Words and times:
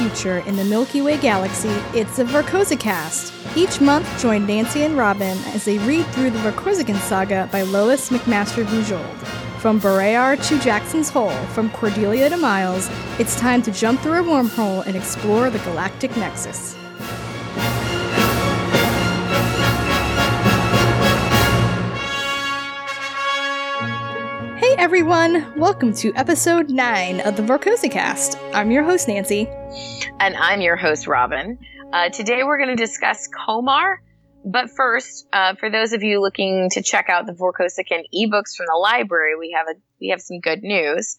future 0.00 0.38
in 0.46 0.56
the 0.56 0.64
Milky 0.64 1.02
Way 1.02 1.18
galaxy, 1.18 1.68
it's 1.92 2.16
the 2.16 2.24
Vorkosicast. 2.24 3.54
Each 3.54 3.82
month, 3.82 4.08
join 4.18 4.46
Nancy 4.46 4.82
and 4.84 4.96
Robin 4.96 5.36
as 5.48 5.66
they 5.66 5.76
read 5.76 6.06
through 6.06 6.30
the 6.30 6.38
Vorkosigan 6.38 6.96
saga 7.00 7.50
by 7.52 7.62
Lois 7.62 8.08
McMaster 8.08 8.64
Bujold. 8.64 9.16
From 9.60 9.78
Barrayar 9.78 10.42
to 10.48 10.58
Jackson's 10.58 11.10
Whole, 11.10 11.36
from 11.48 11.68
Cordelia 11.68 12.30
to 12.30 12.38
Miles, 12.38 12.88
it's 13.18 13.38
time 13.38 13.60
to 13.60 13.70
jump 13.70 14.00
through 14.00 14.20
a 14.20 14.24
wormhole 14.24 14.86
and 14.86 14.96
explore 14.96 15.50
the 15.50 15.58
galactic 15.58 16.16
nexus. 16.16 16.79
Everyone, 24.80 25.52
welcome 25.58 25.92
to 25.96 26.10
episode 26.14 26.70
9 26.70 27.20
of 27.20 27.36
the 27.36 27.42
Vorkosicast. 27.42 28.40
I'm 28.54 28.70
your 28.70 28.82
host, 28.82 29.08
Nancy. 29.08 29.46
And 30.18 30.34
I'm 30.34 30.62
your 30.62 30.74
host, 30.74 31.06
Robin. 31.06 31.58
Uh, 31.92 32.08
today 32.08 32.44
we're 32.44 32.56
going 32.56 32.74
to 32.74 32.82
discuss 32.82 33.28
Komarr. 33.28 33.96
But 34.42 34.70
first, 34.70 35.28
uh, 35.34 35.54
for 35.56 35.68
those 35.68 35.92
of 35.92 36.02
you 36.02 36.22
looking 36.22 36.70
to 36.70 36.82
check 36.82 37.10
out 37.10 37.26
the 37.26 37.34
Vorkosigan 37.34 38.04
ebooks 38.14 38.56
from 38.56 38.68
the 38.72 38.78
library, 38.80 39.36
we 39.38 39.54
have 39.54 39.66
a 39.68 39.78
we 40.00 40.08
have 40.08 40.22
some 40.22 40.40
good 40.40 40.62
news. 40.62 41.18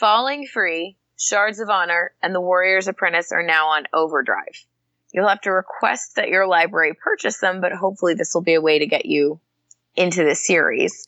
Falling 0.00 0.46
Free, 0.46 0.96
Shards 1.18 1.60
of 1.60 1.68
Honor, 1.68 2.12
and 2.22 2.34
The 2.34 2.40
Warrior's 2.40 2.88
Apprentice 2.88 3.32
are 3.32 3.44
now 3.44 3.68
on 3.68 3.84
Overdrive. 3.92 4.64
You'll 5.12 5.28
have 5.28 5.42
to 5.42 5.52
request 5.52 6.16
that 6.16 6.28
your 6.28 6.48
library 6.48 6.94
purchase 6.94 7.36
them, 7.38 7.60
but 7.60 7.72
hopefully 7.72 8.14
this 8.14 8.32
will 8.32 8.40
be 8.40 8.54
a 8.54 8.62
way 8.62 8.78
to 8.78 8.86
get 8.86 9.04
you 9.04 9.40
into 9.94 10.24
the 10.24 10.34
series 10.34 11.04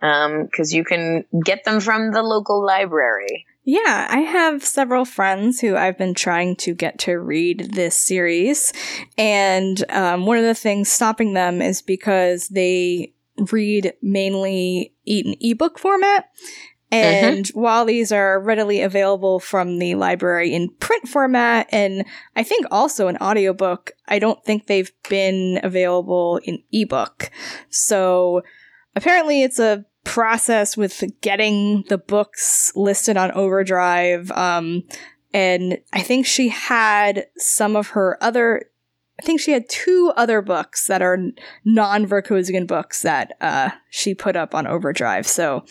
because 0.00 0.72
um, 0.72 0.76
you 0.76 0.84
can 0.84 1.24
get 1.44 1.64
them 1.64 1.80
from 1.80 2.12
the 2.12 2.22
local 2.22 2.64
library. 2.64 3.46
Yeah, 3.64 4.06
I 4.10 4.20
have 4.20 4.64
several 4.64 5.04
friends 5.04 5.60
who 5.60 5.76
I've 5.76 5.98
been 5.98 6.14
trying 6.14 6.56
to 6.56 6.74
get 6.74 6.98
to 7.00 7.18
read 7.18 7.72
this 7.74 7.96
series. 7.96 8.72
And 9.18 9.84
um, 9.90 10.24
one 10.24 10.38
of 10.38 10.44
the 10.44 10.54
things 10.54 10.90
stopping 10.90 11.34
them 11.34 11.60
is 11.60 11.82
because 11.82 12.48
they 12.48 13.12
read 13.52 13.92
mainly 14.02 14.94
in 15.04 15.36
ebook 15.40 15.78
format. 15.78 16.30
And 16.90 17.44
mm-hmm. 17.46 17.60
while 17.60 17.84
these 17.84 18.10
are 18.10 18.40
readily 18.40 18.80
available 18.80 19.38
from 19.38 19.78
the 19.78 19.94
library 19.94 20.52
in 20.52 20.70
print 20.80 21.06
format 21.06 21.68
and 21.70 22.04
I 22.34 22.42
think 22.42 22.66
also 22.70 23.06
an 23.06 23.16
audiobook, 23.18 23.92
I 24.08 24.18
don't 24.18 24.44
think 24.44 24.66
they've 24.66 24.90
been 25.08 25.60
available 25.62 26.40
in 26.42 26.62
ebook. 26.72 27.30
So 27.68 28.42
apparently 28.96 29.44
it's 29.44 29.60
a 29.60 29.84
process 30.10 30.76
with 30.76 31.04
getting 31.20 31.84
the 31.88 31.96
books 31.96 32.72
listed 32.74 33.16
on 33.16 33.30
Overdrive. 33.30 34.28
Um, 34.32 34.82
and 35.32 35.78
I 35.92 36.02
think 36.02 36.26
she 36.26 36.48
had 36.48 37.26
some 37.36 37.76
of 37.76 37.90
her 37.90 38.18
other. 38.20 38.64
I 39.20 39.22
think 39.22 39.40
she 39.40 39.52
had 39.52 39.68
two 39.68 40.12
other 40.16 40.42
books 40.42 40.88
that 40.88 41.00
are 41.00 41.16
non 41.64 42.06
Vorkosigan 42.06 42.66
books 42.66 43.02
that 43.02 43.36
uh, 43.40 43.70
she 43.90 44.14
put 44.14 44.34
up 44.34 44.52
on 44.52 44.66
Overdrive. 44.66 45.28
So, 45.28 45.64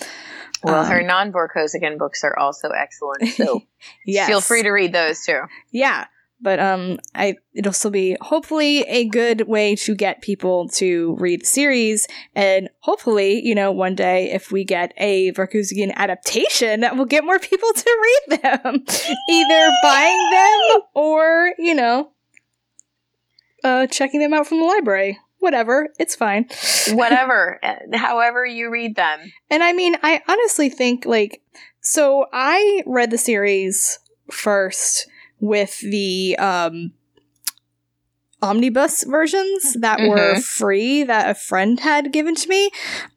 well, 0.64 0.86
um, 0.86 0.86
her 0.86 1.04
non 1.04 1.34
Vorkosigan 1.34 1.98
books 1.98 2.24
are 2.24 2.38
also 2.40 2.70
excellent. 2.70 3.28
So, 3.34 3.62
yes. 4.06 4.28
feel 4.28 4.40
free 4.40 4.64
to 4.64 4.70
read 4.70 4.94
those 4.94 5.26
too. 5.26 5.42
Yeah. 5.72 6.06
But 6.42 6.60
um, 6.60 7.00
I 7.14 7.36
it'll 7.54 7.74
still 7.74 7.92
be 7.92 8.16
hopefully 8.22 8.82
a 8.84 9.06
good 9.10 9.42
way 9.48 9.76
to 9.76 9.94
get 9.94 10.22
people 10.22 10.70
to 10.70 11.16
read 11.20 11.42
the 11.42 11.46
series, 11.46 12.08
and 12.34 12.70
hopefully, 12.80 13.46
you 13.46 13.54
know, 13.54 13.72
one 13.72 13.96
day 13.96 14.32
if 14.32 14.52
we 14.52 14.64
get 14.64 14.94
a 14.98 15.34
Vorkosigan 15.34 15.94
adaptation, 15.96 16.86
we'll 16.94 17.06
get 17.06 17.26
more 17.26 17.40
people 17.40 17.70
to 17.76 17.98
read 18.30 18.42
them, 18.42 18.84
either 19.30 19.70
buying 19.84 20.30
them 20.32 20.82
or 20.94 21.54
you 21.58 21.76
know, 21.76 22.12
uh, 23.64 23.88
checking 23.88 24.22
them 24.22 24.34
out 24.34 24.48
from 24.48 24.60
the 24.60 24.66
library. 24.66 25.20
Whatever, 25.40 25.88
it's 25.98 26.16
fine. 26.16 26.48
Whatever, 26.92 27.60
however 27.94 28.46
you 28.46 28.70
read 28.70 28.96
them. 28.96 29.20
And 29.50 29.64
I 29.64 29.72
mean, 29.72 29.96
I 30.04 30.22
honestly 30.28 30.70
think 30.70 31.06
like 31.06 31.42
so. 31.82 32.26
I 32.34 32.84
read 32.86 33.10
the 33.12 33.18
series 33.18 34.00
first 34.30 35.08
with 35.40 35.80
the 35.80 36.38
um, 36.38 36.92
omnibus 38.42 39.04
versions 39.04 39.74
that 39.80 40.00
mm-hmm. 40.00 40.10
were 40.10 40.40
free 40.40 41.04
that 41.04 41.30
a 41.30 41.36
friend 41.36 41.80
had 41.80 42.12
given 42.14 42.36
to 42.36 42.48
me. 42.48 42.70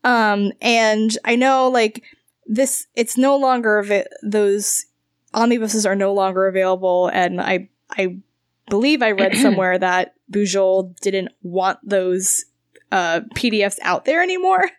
Um, 0.04 0.52
and 0.60 1.16
I 1.24 1.36
know 1.36 1.68
like 1.68 2.02
this, 2.46 2.86
it's 2.94 3.16
no 3.16 3.36
longer 3.36 3.80
av- 3.80 4.06
those 4.22 4.86
omnibuses 5.34 5.86
are 5.86 5.96
no 5.96 6.12
longer 6.12 6.46
available. 6.46 7.08
And 7.08 7.40
I, 7.40 7.68
I 7.90 8.18
believe 8.68 9.02
I 9.02 9.12
read 9.12 9.36
somewhere 9.36 9.78
that 9.78 10.14
Bujold 10.30 10.98
didn't 11.00 11.30
want 11.42 11.78
those 11.82 12.44
uh, 12.90 13.20
PDFs 13.34 13.78
out 13.82 14.04
there 14.04 14.22
anymore. 14.22 14.70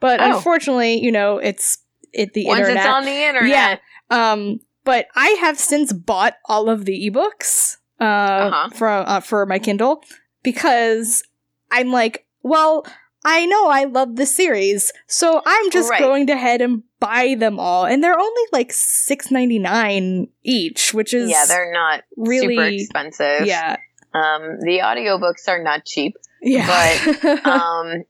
But 0.00 0.20
oh. 0.20 0.36
unfortunately, 0.36 1.02
you 1.02 1.12
know, 1.12 1.38
it's 1.38 1.78
it 2.12 2.32
the 2.32 2.46
Once 2.46 2.60
internet. 2.60 2.84
it's 2.84 2.94
on 2.94 3.04
the 3.04 3.22
internet. 3.24 3.80
Yeah. 4.10 4.32
Um, 4.32 4.60
but 4.88 5.06
I 5.14 5.36
have 5.42 5.58
since 5.58 5.92
bought 5.92 6.36
all 6.46 6.70
of 6.70 6.86
the 6.86 7.10
ebooks 7.10 7.76
uh, 8.00 8.04
uh-huh. 8.04 8.70
for 8.70 8.88
uh, 8.88 9.20
for 9.20 9.44
my 9.44 9.58
Kindle 9.58 10.02
because 10.42 11.22
I'm 11.70 11.92
like, 11.92 12.24
well, 12.42 12.86
I 13.22 13.44
know 13.44 13.68
I 13.68 13.84
love 13.84 14.16
this 14.16 14.34
series, 14.34 14.90
so 15.06 15.42
I'm 15.44 15.70
just 15.70 15.90
right. 15.90 16.00
going 16.00 16.30
ahead 16.30 16.62
and 16.62 16.84
buy 17.00 17.36
them 17.38 17.60
all, 17.60 17.84
and 17.84 18.02
they're 18.02 18.18
only 18.18 18.42
like 18.50 18.72
six 18.72 19.30
ninety 19.30 19.58
nine 19.58 20.28
each, 20.42 20.94
which 20.94 21.12
is 21.12 21.28
yeah, 21.28 21.44
they're 21.44 21.70
not 21.70 22.04
really 22.16 22.56
super 22.56 22.68
expensive. 22.68 23.46
Yeah, 23.46 23.76
um, 24.14 24.58
the 24.60 24.80
audiobooks 24.82 25.48
are 25.48 25.62
not 25.62 25.84
cheap. 25.84 26.16
Yeah, 26.40 26.96
but 27.04 27.24
um, 27.46 28.04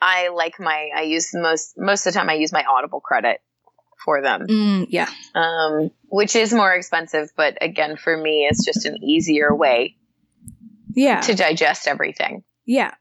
I 0.00 0.28
like 0.28 0.58
my 0.58 0.88
I 0.96 1.02
use 1.02 1.32
most 1.34 1.74
most 1.76 2.06
of 2.06 2.14
the 2.14 2.18
time 2.18 2.30
I 2.30 2.36
use 2.36 2.54
my 2.54 2.64
Audible 2.64 3.00
credit 3.00 3.42
for 4.04 4.22
them. 4.22 4.46
Mm, 4.46 4.86
yeah. 4.88 5.08
Um, 5.34 5.90
which 6.08 6.36
is 6.36 6.52
more 6.52 6.72
expensive, 6.72 7.30
but 7.36 7.58
again, 7.60 7.96
for 7.96 8.16
me, 8.16 8.46
it's 8.50 8.64
just 8.64 8.86
an 8.86 9.02
easier 9.02 9.54
way. 9.54 9.96
Yeah. 10.94 11.20
To 11.20 11.34
digest 11.34 11.86
everything. 11.86 12.42
Yeah. 12.66 12.94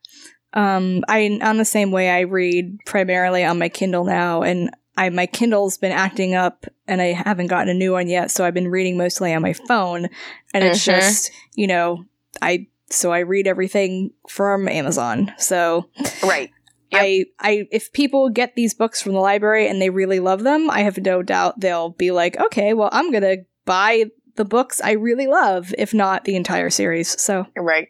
Um, 0.54 1.04
I 1.08 1.40
on 1.42 1.58
the 1.58 1.66
same 1.66 1.92
way 1.92 2.10
I 2.10 2.22
read 2.22 2.80
primarily 2.86 3.44
on 3.44 3.60
my 3.60 3.70
Kindle 3.70 4.04
now, 4.04 4.42
and 4.42 4.72
I 4.98 5.10
my 5.10 5.28
Kindle's 5.28 5.78
been 5.78 5.92
acting 5.92 6.34
up, 6.34 6.66
and 6.88 7.02
I 7.02 7.14
haven't 7.14 7.48
gotten 7.48 7.70
a 7.70 7.74
new 7.74 7.92
one 7.92 8.08
yet, 8.08 8.32
so 8.32 8.44
I've 8.44 8.54
been 8.54 8.68
reading 8.68 8.98
mostly 8.98 9.34
on 9.34 9.44
my 9.44 9.54
phone, 9.54 10.10
and 10.54 10.64
it's 10.64 10.88
mm-hmm. 10.88 11.00
just 11.00 11.32
you 11.54 11.68
know 11.68 12.04
I 12.42 12.68
so 12.90 13.12
I 13.12 13.20
read 13.20 13.48
everything 13.48 14.12
from 14.28 14.68
Amazon. 14.68 15.32
So 15.38 15.90
right. 16.24 16.52
Yep. 16.92 17.02
I, 17.02 17.26
I, 17.40 17.68
if 17.72 17.94
people 17.94 18.30
get 18.30 18.56
these 18.56 18.74
books 18.74 19.02
from 19.02 19.14
the 19.14 19.20
library 19.20 19.68
and 19.68 19.82
they 19.82 19.90
really 19.90 20.20
love 20.20 20.44
them, 20.44 20.70
I 20.72 20.82
have 20.82 20.98
no 20.98 21.22
doubt 21.22 21.60
they'll 21.60 21.90
be 21.90 22.12
like, 22.12 22.40
okay, 22.40 22.74
well, 22.74 22.90
I'm 22.92 23.12
gonna 23.12 23.38
buy 23.66 24.06
the 24.36 24.46
books 24.46 24.82
I 24.82 24.94
really 24.94 25.28
love, 25.28 25.74
if 25.78 25.94
not 25.94 26.26
the 26.26 26.36
entire 26.36 26.70
series. 26.70 27.22
So, 27.22 27.46
right. 27.56 27.90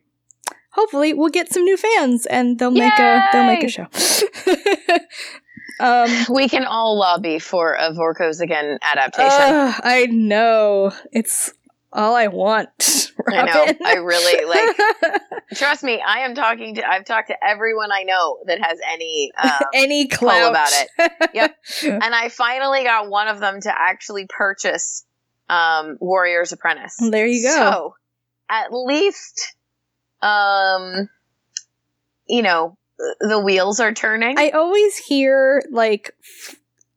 Hopefully, 0.71 1.13
we'll 1.13 1.29
get 1.29 1.51
some 1.51 1.63
new 1.63 1.77
fans, 1.77 2.25
and 2.25 2.59
they'll 2.59 2.73
Yay! 2.73 2.81
make 2.81 2.99
a 2.99 3.27
they'll 3.31 3.45
make 3.45 3.63
a 3.63 3.69
show. 3.69 3.87
um, 5.79 6.09
we 6.33 6.47
can 6.47 6.65
all 6.65 6.97
lobby 6.97 7.39
for 7.39 7.73
a 7.73 7.91
Vorkosigan 7.91 8.77
adaptation. 8.81 9.55
Uh, 9.55 9.73
I 9.83 10.07
know 10.07 10.91
it's 11.11 11.53
all 11.91 12.15
I 12.15 12.27
want. 12.27 12.69
Robin. 13.17 13.49
I 13.49 13.53
know. 13.53 13.73
I 13.85 13.93
really 13.95 14.45
like. 14.45 15.21
trust 15.55 15.83
me, 15.83 16.01
I 16.05 16.19
am 16.19 16.35
talking 16.35 16.75
to. 16.75 16.87
I've 16.87 17.05
talked 17.05 17.29
to 17.29 17.35
everyone 17.43 17.91
I 17.91 18.03
know 18.03 18.39
that 18.45 18.59
has 18.61 18.79
any 18.91 19.31
um, 19.41 19.51
any 19.73 20.07
clue 20.07 20.47
about 20.47 20.71
it. 20.71 21.11
Yep. 21.33 21.55
and 21.83 22.15
I 22.15 22.29
finally 22.29 22.83
got 22.83 23.09
one 23.09 23.27
of 23.27 23.39
them 23.39 23.61
to 23.61 23.73
actually 23.75 24.27
purchase 24.27 25.05
um, 25.49 25.97
Warrior's 25.99 26.51
Apprentice. 26.51 26.97
There 26.99 27.27
you 27.27 27.43
go. 27.43 27.55
So 27.55 27.95
at 28.49 28.71
least, 28.71 29.55
um, 30.21 31.09
you 32.27 32.41
know, 32.41 32.77
the 33.19 33.39
wheels 33.39 33.79
are 33.79 33.93
turning. 33.93 34.37
I 34.37 34.49
always 34.49 34.97
hear 34.97 35.63
like 35.71 36.15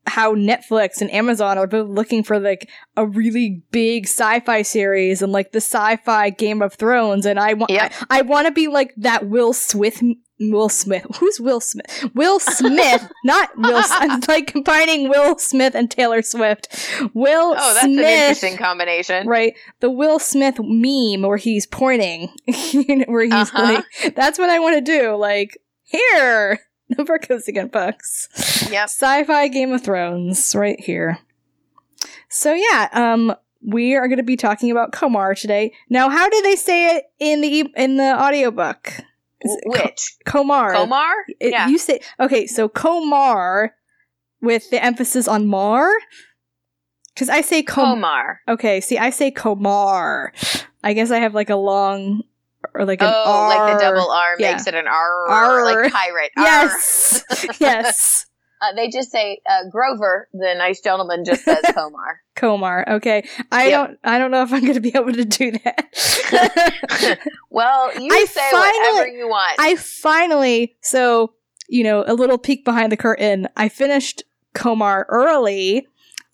how 0.06 0.34
Netflix 0.34 1.00
and 1.00 1.10
Amazon 1.12 1.58
are 1.58 1.66
both 1.66 1.88
looking 1.88 2.24
for 2.24 2.38
like 2.38 2.68
a 2.96 3.06
really 3.06 3.62
big 3.70 4.06
sci-fi 4.06 4.62
series 4.62 5.22
and 5.22 5.32
like 5.32 5.52
the 5.52 5.58
sci-fi 5.58 6.30
Game 6.30 6.60
of 6.62 6.74
Thrones, 6.74 7.24
and 7.24 7.38
I 7.38 7.54
want 7.54 7.70
yep. 7.70 7.92
I, 8.10 8.18
I 8.18 8.22
want 8.22 8.46
to 8.46 8.52
be 8.52 8.68
like 8.68 8.94
that 8.96 9.28
Will 9.28 9.52
Smith. 9.52 10.02
Will 10.40 10.68
Smith. 10.68 11.06
Who's 11.20 11.38
Will 11.38 11.60
Smith? 11.60 12.04
Will 12.14 12.40
Smith, 12.40 13.08
not 13.24 13.50
Will. 13.56 13.80
I'm 13.90 14.20
like 14.26 14.48
combining 14.48 15.08
Will 15.08 15.38
Smith 15.38 15.76
and 15.76 15.88
Taylor 15.88 16.20
Swift. 16.20 16.68
Will. 17.14 17.54
Oh, 17.56 17.74
that's 17.74 17.84
Smith, 17.84 17.98
an 17.98 18.04
interesting 18.04 18.56
combination, 18.56 19.28
right? 19.28 19.54
The 19.78 19.90
Will 19.90 20.18
Smith 20.18 20.58
meme 20.58 21.22
where 21.22 21.36
he's 21.36 21.66
pointing, 21.66 22.28
where 23.06 23.22
he's 23.22 23.32
uh-huh. 23.32 23.62
like, 24.02 24.14
"That's 24.16 24.38
what 24.38 24.50
I 24.50 24.58
want 24.58 24.74
to 24.76 24.80
do." 24.80 25.14
Like 25.14 25.58
here, 25.84 26.58
the 26.96 27.04
Vorkosigan 27.04 27.70
books. 27.70 28.28
Yep. 28.70 28.84
Sci-fi 28.88 29.48
Game 29.48 29.72
of 29.72 29.82
Thrones 29.82 30.54
right 30.54 30.78
here. 30.80 31.18
So 32.28 32.52
yeah, 32.54 32.88
um 32.92 33.34
we 33.64 33.94
are 33.94 34.08
going 34.08 34.16
to 34.18 34.24
be 34.24 34.36
talking 34.36 34.72
about 34.72 34.90
Komarr 34.90 35.38
today. 35.40 35.72
Now, 35.88 36.08
how 36.08 36.28
do 36.28 36.42
they 36.42 36.56
say 36.56 36.96
it 36.96 37.04
in 37.20 37.40
the 37.42 37.66
in 37.76 37.96
the 37.96 38.20
audiobook? 38.20 38.88
Is 39.42 39.56
it 39.56 39.64
Ko- 39.72 39.82
Which 39.84 40.16
Komarr. 40.26 40.72
Komarr? 40.74 41.12
It- 41.38 41.52
yeah. 41.52 41.68
You 41.68 41.78
say 41.78 42.00
okay, 42.18 42.46
so 42.46 42.68
Komarr 42.68 43.70
with 44.40 44.68
the 44.70 44.82
emphasis 44.82 45.28
on 45.28 45.46
Mar. 45.46 45.88
Because 47.14 47.28
I 47.28 47.42
say 47.42 47.62
Com. 47.62 48.00
Komarr. 48.02 48.36
okay, 48.48 48.80
see, 48.80 48.98
I 48.98 49.10
say 49.10 49.30
Komarr. 49.30 50.30
I 50.82 50.94
guess 50.94 51.10
I 51.12 51.18
have 51.18 51.34
like 51.34 51.50
a 51.50 51.56
long 51.56 52.22
or 52.74 52.84
like 52.84 53.02
an 53.02 53.12
Oh, 53.12 53.46
like 53.48 53.74
the 53.78 53.84
double 53.84 54.10
R 54.10 54.36
Yeah. 54.38 54.52
makes 54.52 54.66
it 54.66 54.74
an 54.74 54.86
R, 54.86 55.28
R. 55.30 55.64
like 55.64 55.92
pirate. 55.92 56.30
R. 56.36 56.42
Yes, 56.44 57.24
yes, 57.60 58.26
Uh, 58.60 58.72
they 58.76 58.88
just 58.88 59.10
say 59.10 59.40
uh, 59.50 59.68
Grover, 59.70 60.28
the 60.32 60.54
nice 60.56 60.80
gentleman, 60.80 61.24
just 61.24 61.44
says 61.44 61.58
Komarr. 61.64 62.18
Komarr. 62.36 62.86
Okay, 62.88 63.28
I 63.50 63.68
Yep. 63.68 63.72
don't. 63.88 63.98
I 64.04 64.18
don't 64.18 64.30
know 64.30 64.42
if 64.42 64.52
I'm 64.52 64.60
going 64.62 64.74
to 64.74 64.80
be 64.80 64.92
able 64.94 65.12
to 65.12 65.24
do 65.24 65.50
that. 65.64 67.18
well, 67.50 67.90
you 68.00 68.12
I 68.12 68.24
say 68.24 68.50
finally- 68.50 68.78
whatever 68.98 69.08
you 69.08 69.28
want. 69.28 69.56
I 69.58 69.74
finally, 69.76 70.76
so, 70.80 71.32
you 71.68 71.84
know, 71.84 72.04
a 72.06 72.14
little 72.14 72.38
peek 72.38 72.64
behind 72.64 72.92
the 72.92 72.96
curtain. 72.96 73.48
I 73.56 73.68
finished 73.68 74.22
Komarr 74.54 75.04
early, 75.08 75.86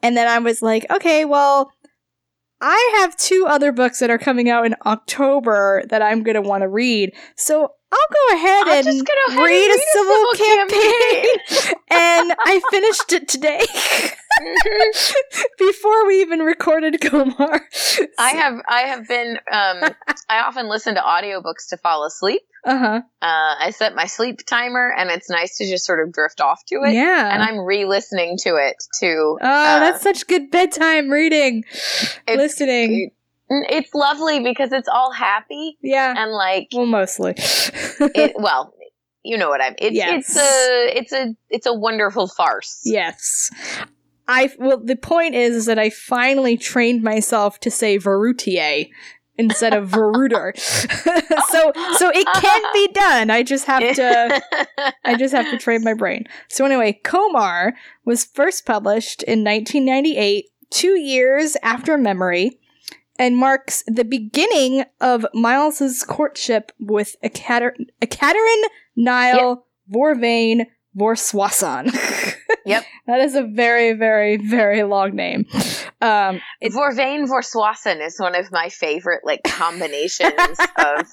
and 0.03 0.17
then 0.17 0.29
I 0.29 0.39
was 0.39 0.63
like, 0.63 0.87
okay, 0.91 1.25
well, 1.25 1.73
I 2.61 2.99
have 3.01 3.17
two 3.17 3.47
other 3.49 3.71
books 3.73 4.01
that 4.01 4.11
are 4.11 4.19
coming 4.19 4.51
out 4.51 4.67
in 4.67 4.75
October 4.85 5.85
that 5.89 6.03
I'm 6.03 6.23
going 6.23 6.35
to 6.35 6.43
want 6.43 6.63
to 6.63 6.69
read. 6.69 7.15
So 7.37 7.73
I'll 7.93 7.99
go 8.13 8.37
ahead 8.37 8.67
I'm 8.67 8.77
and 8.79 8.87
ahead 8.87 8.87
and 8.87 9.09
read 9.09 9.39
a 9.39 9.43
read 9.43 9.71
a 9.71 9.79
civil, 9.93 10.15
civil 10.15 10.47
campaign. 10.47 11.75
and 11.91 12.35
I 12.45 12.61
finished 12.71 13.13
it 13.13 13.29
today. 13.29 13.65
before 15.59 16.07
we 16.07 16.21
even 16.21 16.41
recorded 16.41 16.95
Komarr. 17.01 17.61
I 18.19 18.29
have 18.31 18.61
I 18.69 18.81
have 18.83 19.09
been 19.09 19.39
um 19.51 19.91
I 20.29 20.41
often 20.41 20.69
listen 20.69 20.95
to 20.97 21.01
audiobooks 21.01 21.69
to 21.71 21.77
fall 21.77 22.05
asleep. 22.05 22.43
Uh 22.65 22.77
huh. 22.79 23.01
Uh, 23.23 23.55
I 23.61 23.71
set 23.71 23.95
my 23.95 24.07
sleep 24.07 24.45
timer, 24.45 24.93
and 24.97 25.11
it's 25.11 25.31
nice 25.31 25.57
to 25.59 25.65
just 25.69 25.87
sort 25.87 26.07
of 26.07 26.13
drift 26.13 26.41
off 26.41 26.65
to 26.67 26.83
it. 26.85 26.93
Yeah. 26.93 27.33
And 27.33 27.43
I'm 27.43 27.61
re-listening 27.61 28.37
to 28.43 28.57
it 28.57 28.77
to. 29.01 29.07
Oh, 29.07 29.37
uh, 29.41 29.79
that's 29.81 30.03
such 30.03 30.27
good 30.27 30.51
bedtime 30.51 31.09
reading. 31.09 31.65
Listening. 32.29 33.13
It's 33.49 33.95
lovely 33.95 34.41
because 34.41 34.73
it's 34.73 34.89
all 34.89 35.13
happy 35.13 35.79
Yeah. 35.83 36.13
and 36.19 36.33
like 36.33 36.69
Well, 36.75 36.85
mostly. 36.87 37.35
it. 37.37 38.35
Well, 38.39 38.75
you 39.23 39.39
know 39.39 39.49
what 39.49 39.63
I 39.63 39.69
mean. 39.71 39.77
It's 39.79 39.97
Yes. 39.97 40.29
it's 40.29 40.37
a 40.37 40.99
it's 40.99 41.13
a 41.13 41.37
it's 41.49 41.67
a 41.67 41.73
wonderful 41.73 42.27
farce. 42.27 42.81
yes. 42.85 43.51
I 44.29 44.53
well, 44.59 44.79
the 44.79 44.97
point 44.97 45.35
is, 45.35 45.57
is 45.57 45.67
that 45.67 45.79
I 45.79 45.91
finally 45.91 46.57
trained 46.59 47.03
myself 47.03 47.59
to 47.61 47.71
say 47.71 47.99
Verutier 47.99 48.89
instead 49.39 49.73
of 49.73 49.89
Veruder. 49.89 50.57
so, 50.59 51.73
so 51.97 52.11
it 52.13 52.27
can 52.35 52.63
be 52.75 52.89
done. 52.93 53.31
I 53.31 53.43
just 53.43 53.65
have 53.65 53.95
to. 53.97 54.43
I 55.05 55.17
just 55.17 55.35
have 55.35 55.51
to 55.51 55.57
train 55.57 55.83
my 55.83 55.95
brain. 55.95 56.27
So 56.49 56.67
anyway, 56.67 57.01
Komarr 57.05 57.73
was 58.05 58.25
first 58.25 58.67
published 58.67 59.23
in 59.23 59.45
1998, 59.45 60.45
two 60.71 60.99
years 61.01 61.57
after 61.63 61.97
Memory, 61.97 62.59
and 63.19 63.37
marks 63.37 63.83
the 63.87 64.05
beginning 64.05 64.85
of 65.01 65.25
Miles's 65.33 66.05
courtship 66.05 66.73
with 66.79 67.17
Ekater- 67.25 67.77
Ekaterin 68.03 68.63
Nile 68.95 69.65
Vorvayne 69.91 70.67
Vorsoisson. 70.97 71.95
Yep. 72.69 72.85
that 73.07 73.21
is 73.21 73.35
a 73.35 73.43
very, 73.43 73.93
very, 73.95 74.37
very 74.37 74.83
long 74.83 75.15
name. 75.17 75.47
Um, 76.01 76.41
it- 76.61 76.73
Vorvayne 76.73 77.27
Vorsoisson 77.29 78.05
is 78.05 78.19
one 78.21 78.35
of 78.35 78.53
my 78.53 78.69
favorite 78.69 79.23
like 79.25 79.43
combinations 79.45 80.33
of 80.79 81.07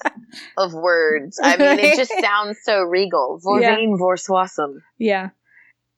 of 0.56 0.72
words. 0.74 1.38
I 1.42 1.56
mean, 1.56 1.78
it 1.80 1.96
just 1.96 2.12
sounds 2.20 2.58
so 2.62 2.82
regal. 2.82 3.40
Vorvayne 3.44 3.98
Vorsoisson. 3.98 4.80
Yeah. 4.98 5.30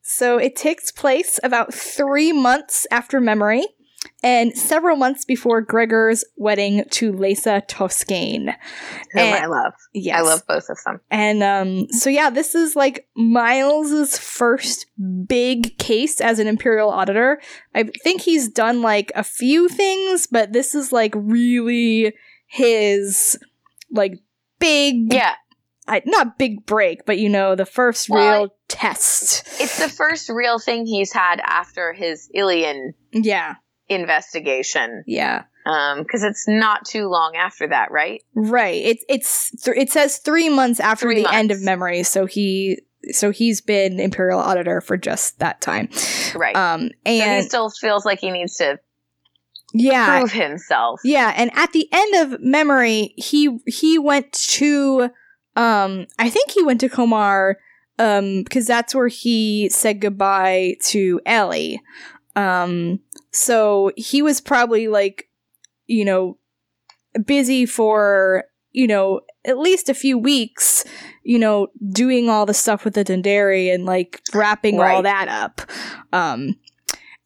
So 0.02 0.38
it 0.38 0.56
takes 0.56 0.90
place 0.90 1.38
about 1.42 1.74
three 1.74 2.32
months 2.32 2.86
after 2.90 3.20
memory 3.20 3.66
and 4.22 4.56
several 4.56 4.96
months 4.96 5.24
before 5.24 5.60
Gregor's 5.60 6.24
wedding 6.36 6.84
to 6.90 7.12
Laisa 7.12 7.62
Toscane. 7.68 8.54
Whom 9.12 9.20
And- 9.22 9.44
I 9.44 9.46
love. 9.46 9.72
Yes. 9.92 10.18
I 10.18 10.22
love 10.22 10.42
both 10.46 10.68
of 10.68 10.78
them. 10.84 11.00
And 11.10 11.42
um, 11.42 11.86
so, 11.92 12.10
yeah, 12.10 12.30
this 12.30 12.54
is 12.54 12.74
like 12.76 13.08
Miles's 13.16 14.18
first 14.18 14.86
big 15.26 15.78
case 15.78 16.20
as 16.20 16.38
an 16.38 16.46
imperial 16.46 16.90
auditor. 16.90 17.40
I 17.74 17.84
think 18.02 18.20
he's 18.22 18.48
done 18.48 18.82
like 18.82 19.10
a 19.14 19.24
few 19.24 19.68
things, 19.68 20.26
but 20.26 20.52
this 20.52 20.74
is 20.74 20.92
like 20.92 21.12
really 21.16 22.14
his 22.46 23.38
like 23.90 24.18
big, 24.58 25.12
Yeah, 25.12 25.34
I, 25.86 26.02
not 26.04 26.38
big 26.38 26.66
break, 26.66 27.06
but 27.06 27.18
you 27.18 27.28
know, 27.28 27.54
the 27.54 27.64
first 27.66 28.08
Well, 28.10 28.40
real 28.42 28.54
test. 28.68 29.46
it's 29.60 29.78
the 29.78 29.88
first 29.88 30.28
real 30.28 30.58
thing 30.58 30.84
he's 30.86 31.12
had 31.12 31.40
after 31.44 31.92
his 31.92 32.28
Illyan 32.36 32.90
Yeah, 33.12 33.54
investigation. 33.88 35.04
yeah. 35.06 35.44
Um, 35.66 35.98
because 35.98 36.22
it's 36.22 36.48
not 36.48 36.86
too 36.86 37.08
long 37.08 37.36
after 37.36 37.68
that, 37.68 37.90
right? 37.90 38.22
Right. 38.34 38.82
It's 38.82 39.04
it's 39.06 39.50
th- 39.62 39.76
it 39.76 39.90
says 39.90 40.16
three 40.16 40.48
months 40.48 40.80
after 40.80 41.06
Three 41.08 41.22
the 41.22 41.30
end 41.30 41.50
of 41.50 41.60
memory, 41.60 42.04
so 42.04 42.24
he 42.24 42.80
so 43.10 43.30
he's 43.30 43.60
been 43.60 44.00
imperial 44.00 44.40
auditor 44.40 44.80
for 44.80 44.96
just 44.96 45.38
that 45.40 45.60
time. 45.60 45.90
Right. 46.34 46.56
Um, 46.56 46.90
so 47.06 47.12
he 47.12 47.42
still 47.42 47.68
feels 47.68 48.06
like 48.06 48.18
he 48.20 48.30
needs 48.30 48.56
to 48.56 48.78
yeah, 49.74 50.18
prove 50.20 50.32
himself. 50.32 51.00
yeah, 51.04 51.34
and 51.36 51.50
at 51.54 51.72
the 51.72 51.86
end 51.92 52.32
of 52.32 52.40
memory, 52.40 53.12
he 53.18 53.58
he 53.66 53.98
went 53.98 54.32
to 54.32 55.10
um, 55.54 56.06
I 56.18 56.30
think 56.30 56.52
he 56.52 56.62
went 56.62 56.80
to 56.80 56.88
Komarr 56.88 57.56
um 57.98 58.42
because 58.42 58.66
that's 58.66 58.94
where 58.94 59.08
he 59.08 59.68
said 59.68 60.00
goodbye 60.00 60.76
to 60.84 61.20
Ellie. 61.26 61.82
Um, 62.38 63.00
so 63.32 63.90
he 63.96 64.22
was 64.22 64.40
probably 64.40 64.86
like, 64.86 65.28
you 65.86 66.04
know, 66.04 66.38
busy 67.24 67.66
for 67.66 68.44
you 68.72 68.86
know 68.86 69.20
at 69.44 69.58
least 69.58 69.88
a 69.88 69.94
few 69.94 70.18
weeks 70.18 70.84
you 71.24 71.38
know 71.38 71.68
doing 71.90 72.28
all 72.28 72.46
the 72.46 72.54
stuff 72.54 72.84
with 72.84 72.94
the 72.94 73.04
Dendarii 73.04 73.72
and 73.74 73.86
like 73.86 74.20
wrapping 74.34 74.78
all 74.78 75.02
that 75.02 75.28
up. 75.28 75.62
Um 76.12 76.56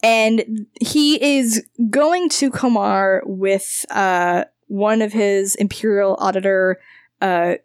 and 0.04 0.66
he 0.80 1.38
is 1.38 1.64
going 1.90 2.28
to 2.30 2.50
Komarr 2.50 3.20
with 3.24 3.84
uh 3.90 4.44
one 4.68 5.02
of 5.02 5.12
his 5.12 5.54
imperial 5.56 6.16
auditor 6.20 6.78
uh 7.20 7.56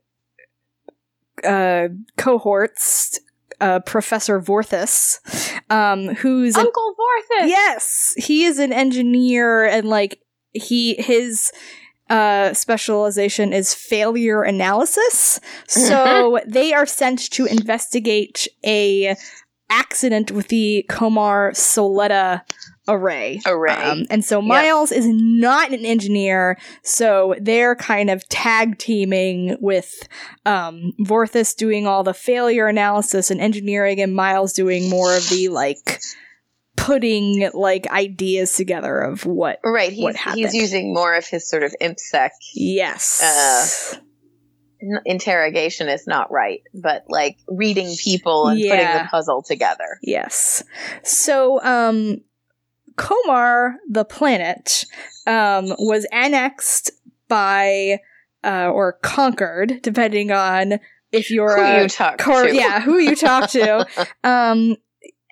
uh 1.44 1.88
cohorts 2.18 3.20
uh 3.60 3.80
professor 3.80 4.40
Vorthys 4.40 5.20
um 5.70 6.16
who's 6.16 6.56
an 6.56 6.66
Uncle 6.66 6.96
Vorthys. 6.96 7.50
Yes, 7.50 8.14
he 8.18 8.46
is 8.46 8.60
an 8.60 8.74
engineer 8.74 9.66
and 9.66 9.88
like 9.88 10.20
he 10.54 10.96
his 10.96 11.52
uh 12.10 12.54
specialization 12.54 13.54
is 13.54 13.74
failure 13.74 14.44
analysis. 14.44 15.40
So 15.68 16.40
they 16.48 16.74
are 16.74 16.86
sent 16.86 17.32
to 17.32 17.46
investigate 17.46 18.48
a 18.66 19.16
accident 19.70 20.32
with 20.32 20.48
the 20.48 20.86
Komarr 20.90 21.52
Soletta 21.52 22.42
array. 22.88 23.40
Array. 23.46 23.74
Um, 23.74 24.06
and 24.10 24.24
so 24.24 24.42
Miles 24.42 24.92
is 24.92 25.06
not 25.08 25.74
an 25.74 25.86
engineer, 25.86 26.58
so 26.84 27.36
they're 27.40 27.76
kind 27.76 28.10
of 28.10 28.28
tag 28.30 28.78
teaming 28.78 29.58
with 29.60 30.08
um, 30.46 30.94
Vorthys 31.02 31.56
doing 31.56 31.88
all 31.88 32.04
the 32.04 32.14
failure 32.14 32.68
analysis 32.68 33.32
and 33.32 33.42
engineering, 33.42 34.02
and 34.02 34.16
Miles 34.16 34.54
doing 34.54 34.90
more 34.90 35.16
of 35.16 35.28
the 35.30 35.50
like 35.50 36.02
putting 36.76 37.50
like 37.54 37.88
ideas 37.88 38.54
together 38.54 39.00
of 39.00 39.26
what. 39.26 39.60
right. 39.64 39.92
what 39.98 40.16
He's, 40.16 40.22
happened. 40.24 40.46
he's 40.46 40.54
using 40.54 40.94
more 40.94 41.16
of 41.16 41.28
his 41.28 41.50
sort 41.50 41.64
of 41.64 41.76
impsec. 41.82 42.30
Yes. 42.54 43.96
n- 44.82 45.02
interrogation 45.06 45.90
is 45.90 46.08
not 46.08 46.32
right, 46.32 46.62
but 46.74 47.04
like 47.10 47.38
reading 47.48 47.94
people 48.02 48.48
and 48.48 48.60
putting 48.62 48.86
the 48.86 49.08
puzzle 49.10 49.42
together. 49.44 50.00
Yes. 50.02 50.64
So, 51.04 51.62
um, 51.64 52.22
Komarr, 52.98 53.76
the 53.90 54.06
planet, 54.06 54.86
um, 55.26 55.68
was 55.80 56.06
annexed 56.12 56.92
by, 57.28 58.00
uh, 58.44 58.68
or 58.68 58.94
conquered, 59.02 59.82
depending 59.82 60.32
on 60.32 60.80
if 61.12 61.30
you're 61.32 61.56
Who 61.56 61.82
you 61.84 61.88
talk 61.88 62.18
cor- 62.18 62.48
to? 62.48 62.56
yeah, 62.56 62.82
who 62.82 62.98
you 62.98 63.16
talk 63.16 63.50
to. 63.52 63.88
um, 64.24 64.76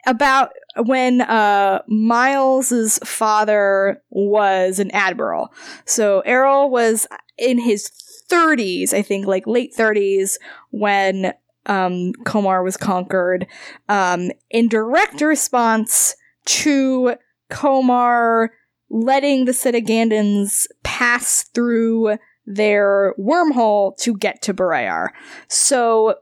about 0.08 0.52
when 0.78 1.22
uh 1.22 1.82
Miles's 1.88 3.00
father 3.00 4.02
was 4.10 4.80
an 4.80 4.92
admiral. 4.92 5.52
So 5.86 6.20
Aral 6.22 6.70
was 6.70 7.08
in 7.38 7.58
his 7.58 7.90
30s, 8.30 8.94
I 8.94 9.02
think, 9.02 9.26
like 9.26 9.48
late 9.48 9.74
30s 9.76 10.38
when 10.72 11.34
um 11.66 12.14
Komarr 12.24 12.64
was 12.64 12.78
conquered. 12.78 13.48
Um 13.90 14.30
in 14.52 14.68
direct 14.68 15.22
response 15.22 16.16
to 16.46 17.16
Komarr 17.56 18.50
letting 18.90 19.46
the 19.46 19.52
Cetagandans 19.52 20.68
pass 20.84 21.44
through 21.54 22.18
their 22.46 23.16
wormhole 23.20 23.98
to 23.98 24.16
get 24.16 24.42
to 24.44 24.54
Barrayar. 24.54 25.10
So 25.48 26.16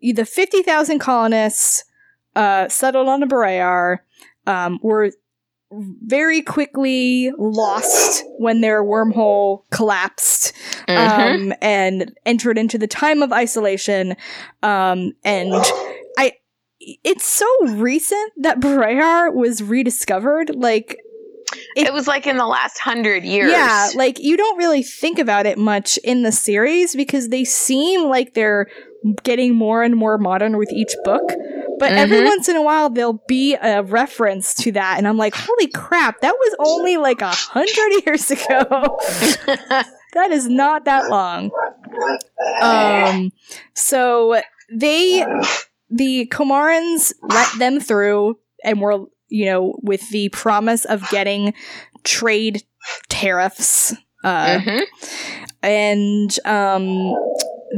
the 0.00 0.26
50,000 0.26 0.98
colonists 0.98 1.84
uh, 2.36 2.68
settled 2.68 3.08
on 3.08 3.20
the 3.20 3.26
Barrayar 3.26 3.98
um, 4.46 4.78
were 4.82 5.12
very 5.70 6.40
quickly 6.42 7.30
lost 7.38 8.24
when 8.38 8.60
their 8.60 8.82
wormhole 8.82 9.62
collapsed 9.70 10.52
Mhm. 10.88 10.96
um, 11.50 11.54
and 11.60 12.12
entered 12.24 12.56
into 12.56 12.78
the 12.78 12.86
time 12.86 13.22
of 13.22 13.32
isolation. 13.32 14.16
Um, 14.62 15.12
and 15.24 15.52
I, 16.16 16.32
it's 17.04 17.24
so 17.24 17.46
recent 17.66 18.32
that 18.42 18.60
Barrayar 18.60 19.32
was 19.34 19.62
rediscovered. 19.62 20.54
Like, 20.54 20.96
it 21.76 21.92
was 21.92 22.06
like 22.06 22.26
in 22.26 22.36
the 22.36 22.46
last 22.46 22.78
hundred 22.78 23.24
years. 23.24 23.50
yeah, 23.50 23.88
like 23.94 24.18
you 24.18 24.36
don't 24.36 24.58
really 24.58 24.82
think 24.82 25.18
about 25.18 25.46
it 25.46 25.56
much 25.58 25.96
in 26.04 26.22
the 26.22 26.32
series 26.32 26.94
because 26.94 27.28
they 27.30 27.44
seem 27.44 28.08
like 28.08 28.34
they're 28.34 28.66
getting 29.22 29.54
more 29.54 29.82
and 29.82 29.94
more 29.96 30.18
modern 30.18 30.56
with 30.58 30.70
each 30.72 30.92
book. 31.04 31.22
But 31.78 31.92
every 31.92 32.18
Mhm. 32.18 32.24
once 32.24 32.48
in 32.48 32.56
a 32.56 32.62
while, 32.62 32.90
there'll 32.90 33.22
be 33.28 33.54
a 33.54 33.82
reference 33.84 34.52
to 34.56 34.72
that, 34.72 34.96
and 34.98 35.06
I'm 35.06 35.16
like, 35.16 35.34
"Holy 35.36 35.68
crap! 35.68 36.20
That 36.22 36.34
was 36.34 36.56
only 36.58 36.96
like 36.96 37.22
a 37.22 37.28
hundred 37.30 38.02
years 38.06 38.30
ago. 38.32 38.98
that 40.14 40.30
is 40.32 40.48
not 40.48 40.84
that 40.86 41.08
long." 41.08 41.50
Um, 42.60 43.30
so 43.74 44.40
they, 44.72 45.24
the 45.90 46.26
Komarrans, 46.30 47.12
let 47.22 47.48
them 47.58 47.80
through, 47.80 48.38
and 48.64 48.80
were 48.80 49.04
you 49.28 49.46
know 49.46 49.78
with 49.82 50.08
the 50.10 50.28
promise 50.30 50.84
of 50.84 51.08
getting 51.10 51.54
trade 52.04 52.62
tariffs. 53.08 53.94
Uh, 54.24 54.58
Mhm. 54.58 54.82
and 55.62 56.38
um, 56.44 56.86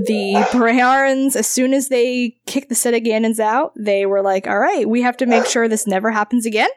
the 0.07 0.35
Barrayarans, 0.53 1.37
as 1.37 1.47
soon 1.47 1.75
as 1.75 1.89
they 1.89 2.37
kicked 2.47 2.69
the 2.69 2.75
Cetagandans 2.75 3.39
out, 3.41 3.73
they 3.77 4.07
were 4.07 4.23
like, 4.23 4.47
"All 4.47 4.59
right, 4.59 4.89
we 4.89 5.03
have 5.03 5.17
to 5.19 5.27
make 5.27 5.45
sure 5.47 5.69
this 5.69 5.87
never 5.87 6.11
happens 6.11 6.47
again." 6.47 6.71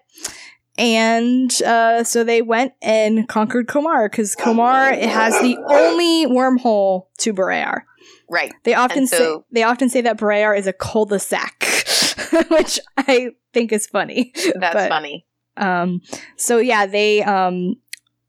And 0.77 1.51
uh, 1.61 2.03
so 2.03 2.23
they 2.23 2.41
went 2.41 2.73
and 2.81 3.27
conquered 3.27 3.67
Komarr 3.67 4.09
because 4.09 4.35
Komarr 4.35 4.91
it 4.97 5.07
has 5.07 5.39
the 5.39 5.55
only 5.69 6.25
wormhole 6.25 7.05
to 7.19 7.33
Barrayar. 7.33 7.83
Right. 8.33 8.51
They 8.63 8.73
often 8.73 8.99
And 8.99 9.09
say 9.09 9.35
they 9.51 9.63
often 9.63 9.89
say 9.89 10.01
that 10.01 10.17
Barrayar 10.17 10.57
is 10.57 10.65
a 10.67 10.73
cul-de-sac, 10.73 11.63
which 12.49 12.79
I 12.97 13.31
think 13.53 13.71
is 13.71 13.85
funny. 13.87 14.31
That's 14.55 14.73
But- 14.73 14.89
funny. 14.89 15.25
Um, 15.55 16.01
so 16.35 16.57
yeah, 16.57 16.87
they 16.87 17.21
um, 17.21 17.75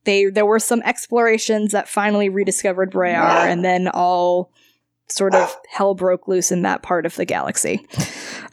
they 0.05 0.27
there 0.27 0.45
were 0.45 0.59
some 0.59 0.83
explorations 0.83 1.73
that 1.73 1.89
finally 1.89 2.29
rediscovered 2.29 2.93
Barrayar, 2.93 3.51
and 3.51 3.65
then 3.65 3.89
all 3.89 4.53
sort 5.09 5.35
of 5.35 5.57
hell 5.71 5.95
broke 5.95 6.29
loose 6.29 6.53
in 6.53 6.61
that 6.63 6.83
part 6.83 7.07
of 7.07 7.15
the 7.17 7.25
galaxy. 7.25 7.87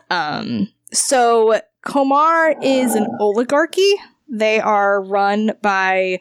Um, 0.10 0.70
so 0.94 1.60
Komarr 1.86 2.56
is 2.64 2.96
an 2.96 3.08
oligarchy. 3.20 3.94
They 4.30 4.62
are 4.62 5.02
run 5.04 5.52
by 5.62 6.20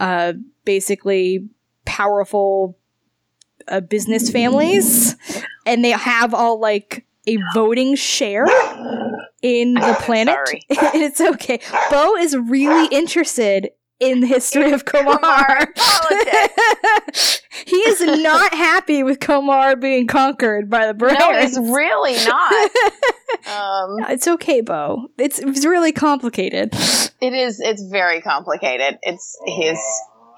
uh, 0.00 0.32
basically 0.64 1.48
powerful 1.84 2.78
uh, 3.68 3.80
business 3.80 4.30
families, 4.30 5.16
and 5.66 5.84
they 5.84 5.90
have 5.90 6.34
all 6.34 6.60
like 6.60 7.04
a 7.26 7.38
voting 7.54 7.94
share 7.94 8.46
in 9.42 9.74
the 9.74 9.96
planet. 10.02 10.38
It's 10.70 11.20
okay. 11.20 11.60
Bo 11.90 12.16
is 12.16 12.36
really 12.36 12.86
interested 12.94 13.70
in 14.00 14.20
the 14.20 14.26
history 14.26 14.72
of 14.72 14.84
Komarr. 14.86 15.72
Komarr 15.74 17.40
he 17.66 17.76
is 17.76 18.00
not 18.22 18.52
happy 18.52 19.02
with 19.02 19.20
Komarr 19.20 19.80
being 19.80 20.06
conquered 20.06 20.68
by 20.68 20.86
the 20.86 20.94
No, 20.94 21.30
it's 21.32 21.56
really 21.58 22.14
not. 22.26 22.70
Um, 23.46 24.10
it's 24.10 24.26
okay, 24.26 24.60
Bo. 24.60 25.08
It's 25.18 25.38
it's 25.38 25.64
really 25.64 25.92
complicated. 25.92 26.70
it 27.20 27.32
is. 27.32 27.60
It's 27.60 27.82
very 27.82 28.20
complicated. 28.20 28.98
It's 29.02 29.38
his. 29.46 29.78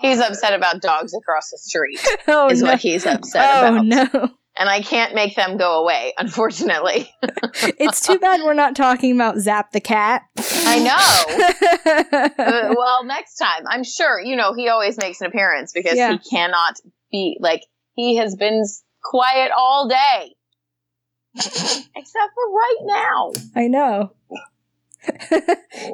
He's 0.08 0.20
upset 0.20 0.54
about 0.54 0.80
dogs 0.80 1.14
across 1.14 1.50
the 1.50 1.58
street. 1.58 1.98
Oh 2.28 2.48
is 2.50 2.62
no! 2.62 2.70
what 2.70 2.80
he's 2.80 3.06
upset 3.06 3.62
Oh 3.64 3.68
about. 3.76 3.86
no! 3.86 4.28
And 4.56 4.68
I 4.68 4.82
can't 4.82 5.14
make 5.16 5.34
them 5.34 5.56
go 5.56 5.80
away, 5.82 6.12
unfortunately. 6.18 7.10
It's 7.78 8.06
too 8.06 8.18
bad 8.18 8.40
we're 8.44 8.54
not 8.54 8.76
talking 8.76 9.12
about 9.14 9.38
Zap 9.38 9.72
the 9.72 9.80
cat. 9.80 10.22
I 10.38 10.78
know. 10.78 12.30
Uh, 12.44 12.74
well, 12.76 13.04
next 13.04 13.36
time, 13.36 13.64
I'm 13.68 13.84
sure. 13.84 14.20
You 14.20 14.36
know, 14.36 14.54
he 14.54 14.68
always 14.68 14.96
makes 14.98 15.20
an 15.20 15.26
appearance 15.28 15.72
because 15.72 15.96
Yeah. 15.96 16.12
he 16.12 16.18
cannot 16.30 16.74
be 17.10 17.36
like 17.40 17.62
he 17.94 18.16
has 18.16 18.34
been 18.36 18.62
quiet 19.02 19.50
all 19.56 19.88
day, 19.88 20.34
except 21.36 22.30
for 22.34 22.50
right 22.52 22.76
now. 22.82 23.32
I 23.56 23.68
know. 23.68 24.12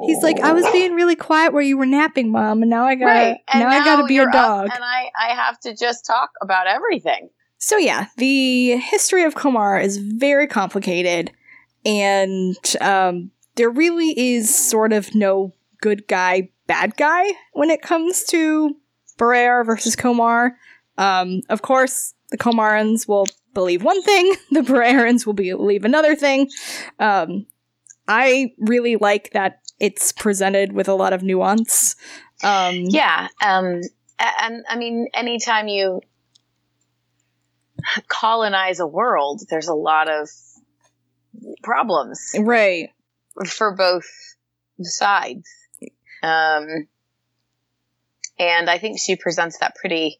He's 0.05 0.23
like, 0.23 0.39
I 0.39 0.53
was 0.53 0.65
being 0.71 0.93
really 0.93 1.15
quiet 1.15 1.53
where 1.53 1.61
you 1.61 1.77
were 1.77 1.85
napping, 1.85 2.31
mom, 2.31 2.61
and 2.61 2.69
now 2.69 2.85
I 2.85 2.95
gotta 2.95 3.05
right. 3.05 3.37
And 3.51 3.63
now, 3.63 3.69
I 3.69 3.83
gotta 3.83 4.05
be 4.05 4.19
up 4.19 4.31
dog. 4.31 4.69
and 4.73 4.83
I 4.83 5.09
I 5.19 5.33
have 5.35 5.59
to 5.61 5.75
just 5.75 6.05
talk 6.05 6.31
about 6.41 6.67
everything. 6.67 7.29
So 7.57 7.77
yeah, 7.77 8.07
the 8.17 8.77
history 8.77 9.23
of 9.23 9.35
Komarr 9.35 9.83
is 9.83 9.97
very 9.97 10.47
complicated, 10.47 11.31
and 11.85 12.55
um, 12.79 13.31
there 13.55 13.69
really 13.69 14.17
is 14.17 14.53
sort 14.53 14.93
of 14.93 15.13
no 15.13 15.53
good 15.81 16.07
guy, 16.07 16.49
bad 16.67 16.95
guy 16.97 17.25
when 17.53 17.69
it 17.69 17.81
comes 17.81 18.23
to 18.25 18.75
Barrayar 19.19 19.65
versus 19.65 19.95
Komarr. 19.95 20.51
Um, 20.97 21.41
of 21.49 21.61
course, 21.61 22.13
the 22.31 22.37
Komarrans 22.37 23.07
will 23.07 23.25
believe 23.53 23.83
one 23.83 24.01
thing, 24.01 24.35
the 24.51 24.61
Barrayarans 24.61 25.25
will 25.25 25.33
believe 25.33 25.85
another 25.85 26.15
thing. 26.15 26.49
Um, 26.99 27.45
I 28.11 28.53
really 28.59 28.97
like 28.97 29.31
that 29.31 29.59
it's 29.79 30.11
presented 30.11 30.73
with 30.73 30.87
a 30.87 30.93
lot 30.93 31.13
of 31.13 31.23
nuance. 31.23 31.95
Um, 32.43 32.75
Yeah. 32.89 33.27
Um. 33.41 33.81
And 34.19 34.63
I 34.69 34.75
mean, 34.75 35.07
anytime 35.13 35.67
you 35.67 36.01
colonize 38.07 38.79
a 38.79 38.85
world, 38.85 39.41
there's 39.49 39.67
a 39.67 39.73
lot 39.73 40.09
of 40.09 40.29
problems. 41.63 42.19
Right. 42.37 42.89
for 43.47 43.73
both 43.73 44.05
sides. 44.81 45.47
Um, 46.21 46.87
and 48.37 48.69
I 48.69 48.77
think 48.77 48.99
she 48.99 49.15
presents 49.15 49.57
that 49.59 49.75
pretty, 49.75 50.19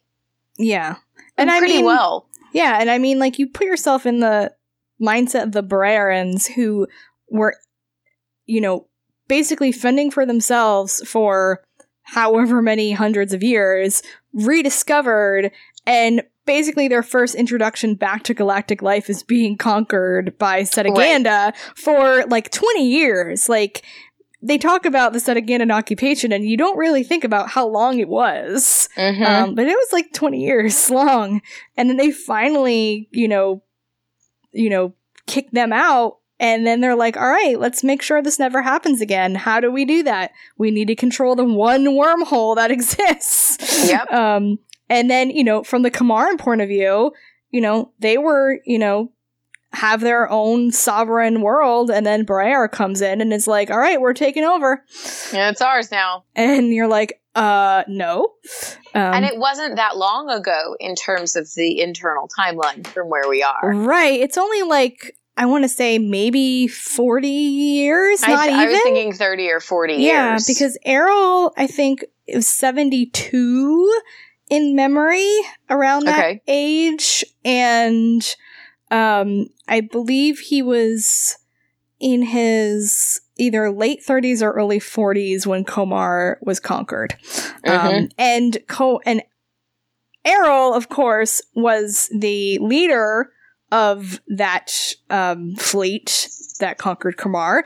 Yeah. 0.58 0.96
And 1.36 1.50
I 1.50 1.58
pretty 1.58 1.76
mean, 1.76 1.84
well. 1.84 2.26
Yeah, 2.52 2.78
and 2.80 2.90
I 2.90 2.98
mean, 2.98 3.18
like, 3.18 3.38
you 3.38 3.48
put 3.48 3.66
yourself 3.66 4.04
in 4.06 4.20
the 4.20 4.52
mindset 5.00 5.44
of 5.44 5.52
the 5.52 5.62
Barrayarans 5.62 6.48
who 6.52 6.86
were, 7.30 7.56
you 8.46 8.60
know, 8.60 8.86
basically 9.28 9.72
fending 9.72 10.10
for 10.10 10.26
themselves 10.26 11.02
for 11.06 11.62
however 12.02 12.60
many 12.60 12.92
hundreds 12.92 13.32
of 13.32 13.42
years, 13.42 14.02
rediscovered, 14.32 15.50
and 15.86 16.22
basically 16.44 16.88
their 16.88 17.02
first 17.02 17.34
introduction 17.34 17.94
back 17.94 18.24
to 18.24 18.34
galactic 18.34 18.82
life 18.82 19.08
is 19.08 19.22
being 19.22 19.56
conquered 19.56 20.36
by 20.38 20.62
Cetaganda 20.62 21.52
for 21.76 22.24
like 22.26 22.50
20 22.50 22.86
years. 22.86 23.48
Like, 23.48 23.82
they 24.44 24.58
talk 24.58 24.84
about 24.84 25.12
the 25.12 25.20
Cetagandan 25.20 25.72
occupation, 25.72 26.32
and 26.32 26.44
you 26.44 26.56
don't 26.56 26.76
really 26.76 27.04
think 27.04 27.22
about 27.22 27.48
how 27.48 27.64
long 27.66 28.00
it 28.00 28.08
was. 28.08 28.88
Mhm. 28.96 29.24
Um, 29.24 29.54
but 29.54 29.68
it 29.68 29.76
was 29.76 29.92
like 29.92 30.12
20 30.12 30.44
years 30.44 30.90
long. 30.90 31.40
And 31.76 31.88
then 31.88 31.96
they 31.96 32.10
finally, 32.10 33.08
you 33.12 33.28
know, 33.28 33.62
you 34.50 34.68
know, 34.68 34.94
kick 35.28 35.52
them 35.52 35.72
out. 35.72 36.18
And 36.42 36.66
then 36.66 36.80
they're 36.80 36.96
like, 36.96 37.16
all 37.16 37.28
right, 37.28 37.56
let's 37.56 37.84
make 37.84 38.02
sure 38.02 38.20
this 38.20 38.40
never 38.40 38.62
happens 38.62 39.00
again. 39.00 39.36
How 39.36 39.60
do 39.60 39.70
we 39.70 39.84
do 39.84 40.02
that? 40.02 40.32
We 40.58 40.72
need 40.72 40.88
to 40.88 40.96
control 40.96 41.36
the 41.36 41.44
one 41.44 41.84
wormhole 41.84 42.56
that 42.56 42.70
exists. 42.72 43.88
Yep. 43.88 44.12
Um, 44.12 44.58
and 44.90 45.08
then, 45.08 45.30
you 45.30 45.44
know, 45.44 45.62
from 45.62 45.82
the 45.82 45.90
Komarran 45.90 46.40
point 46.40 46.60
of 46.60 46.68
view, 46.68 47.12
you 47.50 47.60
know, 47.60 47.92
they 48.00 48.18
were, 48.18 48.58
you 48.66 48.80
know, 48.80 49.12
have 49.72 50.00
their 50.00 50.28
own 50.28 50.72
sovereign 50.72 51.42
world. 51.42 51.92
And 51.92 52.04
then 52.04 52.24
Briar 52.24 52.66
comes 52.66 53.00
in 53.00 53.20
and 53.20 53.32
is 53.32 53.46
like, 53.46 53.70
all 53.70 53.78
right, 53.78 54.00
we're 54.00 54.12
taking 54.12 54.42
over. 54.42 54.84
Yeah, 55.32 55.48
it's 55.48 55.62
ours 55.62 55.92
now. 55.92 56.24
And 56.34 56.74
you're 56.74 56.88
like, 56.88 57.20
uh, 57.36 57.84
no. 57.86 58.32
Um, 58.94 59.14
and 59.14 59.24
it 59.24 59.38
wasn't 59.38 59.76
that 59.76 59.96
long 59.96 60.28
ago 60.28 60.76
in 60.80 60.96
terms 60.96 61.36
of 61.36 61.48
the 61.54 61.80
internal 61.80 62.28
timeline 62.36 62.84
from 62.84 63.08
where 63.08 63.28
we 63.28 63.44
are. 63.44 63.72
Right. 63.72 64.20
It's 64.20 64.36
only 64.36 64.62
like 64.62 65.14
I 65.36 65.46
want 65.46 65.64
to 65.64 65.68
say 65.68 65.98
maybe 65.98 66.68
40 66.68 67.28
years, 67.28 68.22
I, 68.22 68.30
not 68.34 68.48
even. 68.48 68.60
I 68.60 68.66
was 68.66 68.82
thinking 68.82 69.12
30 69.12 69.50
or 69.50 69.60
40 69.60 69.94
yeah, 69.94 70.32
years. 70.32 70.46
because 70.46 70.78
Aral, 70.84 71.52
I 71.56 71.66
think, 71.66 72.04
was 72.32 72.46
72 72.46 74.00
in 74.50 74.76
memory 74.76 75.34
around 75.70 76.04
that 76.04 76.18
Okay. 76.18 76.42
age. 76.46 77.24
And 77.44 78.22
um, 78.90 79.46
I 79.68 79.80
believe 79.80 80.38
he 80.38 80.60
was 80.60 81.38
in 81.98 82.22
his 82.22 83.20
either 83.38 83.70
late 83.70 84.00
30s 84.06 84.42
or 84.42 84.52
early 84.52 84.80
40s 84.80 85.46
when 85.46 85.64
Komarr 85.64 86.36
was 86.42 86.60
conquered. 86.60 87.14
Um, 87.64 87.72
Mhm. 87.72 88.10
and 88.18 88.58
Co 88.68 89.00
and 89.06 89.22
Aral, 90.24 90.74
of 90.74 90.88
course, 90.88 91.40
was 91.54 92.10
the 92.14 92.58
leader 92.58 93.30
of 93.72 94.20
that 94.28 94.94
um, 95.10 95.56
fleet 95.56 96.28
that 96.60 96.78
conquered 96.78 97.16
Komarr. 97.16 97.62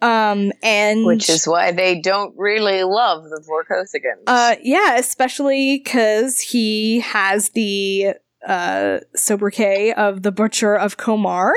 Um, 0.00 0.52
and 0.62 1.04
Which 1.04 1.28
is 1.28 1.46
why 1.46 1.72
they 1.72 2.00
don't 2.00 2.32
really 2.38 2.84
love 2.84 3.24
the 3.24 3.42
Vorkosigans. 3.46 4.22
uh, 4.26 4.56
yeah, 4.62 4.96
especially 4.96 5.78
because 5.78 6.40
he 6.40 7.00
has 7.00 7.50
the 7.50 8.14
uh, 8.46 8.98
sobriquet 9.14 9.92
of 9.94 10.22
the 10.22 10.32
Butcher 10.32 10.74
of 10.74 10.96
Komarr. 10.96 11.52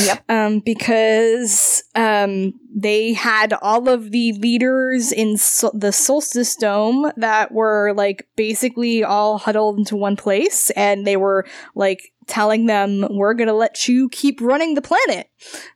Yep. 0.00 0.24
Um, 0.30 0.60
because 0.60 1.84
um, 1.94 2.54
they 2.74 3.12
had 3.12 3.52
all 3.60 3.88
of 3.88 4.10
the 4.10 4.32
leaders 4.34 5.12
in 5.12 5.36
Sol- 5.36 5.72
the 5.74 5.92
Solstice 5.92 6.56
Dome 6.56 7.10
that 7.16 7.52
were 7.52 7.92
like 7.94 8.26
basically 8.36 9.04
all 9.04 9.38
huddled 9.38 9.78
into 9.78 9.96
one 9.96 10.16
place, 10.16 10.70
and 10.70 11.06
they 11.06 11.16
were 11.16 11.46
like 11.74 12.12
telling 12.26 12.66
them, 12.66 13.06
"We're 13.10 13.34
gonna 13.34 13.52
let 13.52 13.86
you 13.86 14.08
keep 14.08 14.40
running 14.40 14.74
the 14.74 14.82
planet. 14.82 15.28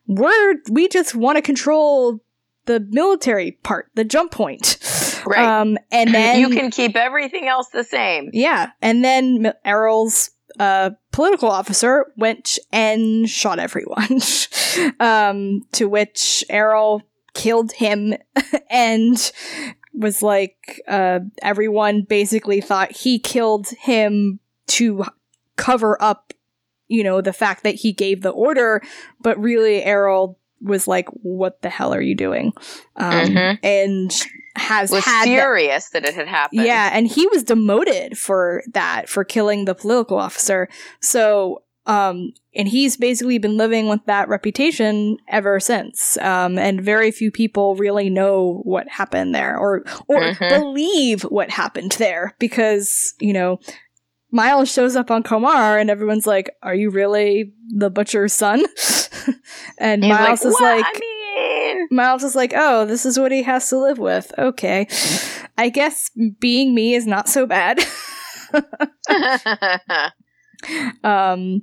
We're 0.06 0.54
we 0.70 0.88
just 0.88 1.14
want 1.14 1.36
to 1.36 1.42
control." 1.42 2.20
The 2.64 2.80
military 2.80 3.52
part, 3.52 3.92
the 3.94 4.02
jump 4.02 4.32
point, 4.32 4.76
Right. 5.26 5.60
Um, 5.60 5.76
and 5.90 6.14
then 6.14 6.40
you 6.40 6.50
can 6.50 6.70
keep 6.70 6.96
everything 6.96 7.48
else 7.48 7.68
the 7.68 7.84
same. 7.84 8.30
yeah, 8.32 8.70
and 8.80 9.04
then 9.04 9.52
Aral's 9.64 10.30
uh, 10.58 10.90
political 11.12 11.50
officer 11.50 12.12
went 12.16 12.58
and 12.72 13.28
shot 13.28 13.58
everyone. 13.58 14.20
um, 15.00 15.62
to 15.72 15.88
which 15.88 16.44
Aral 16.48 17.02
killed 17.34 17.72
him 17.72 18.14
and 18.70 19.32
was 19.92 20.22
like, 20.22 20.80
uh, 20.88 21.20
everyone 21.42 22.02
basically 22.02 22.60
thought 22.60 22.92
he 22.92 23.18
killed 23.18 23.68
him 23.80 24.38
to 24.66 25.04
cover 25.56 26.00
up, 26.02 26.32
you 26.88 27.02
know, 27.02 27.20
the 27.20 27.32
fact 27.32 27.62
that 27.62 27.76
he 27.76 27.92
gave 27.92 28.22
the 28.22 28.30
order, 28.30 28.82
but 29.20 29.38
really 29.40 29.82
Aral 29.82 30.38
was 30.62 30.86
like, 30.88 31.08
"What 31.10 31.60
the 31.62 31.68
hell 31.70 31.92
are 31.94 32.00
you 32.00 32.14
doing?" 32.14 32.52
Um, 32.96 33.26
Mhm. 33.28 33.58
and 33.62 34.10
has 34.56 34.90
Was 34.90 35.04
had 35.04 35.22
that- 35.26 35.32
furious 35.34 35.88
that 35.90 36.04
it 36.04 36.14
had 36.14 36.28
happened. 36.28 36.62
yeah, 36.64 36.90
and 36.92 37.06
he 37.06 37.26
was 37.28 37.42
demoted 37.44 38.18
for 38.18 38.62
that, 38.72 39.08
for 39.08 39.24
killing 39.24 39.64
the 39.64 39.74
political 39.74 40.18
officer. 40.18 40.68
So, 41.00 41.62
um, 41.86 42.32
and 42.54 42.66
he's 42.66 42.96
basically 42.96 43.38
been 43.38 43.56
living 43.56 43.88
with 43.88 44.00
that 44.06 44.28
reputation 44.28 45.18
ever 45.28 45.60
since. 45.60 46.16
Um, 46.18 46.58
and 46.58 46.80
very 46.80 47.10
few 47.12 47.30
people 47.30 47.76
really 47.76 48.10
know 48.10 48.60
what 48.64 48.88
happened 48.88 49.34
there 49.34 49.56
or, 49.56 49.84
or 50.08 50.20
Mhm. 50.32 50.48
believe 50.48 51.22
what 51.22 51.50
happened 51.50 51.92
there 51.92 52.34
because, 52.40 53.14
you 53.20 53.32
know, 53.32 53.60
Miles 54.32 54.70
shows 54.72 54.96
up 54.96 55.12
on 55.12 55.22
Komarr 55.22 55.80
and 55.80 55.88
everyone's 55.88 56.26
like, 56.26 56.50
Are 56.62 56.74
you 56.74 56.90
really 56.90 57.52
the 57.68 57.88
butcher's 57.90 58.32
son? 58.32 58.64
and 59.78 60.02
He's 60.04 60.12
Miles 60.12 60.44
like, 60.44 60.48
is 60.48 60.54
"What? 60.54 60.62
like, 60.76 60.84
I 60.86 60.98
mean, 60.98 61.15
Miles 61.90 62.24
is 62.24 62.34
like, 62.34 62.52
oh, 62.54 62.84
this 62.84 63.06
is 63.06 63.18
what 63.18 63.32
he 63.32 63.42
has 63.42 63.68
to 63.70 63.78
live 63.78 63.98
with. 63.98 64.32
Okay. 64.38 64.86
I 65.58 65.68
guess 65.68 66.10
being 66.40 66.74
me 66.74 66.94
is 66.94 67.06
not 67.06 67.28
so 67.28 67.46
bad. 67.46 67.80
um, 71.04 71.62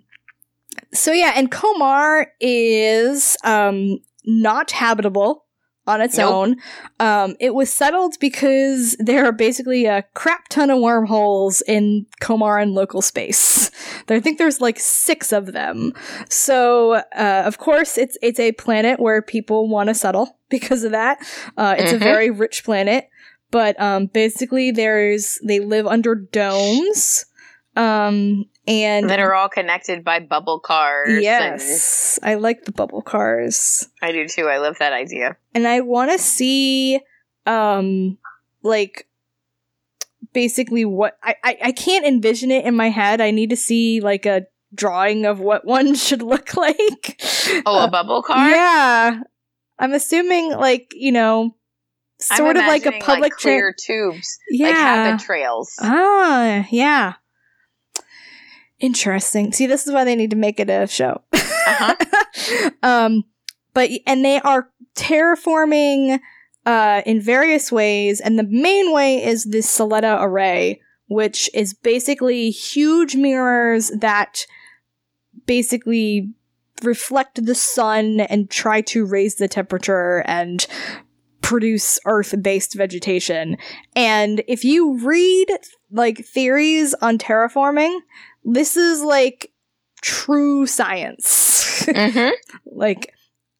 so 0.94 1.12
yeah, 1.12 1.34
and 1.36 1.52
Komarr 1.52 2.28
is 2.40 3.38
um, 3.44 4.00
not 4.26 4.72
habitable 4.72 5.43
on 5.86 6.00
its 6.02 6.18
Nope. 6.18 6.34
own. 6.34 6.56
Um, 7.00 7.36
it 7.40 7.54
was 7.54 7.72
settled 7.72 8.16
because 8.20 8.96
there 9.00 9.26
are 9.26 9.32
basically 9.34 9.86
a 9.86 10.04
crap 10.14 10.48
ton 10.48 10.70
of 10.70 10.80
wormholes 10.80 11.62
in 11.68 12.06
Komarran 12.22 12.74
local 12.74 13.02
space. 13.02 13.70
I 14.10 14.20
think 14.20 14.38
there's 14.38 14.62
like 14.62 14.80
six 14.80 15.32
of 15.34 15.52
them. 15.54 15.92
So, 16.30 16.94
uh, 16.94 17.44
of 17.46 17.58
course, 17.58 17.98
it's 17.98 18.18
it's 18.22 18.40
a 18.40 18.52
planet 18.54 19.00
where 19.00 19.22
people 19.22 19.68
want 19.68 19.90
to 19.90 19.94
settle 19.96 20.38
because 20.50 20.84
of 20.84 20.92
that. 20.92 21.20
Uh, 21.58 21.76
it's 21.78 21.92
Mhm. 21.92 21.96
a 21.96 22.00
very 22.00 22.30
rich 22.32 22.64
planet, 22.64 23.10
but 23.52 23.80
um, 23.82 24.06
basically, 24.08 24.72
there's 24.72 25.38
they 25.46 25.60
live 25.60 25.86
under 25.88 26.16
domes, 26.16 27.26
um, 27.76 28.46
and 28.68 29.10
that 29.10 29.20
are 29.20 29.34
all 29.34 29.50
connected 29.50 30.04
by 30.04 30.20
bubble 30.20 30.60
cars. 30.60 31.22
yes, 31.22 32.20
I 32.24 32.36
like 32.36 32.66
the 32.66 32.72
bubble 32.72 33.02
cars, 33.02 33.88
I 34.02 34.12
do 34.12 34.28
too. 34.28 34.48
I 34.48 34.58
love 34.58 34.78
that 34.80 34.94
idea. 34.94 35.38
and 35.54 35.68
I 35.68 35.82
want 35.82 36.12
to 36.12 36.18
see, 36.20 37.00
um, 37.46 38.18
like. 38.62 39.08
Basically, 40.32 40.84
what 40.84 41.16
I, 41.22 41.36
I 41.44 41.58
I 41.66 41.72
can't 41.74 42.06
envision 42.08 42.50
it 42.50 42.66
in 42.66 42.74
my 42.76 42.90
head. 42.90 43.22
I 43.22 43.30
need 43.30 43.52
to 43.52 43.56
see 43.56 44.00
like 44.02 44.26
a 44.26 44.48
drawing 44.74 45.26
of 45.28 45.40
what 45.40 45.64
one 45.66 45.94
should 45.94 46.24
look 46.24 46.56
like. 46.58 47.22
Oh, 47.68 47.82
Uh, 47.82 47.86
a 47.86 47.92
bubble 47.92 48.24
car. 48.24 48.50
Yeah. 48.50 49.20
I'm 49.78 49.94
assuming 49.94 50.52
like, 50.54 50.92
you 50.96 51.12
know, 51.12 51.56
I'm 52.32 52.38
sort 52.38 52.58
of 52.58 52.64
like 52.66 52.86
a 52.88 52.94
public 53.00 53.34
tra- 53.34 53.42
clear 53.42 53.76
tubes, 53.80 54.40
yeah. 54.50 54.68
like 54.68 54.76
habit 54.76 55.22
trails. 55.24 55.76
Ah, 55.80 56.66
yeah. 56.72 57.14
Interesting. 58.84 59.54
See, 59.54 59.66
this 59.66 59.88
is 59.88 59.94
why 59.94 60.04
they 60.04 60.14
need 60.14 60.32
to 60.32 60.36
make 60.36 60.60
it 60.60 60.70
a 60.70 60.88
show. 60.88 61.22
Uh-huh. 61.32 62.70
um, 62.84 63.24
but 63.74 63.90
and 64.06 64.26
they 64.26 64.42
are 64.42 64.70
terraforming 64.94 66.20
uh 66.66 67.02
in 67.06 67.22
various 67.22 67.72
ways, 67.72 68.20
and 68.20 68.38
the 68.38 68.44
main 68.44 68.92
way 68.92 69.24
is 69.24 69.46
this 69.46 69.74
Soletta 69.74 70.22
array, 70.22 70.82
which 71.08 71.50
is 71.54 71.74
basically 71.74 72.50
huge 72.50 73.16
mirrors 73.16 73.90
that 73.98 74.46
basically 75.46 76.34
reflect 76.84 77.46
the 77.46 77.56
sun 77.56 78.20
and 78.20 78.50
try 78.50 78.82
to 78.82 79.06
raise 79.06 79.36
the 79.36 79.48
temperature 79.48 80.26
and 80.28 80.68
produce 81.40 82.00
earth-based 82.06 82.74
vegetation. 82.74 83.56
And 83.96 84.44
if 84.46 84.66
you 84.66 84.98
read 85.06 85.48
like 85.90 86.26
theories 86.26 86.94
on 86.96 87.18
terraforming, 87.18 88.00
this 88.44 88.78
is 88.78 89.02
like 89.02 89.52
true 90.02 90.66
science. 90.68 91.86
hmm 91.90 92.30
like 92.66 93.14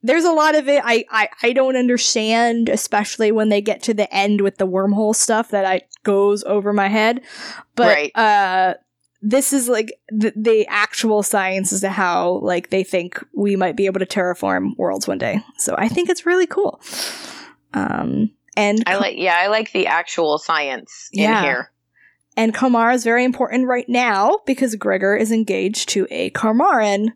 there's 0.06 0.26
a 0.26 0.32
lot 0.34 0.56
of 0.56 0.68
it 0.68 0.82
I, 0.86 1.06
I 1.10 1.30
I 1.42 1.54
don't 1.54 1.76
understand, 1.78 2.68
especially 2.70 3.32
when 3.32 3.50
they 3.50 3.62
get 3.62 3.82
to 3.84 3.94
the 3.94 4.14
end 4.14 4.42
with 4.42 4.58
the 4.58 4.68
wormhole 4.68 5.16
stuff 5.16 5.50
that 5.52 5.66
I 5.66 5.82
goes 6.04 6.44
over 6.44 6.74
my 6.74 6.90
head. 6.90 7.22
But 7.76 7.88
Right. 7.88 8.16
uh 8.18 8.74
this 9.26 9.54
is 9.54 9.70
like 9.70 9.94
the, 10.10 10.34
the 10.36 10.68
actual 10.68 11.24
science 11.24 11.72
as 11.72 11.80
to 11.80 11.90
how 11.90 12.40
like 12.40 12.70
they 12.72 12.84
think 12.84 13.24
we 13.34 13.56
might 13.56 13.78
be 13.78 13.86
able 13.86 14.00
to 14.02 14.06
terraform 14.06 14.76
worlds 14.78 15.08
one 15.08 15.18
day. 15.18 15.40
So 15.58 15.76
I 15.78 15.88
think 15.88 16.10
it's 16.10 16.26
really 16.26 16.48
cool. 16.48 16.82
Um 17.74 18.32
and 18.56 18.84
I 18.86 18.98
like. 18.98 19.16
Yeah, 19.18 19.36
I 19.36 19.48
like 19.48 19.72
the 19.72 19.88
actual 19.88 20.38
science 20.38 21.10
Yeah. 21.12 21.40
in 21.40 21.44
here. 21.46 21.72
And 22.36 22.54
Komarr 22.54 22.94
is 22.94 23.04
very 23.04 23.24
important 23.24 23.68
right 23.68 23.88
now 23.88 24.40
because 24.46 24.76
Gregor 24.76 25.16
is 25.16 25.32
engaged 25.32 25.90
to 25.90 26.08
a 26.10 26.32
Komarran, 26.32 27.10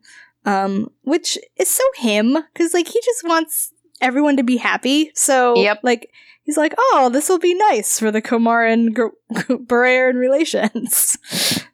um, 0.46 0.90
which 1.04 1.38
is 1.58 1.70
so 1.70 1.84
him 1.96 2.38
because 2.54 2.74
like 2.74 2.88
he 2.88 3.02
just 3.04 3.24
wants 3.24 3.74
everyone 4.02 4.38
to 4.38 4.44
be 4.44 4.58
happy. 4.58 5.12
So 5.16 5.56
Yep. 5.56 5.80
like 5.84 6.12
he's 6.44 6.58
like, 6.58 6.76
oh, 6.78 7.10
this 7.12 7.30
will 7.30 7.40
be 7.40 7.56
nice 7.56 8.00
for 8.00 8.12
the 8.12 8.22
Komarran 8.22 8.94
Gr- 8.94 9.54
Barayan 9.54 10.16
relations. 10.16 11.18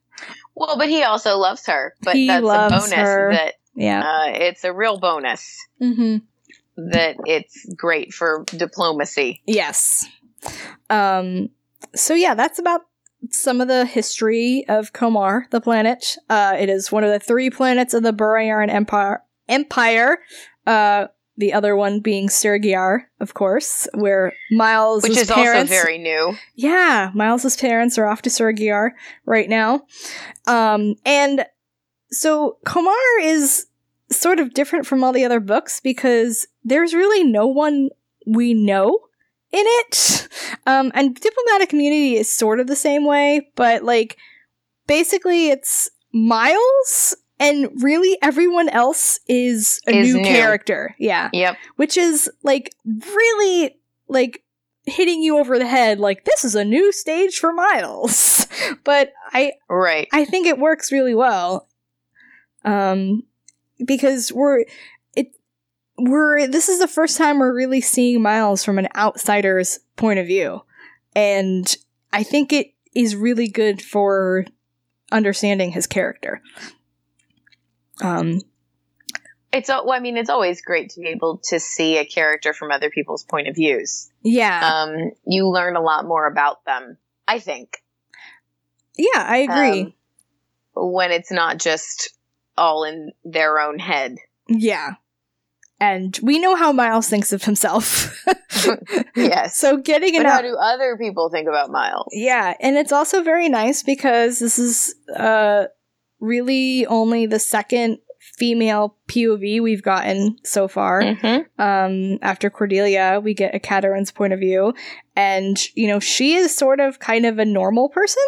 Well, 0.55 0.77
but 0.77 0.87
he 0.87 1.01
also 1.01 1.37
loves 1.37 1.65
her. 1.65 1.95
But 2.03 2.15
He 2.15 2.27
that's 2.27 2.43
loves 2.43 2.71
a 2.71 2.77
bonus 2.77 2.93
her. 2.93 3.31
that 3.33 3.53
yeah. 3.75 4.01
uh, 4.01 4.25
it's 4.35 4.63
a 4.63 4.71
real 4.71 4.99
bonus 4.99 5.57
hmm 5.79 6.17
that 6.77 7.15
it's 7.25 7.65
great 7.75 8.13
for 8.13 8.45
diplomacy. 8.55 9.41
Yes. 9.47 10.05
Um. 10.91 11.49
So 11.95 12.13
yeah, 12.13 12.35
that's 12.35 12.59
about 12.59 12.81
some 13.33 13.61
of 13.61 13.67
the 13.67 13.85
history 13.85 14.65
of 14.67 14.93
Komarr, 14.93 15.49
the 15.49 15.61
planet. 15.61 16.17
Uh, 16.29 16.55
it 16.57 16.69
is 16.69 16.91
one 16.91 17.03
of 17.03 17.11
the 17.11 17.19
three 17.19 17.49
planets 17.49 17.93
of 17.93 18.03
the 18.03 18.13
Barayan 18.13 18.69
Empire. 18.69 19.23
Empire. 19.47 20.19
Uh, 20.65 21.07
the 21.35 21.53
other 21.53 21.75
one 21.75 21.99
being 21.99 22.27
Sergyar, 22.27 23.05
of 23.19 23.33
course, 23.33 23.87
where 23.93 24.33
Miles' 24.51 25.03
Which 25.03 25.17
is 25.17 25.31
parents. 25.31 25.71
also 25.71 25.83
very 25.83 25.97
new. 25.97 26.35
Yeah, 26.55 27.11
Miles's 27.15 27.57
parents 27.57 27.97
are 27.97 28.05
off 28.05 28.21
to 28.23 28.29
Sergyar 28.29 28.91
right 29.25 29.49
now. 29.49 29.81
Um, 30.45 30.95
and 31.05 31.45
so 32.11 32.57
Komarr 32.65 33.21
is 33.21 33.65
sort 34.11 34.39
of 34.39 34.53
different 34.53 34.85
from 34.85 35.03
all 35.03 35.11
the 35.11 35.25
other 35.25 35.39
books 35.39 35.79
because 35.79 36.45
there's 36.63 36.93
really 36.93 37.23
no 37.23 37.47
one 37.47 37.89
we 38.27 38.53
know 38.53 38.99
in 39.53 39.63
it. 39.65 40.27
Um, 40.65 40.91
and 40.95 41.15
diplomatic 41.15 41.69
community 41.69 42.15
is 42.15 42.29
sort 42.29 42.59
of 42.59 42.67
the 42.67 42.75
same 42.75 43.05
way, 43.05 43.49
but 43.55 43.83
like 43.83 44.17
basically 44.87 45.49
it's 45.49 45.89
Miles 46.11 47.15
and 47.39 47.69
really 47.81 48.17
everyone 48.21 48.69
else 48.69 49.19
is 49.27 49.79
a 49.87 49.95
Is 49.95 50.13
new, 50.13 50.21
new. 50.21 50.27
character. 50.27 50.95
Yeah. 50.99 51.29
Yep. 51.33 51.57
Which 51.75 51.97
is 51.97 52.29
like 52.43 52.73
really 52.85 53.75
like 54.07 54.43
hitting 54.85 55.23
you 55.23 55.37
over 55.37 55.57
the 55.57 55.65
head 55.67 55.99
like 55.99 56.25
this 56.25 56.43
is 56.43 56.55
a 56.55 56.63
new 56.65 56.91
stage 56.91 57.39
for 57.39 57.53
Miles. 57.53 58.45
but 58.83 59.13
I 59.31 59.53
Right. 59.69 60.07
I 60.11 60.25
think 60.25 60.45
it 60.47 60.59
works 60.59 60.91
really 60.91 61.15
well. 61.15 61.67
Um 62.65 63.23
because 63.85 64.31
we're 64.31 64.65
we're 66.03 66.47
this 66.47 66.69
is 66.69 66.79
the 66.79 66.87
first 66.87 67.17
time 67.17 67.39
we're 67.39 67.55
really 67.55 67.81
seeing 67.81 68.21
Miles 68.21 68.63
from 68.63 68.77
an 68.77 68.89
outsider's 68.95 69.79
point 69.95 70.19
of 70.19 70.27
view. 70.27 70.61
And 71.15 71.75
I 72.11 72.23
think 72.23 72.51
it 72.51 72.73
is 72.93 73.15
really 73.15 73.47
good 73.47 73.81
for 73.81 74.45
understanding 75.11 75.71
his 75.71 75.87
character. 75.87 76.41
Um 78.01 78.41
It's 79.51 79.69
well, 79.69 79.91
I 79.91 79.99
mean, 79.99 80.17
it's 80.17 80.29
always 80.29 80.61
great 80.61 80.89
to 80.91 80.99
be 80.99 81.07
able 81.07 81.39
to 81.45 81.59
see 81.59 81.97
a 81.97 82.05
character 82.05 82.53
from 82.53 82.71
other 82.71 82.89
people's 82.89 83.23
point 83.23 83.47
of 83.47 83.55
views. 83.55 84.09
yeah. 84.23 84.83
Um, 84.83 85.11
you 85.25 85.47
learn 85.49 85.75
a 85.75 85.81
lot 85.81 86.05
more 86.05 86.27
about 86.27 86.65
them. 86.65 86.97
I 87.27 87.39
think 87.39 87.81
yeah, 88.95 89.23
I 89.25 89.37
agree. 89.37 89.81
um, 89.81 89.93
when 90.75 91.11
it's 91.11 91.31
not 91.31 91.57
just 91.57 92.13
all 92.57 92.83
in 92.83 93.11
their 93.23 93.59
own 93.59 93.79
head. 93.79 94.17
yeah. 94.47 94.95
And 95.83 96.17
we 96.23 96.39
know 96.39 96.55
how 96.55 96.71
Miles 96.71 97.09
thinks 97.09 97.33
of 97.33 97.43
himself. 97.43 98.25
Yes. 99.15 99.57
so 99.57 99.75
getting 99.77 100.15
But 100.15 100.25
how 100.25 100.41
do 100.41 100.55
other 100.55 100.95
people 100.97 101.29
think 101.29 101.49
about 101.49 101.69
Miles? 101.69 102.07
Yeah, 102.13 102.53
and 102.61 102.77
it's 102.77 102.93
also 102.93 103.21
very 103.21 103.49
nice 103.49 103.83
because 103.83 104.39
this 104.39 104.57
is 104.57 104.95
uh 105.13 105.65
really 106.21 106.85
only 106.85 107.25
the 107.25 107.39
second 107.39 107.97
female 108.37 108.95
POV 109.09 109.61
we've 109.61 109.83
gotten 109.83 110.37
so 110.43 110.69
far. 110.69 111.01
Mm-hmm. 111.01 111.61
Um 111.61 112.19
after 112.21 112.49
Cordelia, 112.49 113.19
we 113.21 113.33
get 113.33 113.53
a 113.53 113.59
Ekaterin's 113.59 114.11
point 114.11 114.31
of 114.31 114.39
view 114.39 114.73
and 115.15 115.61
you 115.75 115.87
know, 115.87 115.99
she 115.99 116.35
is 116.35 116.55
sort 116.55 116.79
of 116.79 116.99
kind 116.99 117.25
of 117.25 117.39
a 117.39 117.45
normal 117.45 117.89
person. 117.89 118.23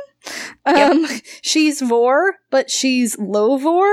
Um 0.66 1.08
she's 1.42 1.82
Vor, 1.82 2.36
but 2.52 2.70
she's 2.70 3.18
low 3.18 3.58
Vor 3.58 3.88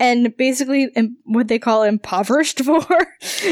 and 0.00 0.36
basically 0.36 0.88
im- 0.94 1.16
what 1.24 1.48
they 1.48 1.58
call 1.58 1.82
impoverished 1.82 2.60
Vor. 2.64 2.84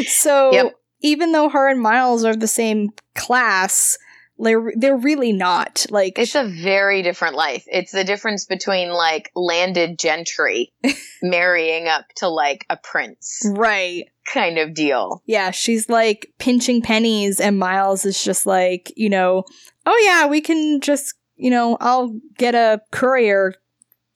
so 0.07 0.53
Yep. 0.53 0.75
even 1.01 1.33
though 1.33 1.49
her 1.49 1.69
and 1.69 1.81
Miles 1.81 2.25
are 2.25 2.37
the 2.37 2.47
same 2.49 2.91
class, 3.15 3.99
they're 4.39 4.71
they're 4.77 4.97
really 4.97 5.33
not. 5.33 5.87
Like 5.91 6.19
It's 6.19 6.35
a 6.35 6.45
very 6.45 7.03
different 7.03 7.37
life. 7.37 7.65
It's 7.67 7.93
the 7.93 8.05
difference 8.05 8.45
between 8.45 8.91
like 8.91 9.31
landed 9.35 9.99
gentry 9.99 10.73
marrying 11.23 11.89
up 11.89 12.05
to 12.17 12.29
like 12.29 12.67
a 12.69 12.77
prince 12.77 13.41
right. 13.47 14.05
kind 14.33 14.59
of 14.59 14.75
deal. 14.75 15.23
Yeah, 15.27 15.51
she's 15.53 15.89
like 15.89 16.29
pinching 16.39 16.83
pennies 16.83 17.41
and 17.41 17.59
Miles 17.59 18.05
is 18.05 18.23
just 18.23 18.45
like, 18.47 18.93
you 18.97 19.09
know, 19.09 19.45
oh 19.87 20.03
yeah, 20.05 20.27
we 20.27 20.41
can 20.43 20.81
just, 20.81 21.15
you 21.37 21.51
know, 21.51 21.79
I'll 21.81 22.19
get 22.37 22.55
a 22.55 22.81
courier 22.93 23.55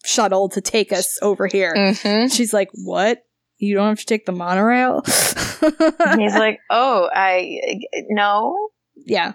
shuttle 0.04 0.48
to 0.50 0.60
take 0.60 0.92
us 0.92 1.18
over 1.22 1.46
here. 1.46 1.74
Mm-hmm. 1.74 2.28
She's 2.28 2.52
like, 2.52 2.70
"What? 2.84 3.24
You 3.58 3.74
don't 3.74 3.88
have 3.88 4.00
to 4.00 4.06
take 4.06 4.26
the 4.26 4.32
monorail?" 4.32 5.02
He's 5.04 6.34
like, 6.34 6.60
oh, 6.70 7.08
I 7.12 7.80
no, 8.08 8.70
"Yeah. 8.96 9.34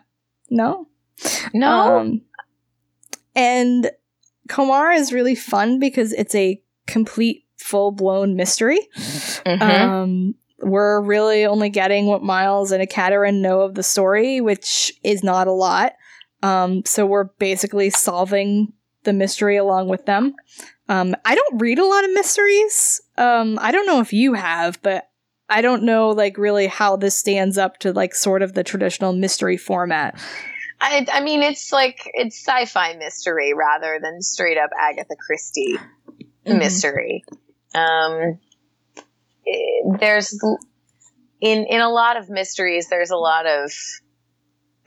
No." 0.50 0.88
no. 1.54 2.00
Um, 2.00 2.22
and 3.36 3.90
Komarr 4.50 4.96
is 4.96 5.14
really 5.14 5.36
fun 5.36 5.80
because 5.80 6.14
it's 6.14 6.36
a 6.36 6.62
complete 6.88 7.46
full 7.58 7.92
blown 7.92 8.36
mystery. 8.36 8.80
Mhm. 8.96 9.62
Um, 9.62 10.36
we're 10.60 11.02
really 11.02 11.46
only 11.46 11.70
getting 11.70 12.08
what 12.08 12.24
Miles 12.24 12.72
and 12.72 12.88
Ekaterin 12.88 13.42
know 13.42 13.62
of 13.62 13.76
the 13.76 13.84
story, 13.84 14.42
which 14.42 14.94
is 15.04 15.24
not 15.24 15.48
a 15.48 15.52
lot. 15.52 15.94
Um, 16.44 16.84
so 16.86 17.06
we're 17.06 17.26
basically 17.40 17.90
solving 17.90 18.74
the 19.06 19.14
mystery 19.14 19.58
along 19.58 19.88
with 19.88 20.06
them. 20.06 20.36
Um, 20.90 21.16
I 21.26 21.34
don't 21.36 21.60
read 21.62 21.80
a 21.80 21.86
lot 21.86 22.04
of 22.04 22.12
mysteries. 22.12 23.02
Um, 23.18 23.58
I 23.62 23.72
don't 23.72 23.88
know 23.88 24.02
if 24.02 24.14
you 24.14 24.34
have, 24.34 24.82
but 24.82 25.08
I 25.50 25.62
don't 25.62 25.84
know 25.84 26.10
like 26.10 26.38
really 26.38 26.68
how 26.68 26.96
this 26.96 27.18
stands 27.18 27.58
up 27.58 27.78
to 27.80 27.94
like 27.94 28.14
sort 28.14 28.42
of 28.42 28.54
the 28.54 28.64
traditional 28.64 29.14
mystery 29.14 29.58
format. 29.58 30.20
I, 30.82 31.06
I 31.12 31.22
mean, 31.22 31.42
it's 31.42 31.72
like 31.72 32.02
it's 32.14 32.46
sci-fi 32.46 32.96
mystery 32.98 33.54
rather 33.54 34.00
than 34.02 34.22
straight 34.22 34.58
up 34.58 34.70
Agatha 34.78 35.16
Christie 35.26 35.78
Mhm. 36.46 36.60
mystery. 36.60 37.24
Um, 37.74 38.40
eh, 39.48 39.98
there's 40.00 40.38
in 41.42 41.66
in 41.66 41.82
a 41.82 41.90
lot 41.90 42.18
of 42.18 42.30
mysteries, 42.30 42.90
there's 42.90 43.12
a 43.12 43.18
lot 43.18 43.46
of 43.46 43.72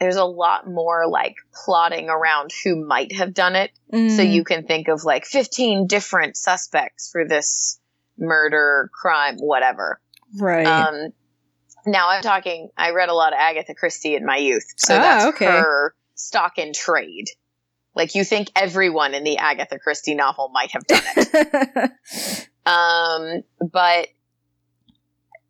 there's 0.00 0.16
a 0.16 0.24
lot 0.24 0.68
more 0.68 1.06
like 1.08 1.34
plotting 1.64 2.08
around 2.08 2.50
who 2.64 2.84
might 2.86 3.12
have 3.12 3.34
done 3.34 3.56
it. 3.56 3.70
So 3.90 4.22
Mm, 4.22 4.32
you 4.32 4.44
can 4.44 4.64
think 4.66 4.88
of 4.88 5.04
like 5.04 5.24
15 5.24 5.86
different 5.86 6.36
suspects 6.36 7.10
for 7.10 7.26
this 7.26 7.78
murder, 8.18 8.90
crime, 8.92 9.36
whatever. 9.38 10.00
right. 10.38 10.66
Um, 10.66 11.12
now 11.86 12.08
I'm 12.10 12.22
talking. 12.22 12.68
I 12.76 12.90
read 12.90 13.08
a 13.08 13.14
lot 13.14 13.32
of 13.32 13.38
Agatha 13.38 13.74
Christie 13.74 14.14
in 14.14 14.24
my 14.26 14.36
youth, 14.36 14.64
so 14.76 14.94
Ah, 14.94 15.00
that's 15.00 15.24
okay. 15.26 15.46
her 15.46 15.94
stock 16.14 16.58
in 16.58 16.72
trade. 16.72 17.26
Like 17.94 18.14
you 18.14 18.24
think 18.24 18.50
everyone 18.54 19.14
in 19.14 19.24
the 19.24 19.38
Agatha 19.38 19.78
Christie 19.78 20.14
novel 20.14 20.50
might 20.52 20.70
have 20.72 20.86
done 20.86 21.02
it, 21.16 21.90
um, 22.66 23.42
but 23.72 24.08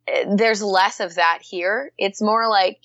uh, 0.07 0.35
there's 0.35 0.61
less 0.63 0.99
of 0.99 1.15
that 1.15 1.39
here. 1.41 1.91
It's 1.97 2.21
more 2.21 2.47
like 2.49 2.79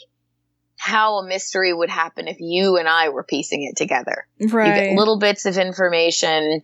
how 0.84 1.14
a 1.18 1.26
mystery 1.26 1.72
would 1.72 1.88
happen 1.88 2.28
if 2.28 2.36
you 2.40 2.76
and 2.76 2.86
I 2.86 3.08
were 3.08 3.24
piecing 3.24 3.62
it 3.62 3.76
together. 3.76 4.26
Right. 4.38 4.68
You 4.68 4.74
get 4.74 4.90
little 4.90 5.18
bits 5.18 5.46
of 5.46 5.56
information. 5.56 6.62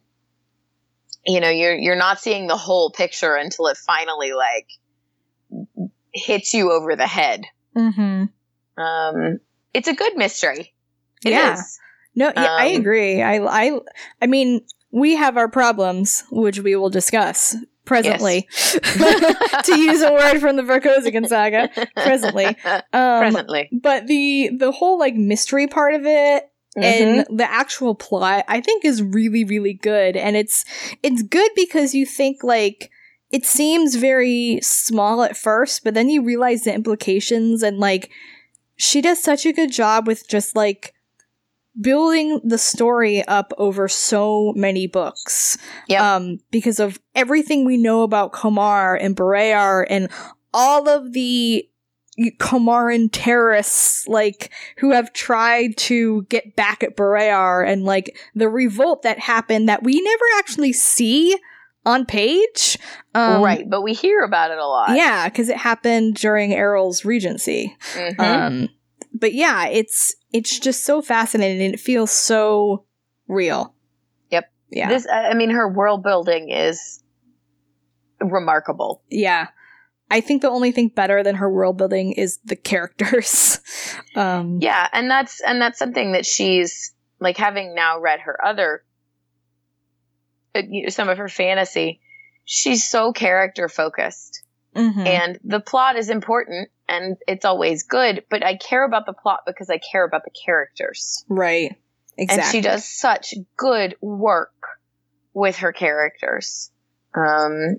You 1.25 1.41
know, 1.41 1.49
you're 1.49 1.75
you're 1.75 1.97
not 1.97 2.21
seeing 2.21 2.47
the 2.47 2.57
whole 2.57 2.91
picture 2.91 3.35
until 3.35 3.69
it 3.69 3.79
finally 3.79 4.33
like 4.33 4.69
hits 6.13 6.53
you 6.53 6.71
over 6.71 6.97
the 6.97 7.07
head. 7.07 7.41
hmm 7.75 8.25
Um, 8.77 9.39
it's 9.73 9.89
a 9.89 9.95
good 9.95 10.17
mystery. 10.17 10.75
It 11.25 11.31
Yeah. 11.31 11.55
is. 11.55 11.79
No, 12.15 12.31
yeah, 12.37 12.49
I 12.59 12.67
Um, 12.67 12.81
agree. 12.81 13.23
I, 13.23 13.39
I, 13.39 13.81
I 14.21 14.27
mean, 14.27 14.61
we 14.91 15.17
have 15.17 15.37
our 15.39 15.49
problems, 15.49 16.25
which 16.31 16.59
we 16.59 16.77
will 16.77 16.91
discuss 16.91 17.57
presently. 17.85 18.49
to 18.53 19.75
use 19.77 20.03
a 20.03 20.13
word 20.13 20.41
from 20.41 20.57
the 20.57 20.63
Vorkosigan 20.63 21.27
saga, 21.27 21.71
presently. 21.97 22.57
Um, 22.93 23.21
Presently. 23.21 23.69
But 23.73 24.07
the 24.07 24.51
the 24.57 24.73
whole 24.73 24.99
like 24.99 25.15
mystery 25.15 25.67
part 25.67 25.95
of 25.95 26.03
it 26.07 26.45
Mhm. 26.77 26.83
and 26.85 27.39
the 27.39 27.51
actual 27.51 27.95
plot, 27.97 28.45
I 28.47 28.61
think, 28.61 28.85
is 28.85 29.03
really 29.03 29.45
really 29.45 29.75
good, 29.75 30.17
and 30.17 30.37
it's 30.37 30.65
it's 31.03 31.23
good 31.23 31.51
because 31.57 31.95
you 31.95 32.07
think 32.07 32.43
like. 32.43 32.91
It 33.33 33.47
seems 33.47 33.95
very 33.95 34.59
small 34.61 35.23
at 35.23 35.37
first, 35.37 35.85
but 35.85 35.95
then 35.95 36.09
you 36.09 36.21
realize 36.21 36.65
the 36.65 36.75
implications 36.75 37.63
and 37.63 37.79
like 37.79 38.11
she 38.75 39.01
does 39.01 39.23
such 39.23 39.47
a 39.47 39.53
good 39.53 39.71
job 39.71 40.09
with 40.09 40.27
just 40.27 40.57
like 40.57 40.95
building 41.79 42.41
the 42.43 42.59
story 42.59 43.23
up 43.27 43.53
over 43.59 43.89
so 43.89 44.53
many 44.57 44.87
books. 44.87 45.59
Yep. 45.89 46.01
Um, 46.01 46.39
because 46.51 46.81
of 46.81 46.99
everything 47.15 47.65
we 47.65 47.77
know 47.77 48.03
about 48.03 48.33
Komarr 48.33 48.97
and 49.01 49.17
Barrayar 49.17 49.87
and 49.89 50.09
all 50.53 50.89
of 50.89 51.13
the 51.13 51.67
Komarran 52.39 53.09
terrorists, 53.13 54.07
like, 54.09 54.53
who 54.79 54.91
have 54.91 55.13
tried 55.13 55.77
to 55.79 56.23
get 56.25 56.57
back 56.57 56.83
at 56.83 56.97
Barrayar 56.97 57.67
and 57.67 57.85
like 57.85 58.19
the 58.35 58.49
revolt 58.49 59.03
that 59.03 59.19
happened 59.19 59.69
that 59.69 59.83
we 59.83 60.01
never 60.01 60.25
actually 60.39 60.73
see 60.73 61.39
on 61.87 62.05
page. 62.05 62.77
Um, 63.15 63.43
right, 63.43 63.69
but 63.69 63.83
we 63.83 63.95
hear 63.95 64.21
about 64.21 64.51
it 64.51 64.59
a 64.59 64.67
lot. 64.67 64.97
Yeah, 64.97 65.29
because 65.29 65.49
it 65.49 65.57
happened 65.57 66.17
during 66.17 66.53
Aral's 66.53 67.05
regency. 67.05 67.75
Mhm. 67.95 68.21
Um, 68.21 68.69
but 69.15 69.33
yeah, 69.33 69.67
it's 69.69 70.15
it's 70.33 70.59
just 70.59 70.85
so 70.85 71.03
fascinating 71.03 71.63
and 71.63 71.75
it 71.75 71.81
feels 71.81 72.11
so 72.11 72.85
real. 73.29 73.75
Yep. 74.31 74.51
Yeah. 74.71 74.89
This, 74.89 75.07
I 75.13 75.35
mean, 75.35 75.51
her 75.51 75.69
world 75.69 76.03
building 76.03 76.51
is 76.51 77.03
remarkable. 78.21 79.03
yeah. 79.11 79.49
I 80.13 80.21
think 80.21 80.43
the 80.43 80.51
only 80.51 80.73
thing 80.73 80.89
better 80.89 81.23
than 81.23 81.37
her 81.37 81.49
world 81.49 81.79
building 81.79 82.13
is 82.15 82.41
the 82.45 82.57
characters. 82.57 83.61
um, 84.17 84.59
Yeah, 84.61 84.89
and 84.93 85.09
that's 85.09 85.41
and 85.41 85.63
that's 85.63 85.79
something 85.79 86.13
that 86.13 86.27
she's 86.27 86.93
like 87.21 87.37
having 87.37 87.77
now 87.77 88.01
read 88.01 88.19
her 88.19 88.37
other 88.45 88.83
uh, 90.55 90.63
some 90.89 91.09
of 91.09 91.19
her 91.19 91.29
fantasy. 91.29 92.01
She's 92.45 92.91
so 92.91 93.13
character 93.13 93.69
focused. 93.69 94.43
Mhm. 94.75 95.07
and 95.07 95.39
the 95.45 95.61
plot 95.61 95.97
is 95.97 96.11
important 96.11 96.69
and 96.89 97.17
it's 97.27 97.45
always 97.45 97.83
good 97.85 98.25
but 98.31 98.45
i 98.45 98.57
care 98.57 98.85
about 98.85 99.07
the 99.07 99.13
plot 99.13 99.41
because 99.47 99.71
i 99.71 99.79
care 99.79 100.05
about 100.05 100.25
the 100.25 100.31
characters 100.45 101.25
right. 101.29 101.77
Exactly. 102.19 102.43
and 102.43 102.53
she 102.53 102.61
does 102.61 102.85
such 102.85 103.35
good 103.57 103.97
work 104.01 104.53
with 105.33 105.59
her 105.59 105.73
characters 105.73 106.71
um, 107.15 107.77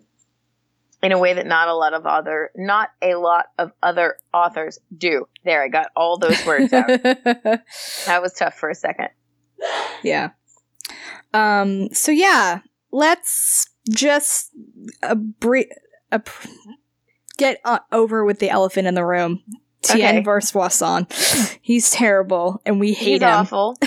in 1.01 1.11
a 1.11 1.17
way 1.17 1.33
that 1.33 1.45
not 1.45 1.67
a 1.67 1.75
lot 1.75 1.93
of 1.93 2.05
other, 2.05 2.51
not 2.55 2.89
a 3.01 3.15
lot 3.15 3.45
of 3.57 3.71
other 3.81 4.17
authors 4.33 4.79
do. 4.95 5.27
There, 5.43 5.63
I 5.63 5.67
got 5.67 5.87
all 5.95 6.17
those 6.17 6.45
words 6.45 6.71
out. 6.73 6.87
that 7.03 8.19
was 8.21 8.33
tough 8.33 8.55
for 8.55 8.69
a 8.69 8.75
second. 8.75 9.09
Yeah. 10.03 10.31
Um. 11.33 11.93
So 11.93 12.11
yeah, 12.11 12.59
let's 12.91 13.67
just 13.89 14.51
uh, 15.03 15.15
pr- 15.39 15.71
get 17.41 17.59
uh, 17.65 17.79
over 17.91 18.23
with 18.23 18.39
the 18.39 18.49
elephant 18.49 18.87
in 18.87 18.93
the 18.93 19.05
room. 19.05 19.43
Tien 19.81 20.17
Okay. 20.17 20.23
Vorsoisson. 20.23 21.57
He's 21.61 21.89
terrible, 21.89 22.61
and 22.65 22.79
we 22.79 22.93
hate 22.93 23.13
He's 23.13 23.21
him. 23.21 23.29
awful. 23.29 23.77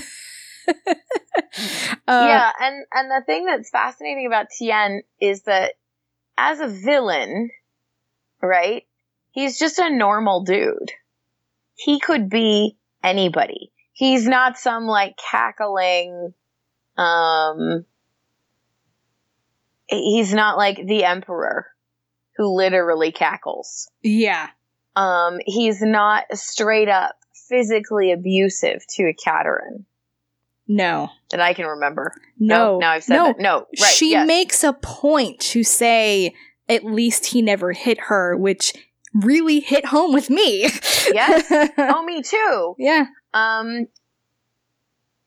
Uh, 2.06 2.26
yeah, 2.28 2.50
and 2.60 2.86
and 2.92 3.10
the 3.10 3.22
thing 3.26 3.44
that's 3.44 3.70
fascinating 3.70 4.26
about 4.26 4.46
Tien 4.50 5.02
is 5.20 5.42
that 5.42 5.72
as 6.38 6.58
a 6.60 6.66
villain, 6.68 7.50
right? 8.42 8.84
He's 9.30 9.58
just 9.58 9.78
a 9.78 9.90
normal 9.90 10.42
dude. 10.44 10.90
He 11.74 12.00
could 12.00 12.28
be 12.30 12.76
anybody. 13.02 13.72
He's 13.92 14.26
not 14.26 14.58
some 14.58 14.86
like 14.86 15.16
cackling 15.16 16.32
um 16.96 17.84
he's 19.86 20.32
not 20.32 20.56
like 20.56 20.76
the 20.86 21.04
emperor 21.04 21.66
who 22.36 22.54
literally 22.54 23.12
cackles. 23.12 23.88
Yeah. 24.02 24.48
Um 24.96 25.38
he's 25.44 25.80
not 25.82 26.24
straight 26.32 26.88
up 26.88 27.16
physically 27.48 28.12
abusive 28.12 28.86
to 28.88 29.02
Ekaterin 29.12 29.84
No. 30.66 31.10
that 31.30 31.40
I 31.40 31.54
can 31.54 31.66
remember. 31.66 32.14
No. 32.38 32.78
now 32.78 32.90
I've 32.92 33.04
said 33.04 33.16
no. 33.16 33.26
that. 33.28 33.38
No, 33.40 33.66
right. 33.80 33.92
she 33.92 34.12
yes. 34.12 34.26
makes 34.26 34.64
a 34.64 34.72
point 34.72 35.40
to 35.40 35.62
say 35.62 36.34
at 36.68 36.84
least 36.84 37.26
he 37.26 37.42
never 37.42 37.72
hit 37.72 37.98
her, 38.08 38.36
which 38.36 38.72
really 39.14 39.60
hit 39.60 39.84
home 39.86 40.12
with 40.12 40.30
me. 40.30 40.62
Yes. 41.12 41.46
oh, 41.78 42.02
me 42.04 42.22
too. 42.22 42.74
yeah. 42.78 43.04
Um, 43.32 43.86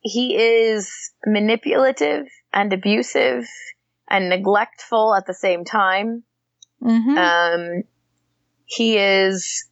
he 0.01 0.35
is 0.35 1.11
manipulative 1.25 2.27
and 2.53 2.73
abusive 2.73 3.47
and 4.09 4.29
neglectful 4.29 5.15
at 5.15 5.25
the 5.27 5.33
same 5.33 5.65
time. 5.65 6.23
Hmm 6.81 7.17
Um, 7.17 7.83
he 8.65 8.97
is 8.97 9.67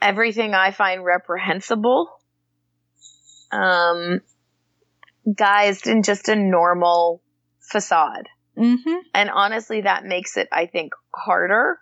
everything 0.00 0.54
I 0.54 0.70
find 0.70 1.04
reprehensible. 1.04 2.08
Um, 3.52 4.20
guised 5.28 5.86
in 5.86 6.02
just 6.02 6.28
a 6.28 6.36
normal 6.36 7.22
facade. 7.60 8.28
hmm 8.56 8.98
And 9.14 9.30
honestly, 9.30 9.82
that 9.82 10.04
makes 10.04 10.36
it, 10.36 10.48
I 10.52 10.66
think, 10.66 10.92
harder 11.14 11.78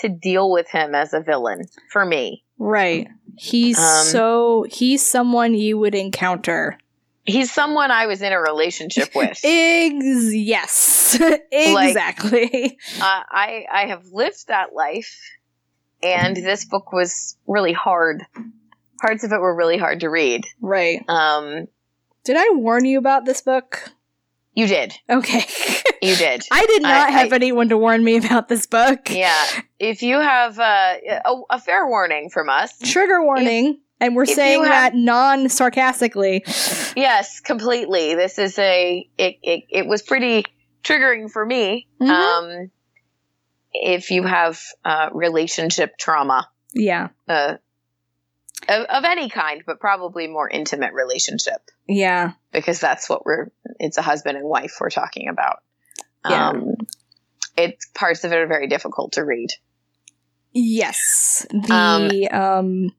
to 0.00 0.08
deal 0.08 0.50
with 0.50 0.68
him 0.68 0.94
as 0.94 1.12
a 1.12 1.20
villain 1.20 1.66
for 1.92 2.04
me. 2.04 2.44
Right. 2.58 3.08
He's 3.36 3.78
Um, 3.78 4.06
so 4.06 4.66
he's 4.70 5.04
someone 5.04 5.54
you 5.54 5.78
would 5.78 5.94
encounter. 5.94 6.78
He's 7.26 7.52
someone 7.52 7.90
I 7.90 8.06
was 8.06 8.20
in 8.22 8.32
a 8.32 8.40
relationship 8.40 9.10
with. 9.14 9.40
Ex- 9.42 10.34
yes. 10.34 11.18
exactly. 11.52 12.78
uh, 13.00 13.22
I 13.30 13.64
I 13.72 13.86
have 13.86 14.06
lived 14.12 14.48
that 14.48 14.74
life, 14.74 15.18
and 16.02 16.36
this 16.36 16.64
book 16.64 16.92
was 16.92 17.36
really 17.46 17.72
hard. 17.72 18.24
Parts 19.00 19.24
of 19.24 19.32
it 19.32 19.40
were 19.40 19.54
really 19.54 19.78
hard 19.78 20.00
to 20.00 20.08
read. 20.08 20.44
right. 20.60 21.02
Um, 21.08 21.66
Did 22.24 22.36
I 22.38 22.50
warn 22.54 22.84
you 22.84 22.98
about 22.98 23.24
this 23.24 23.40
book? 23.42 23.90
you 24.56 24.66
did, 24.68 24.94
Okay. 25.10 25.44
you 26.00 26.14
did. 26.14 26.44
I 26.52 26.64
did 26.66 26.82
not 26.82 27.08
I- 27.08 27.10
have 27.10 27.32
I- 27.32 27.36
anyone 27.36 27.68
to 27.70 27.76
warn 27.76 28.04
me 28.04 28.16
about 28.16 28.48
this 28.48 28.66
book. 28.66 29.10
Yeah, 29.10 29.44
if 29.80 30.02
you 30.02 30.16
have 30.20 30.58
uh, 30.58 30.94
a, 31.24 31.34
a 31.50 31.58
fair 31.60 31.86
warning 31.88 32.30
from 32.30 32.48
us, 32.48 32.78
Trigger 32.78 33.22
warning. 33.22 33.80
And 34.00 34.14
we're 34.16 34.22
if 34.24 34.30
saying 34.30 34.62
have- 34.64 34.70
that 34.70 34.94
non 34.94 35.48
sarcastically. 35.48 36.42
yes, 36.96 37.40
completely. 37.40 38.14
This 38.14 38.38
is 38.38 38.58
a 38.58 39.08
it. 39.18 39.36
It, 39.42 39.64
it 39.70 39.86
was 39.86 40.02
pretty 40.02 40.44
triggering 40.82 41.30
for 41.30 41.44
me. 41.44 41.88
Mhm. 42.00 42.08
Um, 42.10 42.70
if 43.72 44.10
you 44.10 44.22
have 44.24 44.60
uh, 44.84 45.10
relationship 45.12 45.96
trauma, 45.98 46.48
Yeah. 46.74 47.08
uh, 47.28 47.56
of, 48.68 48.84
of 48.86 49.04
any 49.04 49.28
kind, 49.28 49.62
but 49.66 49.80
probably 49.80 50.26
more 50.28 50.48
intimate 50.48 50.92
relationship. 50.92 51.60
Yeah. 51.88 52.32
because 52.52 52.78
that's 52.80 53.08
what 53.10 53.26
we're 53.26 53.50
it's 53.80 53.98
a 53.98 54.02
husband 54.02 54.38
and 54.38 54.46
wife 54.48 54.76
we're 54.80 54.88
talking 54.90 55.28
about 55.28 55.58
Yeah. 56.28 56.50
um 56.50 56.76
it's 57.58 57.86
parts 57.94 58.24
of 58.24 58.32
it 58.32 58.36
are 58.38 58.46
very 58.46 58.68
difficult 58.68 59.12
to 59.14 59.24
read 59.24 59.50
Yes. 60.52 61.44
The 61.50 62.28
um, 62.32 62.90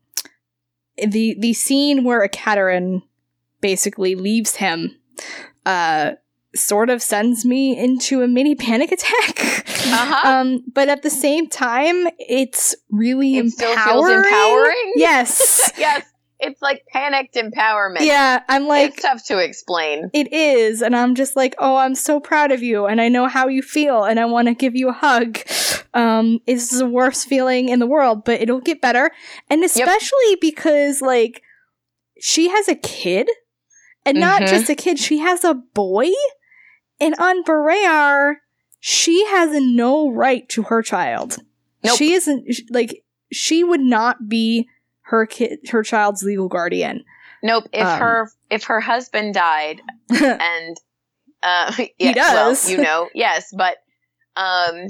the 0.97 1.35
the 1.39 1.53
scene 1.53 2.03
where 2.03 2.27
Ekaterin 2.27 3.01
basically 3.61 4.15
leaves 4.15 4.57
him 4.57 4.95
uh 5.65 6.11
sort 6.55 6.89
of 6.89 7.01
sends 7.01 7.43
me 7.43 7.77
into 7.77 8.21
a 8.21 8.27
mini 8.27 8.55
panic 8.55 8.91
attack. 8.91 9.65
Uh-huh. 9.87 10.21
Um 10.25 10.63
but 10.73 10.89
at 10.89 11.03
the 11.03 11.09
same 11.09 11.47
time 11.47 12.07
it's 12.19 12.75
really 12.89 13.37
it 13.37 13.45
empowering. 13.45 14.23
empowering 14.23 14.93
Yes. 14.95 15.71
yes 15.77 16.03
it's 16.45 16.61
like 16.61 16.85
panicked 16.91 17.35
empowerment 17.35 18.01
yeah, 18.01 18.43
I'm 18.47 18.67
like 18.67 18.93
it's 18.93 19.01
tough 19.01 19.23
to 19.25 19.39
explain 19.39 20.09
It 20.13 20.31
is, 20.31 20.81
and 20.81 20.95
I'm 20.95 21.15
just 21.15 21.35
like, 21.35 21.55
oh, 21.59 21.75
I'm 21.77 21.95
so 21.95 22.19
proud 22.19 22.51
of 22.51 22.61
you, 22.63 22.85
and 22.85 23.01
I 23.01 23.09
know 23.09 23.27
how 23.27 23.47
you 23.47 23.61
feel, 23.61 24.03
and 24.03 24.19
I 24.19 24.25
want 24.25 24.47
to 24.47 24.53
give 24.53 24.75
you 24.75 24.89
a 24.89 24.93
hug. 24.93 25.39
Um, 25.93 26.39
it's 26.45 26.77
the 26.77 26.85
worst 26.87 27.27
feeling 27.27 27.69
in 27.69 27.79
the 27.79 27.87
world, 27.87 28.23
but 28.25 28.41
it'll 28.41 28.61
get 28.61 28.81
better, 28.81 29.11
and 29.49 29.63
especially 29.63 30.35
because 30.41 31.01
like 31.01 31.41
she 32.19 32.49
has 32.49 32.67
a 32.67 32.75
kid, 32.75 33.29
and 34.05 34.19
not 34.19 34.41
Mhm. 34.43 34.47
just 34.47 34.69
a 34.69 34.75
kid, 34.75 34.99
she 34.99 35.19
has 35.19 35.43
a 35.43 35.53
boy, 35.53 36.09
and 36.99 37.15
on 37.17 37.43
Barrayar, 37.43 38.35
she 38.79 39.25
has 39.27 39.49
no 39.61 40.09
right 40.09 40.47
to 40.49 40.63
her 40.63 40.81
child. 40.81 41.37
Nope. 41.83 41.97
She 41.97 42.13
isn't 42.13 42.45
like 42.69 43.03
she 43.31 43.63
would 43.63 43.81
not 43.81 44.27
be 44.29 44.67
her 45.05 45.25
kid, 45.25 45.59
her 45.69 45.83
child's 45.83 46.23
legal 46.23 46.47
guardian. 46.47 47.03
nope 47.43 47.65
if 47.73 47.85
Um. 47.85 47.99
her 47.99 48.31
if 48.49 48.63
her 48.65 48.79
husband 48.81 49.33
died 49.33 49.81
and 50.09 50.77
uh 51.43 51.71
yeah, 51.99 52.13
does. 52.13 52.65
well, 52.65 52.77
you 52.77 52.81
know 52.83 53.09
yes 53.15 53.53
but 53.55 53.77
um 54.35 54.87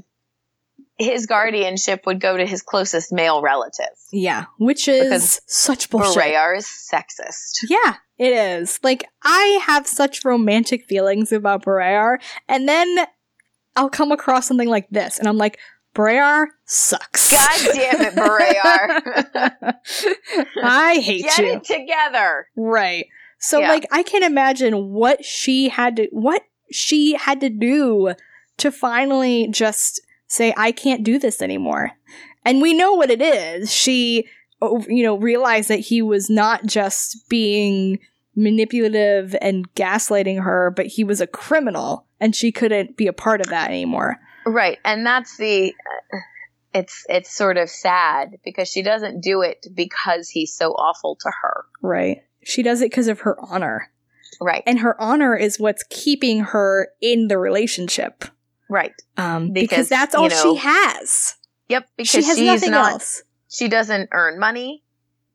his 0.98 1.26
guardianship 1.26 2.06
would 2.06 2.22
go 2.22 2.38
to 2.38 2.46
his 2.46 2.62
closest 2.62 3.12
male 3.12 3.42
relative 3.42 3.90
Yeah, 4.14 4.46
which 4.60 4.88
is 4.88 5.04
Because 5.04 5.42
such 5.46 5.90
bullshit. 5.90 6.24
Barrayar 6.24 6.58
is 6.58 6.66
sexist 6.66 7.66
Yeah, 7.70 7.96
it 8.18 8.32
is. 8.32 8.80
Like 8.82 9.04
I 9.24 9.60
have 9.66 9.86
such 9.88 10.24
romantic 10.24 10.86
feelings 10.86 11.34
about 11.34 11.66
Barrayar, 11.66 12.20
and 12.48 12.70
then 12.70 13.06
I'll 13.76 13.90
come 13.90 14.14
across 14.14 14.48
something 14.48 14.70
like 14.70 14.88
this, 14.90 15.20
and 15.20 15.28
I'm 15.28 15.38
like, 15.38 15.60
Barrayar 15.96 16.48
sucks. 16.66 17.32
God 17.32 17.74
damn 17.74 18.02
it, 18.02 18.14
Barrayar. 18.16 19.76
I 20.64 20.96
hate 21.00 21.24
Get 21.24 21.38
you. 21.40 21.46
it 21.54 21.64
together. 21.64 22.48
Right. 22.56 23.08
So 23.40 23.60
Yeah. 23.60 23.70
like 23.70 23.86
I 23.92 24.04
can't 24.04 24.24
imagine 24.24 24.92
what 24.92 25.24
she 25.24 25.70
had 25.70 25.96
to 25.98 26.08
what 26.12 26.44
she 26.72 27.14
had 27.14 27.40
to 27.42 27.50
do 27.50 28.14
to 28.58 28.72
finally 28.72 29.48
just 29.50 30.02
say 30.28 30.54
I 30.58 30.72
can't 30.72 31.04
do 31.04 31.18
this 31.20 31.42
anymore. 31.42 31.92
And 32.44 32.62
we 32.62 32.74
know 32.74 32.94
what 32.94 33.10
it 33.12 33.22
is. 33.22 33.74
She 33.74 34.28
you 34.62 35.04
know 35.04 35.18
realized 35.18 35.70
that 35.70 35.80
he 35.80 36.02
was 36.02 36.30
not 36.30 36.66
just 36.66 37.30
being 37.30 38.00
manipulative 38.36 39.36
and 39.42 39.74
gaslighting 39.76 40.44
her, 40.44 40.72
but 40.76 40.88
he 40.88 41.04
was 41.04 41.22
a 41.22 41.28
criminal 41.28 42.06
and 42.20 42.36
she 42.36 42.52
couldn't 42.52 42.98
be 42.98 43.08
a 43.08 43.14
part 43.14 43.40
of 43.42 43.48
that 43.48 43.70
anymore. 43.70 44.18
Right, 44.46 44.78
and 44.86 45.06
that's 45.06 45.38
the. 45.38 45.74
uh, 46.14 46.18
it's 46.74 47.06
it's 47.08 47.34
sort 47.34 47.56
of 47.58 47.70
sad 47.70 48.38
because 48.44 48.68
she 48.68 48.82
doesn't 48.82 49.22
do 49.22 49.42
it 49.42 49.66
because 49.74 50.28
he's 50.28 50.54
so 50.54 50.72
awful 50.74 51.16
to 51.22 51.32
her. 51.42 51.64
Right. 51.82 52.22
She 52.44 52.64
does 52.64 52.82
it 52.82 52.92
because 52.92 53.08
of 53.08 53.22
her 53.22 53.38
honor. 53.42 53.90
Right, 54.42 54.62
And 54.68 54.80
her 54.80 55.00
honor 55.02 55.34
is 55.38 55.58
what's 55.58 55.84
keeping 55.90 56.42
her 56.42 56.90
in 57.02 57.30
the 57.30 57.38
relationship. 57.38 58.26
right. 58.70 58.92
Um, 59.16 59.54
because, 59.54 59.70
Because, 59.70 59.90
that's 59.90 60.14
you 60.14 60.20
all 60.20 60.28
know, 60.30 60.56
she 60.56 60.56
has. 60.60 61.36
Yep, 61.70 61.88
because 61.96 62.10
She 62.12 62.24
has 62.24 62.42
nothing 62.42 62.72
not. 62.72 62.92
else. 62.92 63.24
She 63.50 63.70
doesn't 63.70 64.10
earn 64.12 64.38
money. 64.38 64.84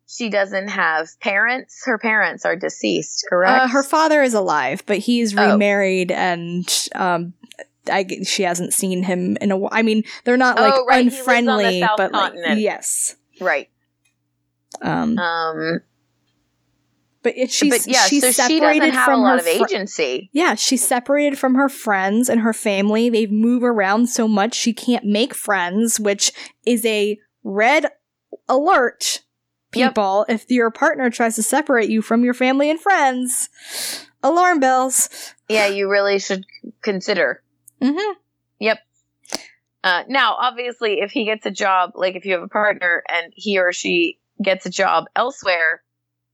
She 0.07 0.29
doesn't 0.29 0.69
have 0.69 1.09
parents. 1.21 1.81
Her 1.87 1.97
parents 1.97 2.45
are 2.45 2.57
deceased. 2.57 3.25
Correct. 3.31 3.63
Uh, 3.63 3.69
her 3.69 3.83
father 3.83 4.23
is 4.23 4.35
alive, 4.35 4.83
but 4.85 4.99
he's 4.99 5.35
Oh. 5.35 5.53
remarried, 5.53 6.11
and 6.13 6.69
um, 6.95 7.33
I 7.91 8.05
she 8.25 8.43
hasn't 8.43 8.75
seen 8.75 9.03
him 9.03 9.37
in 9.41 9.51
a 9.51 9.57
while. 9.57 9.71
I 9.73 9.83
mean, 9.83 10.03
they're 10.25 10.37
not 10.37 10.57
like 10.59 10.75
Oh, 10.75 10.85
right, 10.87 11.05
he 11.05 11.11
lives 11.11 11.17
on 11.21 11.25
the 11.25 11.43
unfriendly, 11.47 11.85
but 11.97 12.13
like 12.13 12.33
yes. 12.59 13.17
right. 13.41 13.69
Um, 14.83 15.19
Um. 15.19 15.81
but 17.23 17.35
she's 17.51 17.85
but 17.87 17.93
yeah, 17.93 18.03
she's 18.07 18.23
so 18.23 18.29
she 18.29 18.33
separated 18.59 18.93
have 18.95 19.05
from 19.07 19.21
a 19.21 19.23
lot 19.23 19.31
her 19.33 19.37
of 19.39 19.43
fr- 19.45 19.65
agency. 19.65 20.31
yeah, 20.33 20.55
she's 20.55 20.87
separated 20.87 21.39
from 21.39 21.55
her 21.55 21.69
friends 21.69 22.29
and 22.29 22.41
her 22.41 22.53
family. 22.53 23.09
They 23.11 23.27
move 23.27 23.63
around 23.63 24.09
so 24.09 24.27
much 24.29 24.55
she 24.55 24.73
can't 24.73 25.05
make 25.05 25.35
friends, 25.35 25.99
which 26.01 26.33
is 26.67 26.85
a 26.87 27.19
red 27.43 27.87
alert. 28.49 29.23
Yep. 29.75 29.91
People, 29.91 30.27
if 30.29 30.51
your 30.51 30.71
partner 30.71 31.11
tries 31.11 31.37
to 31.37 31.43
separate 31.45 31.89
you 31.91 32.03
from 32.03 32.25
your 32.25 32.35
family 32.35 32.71
and 32.71 32.81
friends, 32.81 33.49
alarm 34.23 34.59
bells. 34.61 35.09
yeah, 35.49 35.67
you 35.67 35.89
really 35.91 36.19
should 36.19 36.45
consider. 36.83 37.43
Mm-hmm. 37.83 38.13
Yep. 38.61 38.79
Uh, 39.83 40.03
now, 40.09 40.37
obviously, 40.39 41.01
if 41.01 41.11
he 41.11 41.25
gets 41.25 41.47
a 41.47 41.51
job, 41.51 41.93
like 41.95 42.15
if 42.17 42.25
you 42.27 42.35
have 42.35 42.43
a 42.43 42.49
partner 42.49 43.03
and 43.11 43.33
he 43.35 43.59
or 43.59 43.73
she 43.73 44.19
gets 44.43 44.67
a 44.67 44.71
job 44.71 45.05
elsewhere 45.17 45.83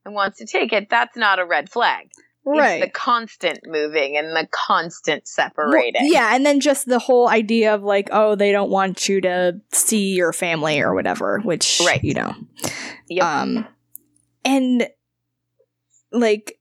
and 0.04 0.14
wants 0.14 0.38
to 0.38 0.46
take 0.46 0.72
it, 0.72 0.88
that's 0.90 1.16
not 1.16 1.38
a 1.38 1.44
red 1.44 1.70
flag. 1.70 2.10
Right. 2.44 2.80
It's 2.82 2.86
the 2.86 2.90
constant 2.90 3.60
moving 3.66 4.16
and 4.16 4.28
the 4.28 4.48
constant 4.52 5.24
Well, 5.36 5.50
separating. 5.50 6.02
yeah, 6.12 6.34
and 6.34 6.46
then 6.46 6.60
just 6.60 6.86
the 6.86 7.00
whole 7.00 7.28
idea 7.28 7.74
of 7.74 7.82
like, 7.82 8.08
oh, 8.12 8.36
they 8.36 8.52
don't 8.52 8.70
want 8.70 9.08
you 9.08 9.20
to 9.22 9.60
see 9.72 10.14
your 10.14 10.32
family 10.32 10.80
or 10.80 10.94
whatever, 10.94 11.40
which 11.40 11.80
Right. 11.84 12.02
you 12.04 12.14
know. 12.14 12.34
Yep. 13.08 13.24
Um 13.24 13.66
and 14.44 14.88
like 16.12 16.58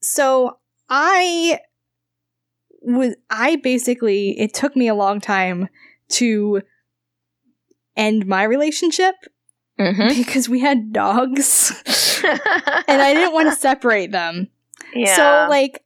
so 0.00 0.58
I 0.88 1.60
was 2.96 3.14
I 3.30 3.56
basically 3.56 4.38
it 4.40 4.54
took 4.54 4.74
me 4.76 4.88
a 4.88 4.94
long 4.94 5.20
time 5.20 5.68
to 6.10 6.62
end 7.96 8.26
my 8.26 8.42
relationship 8.44 9.14
Mhm. 9.78 10.08
because 10.24 10.48
we 10.48 10.60
had 10.60 10.92
dogs 10.92 11.70
and 12.24 13.00
I 13.02 13.14
didn't 13.14 13.32
want 13.34 13.48
to 13.50 13.54
separate 13.56 14.10
them. 14.12 14.48
yeah. 14.94 15.14
So 15.16 15.50
like 15.50 15.84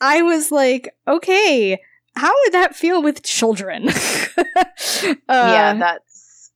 I 0.00 0.22
was 0.22 0.50
like, 0.52 0.94
okay, 1.08 1.78
how 2.14 2.32
would 2.44 2.52
that 2.52 2.76
feel 2.76 3.02
with 3.02 3.22
children? 3.22 3.88
uh, 4.38 5.14
yeah, 5.28 5.74
that's 5.74 6.50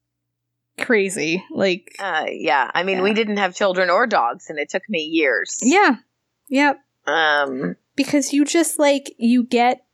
crazy. 0.79 1.45
Like 1.51 1.95
uh, 1.99 2.27
yeah. 2.31 2.71
I 2.75 2.83
mean, 2.85 3.03
we 3.03 3.13
didn't 3.15 3.39
have 3.39 3.55
children 3.55 3.91
or 3.91 4.07
dogs, 4.07 4.49
and 4.51 4.59
it 4.59 4.69
took 4.71 4.83
me 4.89 5.01
years. 5.01 5.59
yeah. 5.63 5.97
Yep. 6.49 6.81
Um. 7.07 7.77
Because 8.05 8.33
you 8.33 8.45
just 8.45 8.79
like 8.79 9.15
you 9.19 9.45
get 9.45 9.85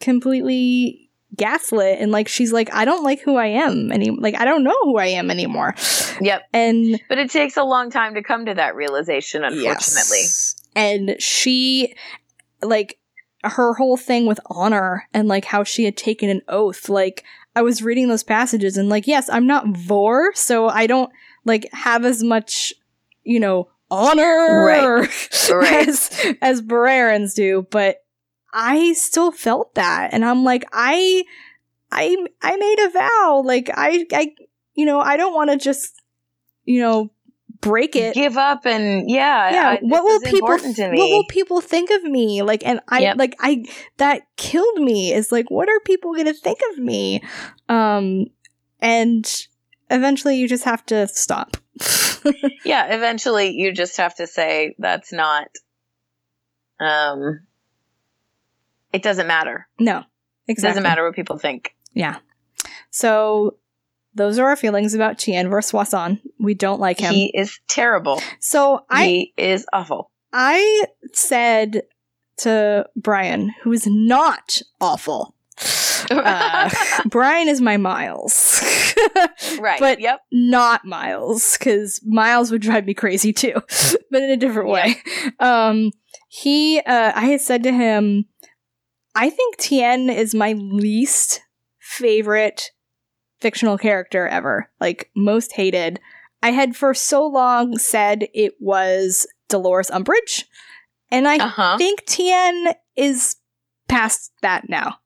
completely 0.00 1.10
gaslit 1.36 1.98
and 2.00 2.10
like 2.10 2.26
she's 2.26 2.52
like 2.52 2.72
I 2.72 2.84
don't 2.84 3.04
like 3.04 3.20
who 3.20 3.36
I 3.36 3.46
am 3.46 3.92
any 3.92 4.10
like 4.10 4.34
I 4.34 4.44
don't 4.44 4.64
know 4.64 4.76
who 4.82 4.98
I 4.98 5.06
am 5.06 5.30
anymore. 5.30 5.74
Yep. 6.20 6.42
And 6.52 7.00
But 7.08 7.18
it 7.18 7.30
takes 7.30 7.56
a 7.56 7.64
long 7.64 7.90
time 7.90 8.14
to 8.14 8.22
come 8.22 8.46
to 8.46 8.54
that 8.54 8.74
realization. 8.74 9.44
Unfortunately. 9.44 10.18
Yes. 10.20 10.54
And 10.74 11.16
she, 11.18 11.94
like, 12.62 12.98
her 13.42 13.74
whole 13.74 13.96
thing 13.96 14.26
with 14.26 14.38
honor 14.46 15.08
and, 15.12 15.26
like, 15.26 15.44
how 15.44 15.64
she 15.64 15.84
had 15.84 15.96
taken 15.96 16.28
an 16.30 16.42
oath. 16.48 16.88
Like, 16.88 17.24
I 17.56 17.62
was 17.62 17.82
reading 17.82 18.08
those 18.08 18.22
passages 18.22 18.76
and, 18.76 18.88
like, 18.88 19.06
yes, 19.06 19.28
I'm 19.28 19.46
not 19.46 19.76
Vor, 19.76 20.32
so 20.34 20.68
I 20.68 20.86
don't, 20.86 21.10
like, 21.44 21.68
have 21.72 22.04
as 22.04 22.22
much, 22.22 22.72
you 23.24 23.40
know, 23.40 23.68
honor 23.90 24.64
Right. 24.66 25.08
Right. 25.50 25.88
as, 25.88 26.10
as 26.42 26.62
Barrayarans 26.62 27.34
do, 27.34 27.66
but 27.70 27.98
I 28.52 28.92
still 28.94 29.32
felt 29.32 29.74
that. 29.74 30.12
And 30.12 30.24
I'm 30.24 30.44
like, 30.44 30.64
I, 30.72 31.24
I, 31.90 32.16
I 32.42 32.56
made 32.56 32.78
a 32.80 32.90
vow. 32.90 33.42
Like, 33.44 33.70
I, 33.74 34.06
I, 34.12 34.34
you 34.74 34.84
know, 34.84 35.00
I 35.00 35.16
don't 35.16 35.34
want 35.34 35.50
to 35.50 35.56
just, 35.56 36.02
you 36.64 36.80
know, 36.80 37.10
break 37.60 37.96
it 37.96 38.14
Give 38.14 38.36
up 38.36 38.66
and 38.66 39.10
yeah. 39.10 39.50
yeah 39.50 39.68
I, 39.70 39.78
what 39.80 40.04
will 40.04 40.20
people 40.20 40.48
what 40.48 41.10
will 41.10 41.24
people 41.24 41.60
think 41.60 41.90
of 41.90 42.04
me 42.04 42.42
like 42.42 42.64
and 42.64 42.78
i 42.86 43.00
Yep. 43.00 43.16
like 43.16 43.34
i 43.40 43.64
that 43.96 44.22
killed 44.36 44.78
me 44.78 45.12
is 45.12 45.32
like 45.32 45.50
what 45.50 45.68
are 45.68 45.80
people 45.80 46.14
gonna 46.14 46.34
think 46.34 46.60
of 46.70 46.78
me 46.78 47.20
um 47.68 48.26
and 48.80 49.47
eventually 49.90 50.36
you 50.36 50.48
just 50.48 50.64
have 50.64 50.84
to 50.86 51.06
stop 51.08 51.56
yeah 52.64 52.94
eventually 52.94 53.50
you 53.50 53.72
just 53.72 53.96
have 53.96 54.14
to 54.14 54.26
say 54.26 54.74
that's 54.78 55.12
not 55.12 55.48
um 56.80 57.40
it 58.92 59.02
doesn't 59.02 59.26
matter 59.26 59.68
no 59.78 60.02
it 60.46 60.58
doesn't 60.58 60.82
matter 60.82 61.04
what 61.04 61.14
people 61.14 61.38
think 61.38 61.74
yeah 61.92 62.18
so 62.90 63.56
those 64.14 64.38
are 64.38 64.48
our 64.48 64.56
feelings 64.56 64.94
about 64.94 65.18
Tien 65.18 65.48
Vorsoisson. 65.48 66.20
We 66.40 66.54
don't 66.54 66.80
like 66.80 66.98
him. 66.98 67.12
he 67.12 67.30
is 67.32 67.60
terrible 67.68 68.20
so 68.40 68.84
I 68.90 69.04
he 69.04 69.34
is 69.36 69.66
awful 69.72 70.10
I 70.32 70.84
said 71.12 71.82
to 72.38 72.86
Brian, 72.96 73.54
who 73.62 73.72
is 73.72 73.86
not 73.86 74.62
awful. 74.80 75.34
Uh, 76.10 76.70
Brian 77.06 77.48
is 77.48 77.60
my 77.60 77.76
Miles. 77.76 78.62
right 79.60 79.80
but- 79.80 80.00
yep 80.00 80.20
not 80.32 80.84
Miles, 80.84 81.56
because 81.58 82.00
Miles 82.04 82.50
would 82.50 82.62
drive 82.62 82.86
me 82.86 82.94
crazy 82.94 83.32
too, 83.32 83.54
but 84.10 84.22
in 84.22 84.30
a 84.30 84.36
different 84.36 84.68
way. 84.68 84.96
Um, 85.40 85.92
he, 86.28 86.80
uh, 86.80 87.12
I 87.14 87.26
had 87.26 87.40
said 87.40 87.62
to 87.64 87.72
him, 87.72 88.26
I 89.14 89.30
think 89.30 89.56
Tien 89.56 90.10
is 90.10 90.34
my 90.34 90.52
least 90.52 91.40
favorite 91.78 92.70
fictional 93.40 93.78
character 93.78 94.26
ever, 94.28 94.70
like 94.80 95.10
most 95.16 95.52
hated. 95.52 96.00
I 96.42 96.52
had 96.52 96.76
for 96.76 96.94
so 96.94 97.26
long 97.26 97.78
said 97.78 98.28
it 98.34 98.54
was 98.60 99.26
Dolores 99.48 99.90
Umbridge, 99.90 100.44
and 101.10 101.26
I 101.26 101.36
uh-huh 101.36 101.78
think 101.78 102.04
Tien 102.04 102.68
is 102.96 103.36
past 103.88 104.32
that 104.42 104.68
now. 104.68 104.96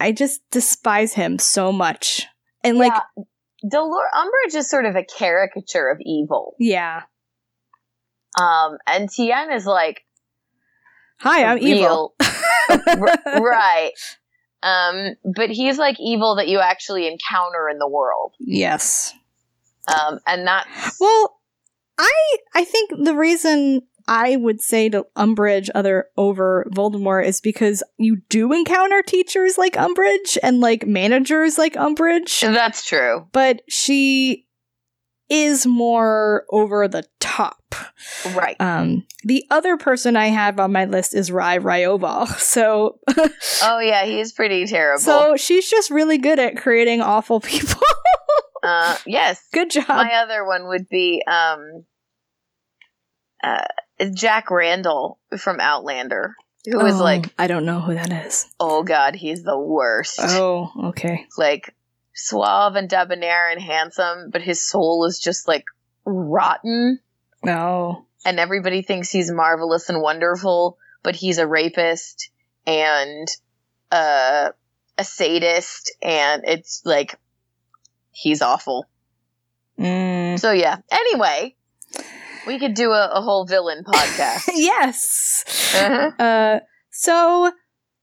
I 0.00 0.12
just 0.12 0.42
despise 0.50 1.14
him 1.14 1.38
so 1.38 1.72
much. 1.72 2.26
And 2.64 2.78
like, 2.78 2.92
yeah. 2.92 3.24
Dolor 3.70 4.04
Umbridge 4.14 4.54
is 4.54 4.68
sort 4.70 4.84
of 4.84 4.94
a 4.96 5.04
caricature 5.04 5.88
of 5.88 5.98
evil. 6.00 6.54
yeah. 6.58 7.02
Um, 8.38 8.76
and 8.86 9.08
Tien 9.08 9.50
is 9.52 9.64
like 9.64 10.02
Hi, 11.20 11.44
I'm 11.44 11.58
evil. 11.58 12.14
real- 12.20 12.78
R- 12.86 13.42
right. 13.42 13.92
Um, 14.62 15.14
but 15.34 15.48
he's 15.50 15.78
like 15.78 15.96
evil 15.98 16.36
that 16.36 16.46
you 16.48 16.58
actually 16.60 17.06
encounter 17.06 17.68
in 17.70 17.78
the 17.78 17.88
world. 17.88 18.34
Yes. 18.38 19.14
Um, 19.88 20.18
and 20.26 20.46
that. 20.46 20.66
Well, 21.00 21.38
I 21.98 22.36
I 22.54 22.64
think 22.64 22.90
the 23.04 23.14
reason 23.14 23.82
I 24.08 24.36
would 24.36 24.60
say 24.60 24.88
to 24.90 25.06
Umbridge 25.16 25.68
other 25.74 26.06
over 26.16 26.66
Voldemort 26.74 27.24
is 27.26 27.40
because 27.40 27.82
you 27.98 28.18
do 28.28 28.52
encounter 28.52 29.02
teachers 29.02 29.58
like 29.58 29.74
Umbridge 29.74 30.38
and 30.42 30.60
like 30.60 30.86
managers 30.86 31.58
like 31.58 31.74
Umbridge, 31.74 32.40
that's 32.54 32.84
true. 32.84 33.26
but 33.32 33.62
she 33.68 34.46
is 35.28 35.66
more 35.66 36.44
over 36.50 36.86
the 36.86 37.04
top. 37.18 37.74
Right. 38.32 38.54
Um, 38.60 39.04
the 39.24 39.44
other 39.50 39.76
person 39.76 40.14
I 40.16 40.28
have 40.28 40.60
on 40.60 40.70
my 40.70 40.84
list 40.84 41.14
is 41.16 41.32
Ry 41.32 41.58
Ryoval. 41.58 42.28
So, 42.38 43.00
Oh 43.62 43.80
yeah, 43.80 44.04
he's 44.04 44.32
pretty 44.32 44.66
terrible. 44.66 45.00
so 45.00 45.36
she's 45.36 45.68
just 45.68 45.90
really 45.90 46.18
good 46.18 46.38
at 46.38 46.56
creating 46.56 47.00
awful 47.00 47.40
people. 47.52 47.82
uh, 48.62 48.96
yes. 49.04 49.42
good 49.52 49.70
job. 49.70 49.88
My 49.88 50.14
other 50.22 50.46
one 50.46 50.68
would 50.68 50.88
be 50.88 51.24
um, 51.26 51.84
uh, 53.42 53.64
Jack 54.14 54.50
Randall 54.50 55.18
from 55.38 55.60
Outlander, 55.60 56.34
who 56.64 56.80
Oh, 56.80 57.02
like, 57.02 57.32
I 57.38 57.46
don't 57.46 57.64
know 57.64 57.80
who 57.80 57.94
that 57.94 58.10
is. 58.26 58.46
oh 58.60 58.82
god, 58.82 59.14
he's 59.14 59.42
the 59.42 59.58
worst. 59.58 60.18
Oh, 60.20 60.70
okay. 60.88 61.26
Like 61.38 61.74
suave 62.14 62.76
and 62.76 62.88
debonair 62.88 63.50
and 63.50 63.60
handsome, 63.60 64.30
but 64.30 64.42
his 64.42 64.62
soul 64.66 65.04
is 65.06 65.18
just 65.18 65.46
like 65.48 65.64
rotten. 66.04 67.00
No. 67.44 68.06
and 68.24 68.40
everybody 68.40 68.82
thinks 68.82 69.10
he's 69.10 69.30
marvelous 69.30 69.88
and 69.88 70.00
wonderful, 70.02 70.78
but 71.02 71.14
he's 71.14 71.38
a 71.38 71.46
rapist 71.46 72.30
and 72.66 73.28
uh, 73.92 74.50
a 74.98 75.04
sadist, 75.04 75.94
and 76.02 76.42
it's 76.46 76.82
like 76.84 77.16
he's 78.10 78.42
awful. 78.42 78.86
Mm. 79.78 80.40
So 80.40 80.50
yeah. 80.52 80.78
Anyway, 80.90 81.54
we 82.46 82.58
could 82.58 82.74
do 82.74 82.90
a, 82.92 83.10
a 83.14 83.20
whole 83.20 83.46
villain 83.46 83.84
podcast. 83.84 84.48
yes. 84.54 85.44
Uh-huh. 85.74 86.10
Uh, 86.22 86.60
so, 86.90 87.52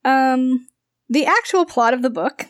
um, 0.06 0.68
the 1.10 1.26
actual 1.26 1.66
plot 1.66 1.94
of 1.94 2.02
the 2.02 2.10
book, 2.10 2.46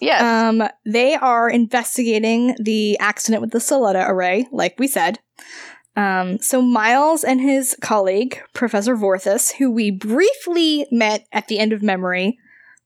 Yes. 0.00 0.22
um, 0.22 0.62
they 0.84 1.14
are 1.14 1.48
investigating 1.48 2.56
the 2.60 2.98
accident 2.98 3.40
with 3.40 3.50
the 3.52 3.58
Soletta 3.58 4.08
array, 4.08 4.46
like 4.52 4.78
we 4.78 4.86
said. 4.88 5.18
Um, 5.96 6.38
so 6.38 6.60
Miles 6.60 7.22
and 7.22 7.40
his 7.40 7.76
colleague, 7.80 8.40
Professor 8.52 8.96
Vorthys, 8.96 9.52
who 9.54 9.70
we 9.70 9.90
briefly 9.90 10.86
met 10.90 11.26
at 11.32 11.46
the 11.48 11.58
end 11.58 11.72
of 11.72 11.82
Memory, 11.82 12.36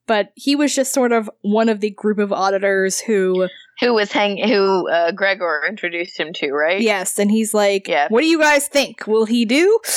but 0.09 0.31
he 0.33 0.55
was 0.55 0.73
just 0.73 0.91
sort 0.91 1.11
of 1.11 1.29
one 1.41 1.69
of 1.69 1.81
the 1.81 1.91
group 1.91 2.17
of 2.17 2.33
auditors 2.33 2.99
who 2.99 3.47
who 3.79 3.93
was 3.93 4.11
hang 4.11 4.37
who 4.45 4.89
uh, 4.89 5.11
Gregor 5.11 5.61
introduced 5.69 6.19
him 6.19 6.33
to, 6.33 6.51
right? 6.51 6.81
Yes, 6.81 7.19
and 7.19 7.29
he's 7.29 7.53
like, 7.53 7.87
Yeah. 7.87 8.07
"What 8.09 8.21
do 8.21 8.25
you 8.27 8.39
guys 8.39 8.67
think? 8.67 9.05
Will 9.05 9.25
he 9.25 9.45
do?" 9.45 9.79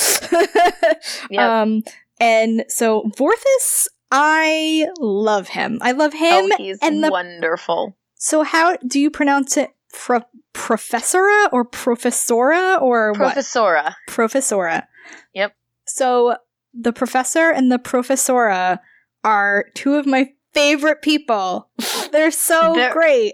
Yep. 1.31 1.41
Um, 1.41 1.81
and 2.19 2.63
so 2.69 3.09
Vorthys, 3.17 3.87
I 4.11 4.87
love 4.99 5.47
him. 5.47 5.79
I 5.81 5.93
love 5.93 6.13
him. 6.13 6.51
oh, 6.53 6.55
he's 6.57 6.77
and 6.81 7.03
the- 7.03 7.09
wonderful. 7.09 7.97
So 8.15 8.43
how 8.43 8.77
do 8.87 8.99
you 8.99 9.09
pronounce 9.09 9.57
it? 9.57 9.71
Pro- 9.91 10.21
professora 10.53 11.49
or 11.51 11.65
professora 11.65 12.77
or 12.79 13.11
what? 13.13 13.17
Professora. 13.33 13.95
Professora. 14.07 14.87
Yep. 15.33 15.55
So 15.85 16.37
the 16.73 16.93
professor 16.93 17.49
and 17.49 17.71
the 17.71 17.79
professora 17.79 18.79
are 19.23 19.65
two 19.75 19.95
of 19.95 20.05
my 20.05 20.31
favorite 20.53 21.01
people. 21.01 21.69
They're 22.11 22.31
so 22.31 22.73
They're- 22.75 22.93
great. 22.93 23.33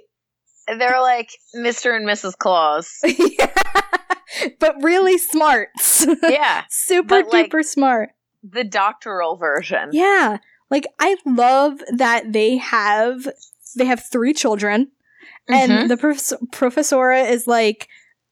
They're 0.68 1.02
like 1.02 1.32
Mr. 1.56 1.96
and 1.96 2.06
Mrs. 2.08 2.38
Claus. 2.38 3.00
but 4.60 4.76
really 4.84 5.18
smart. 5.18 5.70
yeah, 6.24 6.64
Super 6.70 7.24
like- 7.24 7.50
duper 7.52 7.64
smart. 7.64 8.12
the 8.44 8.64
doctoral 8.64 9.36
version. 9.36 9.90
Yeah. 9.92 10.38
Like 10.70 10.86
I 11.00 11.18
love 11.26 11.82
that 11.92 12.32
they 12.34 12.58
have 12.58 13.28
they 13.76 13.86
have 13.86 14.04
three 14.12 14.34
children 14.34 14.92
and 15.48 15.90
the 15.90 15.98
prof- 15.98 16.34
professora 16.52 17.22
is 17.24 17.48
like 17.48 17.88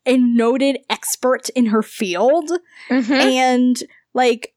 a 0.05 0.18
noted 0.18 0.78
expert 0.89 1.49
in 1.49 1.68
her 1.68 1.82
field 1.82 2.51
Mhm. 2.89 3.10
and 3.12 3.78
like 4.14 4.53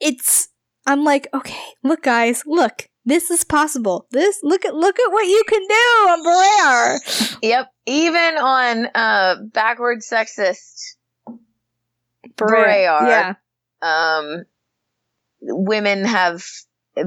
it's 0.00 0.47
i'm 0.88 1.04
like 1.04 1.28
okay 1.32 1.62
look 1.84 2.02
guys 2.02 2.42
look 2.46 2.88
this 3.04 3.30
is 3.30 3.44
possible 3.44 4.06
this 4.10 4.40
look 4.42 4.64
at 4.64 4.74
look 4.74 4.98
at 4.98 5.12
what 5.12 5.26
you 5.26 5.42
can 5.48 5.60
do 5.62 5.74
on 6.10 6.24
Barrayar. 6.24 7.38
Yep. 7.42 7.70
Even 7.86 8.36
on 8.38 8.86
uh 8.94 9.36
backward 9.52 10.00
sexist 10.00 10.96
Barrayar. 12.36 13.08
yeah 13.08 13.34
um 13.82 14.44
women 15.40 16.04
have 16.04 16.44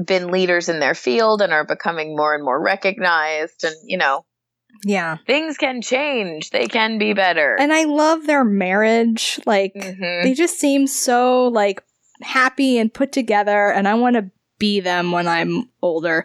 been 0.04 0.28
leaders 0.28 0.68
in 0.68 0.80
their 0.80 0.94
field 0.94 1.42
and 1.42 1.52
are 1.52 1.66
becoming 1.66 2.16
more 2.16 2.34
and 2.34 2.44
more 2.44 2.60
recognized 2.60 3.62
and 3.64 3.74
you 3.84 3.98
know 3.98 4.24
yeah 4.84 5.18
things 5.26 5.58
can 5.58 5.82
change 5.82 6.48
they 6.50 6.66
can 6.66 6.96
be 6.98 7.12
better 7.12 7.56
and 7.60 7.72
i 7.72 7.84
love 7.84 8.26
their 8.26 8.42
marriage 8.44 9.38
like 9.44 9.74
Mhm. 9.74 10.22
they 10.22 10.32
just 10.34 10.58
seem 10.58 10.86
so 10.86 11.48
like 11.48 11.82
happy 12.22 12.78
and 12.78 12.92
put 12.92 13.12
together 13.12 13.70
and 13.72 13.86
i 13.88 13.94
want 13.94 14.16
to 14.16 14.30
be 14.58 14.78
them 14.80 15.10
when 15.10 15.26
i'm 15.26 15.68
older. 15.82 16.24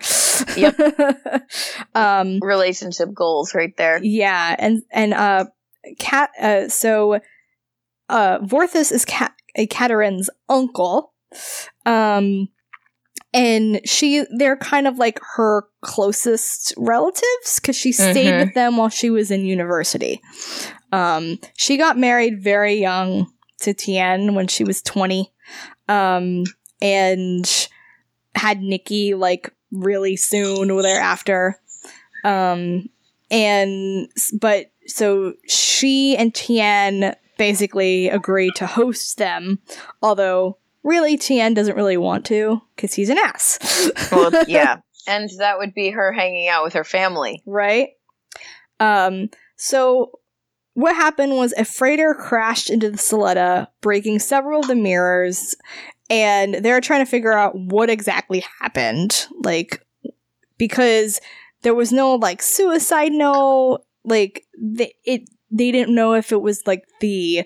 Yep. 0.55 0.79
um 1.95 2.39
relationship 2.41 3.09
goals 3.13 3.55
right 3.55 3.75
there. 3.77 3.99
Yeah 4.03 4.55
and 4.59 4.83
and 4.91 5.13
uh 5.15 5.45
cat 5.97 6.29
uh 6.39 6.67
so 6.67 7.19
uh 8.09 8.37
Vorthys 8.39 8.91
is 8.91 9.05
cat 9.05 9.33
Ekaterin's 9.57 10.29
uncle. 10.47 11.13
Um 11.85 12.49
and 13.33 13.81
she 13.85 14.23
they're 14.37 14.57
kind 14.57 14.87
of 14.87 14.97
like 14.99 15.19
her 15.35 15.63
closest 15.81 16.73
relatives 16.77 17.59
because 17.59 17.75
she 17.75 17.91
stayed 17.91 18.33
Mhm. 18.33 18.45
with 18.45 18.53
them 18.53 18.77
while 18.77 18.89
she 18.89 19.09
was 19.09 19.31
in 19.31 19.45
university. 19.45 20.21
Um 20.91 21.39
she 21.57 21.77
got 21.77 21.97
married 21.97 22.43
very 22.43 22.75
young 22.75 23.31
to 23.61 23.73
Tien 23.73 24.35
when 24.35 24.47
she 24.47 24.63
was 24.63 24.83
20 24.83 25.33
um 25.87 26.43
and 26.81 27.69
had 28.35 28.61
Nikki 28.61 29.13
like 29.13 29.53
really 29.71 30.15
soon 30.15 30.69
thereafter 30.81 31.59
um 32.23 32.89
and 33.29 34.09
but 34.39 34.71
so 34.85 35.33
she 35.47 36.15
and 36.15 36.33
Tien 36.33 37.15
basically 37.37 38.09
agree 38.09 38.51
to 38.55 38.65
host 38.65 39.17
them 39.17 39.59
although 40.01 40.57
really 40.83 41.17
Tien 41.17 41.53
doesn't 41.53 41.75
really 41.75 41.97
want 41.97 42.25
to 42.25 42.61
because 42.75 42.93
he's 42.93 43.09
an 43.09 43.17
ass. 43.17 43.91
Well 44.11 44.31
yeah. 44.47 44.77
And 45.09 45.29
that 45.39 45.57
would 45.57 45.73
be 45.73 45.91
her 45.91 46.11
hanging 46.11 46.49
out 46.49 46.65
with 46.65 46.73
her 46.73 46.83
family. 46.83 47.41
Right? 47.45 47.91
Um 48.79 49.29
so 49.55 50.19
what 50.77 50.95
happened 50.95 51.35
was 51.35 51.55
a 51.57 51.65
freighter 51.65 52.13
crashed 52.13 52.69
into 52.69 52.91
the 52.91 52.99
Soletta, 52.99 53.65
breaking 53.81 54.19
several 54.19 54.59
of 54.59 54.67
the 54.67 54.75
mirrors, 54.75 55.55
and 56.07 56.53
they're 56.53 56.81
trying 56.81 57.03
to 57.03 57.09
figure 57.09 57.33
out 57.33 57.57
what 57.57 57.89
exactly 57.89 58.45
happened. 58.61 59.25
Like, 59.43 59.83
because 60.59 61.19
there 61.63 61.73
was 61.73 61.91
no 61.91 62.13
like 62.13 62.43
suicide 62.43 63.11
note, 63.11 63.79
like 64.03 64.45
they 64.55 64.93
it 65.03 65.27
they 65.49 65.71
didn't 65.71 65.95
know 65.95 66.13
if 66.13 66.31
it 66.31 66.43
was 66.43 66.61
like 66.67 66.83
the 66.99 67.43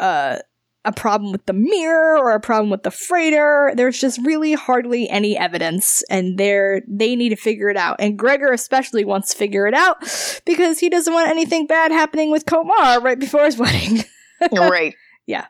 uh 0.00 0.38
a 0.86 0.92
problem 0.92 1.32
with 1.32 1.44
the 1.46 1.52
mirror 1.52 2.16
or 2.16 2.32
a 2.32 2.40
problem 2.40 2.70
with 2.70 2.84
the 2.84 2.90
freighter. 2.90 3.72
There's 3.74 4.00
just 4.00 4.18
really 4.24 4.54
hardly 4.54 5.08
any 5.10 5.36
evidence, 5.36 6.02
and 6.08 6.38
they're 6.38 6.82
they 6.88 7.16
need 7.16 7.30
to 7.30 7.36
figure 7.36 7.68
it 7.68 7.76
out. 7.76 7.96
And 7.98 8.18
Gregor 8.18 8.52
especially 8.52 9.04
wants 9.04 9.32
to 9.32 9.36
figure 9.36 9.66
it 9.66 9.74
out 9.74 9.98
because 10.46 10.78
he 10.78 10.88
doesn't 10.88 11.12
want 11.12 11.28
anything 11.28 11.66
bad 11.66 11.90
happening 11.92 12.30
with 12.30 12.46
Komarr 12.46 13.02
right 13.02 13.18
before 13.18 13.44
his 13.44 13.58
wedding. 13.58 14.04
right 14.52 14.94
Yeah. 15.26 15.46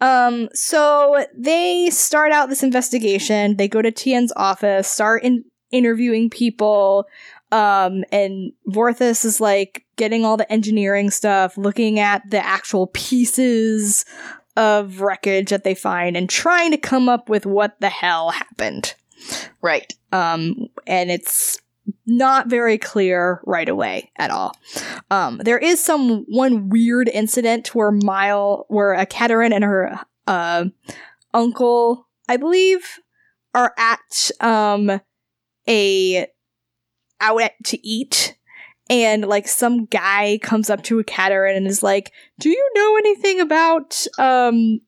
Um, 0.00 0.48
so 0.54 1.26
they 1.36 1.90
start 1.90 2.32
out 2.32 2.48
this 2.48 2.62
investigation. 2.62 3.56
They 3.56 3.68
go 3.68 3.82
to 3.82 3.90
Tien's 3.92 4.32
office, 4.34 4.88
start 4.88 5.22
in- 5.22 5.44
interviewing 5.70 6.30
people. 6.30 7.06
Um, 7.50 8.04
and 8.12 8.52
Vorthys 8.68 9.24
is 9.24 9.40
like 9.40 9.84
getting 9.96 10.24
all 10.24 10.36
the 10.36 10.50
engineering 10.52 11.10
stuff, 11.10 11.56
looking 11.56 11.98
at 11.98 12.22
the 12.30 12.44
actual 12.44 12.88
pieces 12.88 14.04
of 14.58 15.00
wreckage 15.00 15.50
that 15.50 15.64
they 15.64 15.74
find, 15.74 16.16
and 16.16 16.28
trying 16.28 16.72
to 16.72 16.76
come 16.76 17.08
up 17.08 17.28
with 17.28 17.46
what 17.46 17.80
the 17.80 17.88
hell 17.88 18.30
happened. 18.30 18.94
right 19.62 19.92
Um, 20.12 20.68
and 20.86 21.10
it's 21.10 21.58
not 22.06 22.48
very 22.48 22.78
clear 22.78 23.40
right 23.46 23.68
away 23.68 24.10
at 24.16 24.30
all. 24.30 24.56
Um, 25.10 25.38
there 25.38 25.58
is 25.58 25.82
some 25.82 26.24
one 26.28 26.68
weird 26.68 27.08
incident 27.08 27.74
where 27.74 27.90
Mile, 27.90 28.66
where 28.68 28.94
Ekaterin 28.94 29.52
and 29.52 29.64
her 29.64 29.98
uh, 30.26 30.66
uncle, 31.32 32.06
I 32.28 32.36
believe, 32.36 32.98
are 33.54 33.72
at 33.78 34.30
um 34.40 35.00
a 35.68 36.26
out 37.20 37.42
at, 37.42 37.52
to 37.64 37.86
eat. 37.86 38.37
And 38.90 39.26
like 39.26 39.48
some 39.48 39.84
guy 39.86 40.38
comes 40.42 40.70
up 40.70 40.82
to 40.84 41.02
Ekaterin 41.02 41.56
and 41.56 41.66
is 41.66 41.82
like, 41.82 42.12
"Do 42.38 42.48
you 42.48 42.70
know 42.74 42.96
anything 42.96 43.40
about 43.40 44.06
um 44.18 44.80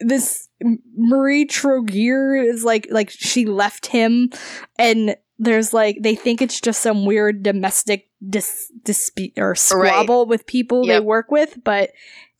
this 0.00 0.48
Marie 0.96 1.46
Trogir 1.46 2.44
is 2.44 2.64
like 2.64 2.88
like 2.90 3.10
she 3.10 3.46
left 3.46 3.86
him 3.86 4.30
and 4.78 5.16
there's 5.38 5.72
like 5.72 5.98
they 6.00 6.14
think 6.14 6.42
it's 6.42 6.60
just 6.60 6.82
some 6.82 7.04
weird 7.04 7.42
domestic 7.42 8.08
dis- 8.28 8.70
dispute 8.84 9.32
or 9.36 9.54
squabble 9.54 10.26
with 10.26 10.46
people 10.46 10.86
they 10.86 11.00
work 11.00 11.30
with, 11.30 11.58
but 11.64 11.90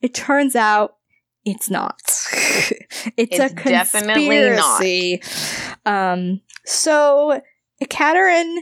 it 0.00 0.14
turns 0.14 0.54
out 0.54 0.96
it's 1.44 1.68
not. 1.68 2.00
it's, 3.16 3.38
a 3.38 3.46
It's 3.46 3.64
definitely 3.64 4.50
not. 4.50 6.12
Um, 6.12 6.40
so 6.64 7.40
Katerin 7.82 8.58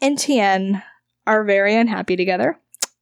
and 0.00 0.18
Tien 0.18 0.82
are 1.26 1.44
very 1.44 1.74
unhappy 1.76 2.16
together. 2.16 2.58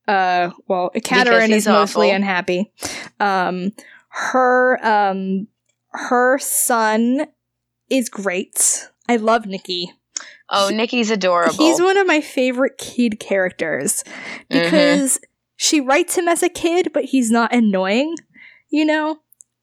Uh, 0.08 0.50
well, 0.66 0.90
Katerin 0.96 1.48
he's 1.48 1.66
is 1.66 1.68
mostly 1.68 2.08
awful. 2.08 2.16
unhappy. 2.16 2.72
Um, 3.20 3.72
her 4.08 4.78
um 4.84 5.46
her 5.92 6.38
son 6.38 7.26
is 7.88 8.08
great. 8.08 8.88
I 9.08 9.16
love 9.16 9.46
Nikki. 9.46 9.92
oh 10.50 10.68
nikki's 10.72 11.10
adorable 11.10 11.54
He's 11.54 11.80
one 11.80 11.96
of 11.96 12.06
my 12.06 12.20
favorite 12.20 12.76
kid 12.78 13.20
characters 13.20 14.02
Mm-hmm. 14.50 14.64
because 14.64 15.20
she 15.56 15.80
writes 15.80 16.16
him 16.16 16.26
as 16.26 16.42
a 16.42 16.48
kid, 16.48 16.90
but 16.92 17.04
he's 17.04 17.30
not 17.30 17.54
annoying, 17.54 18.16
you 18.70 18.84
know? 18.84 19.18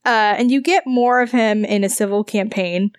Uh, 0.05 0.35
and 0.37 0.51
you 0.51 0.61
get 0.61 0.85
more 0.85 1.21
of 1.21 1.31
him 1.31 1.65
in 1.65 1.83
a 1.83 1.89
civil 1.89 2.23
campaign. 2.23 2.91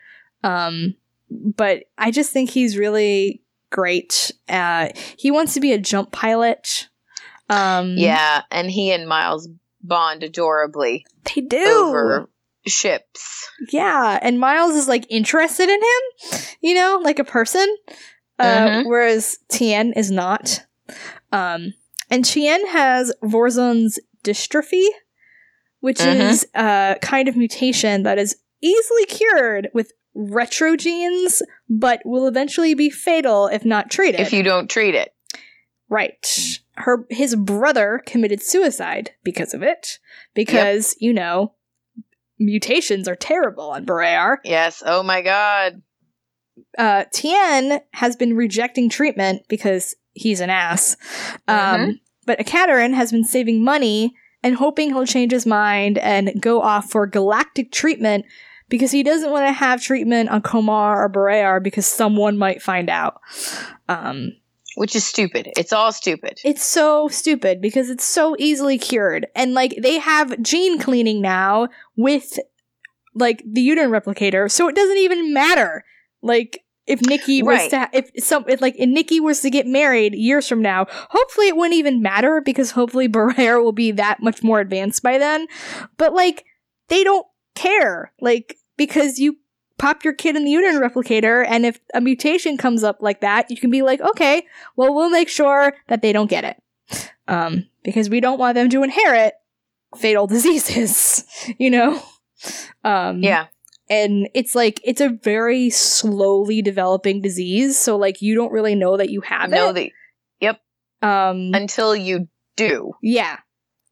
Um, 0.43 0.97
but 1.31 1.85
I 1.97 2.11
just 2.11 2.33
think 2.33 2.51
he's 2.51 2.77
really 2.77 3.41
great. 3.71 4.33
Uh, 4.49 4.89
he 5.19 5.31
wants 5.31 5.55
to 5.55 5.61
be 5.61 5.73
a 5.73 5.79
jump 5.79 6.13
pilot. 6.13 6.89
Um, 7.51 7.95
yeah 7.97 8.43
and 8.51 8.71
he 8.71 8.91
and 8.93 9.09
miles 9.09 9.49
bond 9.83 10.23
adorably 10.23 11.07
they 11.25 11.41
do. 11.41 11.65
over 11.65 12.29
ships 12.67 13.49
Yeah, 13.71 14.19
and 14.21 14.39
Miles 14.39 14.75
is 14.75 14.87
like 14.87 15.07
interested 15.09 15.69
in 15.71 15.81
him, 15.81 16.41
you 16.61 16.75
know, 16.75 17.01
like 17.03 17.19
a 17.19 17.25
person, 17.25 17.67
uh, 18.39 18.45
Mhm. 18.45 18.85
whereas 18.87 19.39
Tien 19.49 19.95
is 19.95 20.11
not. 20.11 20.63
Um, 21.33 21.73
and 22.11 22.23
Tien 22.25 22.67
has 22.67 23.13
Vorzohn's 23.25 23.99
dystrophy, 24.23 24.87
which 25.81 26.01
Mhm. 26.01 26.21
is 26.21 26.47
a 26.55 26.97
kind 27.01 27.29
of 27.29 27.37
mutation 27.37 28.03
that 28.03 28.19
is 28.19 28.37
easily 28.61 29.07
cured 29.07 29.71
with 29.73 29.93
retro 30.21 30.77
genes, 30.77 31.43
but 31.71 32.01
will 32.05 32.27
eventually 32.27 32.75
be 32.75 32.91
fatal 32.91 33.47
if 33.47 33.65
not 33.65 33.89
treated. 33.91 34.21
If 34.21 34.33
you 34.33 34.43
don't 34.43 34.69
treat 34.69 34.95
it. 34.97 35.15
right. 35.89 36.59
Her 36.75 37.07
his 37.09 37.35
brother 37.37 38.03
committed 38.07 38.43
suicide 38.43 39.13
because 39.25 39.55
of 39.55 39.63
it. 39.63 39.99
Because, 40.35 40.95
you 41.01 41.13
know, 41.13 41.55
mutations 42.39 43.09
are 43.09 43.17
terrible 43.17 43.71
on 43.71 43.85
Barrayar. 43.87 44.37
Yes. 44.45 44.83
Oh 44.85 45.03
my 45.03 45.23
god. 45.23 45.83
Uh 46.77 47.05
Tien 47.13 47.81
has 47.95 48.17
been 48.17 48.37
rejecting 48.37 48.89
treatment 48.89 49.43
because 49.49 49.95
he's 50.13 50.41
an 50.41 50.51
ass. 50.51 50.97
Um 51.49 51.57
Mhm. 51.81 52.01
but 52.27 52.39
Ekaterin 52.39 52.95
has 52.95 53.11
been 53.11 53.25
saving 53.25 53.65
money 53.65 54.15
and 54.43 54.55
hoping 54.57 54.91
he'll 54.91 55.07
change 55.07 55.33
his 55.33 55.47
mind 55.47 55.99
and 55.99 56.41
go 56.41 56.61
off 56.63 56.91
for 56.91 57.07
galactic 57.07 57.73
treatment 57.73 58.25
because 58.69 58.91
he 58.91 59.03
doesn't 59.03 59.31
want 59.31 59.47
to 59.47 59.53
have 59.53 59.83
treatment 59.83 60.29
on 60.31 60.43
Komarr 60.43 60.97
or 60.97 61.09
Barrayar 61.11 61.63
because 61.63 61.87
someone 61.87 62.37
might 62.39 62.63
find 62.63 62.89
out. 62.91 63.21
Um, 63.89 64.33
Which 64.77 64.95
is 64.95 65.05
stupid. 65.07 65.49
It's 65.57 65.73
all 65.73 65.93
stupid. 65.93 66.39
it's 66.45 66.65
so 66.65 67.09
stupid 67.09 67.61
because 67.61 67.91
it's 67.91 68.05
so 68.05 68.37
easily 68.39 68.79
cured. 68.79 69.27
And 69.35 69.55
like 69.55 69.75
they 69.81 69.99
have 69.99 70.41
gene 70.43 70.79
cleaning 70.79 71.21
now 71.21 71.69
with 71.97 72.39
like 73.15 73.43
the 73.45 73.61
uterine 73.63 73.91
replicator, 73.91 74.51
so 74.51 74.69
it 74.69 74.77
doesn't 74.77 74.99
even 74.99 75.33
matter. 75.33 75.85
Like 76.23 76.63
if 76.87 77.01
Nikki 77.03 77.43
was 77.43 77.59
Right. 77.59 77.71
to 77.71 77.91
if 77.93 78.11
some 78.25 78.45
if 78.49 78.61
like 78.61 78.75
if 78.79 78.89
Nikki 78.89 79.21
was 79.21 79.41
to 79.41 79.51
get 79.51 79.67
married 79.67 80.15
years 80.15 80.47
from 80.49 80.63
now, 80.63 80.87
hopefully 81.11 81.49
it 81.49 81.57
wouldn't 81.57 81.79
even 81.79 82.01
matter 82.03 82.41
because 82.45 82.71
hopefully 82.73 83.09
Barrayar 83.09 83.63
will 83.63 83.73
be 83.73 83.91
that 83.93 84.23
much 84.23 84.43
more 84.43 84.61
advanced 84.61 85.03
by 85.03 85.19
then. 85.19 85.47
But 85.97 86.13
like 86.15 86.45
they 86.89 87.05
don't 87.05 87.27
care. 87.59 88.13
Like 88.21 88.57
because 88.77 89.19
you 89.19 89.37
pop 89.79 90.03
your 90.05 90.13
kid 90.15 90.37
in 90.37 90.45
the 90.45 90.51
uterine 90.51 90.81
replicator 90.81 91.45
and 91.49 91.65
if 91.67 91.79
a 91.95 92.01
mutation 92.01 92.57
comes 92.57 92.83
up 92.83 92.99
like 93.01 93.21
that, 93.21 93.51
you 93.51 93.57
can 93.57 93.71
be 93.71 93.83
like, 93.83 94.01
"Okay, 94.01 94.47
well 94.77 94.95
we'll 94.95 95.11
make 95.11 95.29
sure 95.29 95.75
that 95.89 96.01
they 96.03 96.13
don't 96.13 96.31
get 96.31 96.45
it." 96.45 96.57
Um 97.29 97.67
because 97.85 98.09
we 98.11 98.21
don't 98.21 98.39
want 98.39 98.55
them 98.55 98.69
to 98.71 98.83
inherit 98.83 99.35
fatal 99.97 100.27
diseases, 100.35 101.25
you 101.59 101.71
know? 101.71 102.03
Um 102.85 103.23
Yeah. 103.23 103.47
and 103.91 104.29
it's 104.35 104.55
like 104.55 104.81
it's 104.85 105.01
a 105.01 105.09
very 105.23 105.71
slowly 105.71 106.63
developing 106.63 107.21
disease 107.23 107.79
so 107.79 107.97
like 107.97 108.21
you 108.23 108.35
don't 108.35 108.53
really 108.53 108.75
know 108.75 108.97
that 108.97 109.11
you 109.11 109.21
have 109.23 109.51
No, 109.51 109.71
it 109.71 109.75
the 109.75 109.93
um 111.03 111.51
until 111.55 111.95
you 111.95 112.29
do. 112.57 112.93
yeah 113.03 113.39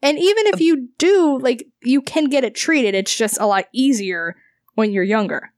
and 0.02 0.18
even 0.18 0.46
if 0.48 0.60
you 0.60 0.88
do 0.98 1.38
like 1.38 1.66
you 1.82 2.00
can 2.02 2.26
get 2.26 2.44
it 2.44 2.54
treated 2.54 2.94
it's 2.94 3.16
just 3.16 3.40
a 3.40 3.46
lot 3.46 3.66
easier 3.72 4.36
when 4.74 4.92
you're 4.92 5.04
younger 5.04 5.52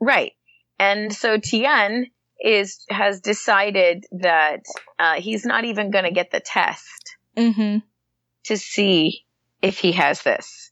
Right. 0.00 0.32
And 0.78 1.12
so 1.12 1.36
Tien 1.36 2.06
is 2.42 2.84
has 2.88 3.20
decided 3.20 4.06
that 4.12 4.62
uh, 4.98 5.20
he's 5.20 5.44
not 5.44 5.64
even 5.66 5.90
going 5.90 6.06
to 6.06 6.10
get 6.10 6.30
the 6.30 6.40
test 6.40 7.16
mm-hmm 7.36 7.78
to 8.44 8.56
see 8.56 9.26
if 9.60 9.78
he 9.78 9.92
has 9.92 10.22
this. 10.22 10.70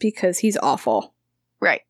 because 0.00 0.40
he's 0.40 0.56
awful 0.56 1.14
Right. 1.60 1.82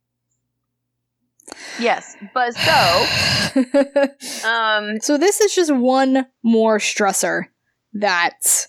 Yes, 1.80 2.14
but 2.35 2.55
so 2.55 4.45
um 4.49 5.01
so 5.01 5.16
this 5.16 5.41
is 5.41 5.55
just 5.55 5.74
one 5.74 6.26
more 6.43 6.78
stressor 6.78 7.45
that 7.95 8.66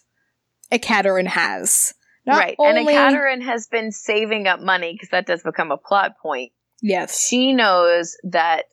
Ekaterin 0.77 1.27
has 1.27 1.93
Not 2.25 2.39
right, 2.39 2.55
and 2.59 2.77
only- 2.77 2.93
Ekaterin 2.93 3.43
has 3.43 3.67
been 3.67 3.91
saving 3.91 4.47
up 4.47 4.59
money 4.59 4.93
because 4.93 5.09
that 5.09 5.25
does 5.25 5.43
become 5.43 5.71
a 5.71 5.77
plot 5.77 6.17
point. 6.21 6.51
yes 6.81 7.25
She 7.27 7.53
knows 7.53 8.15
that 8.23 8.65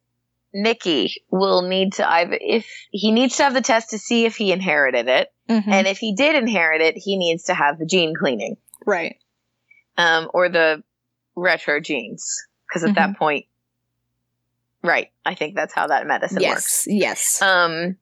Nikki 0.55 1.22
will 1.30 1.62
need 1.62 1.94
to 1.94 2.07
either 2.11 2.36
if 2.40 2.66
he 2.90 3.11
needs 3.11 3.36
to 3.38 3.44
have 3.44 3.55
the 3.55 3.62
test 3.62 3.90
to 3.90 3.98
see 3.98 4.26
if 4.26 4.36
he 4.36 4.53
inherited 4.53 5.09
it, 5.09 5.32
Mhm. 5.48 5.66
and 5.68 5.86
if 5.86 5.98
he 5.98 6.14
did 6.14 6.34
inherit 6.36 6.80
it, 6.82 6.94
he 6.96 7.16
needs 7.16 7.44
to 7.44 7.55
have 7.55 7.78
the 7.78 7.86
gene 7.86 8.14
cleaning. 8.18 8.57
right 8.84 9.16
um, 9.96 10.28
or 10.34 10.48
the 10.48 10.82
retro 11.36 11.78
genes. 11.80 12.24
Because 12.68 12.82
at 12.84 12.90
Mm-hmm. 12.90 13.12
that 13.12 13.18
point, 13.18 13.46
right, 14.82 15.11
I 15.24 15.34
think 15.34 15.55
that's 15.55 15.72
how 15.74 15.86
that 15.88 16.07
medicine 16.07 16.42
works. 16.42 16.86
yes 16.88 17.38
yes 17.40 17.42
Um, 17.42 17.96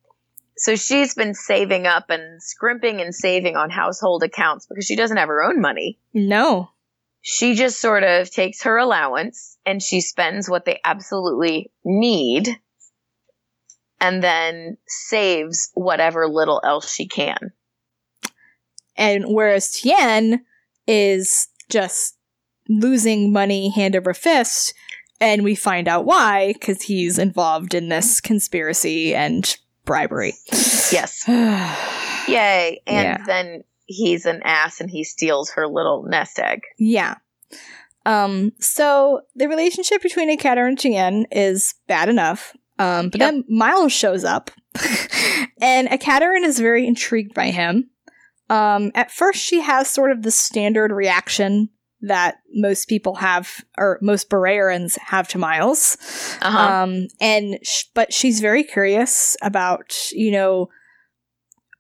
so 0.61 0.77
she's 0.77 1.15
been 1.15 1.35
saving 1.35 1.87
up 1.87 2.11
and 2.11 2.43
scrimping 2.43 3.01
and 3.01 3.15
saving 3.15 3.57
on 3.57 3.71
household 3.71 4.23
accounts 4.23 4.67
because 4.67 4.85
she 4.85 4.97
doesn't 4.97 5.17
have 5.17 5.29
her 5.29 5.43
own 5.43 5.61
money. 5.61 5.99
no 6.15 6.71
She 7.23 7.55
just 7.55 7.81
sort 7.81 8.05
of 8.05 8.31
takes 8.31 8.63
her 8.63 8.77
allowance 8.77 9.59
and 9.67 9.83
she 9.83 10.01
spends 10.01 10.49
what 10.49 10.65
they 10.65 10.79
absolutely 10.85 11.71
need 11.85 12.59
and 14.01 14.23
then 14.23 14.77
saves 14.87 15.71
whatever 15.75 16.27
little 16.27 16.61
else 16.65 16.93
she 16.93 17.07
can. 17.07 17.53
And 18.97 19.25
whereas 19.29 19.71
Tien 19.71 20.45
is 20.87 21.49
just 21.71 22.17
losing 22.69 23.33
money 23.33 23.71
hand 23.71 23.97
over 23.97 24.15
fist, 24.15 24.75
and 25.21 25.43
we 25.43 25.55
find 25.55 25.89
out 25.89 26.05
why 26.05 26.53
because 26.53 26.83
he's 26.83 27.19
involved 27.19 27.75
in 27.75 27.89
this 27.89 28.21
conspiracy 28.21 29.15
and 29.15 29.57
bribery. 29.91 30.35
Yes. 30.93 31.25
Yay. 32.29 32.81
And 32.87 33.05
Yeah. 33.05 33.25
then 33.27 33.65
he's 33.87 34.25
an 34.27 34.41
ass 34.45 34.81
and 34.81 34.89
he 34.91 35.03
steals 35.03 35.51
her 35.51 35.67
little 35.67 36.05
nest 36.05 36.39
egg. 36.39 36.61
Yeah. 36.79 37.17
Um. 38.07 38.53
So 38.61 39.23
the 39.35 39.49
relationship 39.49 40.01
between 40.03 40.31
Ekater 40.37 40.67
and 40.67 40.79
Tien 40.79 41.27
is 41.33 41.75
bad 41.89 42.09
enough. 42.09 42.57
Um. 42.79 43.11
But 43.11 43.21
Yep. 43.21 43.31
then 43.31 43.45
Miles 43.49 43.93
shows 43.93 44.25
up, 44.25 44.51
and 45.61 45.89
Ekaterin 45.89 46.45
is 46.45 46.59
very 46.59 46.87
intrigued 46.87 47.35
by 47.35 47.51
him. 47.51 47.91
Um. 48.49 48.91
At 48.95 49.11
first, 49.11 49.41
she 49.41 49.61
has 49.61 49.89
sort 49.89 50.13
of 50.13 50.23
the 50.23 50.31
standard 50.31 50.93
reaction 50.93 51.69
that 52.03 52.37
most 52.55 52.89
people 52.89 53.17
have, 53.17 53.65
or 53.79 53.99
most 54.01 54.31
Barrayarans 54.31 54.99
have 54.99 55.29
to 55.29 55.39
Miles. 55.39 55.97
Uh-huh. 56.41 56.59
Um, 56.59 57.09
and 57.21 57.59
sh- 57.63 57.85
but 57.95 58.13
she's 58.13 58.41
very 58.41 58.65
curious 58.65 59.37
about 59.43 60.11
you 60.13 60.31
know 60.31 60.69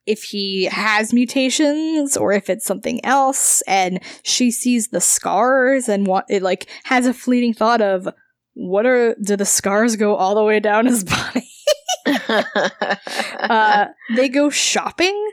if 0.06 0.24
he 0.24 0.64
has 0.64 1.12
mutations 1.12 2.16
or 2.16 2.32
if 2.32 2.50
it's 2.50 2.66
something 2.66 3.04
else, 3.04 3.62
and 3.62 4.00
she 4.22 4.50
sees 4.50 4.88
the 4.88 5.00
scars 5.00 5.88
and 5.88 6.06
what 6.06 6.26
it 6.28 6.42
like 6.42 6.68
has 6.84 7.06
a 7.06 7.14
fleeting 7.14 7.54
thought 7.54 7.80
of 7.80 8.08
what 8.54 8.86
are 8.86 9.14
do 9.22 9.36
the 9.36 9.44
scars 9.44 9.96
go 9.96 10.16
all 10.16 10.34
the 10.34 10.44
way 10.44 10.60
down 10.60 10.86
his 10.86 11.04
body? 11.34 11.48
uh, 12.06 13.86
they 14.16 14.28
go 14.28 14.50
shopping. 14.50 15.30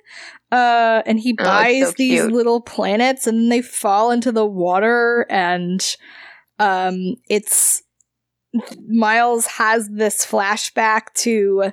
Uh, 0.51 1.01
and 1.05 1.19
he 1.19 1.33
Oh, 1.39 1.43
buys 1.43 1.89
so 1.89 1.91
these 1.97 2.25
little 2.25 2.61
planets 2.61 3.27
and 3.27 3.37
then 3.37 3.49
they 3.49 3.61
fall 3.61 4.11
into 4.11 4.31
the 4.31 4.45
water 4.45 5.25
and 5.29 5.95
um 6.59 7.15
it's 7.29 7.83
Miles 8.87 9.45
has 9.47 9.89
this 9.89 10.25
flashback 10.25 11.13
to 11.15 11.71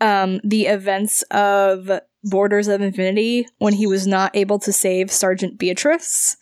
um 0.00 0.40
the 0.44 0.66
events 0.66 1.22
of 1.30 1.90
Borders 2.28 2.68
of 2.68 2.80
Infinity 2.80 3.46
when 3.58 3.72
he 3.72 3.86
was 3.86 4.06
not 4.06 4.34
able 4.36 4.58
to 4.60 4.72
save 4.72 5.10
Sergeant 5.10 5.58
Beatrice. 5.58 6.36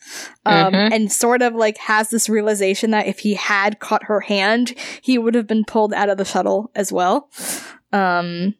Um 0.45 0.73
Mhm. 0.73 0.93
and 0.93 1.11
sort 1.11 1.41
of 1.41 1.55
like 1.55 1.77
has 1.77 2.09
this 2.09 2.29
realization 2.29 2.91
that 2.91 3.07
if 3.07 3.19
he 3.19 3.33
had 3.35 3.79
caught 3.79 4.05
her 4.05 4.21
hand, 4.21 4.73
he 5.01 5.17
would 5.17 5.35
have 5.35 5.47
been 5.47 5.65
pulled 5.65 5.93
out 5.93 6.09
of 6.09 6.17
the 6.17 6.25
shuttle 6.25 6.71
as 6.75 6.91
well. 6.91 7.29
Um 7.91 8.55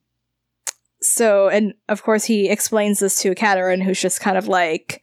so 1.01 1.47
and 1.49 1.73
of 1.87 2.03
course 2.03 2.25
he 2.25 2.49
explains 2.49 2.99
this 2.99 3.21
to 3.21 3.35
Katerin 3.35 3.83
who's 3.83 4.01
just 4.01 4.19
kind 4.19 4.37
of 4.37 4.47
like 4.47 5.01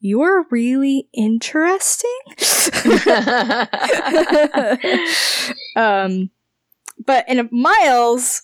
you're 0.00 0.46
really 0.50 1.08
interesting. 1.14 2.10
um, 5.76 6.30
but 7.04 7.24
and 7.26 7.48
Miles 7.50 8.42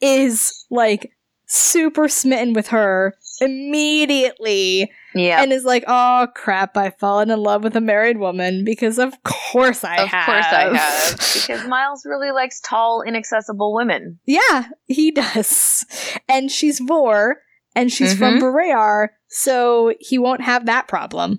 is 0.00 0.66
like 0.70 1.12
super 1.48 2.06
smitten 2.08 2.52
with 2.52 2.68
her 2.68 3.14
immediately 3.40 4.90
yeah. 5.14 5.42
and 5.42 5.52
is 5.52 5.64
like, 5.64 5.84
"Oh 5.86 6.26
crap! 6.34 6.76
I've 6.76 6.96
fallen 6.98 7.30
in 7.30 7.40
love 7.40 7.62
with 7.64 7.74
a 7.76 7.80
married 7.80 8.18
woman 8.18 8.64
because 8.64 8.98
of 8.98 9.14
course 9.24 9.82
I 9.84 9.96
of 10.02 10.08
have. 10.08 10.28
Of 10.28 10.34
course 10.34 10.46
I 10.46 10.76
have. 10.76 11.18
Because 11.48 11.66
Miles 11.66 12.04
really 12.04 12.30
likes 12.30 12.60
tall, 12.60 13.02
inaccessible 13.02 13.74
women. 13.74 14.18
yeah, 14.26 14.68
he 14.86 15.10
does, 15.10 15.84
and 16.28 16.50
she's 16.50 16.78
Vor, 16.80 17.36
and 17.74 17.90
she's 17.92 18.14
from 18.16 18.38
Mhm. 18.38 18.42
Barrayar, 18.42 19.08
so 19.28 19.94
he 20.00 20.18
won't 20.18 20.42
have 20.42 20.66
that 20.66 20.88
problem. 20.88 21.38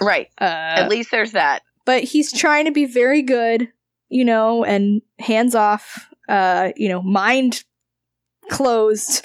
Right. 0.00 0.28
Uh, 0.40 0.44
At 0.44 0.88
least 0.88 1.10
there's 1.10 1.32
that. 1.32 1.62
but 1.84 2.04
he's 2.04 2.32
trying 2.32 2.64
to 2.64 2.70
be 2.72 2.84
very 2.86 3.22
good, 3.22 3.68
you 4.08 4.24
know, 4.24 4.64
and 4.64 5.02
hands 5.18 5.54
off, 5.54 6.08
uh, 6.28 6.70
you 6.76 6.88
know, 6.88 7.02
mind 7.02 7.64
closed. 8.50 9.24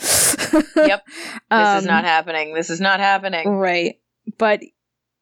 Yep. 0.75 1.03
This 1.51 1.67
is 1.77 1.83
Um, 1.83 1.85
not 1.85 2.03
happening. 2.05 2.53
This 2.53 2.69
is 2.69 2.79
not 2.81 2.99
happening. 2.99 3.47
right. 3.49 3.99
But 4.37 4.61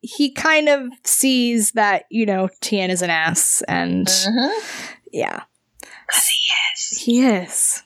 he 0.02 0.32
kind 0.32 0.70
of 0.70 0.90
sees 1.04 1.72
that, 1.72 2.04
you 2.10 2.26
know, 2.26 2.50
Tien 2.62 2.90
is 2.92 3.02
an 3.02 3.10
ass 3.10 3.62
and 3.68 4.08
Mhm. 4.08 4.52
Yeah. 5.12 5.44
He 5.82 6.54
is. 6.74 7.02
He 7.02 7.26
is. 7.26 7.84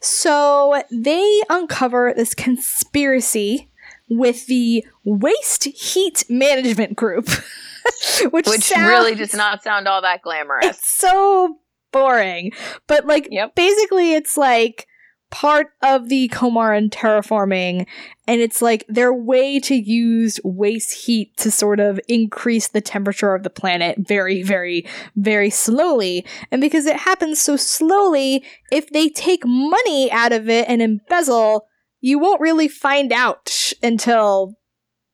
So 0.00 0.82
they 0.90 1.42
uncover 1.48 2.12
this 2.16 2.34
conspiracy 2.34 3.70
with 4.10 4.46
the 4.46 4.84
Waste 5.04 5.64
Heat 5.64 6.24
Management 6.28 6.96
Group, 6.96 7.28
which, 8.30 8.46
Which 8.48 8.60
sounds- 8.62 8.88
really 8.88 9.14
does 9.14 9.32
not 9.34 9.62
sound 9.62 9.86
all 9.88 10.02
that 10.02 10.22
glamorous. 10.22 10.66
It's 10.66 10.86
so 10.88 11.58
boring. 11.92 12.52
But 12.86 13.06
like 13.06 13.28
Yep. 13.30 13.54
basically 13.54 14.14
it's 14.14 14.36
like 14.36 14.86
part 15.32 15.68
of 15.82 16.10
the 16.10 16.28
Komarran 16.28 16.90
terraforming 16.90 17.86
and 18.28 18.40
it's 18.40 18.60
like 18.60 18.84
their 18.86 19.12
way 19.12 19.58
to 19.60 19.74
use 19.74 20.38
waste 20.44 21.06
heat 21.06 21.34
to 21.38 21.50
sort 21.50 21.80
of 21.80 21.98
increase 22.06 22.68
the 22.68 22.82
temperature 22.82 23.34
of 23.34 23.42
the 23.42 23.50
planet 23.50 23.96
very 23.98 24.42
very 24.42 24.86
very 25.16 25.50
slowly. 25.50 26.24
And 26.52 26.60
because 26.60 26.84
it 26.84 26.96
happens 26.96 27.40
so 27.40 27.56
slowly 27.56 28.44
if 28.70 28.90
they 28.90 29.08
take 29.08 29.42
money 29.44 30.12
out 30.12 30.32
of 30.32 30.48
it 30.50 30.68
and 30.68 30.82
embezzle 30.82 31.66
you 32.00 32.18
won't 32.18 32.40
really 32.40 32.68
find 32.68 33.10
out 33.10 33.72
until 33.82 34.54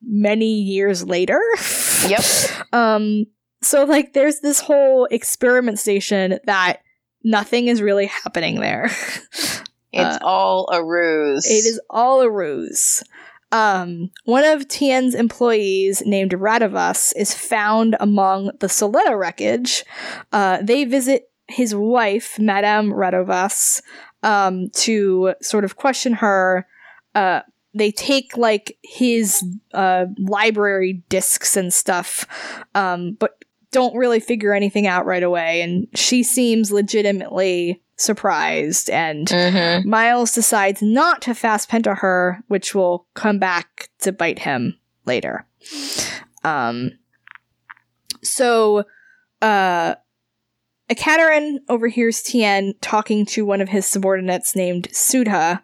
many 0.02 0.60
years 0.60 1.04
later. 1.04 1.40
Yep. 2.08 2.22
um 2.72 3.24
so 3.60 3.82
like 3.84 4.12
there's 4.12 4.38
this 4.38 4.60
whole 4.60 5.06
experiment 5.06 5.80
station 5.80 6.38
that 6.44 6.80
nothing 7.24 7.66
is 7.66 7.82
really 7.82 8.06
happening 8.06 8.60
there 8.60 8.88
It's 9.93 10.18
all 10.22 10.68
a 10.72 10.84
ruse. 10.84 11.47
it 11.47 11.64
is 11.66 11.80
all 11.91 12.20
a 12.20 12.30
ruse. 12.30 13.03
Um 13.51 14.11
one 14.24 14.45
of 14.45 14.68
tien's 14.68 15.14
employees 15.14 16.03
named 16.05 16.32
Radovas 16.32 17.12
is 17.16 17.32
found 17.34 17.97
among 17.99 18.51
the 18.61 18.66
soletta 18.66 19.18
wreckage. 19.18 19.84
Uh 20.32 20.59
they 20.62 20.84
visit 20.84 21.30
his 21.49 21.74
wife 21.74 22.39
madame 22.39 22.93
Radovas, 22.93 23.80
um 24.22 24.68
to 24.70 25.34
sort 25.41 25.64
of 25.64 25.76
question 25.76 26.12
her. 26.14 26.66
Uh 27.14 27.41
they 27.74 27.91
take 27.91 28.36
like 28.36 28.76
his 28.82 29.43
uh 29.72 30.07
library 30.18 31.03
discs 31.09 31.57
and 31.57 31.72
stuff 31.72 32.26
um 32.74 33.12
but 33.18 33.43
don't 33.70 33.95
really 33.97 34.20
figure 34.20 34.55
anything 34.55 34.86
out 34.86 35.05
right 35.05 35.22
away 35.22 35.61
and 35.61 35.86
she 35.95 36.22
seems 36.22 36.72
legitimately 36.72 37.80
surprised 37.99 38.88
and 38.88 39.26
Mhm. 39.26 39.84
Miles 39.84 40.32
decides 40.32 40.80
not 40.80 41.20
to 41.22 41.34
fast 41.34 41.68
penta 41.70 41.99
her, 41.99 42.38
which 42.49 42.74
will 42.74 43.07
come 43.14 43.38
back 43.38 43.90
to 44.01 44.12
bite 44.12 44.38
him 44.38 44.78
later. 45.05 45.44
Um, 46.44 46.92
so, 48.22 48.84
uh, 49.42 49.96
Ekaterin 50.88 51.59
overhears 51.68 52.22
Tien 52.22 52.74
talking 52.80 53.26
to 53.26 53.44
one 53.44 53.61
of 53.61 53.68
his 53.68 53.84
subordinates 53.84 54.57
named 54.57 54.88
Sudha, 54.90 55.62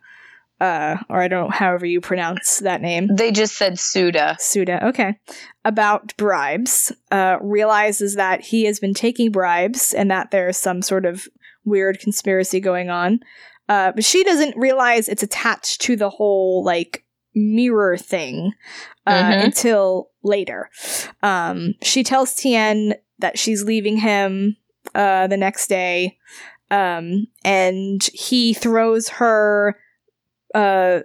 uh, 0.61 0.97
or 1.09 1.23
I 1.23 1.29
don't 1.29 1.45
know, 1.45 1.51
however 1.51 1.87
you 1.87 2.01
pronounce 2.01 2.59
that 2.59 2.83
name. 2.83 3.09
They 3.15 3.33
just 3.33 3.57
said 3.57 3.79
Suda. 3.79 4.37
Suda, 4.39 4.87
okay, 4.89 5.19
about 5.65 6.15
bribes, 6.17 6.93
uh, 7.11 7.39
realizes 7.41 8.17
that 8.17 8.43
he 8.43 8.65
has 8.65 8.79
been 8.81 8.93
taking 8.95 9.31
bribes 9.33 9.95
and 9.95 10.11
that 10.11 10.31
there's 10.31 10.59
some 10.59 10.83
sort 10.83 11.07
of 11.07 11.27
weird 11.65 11.99
conspiracy 12.01 12.61
going 12.61 12.91
on. 12.91 13.21
Uh, 13.69 13.93
but 13.93 14.05
she 14.05 14.23
doesn't 14.25 14.57
realize 14.57 15.09
it's 15.09 15.23
attached 15.23 15.81
to 15.83 15.97
the 15.97 16.11
whole, 16.11 16.63
like, 16.65 17.05
mirror 17.35 17.97
thing 17.97 18.53
uh, 19.07 19.25
Mhm. 19.33 19.45
until 19.45 20.11
later. 20.23 20.71
Um, 21.23 21.75
she 21.83 22.05
tells 22.05 22.35
Tien 22.35 22.95
that 23.19 23.39
she's 23.39 23.65
leaving 23.65 23.97
him 23.97 24.57
uh, 24.95 25.27
the 25.27 25.37
next 25.37 25.67
day, 25.69 26.19
um, 26.71 27.27
and 27.45 28.03
he 28.13 28.53
throws 28.55 29.09
her 29.09 29.77
uh, 30.55 31.01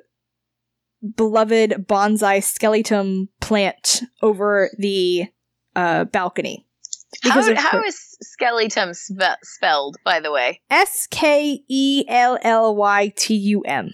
beloved 1.16 1.72
bonsai 1.88 2.38
skellytum 2.39 3.30
plant 3.39 4.03
over 4.22 4.70
the 4.78 5.26
uh, 5.76 6.03
balcony. 6.05 6.66
How, 7.24 7.41
how 7.55 7.70
her- 7.84 7.84
skellytum 8.24 8.95
spe- 8.95 9.39
spelled, 9.43 9.97
by 10.03 10.20
the 10.20 10.32
way? 10.32 10.61
S 10.70 11.07
K 11.11 11.63
E 11.67 12.05
L 12.07 12.38
L 12.41 12.76
Y 12.76 13.11
T 13.15 13.36
U 13.36 13.61
M. 13.61 13.93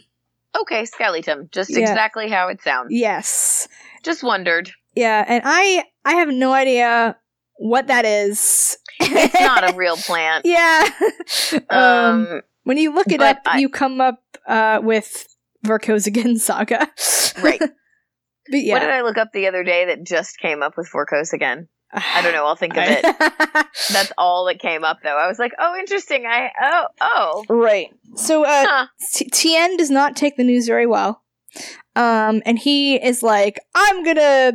Okay, 0.60 0.84
skellytum. 0.84 1.52
Just 1.52 1.70
Yeah. 1.72 1.80
exactly 1.80 2.30
how 2.30 2.48
it 2.50 2.62
sounds. 2.62 2.88
Yes. 2.92 3.68
Just 4.04 4.24
wondered. 4.24 4.72
Yeah, 4.96 5.24
and 5.28 5.42
I 5.46 5.84
I 6.06 6.16
have 6.16 6.30
no 6.30 6.54
idea 6.54 7.18
what 7.58 7.88
that 7.88 8.06
is. 8.06 8.78
It's 9.02 9.34
not 9.34 9.70
a 9.70 9.76
real 9.78 9.98
plant. 9.98 10.46
yeah. 10.46 10.88
um, 11.70 11.80
Um, 11.80 12.42
when 12.64 12.78
you 12.78 12.94
look 12.94 13.12
it 13.12 13.22
up, 13.22 13.40
I- 13.46 13.58
you 13.60 13.70
come 13.70 14.00
up 14.02 14.22
uh, 14.48 14.80
with 14.84 15.28
Vorkosigan 15.66 16.38
Saga. 16.40 16.88
Right. 17.44 17.60
but 17.60 17.72
yeah. 18.52 18.74
What 18.76 18.80
did 18.82 18.90
I 18.92 19.02
look 19.02 19.18
up 19.18 19.30
the 19.34 19.48
other 19.48 19.64
day 19.64 19.86
that 19.88 20.04
just 20.06 20.38
came 20.40 20.62
up 20.64 20.78
with 20.78 20.90
Vorkosigan? 20.94 21.68
I 21.94 22.22
don't 22.22 22.34
know. 22.34 22.46
I'll 22.46 22.56
think 22.56 22.76
of 22.76 22.84
it. 22.86 23.02
it. 23.04 23.16
That's 23.94 24.12
all 24.18 24.46
that 24.46 24.60
came 24.60 24.84
up, 24.84 24.98
though. 25.04 25.18
I 25.18 25.28
was 25.28 25.40
like, 25.40 25.54
oh, 25.60 25.76
interesting. 25.78 26.26
I 26.26 26.52
oh 26.62 26.86
oh. 27.02 27.46
right. 27.50 27.88
So 28.16 28.44
uh, 28.44 28.66
Huh. 28.68 28.88
T- 29.14 29.30
Tien 29.32 29.78
does 29.78 29.90
not 29.90 30.16
take 30.16 30.36
the 30.38 30.44
news 30.44 30.68
very 30.68 30.86
well. 30.88 31.22
Um, 31.96 32.42
and 32.46 32.60
he 32.60 32.96
is 32.96 33.24
like, 33.24 33.60
I'm 33.76 34.04
gonna 34.04 34.54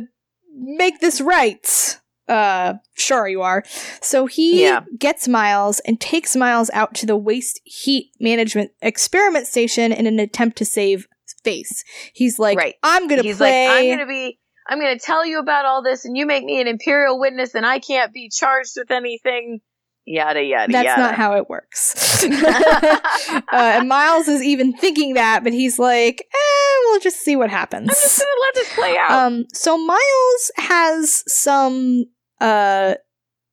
make 0.55 0.99
this 0.99 1.19
right. 1.21 1.97
Uh, 2.27 2.75
sure 2.93 3.27
you 3.27 3.41
are. 3.41 3.63
So 4.01 4.25
he 4.27 4.61
Yeah. 4.63 4.81
gets 4.99 5.27
Miles 5.27 5.79
and 5.81 5.99
takes 5.99 6.35
Miles 6.35 6.69
out 6.73 6.93
to 6.95 7.05
the 7.05 7.17
waste 7.17 7.59
heat 7.65 8.11
management 8.19 8.71
experiment 8.81 9.47
station 9.47 9.91
in 9.91 10.05
an 10.05 10.19
attempt 10.19 10.57
to 10.59 10.65
save 10.65 11.07
face. 11.43 11.83
He's 12.13 12.37
like, 12.37 12.57
Right. 12.57 12.75
I'm 12.83 13.07
gonna 13.07 13.23
He's 13.23 13.37
play. 13.37 13.67
like, 13.67 13.77
I'm 13.79 13.89
gonna 13.97 14.07
be. 14.07 14.37
I'm 14.67 14.79
gonna 14.79 14.99
tell 14.99 15.25
you 15.25 15.39
about 15.39 15.65
all 15.65 15.81
this, 15.81 16.05
and 16.05 16.15
you 16.15 16.25
make 16.25 16.43
me 16.43 16.61
an 16.61 16.67
imperial 16.67 17.19
witness, 17.19 17.55
and 17.55 17.65
I 17.65 17.79
can't 17.79 18.13
be 18.13 18.29
charged 18.29 18.73
with 18.77 18.91
anything. 18.91 19.61
Yada 20.05 20.41
yada 20.41 20.71
yada. 20.71 20.71
That's 20.71 20.85
yada. 20.85 21.01
not 21.01 21.15
how 21.15 21.35
it 21.35 21.49
works. 21.49 22.23
uh, 22.25 23.41
and 23.51 23.87
Miles 23.87 24.27
is 24.27 24.41
even 24.41 24.73
thinking 24.73 25.13
that, 25.13 25.43
but 25.43 25.53
he's 25.53 25.77
like, 25.77 26.21
eh, 26.21 26.77
we'll 26.85 26.99
just 26.99 27.19
see 27.19 27.35
what 27.35 27.49
happens. 27.49 27.89
I'm 27.89 27.95
just 27.95 28.19
gonna 28.19 28.41
let 28.41 28.53
this 28.55 28.73
play 28.73 28.97
out. 28.97 29.11
Um, 29.11 29.45
so 29.53 29.77
Miles 29.77 30.51
has 30.57 31.23
some 31.27 32.05
uh 32.39 32.95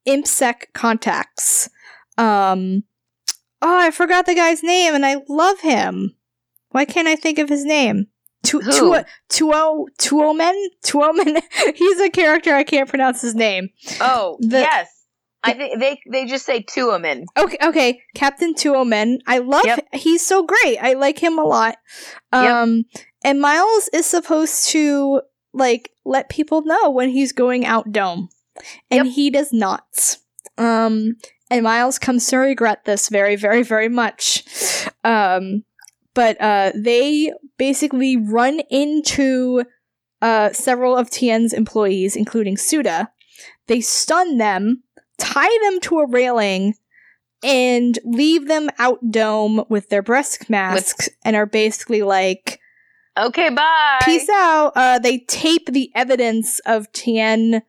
ImpSec 0.06 0.72
contacts. 0.72 1.68
Um, 2.16 2.84
oh, 3.60 3.78
I 3.78 3.90
forgot 3.90 4.26
the 4.26 4.34
guy's 4.34 4.62
name, 4.62 4.94
and 4.94 5.04
I 5.04 5.16
love 5.28 5.60
him. 5.60 6.16
Why 6.70 6.84
can't 6.84 7.08
I 7.08 7.16
think 7.16 7.38
of 7.38 7.48
his 7.48 7.64
name? 7.64 8.08
Tu- 8.48 8.60
Who? 8.60 8.96
Tuo 9.28 9.86
Tuomen 9.98 10.66
Tuomen. 10.84 11.42
He's 11.74 12.00
a 12.00 12.08
character 12.10 12.54
I 12.54 12.64
can't 12.64 12.88
pronounce 12.88 13.20
his 13.20 13.34
name. 13.34 13.68
oh 14.00 14.36
the- 14.40 14.60
yes, 14.60 14.88
I 15.42 15.52
think 15.52 15.78
they 15.80 16.00
they 16.10 16.26
just 16.26 16.44
say 16.46 16.62
Tuamin. 16.62 17.24
Okay, 17.38 17.58
okay, 17.62 18.00
Captain 18.14 18.54
Tuomen. 18.54 19.18
I 19.26 19.38
love. 19.38 19.64
Yep. 19.64 19.88
He's 19.94 20.26
so 20.26 20.42
great. 20.44 20.78
I 20.78 20.94
like 20.94 21.18
him 21.18 21.38
a 21.38 21.44
lot. 21.44 21.76
Yep. 22.32 22.42
Um, 22.42 22.84
and 23.24 23.40
Miles 23.40 23.88
is 23.92 24.06
supposed 24.06 24.68
to 24.70 25.22
like 25.52 25.90
let 26.04 26.28
people 26.28 26.62
know 26.62 26.90
when 26.90 27.08
he's 27.10 27.32
going 27.32 27.64
out 27.66 27.92
dome, 27.92 28.28
and 28.90 29.06
Yep. 29.06 29.14
he 29.14 29.30
does 29.30 29.52
not. 29.52 30.16
Um, 30.56 31.16
and 31.50 31.62
Miles 31.62 31.98
comes 31.98 32.26
to 32.28 32.36
regret 32.38 32.84
this 32.84 33.08
very, 33.08 33.36
very, 33.36 33.62
very 33.62 33.88
much. 33.88 34.44
Um, 35.04 35.64
but 36.14 36.40
uh, 36.40 36.72
they 36.74 37.32
basically 37.58 38.16
run 38.16 38.60
into 38.70 39.64
uh 40.22 40.52
several 40.52 40.96
of 40.96 41.10
Tien's 41.10 41.52
employees, 41.52 42.16
including 42.16 42.56
Suda. 42.56 43.10
They 43.66 43.80
stun 43.80 44.38
them, 44.38 44.82
tie 45.18 45.58
them 45.64 45.80
to 45.82 45.98
a 45.98 46.08
railing, 46.08 46.74
and 47.42 47.98
leave 48.04 48.48
them 48.48 48.70
out 48.78 48.98
dome 49.10 49.64
with 49.68 49.90
their 49.90 50.02
breast 50.02 50.48
masks, 50.48 51.08
and 51.24 51.36
are 51.36 51.46
basically 51.46 52.02
like, 52.02 52.58
Okay, 53.18 53.50
bye. 53.50 53.98
Peace 54.04 54.28
out. 54.28 54.72
Uh, 54.76 54.98
they 54.98 55.18
tape 55.18 55.66
the 55.66 55.90
evidence 55.94 56.60
of 56.60 56.90
Tien's 56.92 57.62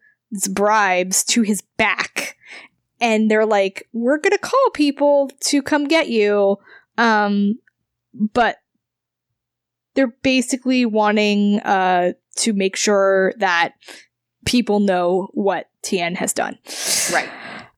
bribes 0.52 1.24
to 1.26 1.42
his 1.42 1.62
back. 1.78 2.38
And 3.02 3.32
they're 3.32 3.46
like, 3.46 3.88
we're 3.92 4.20
going 4.20 4.32
to 4.32 4.38
call 4.38 4.70
people 4.74 5.32
to 5.46 5.64
come 5.64 5.88
get 5.88 6.10
you. 6.10 6.58
Um, 6.98 7.56
but 8.14 8.58
they're 10.00 10.16
basically 10.24 10.86
wanting 10.86 11.60
uh, 11.60 12.14
to 12.38 12.54
make 12.54 12.78
sure 12.78 13.34
that 13.40 13.74
people 14.46 14.80
know 14.80 15.28
what 15.34 15.70
Tien 15.82 16.16
has 16.16 16.32
done. 16.32 16.58
Right. 17.12 17.30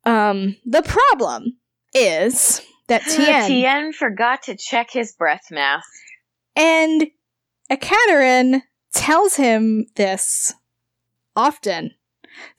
Um, 0.06 0.56
the 0.64 0.84
problem 0.84 1.58
is 1.96 2.62
that 2.90 3.02
Tien 3.02 3.48
Tien 3.48 3.92
forgot 3.92 4.44
to 4.44 4.56
check 4.56 4.90
his 4.92 5.14
breath 5.14 5.48
mask. 5.50 5.90
And 6.56 7.08
Ekaterin 7.72 8.62
tells 8.94 9.36
him 9.36 9.88
this 9.96 10.54
often. 11.36 11.90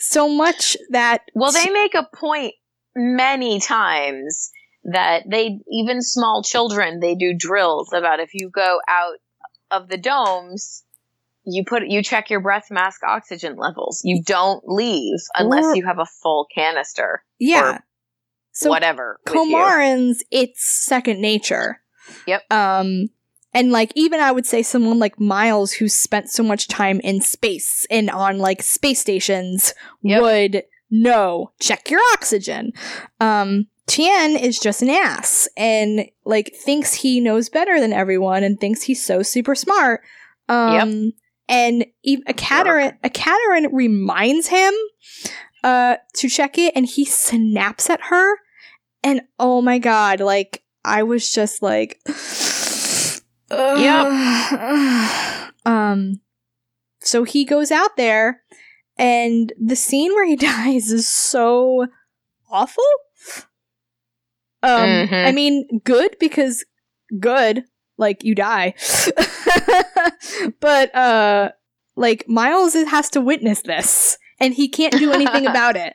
So 0.01 0.29
much 0.29 0.77
that 0.91 1.23
Well, 1.37 1.53
they 1.53 1.71
make 1.71 1.95
a 1.95 2.09
point 2.13 2.55
many 2.97 3.61
times 3.61 4.51
that 4.85 5.23
they 5.31 5.61
even 5.71 6.03
small 6.03 6.43
children 6.43 6.99
they 6.99 7.15
do 7.15 7.33
drills 7.33 7.93
about 7.93 8.19
if 8.19 8.31
you 8.35 8.51
go 8.51 8.81
out 8.89 9.19
of 9.73 9.89
the 9.89 9.97
domes 9.99 10.85
you 11.45 11.64
put 11.64 11.83
you 11.89 12.03
check 12.05 12.31
your 12.31 12.39
breath 12.41 12.68
mask 12.70 13.01
oxygen 13.05 13.57
levels 13.57 14.01
you 14.05 14.23
don't 14.23 14.62
leave 14.68 15.18
unless 15.37 15.64
Or- 15.64 15.75
you 15.77 15.85
have 15.87 15.99
a 15.99 16.07
full 16.07 16.47
canister 16.55 17.25
Yeah. 17.41 17.79
So 18.55 18.68
whatever. 18.68 19.18
Komarrans, 19.27 20.18
it's 20.31 20.62
second 20.62 21.23
nature. 21.23 21.81
Yep. 22.27 22.43
Um, 22.53 23.09
and 23.55 23.73
like 23.73 23.93
even 23.95 24.20
I 24.20 24.31
would 24.31 24.45
say 24.45 24.62
someone 24.62 24.99
like 24.99 25.18
Miles, 25.18 25.73
who 25.73 25.89
spent 25.89 26.29
so 26.31 26.43
much 26.43 26.68
time 26.68 27.01
in 27.01 27.23
space 27.23 27.87
and 27.91 28.11
on 28.11 28.37
like 28.39 28.62
space 28.62 29.01
stations, 29.01 29.73
Yep. 30.03 30.20
would 30.23 30.62
know 30.91 31.53
check 31.61 31.89
your 31.91 32.01
oxygen. 32.12 32.73
Um, 33.20 33.68
Tien 33.87 34.37
is 34.37 34.59
just 34.59 34.83
an 34.83 34.91
ass 34.91 35.49
and 35.57 36.07
like 36.24 36.55
thinks 36.55 36.95
he 36.95 37.20
knows 37.20 37.49
better 37.49 37.80
than 37.80 37.93
everyone 37.93 38.45
and 38.45 38.59
thinks 38.61 38.83
he's 38.83 39.05
so 39.05 39.22
super 39.22 39.55
smart. 39.55 40.03
Um, 40.49 41.12
and 41.49 41.87
e- 42.03 42.22
Ekaterin, 42.28 42.97
a 43.03 43.11
Cataran 43.11 43.68
reminds 43.72 44.49
him 44.49 44.72
uh 45.64 45.97
to 46.14 46.28
check 46.28 46.59
it 46.59 46.72
and 46.76 46.87
he 46.87 47.05
snaps 47.05 47.91
at 47.91 48.01
her. 48.03 48.37
And 49.03 49.22
oh 49.39 49.61
my 49.61 49.78
god 49.78 50.20
like 50.20 50.62
i 50.85 51.03
was 51.03 51.33
just 51.33 51.62
like 51.62 52.01
yep. 53.51 55.49
Um 55.66 56.20
so 57.01 57.24
he 57.24 57.45
goes 57.45 57.70
out 57.70 57.97
there 57.97 58.43
and 58.97 59.53
the 59.61 59.76
scene 59.76 60.12
where 60.12 60.26
he 60.26 60.37
dies 60.51 60.91
is 60.91 61.09
so 61.09 61.87
awful 62.51 62.85
um 64.63 64.89
Mhm. 65.09 65.27
i 65.27 65.33
mean 65.33 65.81
good 65.85 66.17
because 66.21 66.65
good 67.21 67.65
like 67.99 68.25
you 68.25 68.35
die. 68.35 68.75
But 70.61 70.95
uh 70.95 71.51
like 71.97 72.25
miles 72.29 72.73
has 72.75 73.11
to 73.11 73.21
witness 73.21 73.63
this 73.63 74.17
and 74.41 74.55
he 74.55 74.69
can't 74.69 74.95
do 74.99 75.13
anything 75.13 75.47
about 75.53 75.77
it. 75.77 75.95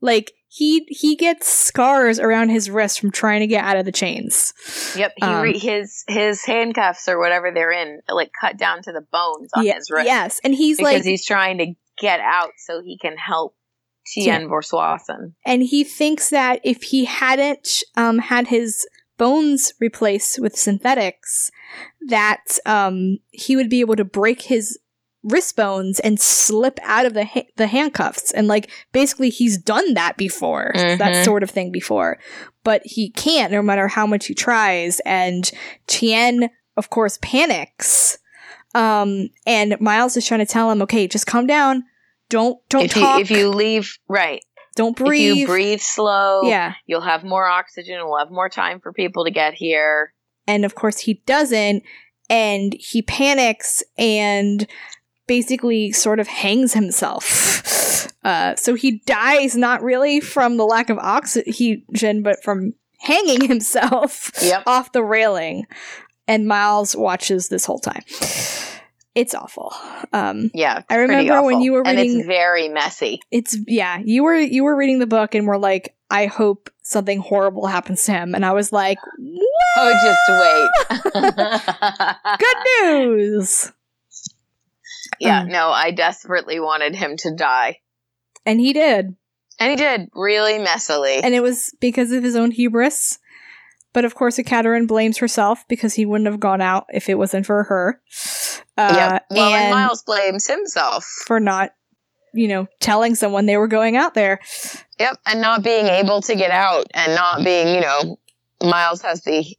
Like 0.00 0.32
he 0.48 0.84
he 0.88 1.16
gets 1.16 1.48
scars 1.48 2.18
around 2.18 2.48
his 2.50 2.68
wrist 2.70 3.00
from 3.00 3.10
trying 3.10 3.40
to 3.40 3.46
get 3.46 3.64
out 3.64 3.76
of 3.76 3.84
the 3.84 3.92
chains. 3.92 4.52
Yep, 4.96 5.12
he 5.16 5.22
Um, 5.24 5.42
re- 5.42 5.58
his 5.58 6.04
his 6.08 6.44
handcuffs 6.44 7.08
or 7.08 7.18
whatever 7.18 7.50
they're 7.54 7.72
in, 7.72 8.00
like 8.08 8.30
cut 8.38 8.56
down 8.58 8.82
to 8.82 8.92
the 8.92 9.04
bones 9.12 9.50
on 9.54 9.64
Ye- 9.64 9.72
his 9.72 9.90
wrist. 9.90 10.06
yes 10.06 10.40
and 10.44 10.54
he's 10.54 10.78
because 10.78 10.92
like 10.94 11.04
he's 11.04 11.24
trying 11.24 11.58
to 11.58 11.74
get 11.98 12.20
out 12.20 12.50
so 12.58 12.82
he 12.84 12.98
can 12.98 13.16
help 13.16 13.54
Tien 14.06 14.48
Vorsoisson. 14.48 15.32
and 15.44 15.62
he 15.62 15.84
thinks 15.84 16.30
that 16.30 16.60
if 16.64 16.82
he 16.84 17.04
hadn't 17.06 17.82
um, 17.96 18.18
had 18.18 18.48
his 18.48 18.86
bones 19.18 19.72
replaced 19.80 20.38
with 20.40 20.56
synthetics, 20.56 21.50
that 22.08 22.58
um, 22.66 23.18
he 23.30 23.56
would 23.56 23.70
be 23.70 23.80
able 23.80 23.96
to 23.96 24.04
break 24.04 24.42
his 24.42 24.78
wrist 25.22 25.56
bones 25.56 25.98
and 26.00 26.20
slip 26.20 26.78
out 26.84 27.04
of 27.06 27.14
the 27.14 27.24
ha- 27.24 27.48
the 27.56 27.66
handcuffs. 27.66 28.30
And 28.32 28.46
like 28.46 28.70
basically, 28.92 29.30
he's 29.30 29.58
done 29.58 29.94
that 29.94 30.16
before, 30.16 30.70
that 30.74 31.00
Mhm. 31.00 31.24
sort 31.24 31.42
of 31.42 31.50
thing 31.50 31.72
before, 31.72 32.18
but 32.62 32.82
he 32.84 33.10
can't, 33.10 33.50
no 33.50 33.60
matter 33.62 33.88
how 33.88 34.06
much 34.06 34.26
he 34.26 34.34
tries. 34.34 35.00
And 35.00 35.50
Tien, 35.88 36.48
of 36.76 36.90
course, 36.90 37.18
panics. 37.22 38.18
Um, 38.74 39.30
and 39.46 39.80
Miles 39.80 40.16
is 40.16 40.26
trying 40.26 40.40
to 40.40 40.46
tell 40.46 40.70
him, 40.70 40.82
"Okay, 40.82 41.08
just 41.08 41.26
calm 41.26 41.46
down." 41.46 41.84
Don't 42.28 42.58
don't 42.68 42.84
If 42.84 42.96
you 42.96 43.02
talk. 43.02 43.20
if 43.20 43.30
you 43.30 43.48
leave 43.50 43.96
right, 44.08 44.42
don't 44.74 44.96
breathe. 44.96 45.32
if 45.32 45.36
you 45.38 45.46
breathe 45.46 45.80
slow, 45.80 46.42
Yeah. 46.42 46.74
you'll 46.86 47.00
have 47.02 47.22
more 47.24 47.46
oxygen. 47.46 47.98
We'll 48.04 48.18
have 48.18 48.30
more 48.30 48.48
time 48.48 48.80
for 48.80 48.92
people 48.92 49.24
to 49.24 49.30
get 49.30 49.54
here. 49.54 50.12
and 50.48 50.64
of 50.64 50.74
course 50.74 50.98
he 51.00 51.14
doesn't 51.26 51.82
and 52.28 52.74
he 52.78 53.02
panics 53.02 53.82
and 53.98 54.66
basically 55.28 55.90
sort 55.92 56.20
of 56.20 56.28
hangs 56.28 56.72
himself 56.72 58.06
uh, 58.24 58.54
so 58.56 58.74
he 58.74 58.98
dies 59.06 59.56
not 59.56 59.82
really 59.82 60.20
from 60.20 60.56
the 60.56 60.64
lack 60.64 60.88
of 60.90 60.98
oxygen 60.98 62.22
but 62.22 62.42
from 62.44 62.74
hanging 63.00 63.40
himself 63.48 64.30
Yep. 64.42 64.62
off 64.66 64.92
the 64.92 65.02
railing 65.02 65.66
and 66.28 66.46
miles 66.46 66.94
watches 66.96 67.48
this 67.48 67.64
whole 67.64 67.80
time 67.80 68.02
it's 69.16 69.34
awful 69.34 69.74
um, 70.12 70.50
Yeah, 70.54 70.78
it's 70.78 70.86
I 70.88 70.94
pretty 70.96 71.14
remember 71.16 71.42
when 71.42 71.60
you 71.62 71.72
were 71.72 71.82
reading. 71.82 71.98
and 71.98 72.18
it's 72.20 72.26
very 72.26 72.68
messy. 72.68 73.20
it's 73.32 73.56
yeah 73.66 73.98
you 74.04 74.22
were 74.22 74.36
you 74.36 74.62
were 74.62 74.76
reading 74.76 74.98
the 75.00 75.06
book 75.08 75.34
and 75.34 75.46
were 75.48 75.58
like 75.58 75.96
i 76.10 76.26
hope 76.26 76.70
something 76.82 77.18
horrible 77.18 77.66
happens 77.66 78.04
to 78.04 78.12
him 78.12 78.34
and 78.34 78.44
i 78.46 78.52
was 78.52 78.72
like 78.72 78.98
Oh, 79.78 79.92
just 80.04 81.12
wait. 81.12 81.16
good 82.38 82.56
news 82.82 83.72
yeah, 85.20 85.40
Um, 85.40 85.48
no, 85.48 85.68
I 85.70 85.92
desperately 85.92 86.60
wanted 86.60 86.94
him 86.94 87.16
to 87.18 87.34
die. 87.34 87.78
and 88.44 88.60
he 88.60 88.72
did 88.72 89.14
And 89.58 89.70
he 89.70 89.76
did 89.76 90.08
really 90.14 90.54
messily. 90.58 91.20
and 91.22 91.34
it 91.34 91.40
was 91.42 91.74
because 91.80 92.12
of 92.12 92.22
his 92.22 92.36
own 92.36 92.50
hubris. 92.50 93.18
But 93.92 94.04
of 94.04 94.14
course, 94.14 94.36
Ekaterin 94.36 94.86
blames 94.86 95.16
herself 95.18 95.64
because 95.68 95.94
he 95.94 96.04
wouldn't 96.04 96.28
have 96.28 96.38
gone 96.40 96.60
out 96.60 96.84
if 96.92 97.08
it 97.08 97.14
wasn't 97.16 97.46
for 97.46 97.62
her. 97.64 97.98
Uh, 98.76 98.92
yep. 98.94 99.26
Well, 99.30 99.54
and 99.54 99.64
and 99.64 99.74
Miles 99.74 100.02
blames 100.02 100.46
himself. 100.46 101.04
for 101.26 101.40
not, 101.40 101.72
you 102.34 102.48
know, 102.48 102.66
telling 102.80 103.14
someone 103.14 103.46
they 103.46 103.56
were 103.56 103.68
going 103.68 103.96
out 103.96 104.14
there. 104.14 104.40
Yep, 104.98 105.18
and 105.26 105.40
not 105.40 105.62
being 105.62 105.86
able 105.86 106.20
to 106.22 106.34
get 106.34 106.50
out 106.50 106.86
and 106.94 107.14
not 107.14 107.44
being, 107.44 107.74
you 107.74 107.80
know, 107.80 108.18
Miles 108.62 109.02
has 109.02 109.22
the 109.22 109.56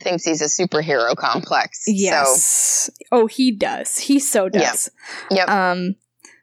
thinks 0.00 0.24
he's 0.24 0.40
a 0.40 0.44
superhero 0.44 1.16
complex. 1.16 1.84
Yes. 1.86 2.90
Oh, 3.10 3.26
he 3.26 3.50
does. 3.50 3.98
He 3.98 4.20
so 4.20 4.48
does. 4.48 4.90
Yep. 5.30 5.48
Um. 5.48 5.96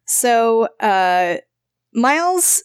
So, 0.05 0.67
uh, 0.79 1.37
Miles. 1.93 2.63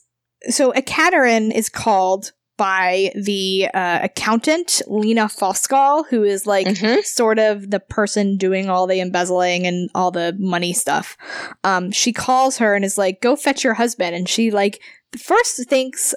So, 0.49 0.73
a 0.73 0.83
Ekaterin 0.83 1.53
is 1.55 1.69
called 1.69 2.33
by 2.61 3.11
the 3.15 3.69
uh, 3.73 4.01
accountant 4.03 4.83
Lena 4.87 5.29
Foscol, 5.29 6.05
who 6.11 6.23
is 6.25 6.47
like 6.47 6.67
Mhm. 6.67 7.03
sort 7.07 7.39
of 7.39 7.71
the 7.71 7.81
person 7.81 8.37
doing 8.37 8.69
all 8.69 8.87
the 8.87 9.01
embezzling 9.01 9.67
and 9.67 9.89
all 9.95 10.11
the 10.11 10.37
money 10.39 10.75
stuff. 10.75 11.17
Um, 11.65 11.91
she 11.91 12.13
calls 12.13 12.59
her 12.59 12.75
and 12.75 12.85
is 12.85 12.99
like, 12.99 13.23
"Go 13.23 13.35
fetch 13.35 13.65
your 13.65 13.73
husband." 13.75 14.15
And 14.15 14.29
she 14.29 14.51
like 14.51 14.83
first 15.19 15.67
thinks, 15.71 16.15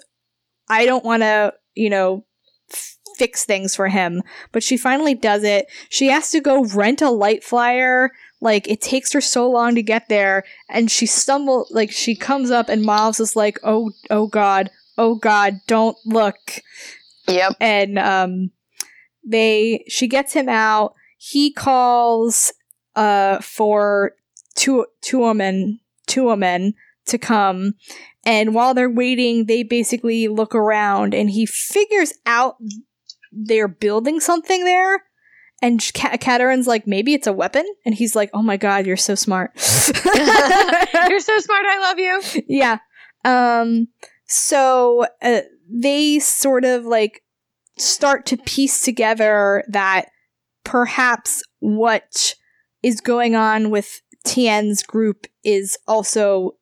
"I 0.68 0.86
don't 0.86 1.06
want 1.06 1.22
to," 1.24 1.54
you 1.76 1.89
know, 1.89 2.26
f- 2.70 2.98
fix 3.18 3.46
things 3.46 3.74
for 3.74 3.88
him. 3.88 4.22
But 4.52 4.64
she 4.64 4.76
finally 4.76 5.16
does 5.16 5.46
it. 5.46 5.68
She 5.88 6.08
has 6.10 6.30
to 6.32 6.41
go 6.41 6.66
rent 6.66 7.02
a 7.02 7.10
light 7.10 7.41
flyer. 7.46 8.12
Like 8.41 8.68
it 8.68 8.82
takes 8.82 9.14
her 9.14 9.22
so 9.22 9.50
long 9.50 9.76
to 9.76 9.82
get 9.82 10.10
there, 10.10 10.44
and 10.70 10.91
she 10.91 11.06
stumble 11.06 11.68
like 11.72 11.89
she 11.94 12.16
comes 12.18 12.52
up, 12.52 12.68
and 12.68 12.84
Miles 12.84 13.22
is 13.22 13.38
like, 13.38 13.60
"Oh, 13.64 13.91
oh 14.10 14.28
God." 14.28 14.70
Oh 14.98 15.16
God! 15.16 15.56
Don't 15.68 15.98
look 16.06 16.38
Yep. 17.28 17.54
and 17.62 17.98
um 17.98 18.52
they 19.26 19.86
she 19.88 20.08
gets 20.10 20.34
him 20.34 20.50
out 20.50 20.94
he 21.18 21.54
calls 21.54 22.52
uh 22.98 23.39
for 23.39 24.12
two 24.56 24.86
two 25.02 25.20
women 25.20 25.80
two 26.06 26.26
women 26.26 26.74
to 27.06 27.18
come 27.18 27.76
and 28.26 28.54
while 28.54 28.74
they're 28.74 28.89
waiting 28.89 29.46
they 29.46 29.64
basically 29.64 30.28
look 30.28 30.54
around 30.54 31.14
and 31.14 31.30
he 31.30 31.46
figures 31.46 32.14
out 32.26 32.58
they're 33.32 33.70
building 33.70 34.20
something 34.20 34.66
there 34.66 35.04
and 35.62 35.80
Ka- 35.96 36.18
Katerin's 36.18 36.68
like 36.68 36.86
maybe 36.86 37.14
it's 37.14 37.26
a 37.28 37.32
weapon 37.34 37.66
and 37.86 37.96
he's 37.96 38.18
like 38.18 38.30
oh 38.34 38.41
my 38.44 38.58
god 38.58 38.86
you're 38.86 38.98
so 38.98 39.16
smart 39.16 39.52
You're 41.10 41.20
so 41.20 41.39
smart. 41.39 41.66
I 41.66 41.80
love 41.80 42.00
you. 42.00 42.44
yeah. 42.48 42.78
Um 43.26 43.88
so 44.34 45.05
uh, 45.21 45.41
they 45.69 46.19
sort 46.19 46.65
of 46.65 46.86
like 46.86 47.23
start 47.77 48.25
to 48.27 48.38
piece 48.38 48.81
together 48.81 49.63
that 49.67 50.09
perhaps 50.63 51.43
what 51.59 52.36
is 52.81 52.99
going 52.99 53.36
on 53.36 53.69
with 53.69 54.01
Tien's 54.25 54.84
group 54.84 55.27
is 55.43 55.77
also 55.88 56.55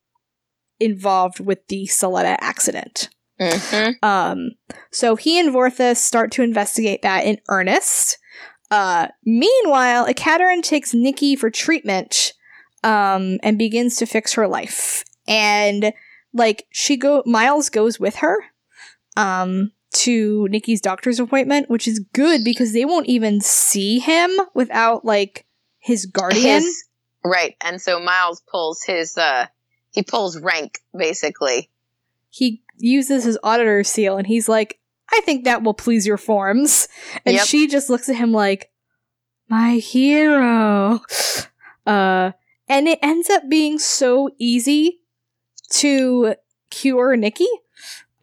involved 0.79 1.39
with 1.39 1.65
the 1.67 1.85
Soletta 1.87 2.35
accident. 2.39 3.09
Mhm. 3.39 4.03
Um, 4.03 4.51
so 4.91 5.15
he 5.15 5.39
and 5.39 5.53
Vorthys 5.53 5.97
start 5.97 6.31
to 6.33 6.43
investigate 6.43 7.01
that 7.01 7.25
in 7.25 7.39
earnest. 7.49 8.17
Uh, 8.69 9.07
meanwhile, 9.25 10.07
Ekaterin 10.07 10.61
takes 10.61 10.93
Nikki 10.93 11.35
for 11.35 11.49
treatment 11.49 12.33
um, 12.83 13.39
and 13.43 13.57
begins 13.57 13.95
to 13.97 14.05
fix 14.05 14.33
her 14.33 14.47
life. 14.47 15.03
And 15.27 15.93
like 16.33 16.65
she 16.71 16.97
go, 16.97 17.23
Miles 17.25 17.69
goes 17.69 17.99
with 17.99 18.17
her 18.17 18.37
um, 19.17 19.71
to 19.93 20.47
Nikki's 20.49 20.81
doctor's 20.81 21.19
appointment, 21.19 21.69
which 21.69 21.87
is 21.87 21.99
good 22.13 22.43
because 22.43 22.73
they 22.73 22.85
won't 22.85 23.07
even 23.07 23.41
see 23.41 23.99
him 23.99 24.31
without 24.53 25.03
like 25.05 25.45
his 25.79 26.05
guardian. 26.05 26.61
His- 26.61 26.83
right, 27.23 27.55
and 27.61 27.81
so 27.81 27.99
Miles 27.99 28.41
pulls 28.49 28.83
his 28.83 29.17
uh 29.17 29.47
he 29.91 30.03
pulls 30.03 30.39
rank 30.39 30.79
basically. 30.97 31.69
he 32.29 32.61
uses 32.77 33.25
his 33.25 33.37
auditor 33.43 33.83
seal 33.83 34.17
and 34.17 34.25
he's 34.25 34.47
like, 34.47 34.79
I 35.11 35.19
think 35.25 35.43
that 35.43 35.61
will 35.63 35.73
please 35.73 36.07
your 36.07 36.17
forms. 36.17 36.87
And 37.25 37.35
Yep. 37.35 37.45
she 37.45 37.67
just 37.67 37.89
looks 37.89 38.07
at 38.09 38.15
him 38.15 38.31
like, 38.31 38.71
my 39.49 39.75
hero. 39.75 41.01
Uh, 41.85 42.31
and 42.69 42.87
it 42.87 42.99
ends 43.01 43.27
up 43.29 43.49
being 43.49 43.79
so 43.79 44.29
easy 44.37 45.00
to 45.71 46.35
cure 46.69 47.15
Nikki. 47.15 47.47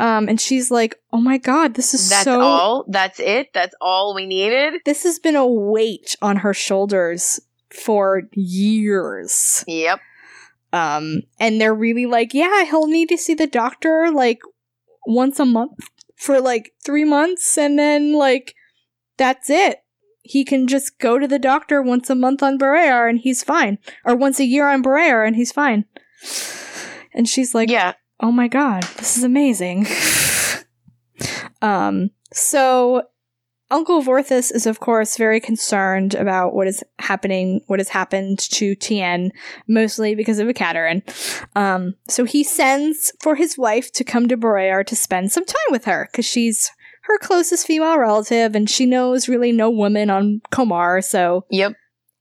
Um, 0.01 0.29
and 0.29 0.41
she's 0.41 0.71
like, 0.71 1.01
oh 1.13 1.21
my 1.21 1.39
god, 1.39 1.75
this 1.75 1.93
is 1.93 2.09
That's 2.09 2.25
so. 2.25 2.41
all. 2.41 2.85
That's 2.89 3.19
it. 3.19 3.53
That's 3.53 3.75
all 3.81 4.15
we 4.15 4.27
needed. 4.27 4.81
This 4.85 5.03
has 5.03 5.19
been 5.19 5.35
a 5.35 5.47
weight 5.47 6.15
on 6.23 6.37
her 6.37 6.55
shoulders 6.55 7.41
for 7.71 8.23
years. 8.33 9.65
Yep. 9.67 10.01
Um, 10.73 11.23
and 11.41 11.61
they're 11.61 11.75
really 11.75 12.07
like, 12.07 12.33
yeah, 12.33 12.65
he'll 12.65 12.87
need 12.87 13.09
to 13.09 13.19
see 13.19 13.35
the 13.35 13.47
doctor 13.47 14.11
like 14.13 14.41
once 15.07 15.41
a 15.41 15.45
month 15.45 15.79
for 16.17 16.41
like 16.41 16.73
three 16.85 17.05
months, 17.05 17.57
and 17.57 17.79
then 17.79 18.13
like 18.13 18.55
that's 19.17 19.51
it. 19.51 19.83
He 20.23 20.45
can 20.45 20.69
just 20.69 20.99
go 20.99 21.19
to 21.19 21.27
the 21.27 21.39
doctor 21.39 21.81
once 21.81 22.11
a 22.11 22.15
month 22.15 22.43
on 22.43 22.59
Barrayar 22.59 23.09
and 23.09 23.19
he's 23.19 23.43
fine, 23.43 23.79
or 24.05 24.15
once 24.15 24.39
a 24.39 24.45
year 24.45 24.69
on 24.69 24.83
Barrayar 24.83 25.27
and 25.27 25.37
he's 25.37 25.53
fine. 25.53 25.87
And 27.13 27.29
she's 27.29 27.55
like, 27.55 27.71
yeah. 27.71 27.95
oh 28.21 28.33
my 28.33 28.49
god, 28.49 28.85
this 28.97 29.17
is 29.17 29.25
amazing. 29.25 29.87
um, 31.63 32.11
so 32.33 33.03
Uncle 33.71 34.03
Vorthys 34.03 34.55
is 34.55 34.67
of 34.67 34.81
course 34.81 35.17
very 35.17 35.41
concerned 35.41 36.15
about 36.15 36.55
what 36.55 36.67
is 36.67 36.83
happening, 36.99 37.61
what 37.67 37.81
has 37.81 37.91
happened 37.91 38.39
to 38.39 38.75
Tien, 38.75 39.31
mostly 39.67 40.15
because 40.15 40.39
of 40.39 40.49
Ekaterin. 40.49 41.03
Um, 41.55 41.95
so 42.09 42.25
he 42.25 42.43
sends 42.45 43.13
for 43.21 43.35
his 43.35 43.59
wife 43.59 43.93
to 43.93 44.05
come 44.05 44.29
to 44.29 44.37
Barrayar 44.37 44.87
to 44.87 44.97
spend 44.97 45.33
some 45.33 45.45
time 45.45 45.71
with 45.71 45.85
her, 45.85 46.09
because 46.11 46.25
she's 46.25 46.71
her 47.03 47.19
closest 47.19 47.67
female 47.67 47.99
relative, 47.99 48.55
and 48.55 48.71
she 48.71 48.87
knows 48.87 49.29
really 49.29 49.53
no 49.53 49.69
woman 49.71 50.09
on 50.09 50.41
Komarr, 50.51 51.05
so 51.05 51.45
Yep. 51.51 51.73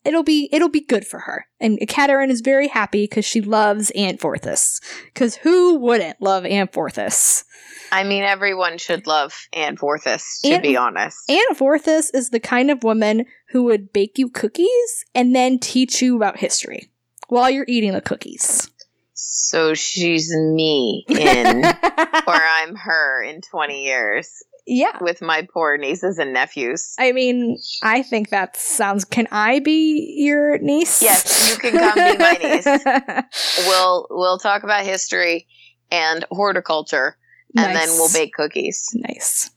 It'll 0.07 0.23
be 0.23 0.47
it'll 0.53 0.69
be 0.69 0.79
good 0.79 1.05
for 1.05 1.19
her. 1.19 1.47
And 1.59 1.77
Ekaterin 1.79 2.29
is 2.29 2.39
very 2.39 2.69
happy 2.69 3.03
because 3.03 3.25
she 3.25 3.41
loves 3.41 3.91
Aunt 3.91 4.21
Vorthys. 4.21 4.81
Because 5.05 5.35
who 5.35 5.77
wouldn't 5.79 6.21
love 6.21 6.45
Aunt 6.45 6.71
Vorthys? 6.71 7.43
I 7.91 8.03
mean, 8.03 8.23
everyone 8.23 8.77
should 8.77 9.05
love 9.05 9.33
Anne 9.53 9.75
Vorthys, 9.75 10.41
to 10.43 10.61
be 10.61 10.77
honest. 10.77 11.29
Aunt 11.29 11.57
Vorthys 11.57 12.09
is 12.13 12.29
the 12.29 12.39
kind 12.39 12.71
of 12.71 12.83
woman 12.83 13.25
who 13.49 13.63
would 13.63 13.91
bake 13.91 14.17
you 14.17 14.29
cookies 14.29 15.05
and 15.13 15.35
then 15.35 15.59
teach 15.59 16.01
you 16.01 16.15
about 16.15 16.37
history 16.39 16.89
while 17.27 17.49
you're 17.49 17.65
eating 17.67 17.93
the 17.93 18.01
cookies. 18.01 18.69
so 19.13 19.73
she's 19.73 20.33
me 20.33 21.05
in, 21.09 21.65
or 22.27 22.33
I'm 22.33 22.75
her 22.75 23.23
in 23.23 23.41
20 23.41 23.83
years 23.83 24.43
yeah. 24.67 24.97
with 25.01 25.21
my 25.21 25.47
poor 25.53 25.77
nieces 25.77 26.19
and 26.19 26.33
nephews. 26.33 26.93
I 26.99 27.11
mean, 27.13 27.57
I 27.81 28.03
think 28.03 28.29
that 28.29 28.55
sounds. 28.57 29.05
Can 29.05 29.27
I 29.31 29.59
be 29.59 30.13
your 30.17 30.57
niece? 30.59 31.01
Yes, 31.01 31.49
you 31.51 31.57
can 31.57 31.79
come 31.79 31.95
be 31.95 32.17
my 32.17 32.33
niece. 32.33 33.65
We'll 33.67 34.07
we'll 34.09 34.37
talk 34.37 34.63
about 34.63 34.85
history 34.85 35.47
and 35.89 36.25
horticulture, 36.29 37.17
and 37.55 37.75
then 37.75 37.89
we'll 37.89 38.11
bake 38.13 38.33
cookies. 38.33 38.89
Nice. 38.93 39.49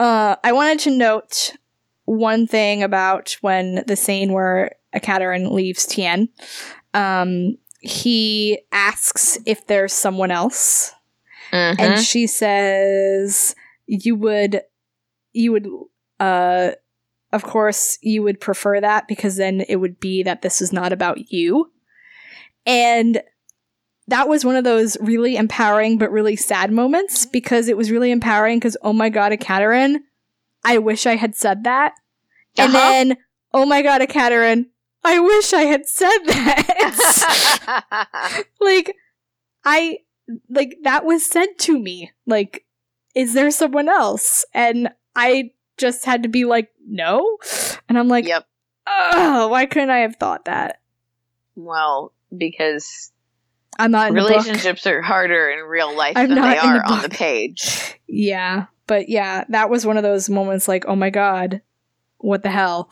Uh, 0.00 0.36
I 0.42 0.52
wanted 0.52 0.80
to 0.80 0.90
note 0.90 1.54
one 2.04 2.46
thing 2.46 2.82
about 2.82 3.36
when 3.42 3.84
the 3.86 3.96
scene 3.96 4.32
where 4.32 4.72
Ekaterin 4.94 5.52
leaves 5.52 5.86
Tien. 5.86 6.28
Um, 6.94 7.56
he 7.80 8.60
asks 8.72 9.38
if 9.46 9.66
there's 9.66 9.92
someone 9.92 10.30
else, 10.30 10.92
Mhm. 11.52 11.76
and 11.78 12.02
she 12.04 12.26
says, 12.26 13.54
"You 13.86 14.14
would, 14.16 14.62
you 15.32 15.52
would, 15.52 15.68
uh, 16.20 16.72
of 17.32 17.42
course, 17.42 17.98
you 18.02 18.22
would 18.22 18.40
prefer 18.40 18.80
that 18.80 19.08
because 19.08 19.36
then 19.36 19.64
it 19.68 19.76
would 19.76 20.00
be 20.00 20.22
that 20.22 20.42
this 20.42 20.62
is 20.62 20.72
not 20.72 20.92
about 20.92 21.32
you." 21.32 21.72
And 22.66 23.22
that 24.08 24.28
was 24.28 24.44
one 24.44 24.56
of 24.56 24.64
those 24.64 24.96
really 25.00 25.36
empowering 25.36 25.98
but 25.98 26.10
really 26.10 26.36
sad 26.36 26.72
moments 26.72 27.26
because 27.26 27.68
it 27.68 27.76
was 27.76 27.90
really 27.90 28.10
empowering 28.10 28.58
because 28.58 28.76
oh 28.82 28.92
my 28.92 29.08
god, 29.08 29.32
a 29.32 29.36
Ekaterin, 29.36 29.98
I 30.64 30.78
wish 30.78 31.06
I 31.06 31.16
had 31.16 31.34
said 31.34 31.64
that. 31.64 31.94
And 32.58 32.74
Uh-huh. 32.74 32.78
then, 32.78 33.16
oh 33.54 33.64
my 33.64 33.82
god, 33.82 34.02
a 34.02 34.06
Ekaterin, 34.06 34.66
I 35.04 35.18
wish 35.18 35.52
I 35.52 35.62
had 35.62 35.86
said 35.88 36.18
that. 36.26 38.44
like, 38.60 38.96
I, 39.64 39.98
like, 40.48 40.76
that 40.82 41.04
was 41.04 41.24
said 41.24 41.58
to 41.60 41.78
me. 41.78 42.10
Like, 42.26 42.64
is 43.14 43.34
there 43.34 43.50
someone 43.50 43.88
else? 43.88 44.44
And 44.54 44.90
I 45.14 45.52
just 45.76 46.04
had 46.04 46.22
to 46.22 46.28
be 46.28 46.44
like, 46.44 46.70
no. 46.86 47.38
And 47.88 47.98
I'm 47.98 48.08
like, 48.08 48.26
yep. 48.26 48.46
oh, 48.86 49.48
why 49.48 49.66
couldn't 49.66 49.90
I 49.90 49.98
have 49.98 50.16
thought 50.16 50.46
that? 50.46 50.80
Well, 51.54 52.12
because 52.36 53.12
I'm 53.78 53.90
not 53.90 54.12
relationships 54.12 54.86
are 54.86 55.02
harder 55.02 55.50
in 55.50 55.64
real 55.64 55.94
life 55.96 56.16
I'm 56.16 56.28
than 56.28 56.40
they 56.40 56.58
in 56.58 56.72
the 56.74 56.80
are 56.80 56.84
on 56.84 57.02
the 57.02 57.08
page. 57.08 57.98
Yeah, 58.06 58.66
but 58.86 59.08
yeah, 59.08 59.44
that 59.48 59.70
was 59.70 59.86
one 59.86 59.96
of 59.96 60.02
those 60.02 60.28
moments 60.28 60.68
like, 60.68 60.84
oh 60.86 60.96
my 60.96 61.10
god, 61.10 61.62
what 62.18 62.42
the 62.42 62.50
hell? 62.50 62.90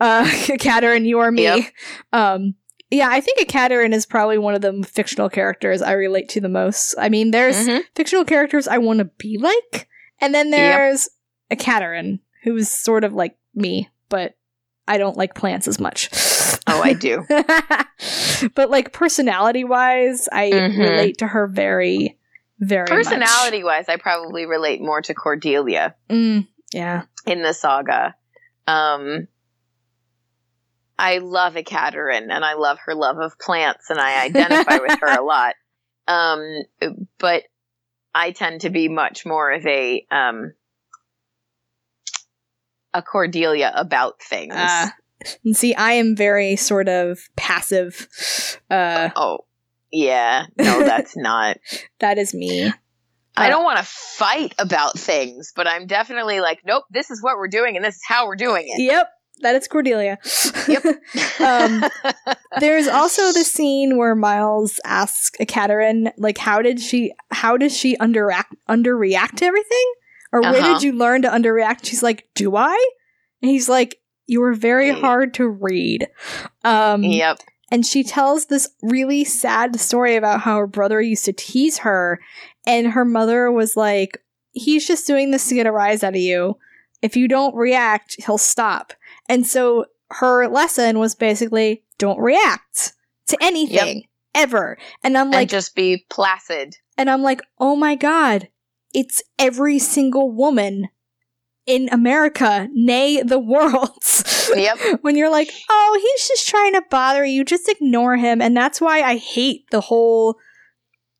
Uh, 0.00 0.24
Katerin, 0.58 1.04
you 1.04 1.18
are 1.18 1.30
me. 1.30 1.42
Yep. 1.42 1.64
Um, 2.12 2.54
yeah, 2.90 3.08
I 3.10 3.20
think 3.20 3.38
Ekaterin 3.40 3.92
is 3.92 4.06
probably 4.06 4.38
one 4.38 4.54
of 4.54 4.60
the 4.62 4.82
fictional 4.88 5.28
characters 5.28 5.82
I 5.82 5.92
relate 5.92 6.28
to 6.30 6.40
the 6.40 6.48
most. 6.48 6.94
I 6.98 7.08
mean, 7.08 7.30
there's 7.30 7.66
Mhm. 7.66 7.82
fictional 7.94 8.24
characters 8.24 8.66
I 8.68 8.78
want 8.78 8.98
to 8.98 9.04
be 9.04 9.38
like, 9.38 9.88
and 10.20 10.34
then 10.34 10.50
there's 10.50 11.08
Ekaterin 11.50 12.20
who's 12.44 12.68
sort 12.70 13.04
of 13.04 13.12
like 13.12 13.36
me, 13.54 13.88
but 14.08 14.34
I 14.88 14.98
don't 14.98 15.16
like 15.16 15.34
plants 15.34 15.68
as 15.68 15.78
much. 15.78 16.08
Oh, 16.66 16.80
I 16.82 16.92
do. 16.94 17.24
but 18.54 18.70
like 18.70 18.92
personality 18.92 19.64
wise, 19.64 20.28
I 20.32 20.50
Mhm. 20.50 20.78
relate 20.78 21.18
to 21.18 21.26
her 21.26 21.46
very, 21.46 22.18
very 22.58 22.82
much. 22.90 23.04
Personality 23.06 23.62
wise, 23.64 23.88
I 23.88 23.96
probably 23.96 24.46
relate 24.46 24.80
more 24.80 25.00
to 25.02 25.14
Cordelia 25.14 25.94
Mm, 26.08 26.46
yeah. 26.72 27.02
in 27.26 27.42
the 27.42 27.52
saga. 27.54 28.14
Um, 28.66 29.26
I 31.00 31.18
love 31.18 31.54
Ekaterin 31.54 32.28
and 32.30 32.44
I 32.44 32.54
love 32.54 32.78
her 32.86 32.94
love 32.94 33.18
of 33.18 33.38
plants 33.38 33.90
and 33.90 33.98
I 34.00 34.24
identify 34.24 34.78
with 34.78 34.98
her 35.00 35.18
a 35.18 35.22
lot. 35.24 35.54
Um, 36.06 36.62
but 37.18 37.44
I 38.14 38.32
tend 38.32 38.62
to 38.62 38.70
be 38.70 38.88
much 38.88 39.24
more 39.24 39.50
of 39.52 39.64
a, 39.66 40.06
um, 40.10 40.52
a 42.92 43.02
Cordelia 43.02 43.72
about 43.74 44.20
things. 44.20 44.54
Uh, 44.54 44.88
and 45.44 45.56
see, 45.56 45.74
I 45.74 45.92
am 45.92 46.16
very 46.16 46.56
sort 46.56 46.88
of 46.88 47.18
passive. 47.36 48.08
Uh, 48.70 49.10
oh, 49.16 49.40
yeah. 49.92 50.46
No, 50.58 50.80
that's 50.84 51.16
not. 51.16 51.58
that 52.00 52.18
is 52.18 52.34
me. 52.34 52.72
I 53.36 53.46
Uh, 53.46 53.50
don't 53.50 53.64
want 53.64 53.78
to 53.78 53.84
fight 53.84 54.54
about 54.58 54.98
things, 54.98 55.52
but 55.54 55.66
I'm 55.68 55.86
definitely 55.86 56.40
like, 56.40 56.60
nope, 56.64 56.84
this 56.90 57.10
is 57.10 57.22
what 57.22 57.36
we're 57.36 57.48
doing 57.48 57.76
and 57.76 57.84
this 57.84 57.94
is 57.94 58.02
how 58.06 58.26
we're 58.26 58.36
doing 58.36 58.64
it. 58.66 58.82
Yep, 58.82 59.08
that 59.40 59.54
is 59.56 59.68
Cordelia. 59.68 60.18
Yep. 60.68 60.84
um, 61.40 61.84
there's 62.60 62.86
also 62.88 63.32
the 63.32 63.44
scene 63.44 63.96
where 63.96 64.14
Miles 64.14 64.80
asks 64.84 65.30
Ekaterin, 65.40 66.12
like, 66.16 66.38
how 66.38 66.62
did 66.62 66.80
she, 66.80 67.12
how 67.30 67.56
does 67.56 67.76
she 67.76 67.96
underact, 67.96 68.52
underreact 68.68 69.36
to 69.36 69.44
everything? 69.44 69.92
Or 70.32 70.40
where 70.42 70.54
Uh-huh. 70.56 70.74
did 70.74 70.82
you 70.82 70.92
learn 70.92 71.22
to 71.22 71.28
underreact? 71.28 71.84
She's 71.86 72.02
like, 72.02 72.28
do 72.34 72.54
I? 72.56 72.76
And 73.42 73.50
he's 73.50 73.68
like, 73.68 73.98
you 74.26 74.40
were 74.40 74.54
very 74.54 74.90
hard 74.90 75.34
to 75.34 75.48
read. 75.48 76.06
Um, 76.64 77.02
yep. 77.02 77.38
and 77.72 77.84
she 77.84 78.04
tells 78.04 78.46
this 78.46 78.68
really 78.82 79.24
sad 79.24 79.80
story 79.80 80.14
about 80.16 80.40
how 80.42 80.58
her 80.58 80.66
brother 80.68 81.00
used 81.00 81.24
to 81.24 81.32
tease 81.32 81.78
her 81.78 82.20
and 82.66 82.88
her 82.92 83.04
mother 83.04 83.50
was 83.50 83.76
like 83.76 84.22
he's 84.52 84.86
just 84.86 85.06
doing 85.06 85.30
this 85.30 85.48
to 85.48 85.54
get 85.54 85.66
a 85.66 85.72
rise 85.72 86.04
out 86.04 86.14
of 86.14 86.20
you 86.20 86.56
if 87.02 87.16
you 87.16 87.26
don't 87.28 87.54
react 87.56 88.16
he'll 88.26 88.36
stop 88.38 88.92
and 89.30 89.46
so 89.46 89.86
her 90.10 90.46
lesson 90.48 90.98
was 90.98 91.14
basically 91.14 91.82
don't 91.98 92.18
react 92.18 92.92
to 93.26 93.38
anything 93.40 94.04
ever 94.34 94.76
and 95.02 95.16
i'm 95.16 95.26
and 95.28 95.34
like 95.34 95.48
just 95.48 95.74
be 95.74 96.04
placid. 96.10 96.76
and 96.98 97.08
i'm 97.08 97.22
like 97.22 97.40
oh 97.58 97.74
my 97.76 97.94
god 97.94 98.48
it's 98.92 99.22
every 99.38 99.78
single 99.78 100.30
woman 100.30 100.88
in 101.66 101.88
america 101.90 102.68
nay 102.72 103.22
the 103.22 103.38
world 103.38 104.02
Yep. 104.56 105.02
when 105.02 105.16
you're 105.16 105.30
like, 105.30 105.50
oh, 105.68 105.98
he's 106.00 106.28
just 106.28 106.48
trying 106.48 106.74
to 106.74 106.82
bother 106.90 107.24
you, 107.24 107.44
just 107.44 107.68
ignore 107.68 108.16
him. 108.16 108.40
And 108.42 108.56
that's 108.56 108.80
why 108.80 109.02
I 109.02 109.16
hate 109.16 109.64
the 109.70 109.80
whole 109.80 110.36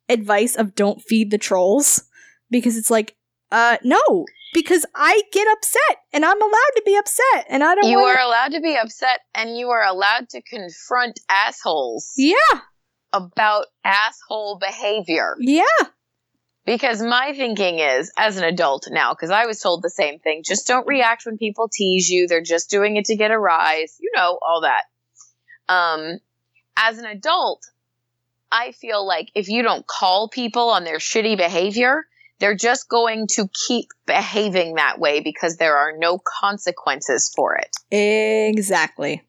advice 0.08 0.56
of 0.56 0.74
don't 0.74 1.02
feed 1.02 1.30
the 1.30 1.38
trolls 1.38 2.04
because 2.50 2.76
it's 2.76 2.90
like, 2.90 3.16
uh, 3.52 3.76
no, 3.82 4.26
because 4.52 4.84
I 4.94 5.22
get 5.32 5.46
upset 5.52 5.98
and 6.12 6.24
I'm 6.24 6.40
allowed 6.40 6.72
to 6.76 6.82
be 6.84 6.96
upset 6.96 7.46
and 7.48 7.62
I 7.62 7.74
don't 7.74 7.90
You 7.90 7.98
want 7.98 8.18
are 8.18 8.22
allowed 8.26 8.52
to 8.52 8.60
be 8.60 8.76
upset 8.76 9.20
and 9.34 9.56
you 9.56 9.70
are 9.70 9.84
allowed 9.84 10.28
to 10.30 10.42
confront 10.42 11.20
assholes 11.28 12.12
Yeah, 12.16 12.34
about 13.12 13.66
asshole 13.84 14.58
behavior. 14.58 15.36
yeah. 15.40 15.64
Because 16.66 17.02
my 17.02 17.32
thinking 17.34 17.78
is, 17.78 18.12
as 18.18 18.36
an 18.36 18.44
adult 18.44 18.86
now, 18.90 19.12
because 19.14 19.30
I 19.30 19.46
was 19.46 19.58
told 19.60 19.82
the 19.82 19.90
same 19.90 20.18
thing, 20.18 20.42
just 20.44 20.66
don't 20.66 20.86
react 20.86 21.24
when 21.24 21.38
people 21.38 21.68
tease 21.72 22.08
you. 22.10 22.26
They're 22.28 22.42
just 22.42 22.68
doing 22.70 22.96
it 22.96 23.06
to 23.06 23.16
get 23.16 23.30
a 23.30 23.38
rise. 23.38 23.96
You 23.98 24.10
know, 24.14 24.38
all 24.46 24.60
that. 24.60 24.82
Um, 25.72 26.18
as 26.76 26.98
an 26.98 27.06
adult, 27.06 27.62
I 28.52 28.72
feel 28.72 29.04
like 29.06 29.30
if 29.34 29.48
you 29.48 29.62
don't 29.62 29.86
call 29.86 30.28
people 30.28 30.68
on 30.68 30.84
their 30.84 30.98
shitty 30.98 31.36
behavior, 31.38 32.04
they're 32.40 32.56
just 32.56 32.88
going 32.88 33.26
to 33.28 33.48
keep 33.68 33.86
behaving 34.06 34.74
that 34.74 34.98
way 34.98 35.20
because 35.20 35.56
there 35.56 35.76
are 35.76 35.92
no 35.96 36.18
consequences 36.40 37.30
for 37.36 37.56
it. 37.56 37.76
Exactly. 37.94 39.22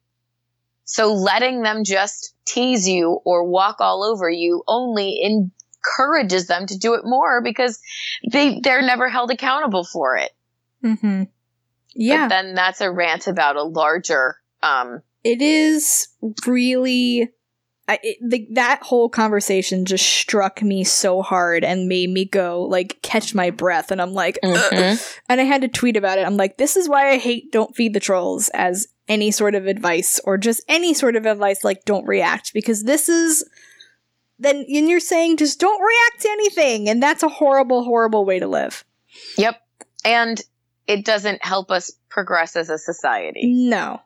So 0.86 1.14
letting 1.14 1.62
them 1.62 1.84
just 1.84 2.34
tease 2.46 2.88
you 2.88 3.20
or 3.24 3.48
walk 3.48 3.78
all 3.80 4.04
over 4.04 4.30
you 4.30 4.64
only 4.68 5.22
encourages 5.22 6.48
them 6.48 6.66
to 6.66 6.78
do 6.78 6.96
it 6.96 7.02
more 7.06 7.42
because 7.42 7.80
they 8.32 8.60
they're 8.60 8.82
never 8.82 9.08
held 9.08 9.32
accountable 9.32 9.84
for 9.84 10.18
it. 10.18 10.32
Mm-hmm. 10.84 11.24
Yeah. 11.94 12.26
But 12.26 12.30
then 12.30 12.56
that's 12.56 12.82
a 12.82 12.92
rant 12.92 13.28
about 13.28 13.56
a 13.56 13.64
larger 13.64 14.38
um 14.64 15.02
it 15.24 15.42
is 15.42 16.08
really 16.48 17.30
I, 17.92 18.00
it, 18.04 18.18
the, 18.22 18.48
that 18.52 18.82
whole 18.84 19.10
conversation 19.10 19.86
just 19.86 20.06
struck 20.06 20.62
me 20.62 20.84
so 20.84 21.22
hard 21.22 21.64
and 21.64 21.88
made 21.88 22.10
me 22.10 22.26
go 22.26 22.64
like 22.64 23.02
catch 23.02 23.36
my 23.36 23.50
breath 23.50 23.92
and 23.92 24.02
i'm 24.02 24.14
like 24.14 24.40
Mhm. 24.44 25.20
And 25.30 25.42
i 25.42 25.44
had 25.44 25.62
to 25.62 25.68
tweet 25.68 25.98
about 25.98 26.18
it 26.18 26.26
i'm 26.26 26.38
like 26.38 26.58
this 26.58 26.78
is 26.78 26.88
why 26.88 27.10
i 27.10 27.18
hate 27.18 27.52
don't 27.52 27.76
feed 27.76 27.94
the 27.94 28.00
trolls 28.00 28.50
as 28.54 28.88
any 29.08 29.32
sort 29.32 29.56
of 29.56 29.68
advice 29.68 30.20
or 30.24 30.38
just 30.38 30.64
any 30.68 30.94
sort 30.94 31.16
of 31.16 31.26
advice 31.26 31.64
like 31.64 31.86
don't 31.86 32.08
react 32.08 32.54
because 32.54 32.84
this 32.84 33.10
is 33.10 33.44
then 34.40 34.66
and 34.68 34.90
you're 34.90 35.00
saying 35.00 35.38
just 35.38 35.60
don't 35.60 35.82
react 35.82 36.22
to 36.22 36.30
anything 36.30 36.90
and 36.90 37.04
that's 37.04 37.24
a 37.24 37.30
horrible 37.30 37.84
horrible 37.84 38.26
way 38.26 38.40
to 38.40 38.48
live 38.48 38.86
Yep. 39.38 39.62
And 40.06 40.42
it 40.88 41.06
doesn't 41.06 41.44
help 41.44 41.70
us 41.72 41.92
progress 42.10 42.56
as 42.56 42.70
a 42.70 42.78
society. 42.78 43.48
No. 43.48 44.02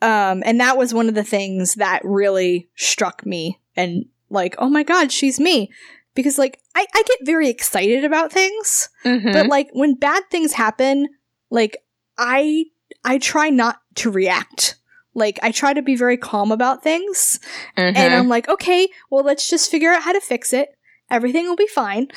Um, 0.00 0.42
and 0.46 0.60
that 0.60 0.76
was 0.78 0.94
one 0.94 1.08
of 1.08 1.14
the 1.14 1.24
things 1.24 1.74
that 1.74 2.00
really 2.04 2.68
struck 2.76 3.26
me 3.26 3.60
and 3.76 4.06
like, 4.30 4.54
oh 4.58 4.68
my 4.68 4.82
god, 4.82 5.10
she's 5.12 5.40
me. 5.40 5.70
Because 6.14 6.38
like 6.38 6.60
I, 6.74 6.86
I 6.94 7.02
get 7.06 7.18
very 7.26 7.48
excited 7.48 8.04
about 8.04 8.32
things, 8.32 8.88
Mhm. 9.04 9.32
but 9.32 9.46
like 9.46 9.68
when 9.72 9.94
bad 9.94 10.22
things 10.30 10.52
happen, 10.52 11.08
like 11.50 11.76
I 12.16 12.64
I 13.04 13.18
try 13.18 13.50
not 13.50 13.80
to 13.96 14.10
react. 14.10 14.76
Like 15.14 15.38
I 15.42 15.50
try 15.52 15.72
to 15.72 15.82
be 15.82 15.96
very 15.96 16.16
calm 16.16 16.50
about 16.52 16.82
things. 16.82 17.38
Mhm. 17.76 17.96
And 17.96 18.14
I'm 18.14 18.28
like, 18.28 18.48
okay, 18.48 18.88
well 19.10 19.24
let's 19.24 19.48
just 19.48 19.70
figure 19.70 19.92
out 19.92 20.02
how 20.02 20.12
to 20.12 20.20
fix 20.20 20.52
it. 20.52 20.70
Everything 21.10 21.46
will 21.46 21.56
be 21.56 21.68
fine. 21.68 22.08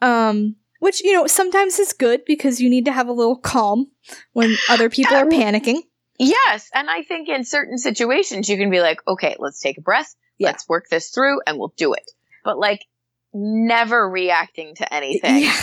Um 0.00 0.56
which, 0.78 1.04
you 1.04 1.12
know, 1.12 1.26
sometimes 1.26 1.78
is 1.78 1.92
good 1.92 2.24
because 2.24 2.58
you 2.62 2.70
need 2.70 2.86
to 2.86 2.92
have 2.92 3.06
a 3.08 3.12
little 3.12 3.36
calm 3.36 3.88
when 4.32 4.56
other 4.70 4.88
people 4.88 5.14
are 5.14 5.26
panicking. 5.26 5.82
Yes, 6.20 6.68
and 6.74 6.90
I 6.90 7.02
think 7.02 7.28
in 7.28 7.44
certain 7.44 7.78
situations 7.78 8.48
you 8.48 8.58
can 8.58 8.70
be 8.70 8.80
like, 8.80 9.00
okay, 9.08 9.36
let's 9.38 9.58
take 9.60 9.78
a 9.78 9.80
breath, 9.80 10.14
Yeah. 10.38 10.48
let's 10.48 10.68
work 10.68 10.88
this 10.90 11.08
through, 11.10 11.40
and 11.46 11.58
we'll 11.58 11.72
do 11.76 11.94
it. 11.94 12.10
But 12.44 12.58
like, 12.58 12.84
never 13.32 14.08
reacting 14.08 14.74
to 14.76 14.94
anything. 14.94 15.42
Yeah. 15.44 15.60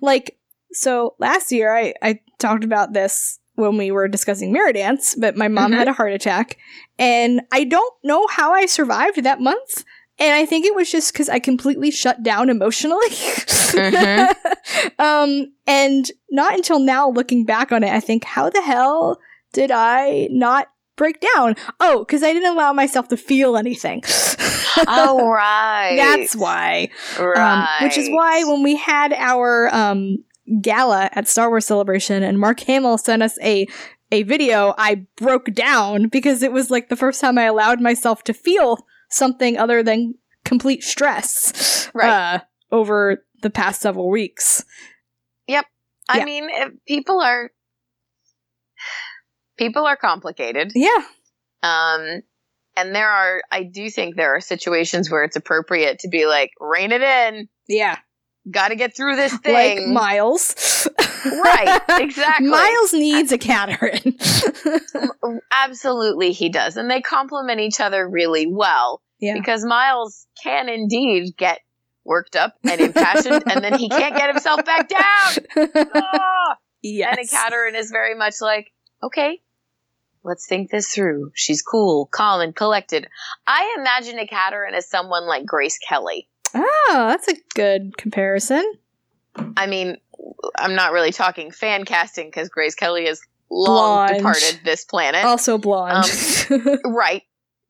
Like, 0.00 0.38
so 0.72 1.14
last 1.18 1.52
year 1.52 1.74
I, 1.74 1.94
I 2.02 2.20
talked 2.38 2.64
about 2.64 2.92
this 2.92 3.38
when 3.54 3.76
we 3.76 3.90
were 3.90 4.06
discussing 4.08 4.52
Mirror 4.52 4.72
Dance, 4.74 5.14
but 5.14 5.36
my 5.36 5.48
mom 5.48 5.72
Mhm. 5.72 5.76
had 5.78 5.88
a 5.88 5.92
heart 5.92 6.12
attack. 6.12 6.56
And 6.98 7.42
I 7.52 7.64
don't 7.64 7.92
know 8.04 8.26
how 8.28 8.52
I 8.54 8.66
survived 8.66 9.22
that 9.24 9.40
month. 9.40 9.84
And 10.20 10.34
I 10.34 10.46
think 10.46 10.64
it 10.66 10.74
was 10.74 10.90
just 10.90 11.12
because 11.12 11.28
I 11.28 11.38
completely 11.38 11.90
shut 11.90 12.22
down 12.22 12.50
emotionally. 12.50 13.08
Mhm. 13.08 14.34
um, 14.98 15.52
and 15.66 16.10
not 16.30 16.54
until 16.54 16.78
now, 16.78 17.08
looking 17.10 17.44
back 17.44 17.72
on 17.72 17.82
it, 17.84 17.90
I 17.92 18.00
think, 18.00 18.24
how 18.24 18.48
the 18.50 18.62
hell 18.62 19.18
did 19.52 19.70
I 19.70 20.28
not 20.30 20.68
break 20.96 21.20
down? 21.34 21.54
Oh, 21.80 22.00
because 22.00 22.22
I 22.22 22.32
didn't 22.32 22.52
allow 22.52 22.72
myself 22.72 23.08
to 23.08 23.16
feel 23.16 23.56
anything. 23.56 24.02
oh 24.86 25.28
right, 25.28 25.96
That's 25.96 26.36
why. 26.36 26.88
right. 27.18 27.36
Um, 27.80 27.86
which 27.86 27.96
is 27.98 28.08
why 28.10 28.44
when 28.44 28.62
we 28.62 28.76
had 28.76 29.12
our 29.12 29.72
um, 29.74 30.18
gala 30.60 31.08
at 31.12 31.28
Star 31.28 31.48
Wars 31.48 31.66
Celebration 31.66 32.22
and 32.22 32.38
Mark 32.38 32.60
Hamill 32.60 32.98
sent 32.98 33.22
us 33.22 33.38
a 33.42 33.66
a 34.10 34.22
video, 34.22 34.74
I 34.78 35.06
broke 35.16 35.52
down 35.52 36.08
because 36.08 36.42
it 36.42 36.50
was 36.52 36.70
like 36.70 36.88
the 36.88 36.96
first 36.96 37.20
time 37.20 37.36
I 37.38 37.44
allowed 37.44 37.80
myself 37.80 38.24
to 38.24 38.32
feel 38.32 38.78
something 39.10 39.58
other 39.58 39.82
than 39.82 40.14
complete 40.44 40.82
stress 40.82 41.90
Right. 41.92 42.08
uh, 42.08 42.38
over 42.72 43.24
the 43.42 43.50
past 43.50 43.82
several 43.82 44.08
weeks. 44.10 44.64
Yep. 45.46 45.66
I 46.08 46.18
yeah. 46.18 46.24
mean, 46.24 46.48
if 46.50 46.72
people 46.86 47.20
are 47.20 47.50
people 49.58 49.86
are 49.86 49.96
complicated. 49.96 50.72
Yeah. 50.74 51.02
Um, 51.62 52.22
and 52.76 52.94
there 52.94 53.10
are, 53.10 53.42
I 53.50 53.64
do 53.64 53.90
think 53.90 54.16
there 54.16 54.34
are 54.36 54.40
situations 54.40 55.10
where 55.10 55.24
it's 55.24 55.36
appropriate 55.36 55.98
to 56.00 56.08
be 56.08 56.26
like, 56.26 56.52
rein 56.60 56.92
it 56.92 57.02
in. 57.02 57.48
Yeah. 57.68 57.98
Got 58.50 58.68
to 58.68 58.76
get 58.76 58.96
through 58.96 59.16
this 59.16 59.36
thing. 59.38 59.86
Like. 59.86 59.88
Miles. 59.88 60.88
right. 61.24 61.80
Exactly. 61.98 62.48
Miles 62.48 62.92
needs 62.92 63.32
Ekaterin. 63.32 64.14
Absolutely, 65.52 66.30
he 66.30 66.48
does, 66.48 66.76
and 66.76 66.88
they 66.88 67.00
complement 67.00 67.60
each 67.60 67.80
other 67.80 68.08
really 68.08 68.46
well 68.46 69.02
yeah. 69.18 69.34
because 69.34 69.64
Miles 69.64 70.26
can 70.40 70.68
indeed 70.68 71.36
get 71.36 71.58
worked 72.04 72.36
up 72.36 72.54
and 72.62 72.80
impassioned, 72.80 73.42
and 73.50 73.64
then 73.64 73.76
he 73.76 73.88
can't 73.88 74.14
get 74.14 74.30
himself 74.30 74.64
back 74.64 74.88
down. 74.88 75.76
Ah! 75.94 76.56
yes. 76.82 77.18
And 77.18 77.28
Ekaterin 77.28 77.74
is 77.76 77.90
very 77.90 78.14
much 78.14 78.34
like, 78.40 78.72
okay, 79.02 79.40
let's 80.28 80.46
think 80.46 80.70
this 80.70 80.92
through. 80.94 81.32
She's 81.34 81.62
cool, 81.62 82.06
calm, 82.06 82.40
and 82.40 82.54
collected. 82.54 83.08
I 83.46 83.74
imagine 83.78 84.18
a 84.18 84.26
Ekaterin 84.26 84.74
as 84.74 84.88
someone 84.88 85.26
like 85.26 85.44
Grace 85.46 85.78
Kelly. 85.78 86.28
Oh, 86.54 87.06
that's 87.08 87.28
a 87.28 87.34
good 87.54 87.96
comparison. 87.96 88.64
I 89.56 89.66
mean, 89.66 89.96
I'm 90.56 90.74
not 90.74 90.92
really 90.92 91.12
talking 91.12 91.50
fan 91.50 91.84
casting 91.84 92.28
because 92.28 92.48
Grace 92.48 92.74
Kelly 92.74 93.06
has 93.06 93.20
long 93.50 94.06
Blonde. 94.08 94.16
departed 94.18 94.60
this 94.64 94.84
planet. 94.84 95.24
Also 95.24 95.58
blonde. 95.58 96.06
Right. 96.84 97.22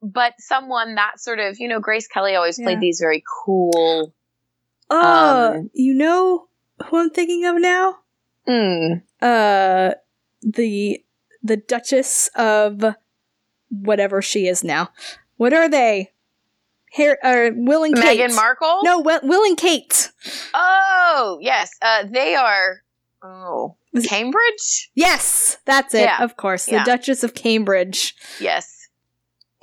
But 0.02 0.34
someone 0.38 0.94
that 0.94 1.18
sort 1.18 1.40
of, 1.40 1.56
you 1.58 1.66
know, 1.68 1.80
Grace 1.80 2.06
Kelly 2.06 2.34
always 2.36 2.56
played 2.60 2.80
these 2.80 3.00
very 3.00 3.22
cool. 3.44 4.14
Oh, 4.90 5.54
Um, 5.56 5.70
you 5.74 5.92
know 5.94 6.46
who 6.86 6.96
I'm 6.98 7.10
thinking 7.10 7.44
of 7.46 7.56
now? 7.60 7.96
Mm, 8.48 9.02
Uh, 9.20 9.94
the 10.42 11.02
the 11.42 11.56
Duchess 11.56 12.28
of 12.34 12.84
whatever 13.70 14.22
she 14.22 14.46
is 14.46 14.64
now. 14.64 14.90
What 15.36 15.52
are 15.52 15.68
they? 15.68 16.12
Here, 16.90 17.18
uh, 17.22 17.50
Will 17.54 17.84
and 17.84 17.94
Kate. 17.94 18.18
Meghan 18.18 18.34
Markle? 18.34 18.80
No, 18.82 19.00
Will, 19.00 19.20
Will 19.22 19.44
and 19.44 19.56
Kate. 19.58 20.10
Oh, 20.54 21.38
yes. 21.40 21.70
Uh, 21.82 22.04
they 22.10 22.34
are. 22.34 22.82
Oh, 23.22 23.76
Cambridge? 24.06 24.90
Yes, 24.94 25.58
that's 25.64 25.92
it. 25.94 26.02
Yeah. 26.02 26.22
Of 26.22 26.36
course, 26.36 26.66
the 26.66 26.72
Yeah. 26.72 26.84
Duchess 26.84 27.24
of 27.24 27.34
Cambridge. 27.34 28.14
Yes. 28.40 28.88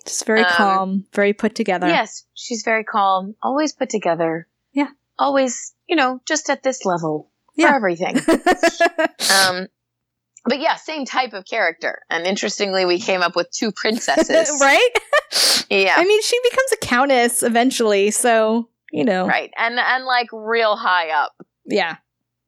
Just 0.05 0.25
very 0.25 0.41
Um, 0.43 0.51
calm, 0.51 1.05
very 1.13 1.33
put 1.33 1.55
together. 1.55 1.87
Yes. 1.87 2.25
She's 2.35 2.61
very 2.63 2.83
calm, 2.83 3.35
always 3.41 3.73
put 3.73 3.89
together. 3.89 4.47
Yeah. 4.73 4.89
Always, 5.17 5.73
you 5.87 5.95
know, 5.95 6.21
just 6.25 6.49
at 6.49 6.61
this 6.63 6.85
level 6.85 7.31
for 7.59 7.67
everything. 7.67 8.19
Um, 9.47 9.67
but 10.45 10.59
yeah, 10.59 10.75
same 10.75 11.05
type 11.05 11.33
of 11.33 11.45
character. 11.45 12.03
And 12.09 12.25
interestingly, 12.25 12.85
we 12.85 12.99
came 12.99 13.21
up 13.21 13.35
with 13.35 13.49
two 13.51 13.71
princesses. 13.71 14.57
right? 14.61 14.89
Yeah. 15.69 15.95
I 15.97 16.05
mean, 16.05 16.21
she 16.21 16.39
becomes 16.49 16.71
a 16.73 16.77
countess 16.77 17.43
eventually, 17.43 18.11
so 18.11 18.69
you 18.91 19.03
know. 19.03 19.27
right. 19.27 19.51
And 19.57 19.79
and 19.79 20.05
like 20.05 20.27
real 20.31 20.75
high 20.75 21.09
up. 21.09 21.33
Yeah. 21.65 21.97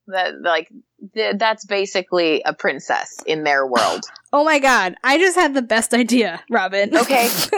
That 0.08 0.42
like 0.42 0.72
th- 1.14 1.36
that's 1.38 1.66
basically 1.66 2.42
a 2.44 2.54
princess 2.54 3.18
in 3.26 3.44
their 3.44 3.66
world. 3.66 4.04
Oh 4.34 4.44
my 4.44 4.60
god, 4.60 4.96
I 5.06 5.18
just 5.18 5.38
had 5.38 5.54
the 5.54 5.62
best 5.62 5.94
idea, 5.94 6.44
Robin. 6.50 6.96
Okay. 6.96 7.30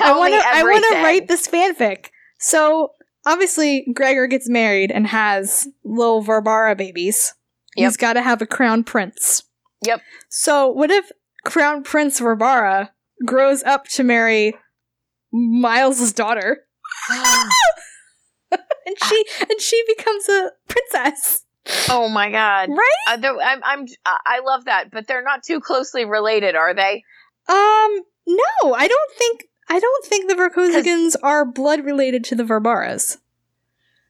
I 0.00 0.16
want 0.16 0.32
to 0.32 0.40
I 0.46 0.62
want 0.62 0.84
to 0.92 1.02
write 1.02 1.26
this 1.26 1.48
fanfic. 1.48 2.06
So, 2.38 2.92
obviously 3.26 3.84
Gregor 3.92 4.28
gets 4.28 4.48
married 4.48 4.92
and 4.92 5.04
has 5.08 5.66
little 5.84 6.22
Vorbarra 6.22 6.78
babies. 6.78 7.34
Yep. 7.76 7.88
He's 7.88 7.96
got 7.96 8.12
to 8.12 8.22
have 8.22 8.40
a 8.40 8.46
crown 8.46 8.84
prince. 8.84 9.42
Yep. 9.82 10.02
So, 10.28 10.68
what 10.68 10.90
if 10.90 11.10
Crown 11.44 11.82
Prince 11.82 12.20
Vorbarra 12.20 12.90
grows 13.24 13.62
up 13.62 13.86
to 13.88 14.04
marry 14.04 14.54
Miles's 15.32 16.12
daughter 16.12 16.64
and 17.10 18.96
she 19.04 19.24
and 19.40 19.60
she 19.60 19.82
becomes 19.86 20.28
a 20.28 20.50
princess? 20.68 21.44
oh 21.88 22.08
my 22.08 22.30
god. 22.30 22.68
Right? 22.70 23.24
Uh, 23.24 23.38
I'm 23.42 23.60
I'm 23.64 23.86
I 24.06 24.40
love 24.44 24.64
that, 24.66 24.90
but 24.90 25.06
they're 25.06 25.22
not 25.22 25.42
too 25.42 25.60
closely 25.60 26.04
related, 26.04 26.56
are 26.56 26.74
they? 26.74 27.04
Um, 27.48 28.00
no, 28.26 28.74
I 28.74 28.86
don't 28.88 29.12
think 29.16 29.44
I 29.68 29.78
don't 29.78 30.04
think 30.04 30.28
the 30.28 30.34
Vorkosigans 30.34 31.16
are 31.22 31.44
blood 31.44 31.84
related 31.84 32.24
to 32.24 32.34
the 32.34 32.42
Vorbarras. 32.42 33.18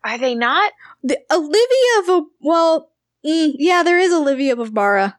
Are 0.03 0.17
they 0.17 0.35
not? 0.35 0.73
The, 1.03 1.19
Olivia 1.31 2.07
Vo- 2.07 2.31
well, 2.41 2.93
mm, 3.25 3.53
yeah, 3.59 3.83
there 3.83 3.99
is 3.99 4.13
Olivia 4.13 4.57
Vorbarra, 4.57 5.17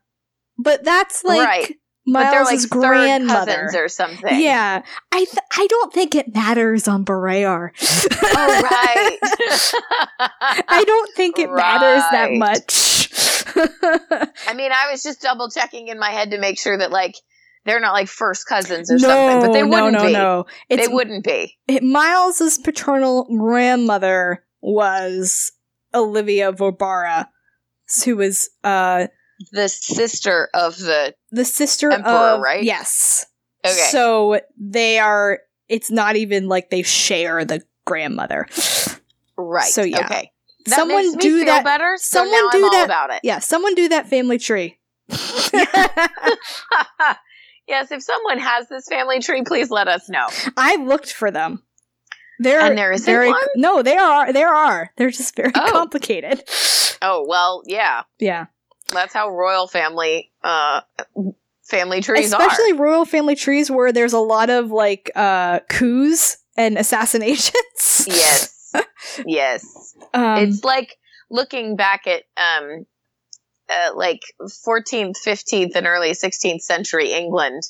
but 0.63 0.83
that's 0.83 1.23
like 1.23 1.39
Right. 1.45 1.61
like 2.07 2.33
Miles' 2.33 2.65
third 2.65 2.69
grandmother. 2.71 3.51
cousins 3.51 3.75
or 3.75 3.87
something. 3.87 4.39
Yeah, 4.41 4.81
I 5.11 5.17
th- 5.17 5.37
I 5.57 5.67
don't 5.67 5.93
think 5.93 6.15
it 6.15 6.33
matters 6.33 6.87
on 6.87 7.05
Barrayar. 7.05 7.69
Oh 8.23 8.61
right. 8.61 9.17
I 10.67 10.83
don't 10.85 11.13
think 11.15 11.39
it 11.39 11.49
matters 11.51 12.03
that 12.11 12.31
much. 12.33 13.09
I 14.47 14.53
mean, 14.53 14.71
I 14.71 14.91
was 14.91 15.03
just 15.03 15.21
double 15.21 15.49
checking 15.49 15.87
in 15.89 15.99
my 15.99 16.09
head 16.09 16.31
to 16.31 16.39
make 16.39 16.59
sure 16.59 16.77
that 16.77 16.91
like 16.91 17.15
they're 17.65 17.79
not 17.79 17.93
like 17.93 18.07
first 18.07 18.47
cousins 18.47 18.91
or 18.91 18.95
no, 18.95 19.01
something, 19.07 19.39
but 19.47 19.53
they 19.53 19.61
no, 19.61 19.67
wouldn't 19.67 19.93
no, 19.93 20.05
be. 20.07 20.13
no. 20.13 20.45
It's 20.69 20.87
They 20.87 20.93
wouldn't 20.93 21.23
be. 21.23 21.57
it- 21.67 21.83
Miles's 21.83 22.57
paternal 22.57 23.25
grandmother 23.37 24.43
was 24.61 25.51
Olivia 25.93 26.51
Vorbarra, 26.53 27.27
who 28.05 28.15
was 28.17 28.49
uh 28.63 29.07
The 29.51 29.67
sister 29.69 30.49
of 30.53 30.77
the 30.77 31.15
the 31.31 31.45
sister 31.45 31.91
Emperor, 31.91 32.11
of 32.11 32.41
right? 32.41 32.63
yes. 32.63 33.25
okay. 33.65 33.73
So 33.91 34.39
they 34.57 34.99
are. 34.99 35.39
It's 35.69 35.89
not 35.91 36.15
even 36.17 36.47
like 36.47 36.69
they 36.69 36.81
share 36.83 37.45
the 37.45 37.61
grandmother. 37.85 38.47
right. 39.37 39.69
so, 39.71 39.83
yeah. 39.83 40.05
Okay. 40.05 40.31
That 40.65 40.75
Someone 40.75 41.15
do 41.17 41.45
that- 41.45 41.63
better. 41.63 41.95
So 41.97 42.19
someone 42.19 42.49
do 42.51 42.69
that- 42.69 42.85
about 42.85 43.09
it. 43.11 43.21
Yeah, 43.23 43.39
someone 43.39 43.73
do 43.75 43.89
that 43.89 44.07
family 44.09 44.37
tree. 44.37 44.77
yes, 47.67 47.91
if 47.91 48.01
someone 48.03 48.39
has 48.39 48.67
this 48.69 48.85
family 48.87 49.19
tree, 49.19 49.43
please 49.45 49.69
let 49.71 49.87
us 49.87 50.09
know. 50.09 50.27
I 50.57 50.75
looked 50.77 51.11
for 51.13 51.31
them. 51.31 51.63
There 52.39 52.59
And 52.59 52.77
there 52.77 52.91
isn't 52.91 53.05
very, 53.05 53.29
one? 53.29 53.41
No, 53.55 53.83
there 53.83 54.01
are. 54.01 54.33
There 54.33 54.49
are. 54.53 54.89
They're 54.97 55.11
just 55.11 55.35
very 55.35 55.51
Oh. 55.55 55.71
complicated. 55.71 56.43
Oh 57.01 57.25
well, 57.27 57.61
yeah. 57.65 58.03
Yeah, 58.19 58.45
That's 58.91 59.13
how 59.13 59.29
royal 59.29 59.67
family 59.67 60.31
uh 60.43 60.81
family 61.63 62.01
trees 62.01 62.31
especially 62.31 62.73
royal 62.73 63.05
family 63.05 63.35
trees 63.35 63.71
where 63.71 63.91
there's 63.91 64.13
a 64.13 64.19
lot 64.19 64.49
of 64.49 64.71
like 64.71 65.11
uh 65.15 65.59
coups 65.69 66.37
and 66.57 66.77
assassinations. 66.77 68.05
Yes. 68.07 68.73
yes. 69.25 69.95
um, 70.13 70.37
it's 70.37 70.63
like 70.63 70.97
looking 71.29 71.75
back 71.75 72.07
at 72.07 72.23
um 72.37 72.85
uh, 73.69 73.95
like 73.95 74.21
14th 74.41 75.15
15th 75.25 75.75
and 75.75 75.87
early 75.87 76.11
16th 76.11 76.61
century 76.61 77.13
england 77.13 77.63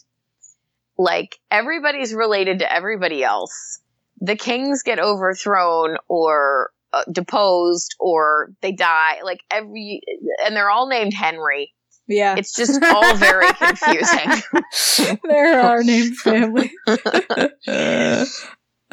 like 0.97 1.38
everybody's 1.51 2.11
related 2.13 2.59
to 2.59 2.74
everybody 2.74 3.24
else 3.24 3.82
the 4.19 4.36
kings 4.36 4.84
get 4.84 4.99
overthrown 4.99 5.97
or 6.07 6.72
uh, 6.93 7.03
deposed 7.11 7.95
or 7.99 8.51
they 8.61 8.71
die 8.71 9.21
like 9.23 9.41
every 9.49 10.01
and 10.45 10.55
they're 10.55 10.69
all 10.69 10.87
named 10.87 11.13
henry 11.13 11.73
yeah, 12.07 12.35
it's 12.37 12.53
just 12.53 12.83
all 12.83 13.15
very 13.15 13.47
confusing 13.57 15.17
there 15.23 15.61
are 15.61 15.81
named 15.81 16.17
family. 16.17 16.69
oh 16.87 18.25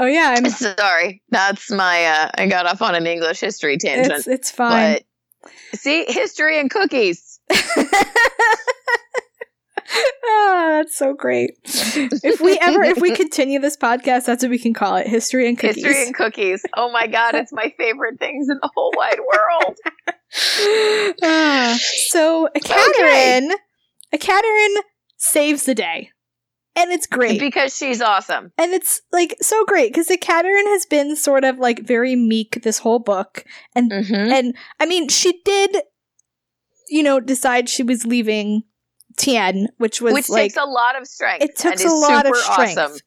yeah, 0.07 0.35
I'm. 0.37 0.49
sorry 0.51 1.23
that's 1.31 1.69
my 1.71 2.05
uh 2.05 2.31
i 2.37 2.47
got 2.47 2.67
off 2.67 2.81
on 2.83 2.95
an 2.95 3.07
english 3.09 3.41
history 3.41 3.77
tangent 3.79 4.19
It's 4.19 4.29
it's 4.29 4.51
fine. 4.53 4.99
but 5.43 5.51
see 5.81 6.05
history 6.07 6.61
and 6.61 6.71
cookies 6.71 7.41
ah, 9.95 10.67
that's 10.79 10.97
so 10.97 11.15
great. 11.15 11.53
If 11.65 12.41
we 12.41 12.59
ever, 12.61 12.83
if 12.83 12.99
we 12.99 13.13
continue 13.15 13.59
this 13.61 13.77
podcast, 13.77 14.25
that's 14.27 14.43
what 14.43 14.51
we 14.51 14.59
can 14.59 14.75
call 14.75 14.97
it: 14.97 15.07
history 15.07 15.49
and 15.49 15.59
cookies. 15.59 15.85
History 15.85 16.07
and 16.07 16.15
cookies. 16.15 16.63
Oh 16.77 16.91
my 16.93 17.07
god, 17.07 17.35
it's 17.35 17.53
my 17.53 17.73
favorite 17.79 18.19
things 18.19 18.49
in 18.49 18.59
the 18.61 18.71
whole 18.75 18.93
wide 18.97 19.19
world. 19.21 19.77
Ah, 21.23 21.79
so 22.09 22.49
Ekaterin, 22.55 23.51
a 24.13 24.19
Catherine 24.19 24.75
saves 25.17 25.65
the 25.65 25.75
day, 25.75 26.11
and 26.77 26.93
it's 26.93 27.07
great. 27.07 27.41
because 27.41 27.75
she's 27.75 28.03
awesome. 28.03 28.53
and 28.59 28.73
it's 28.75 29.01
like 29.11 29.37
so 29.41 29.65
great 29.65 29.91
because 29.91 30.09
the 30.09 30.19
Catherine 30.19 30.67
has 30.67 30.85
been 30.85 31.17
sort 31.17 31.45
of 31.45 31.59
like 31.59 31.81
very 31.81 32.15
meek 32.15 32.61
this 32.63 32.79
whole 32.81 32.99
book, 32.99 33.45
and 33.75 33.91
Mm-hmm. 33.91 34.15
and 34.33 34.55
I 34.79 34.85
mean 34.87 35.09
she 35.09 35.41
did, 35.45 35.79
you 36.91 37.03
know, 37.03 37.21
decide 37.21 37.69
she 37.71 37.83
was 37.83 38.05
leaving 38.05 38.65
Tien, 39.19 39.69
which 39.79 40.01
was 40.01 40.15
Which 40.15 40.29
like 40.31 40.45
takes 40.45 40.57
a 40.57 40.65
lot 40.65 40.99
of 41.01 41.07
strength. 41.07 41.45
it 41.45 41.57
took 41.57 41.73
and 41.73 41.81
a 41.83 41.95
lot 41.95 42.27
of 42.27 42.37
strength. 42.37 42.79
Awesome. 42.79 42.99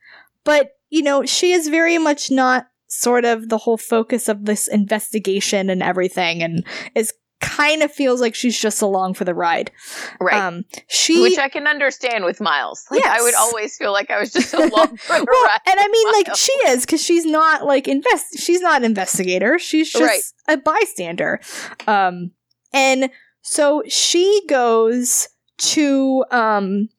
But, 0.43 0.71
you 0.89 1.01
know, 1.01 1.25
she 1.25 1.53
is 1.53 1.67
very 1.67 1.97
much 1.97 2.29
not 2.29 2.67
sort 2.87 3.25
of 3.25 3.49
the 3.49 3.57
whole 3.57 3.77
focus 3.77 4.27
of 4.27 4.45
this 4.45 4.67
investigation 4.67 5.69
and 5.69 5.81
everything 5.81 6.43
and 6.43 6.65
is 6.93 7.13
kind 7.39 7.81
of 7.81 7.91
feels 7.91 8.21
like 8.21 8.35
she's 8.35 8.59
just 8.59 8.81
along 8.83 9.15
for 9.15 9.23
the 9.25 9.33
ride. 9.33 9.71
Right. 10.19 10.35
Um 10.39 10.65
she 10.87 11.21
Which 11.21 11.39
I 11.39 11.49
can 11.49 11.65
understand 11.65 12.23
with 12.23 12.39
Miles. 12.39 12.85
Like 12.91 13.03
I 13.03 13.19
would 13.21 13.33
always 13.33 13.75
feel 13.77 13.91
like 13.91 14.11
I 14.11 14.19
was 14.19 14.31
just 14.31 14.53
along 14.53 14.97
for 14.97 15.17
the 15.17 15.25
well, 15.27 15.43
ride. 15.45 15.59
and 15.67 15.79
I 15.79 15.87
mean, 15.87 16.07
like 16.13 16.35
she 16.35 16.51
is 16.67 16.85
because 16.85 17.01
she's 17.01 17.25
not 17.25 17.65
like 17.65 17.87
invest. 17.87 18.37
She's 18.39 18.61
not 18.61 18.81
an 18.81 18.85
investigator. 18.85 19.57
She's 19.57 19.89
just 19.91 20.03
Right. 20.03 20.21
a 20.49 20.57
bystander. 20.57 21.39
Um, 21.87 22.31
and 22.73 23.09
so 23.41 23.81
she 23.87 24.43
goes 24.47 25.27
to 25.61 26.25
um. 26.31 26.89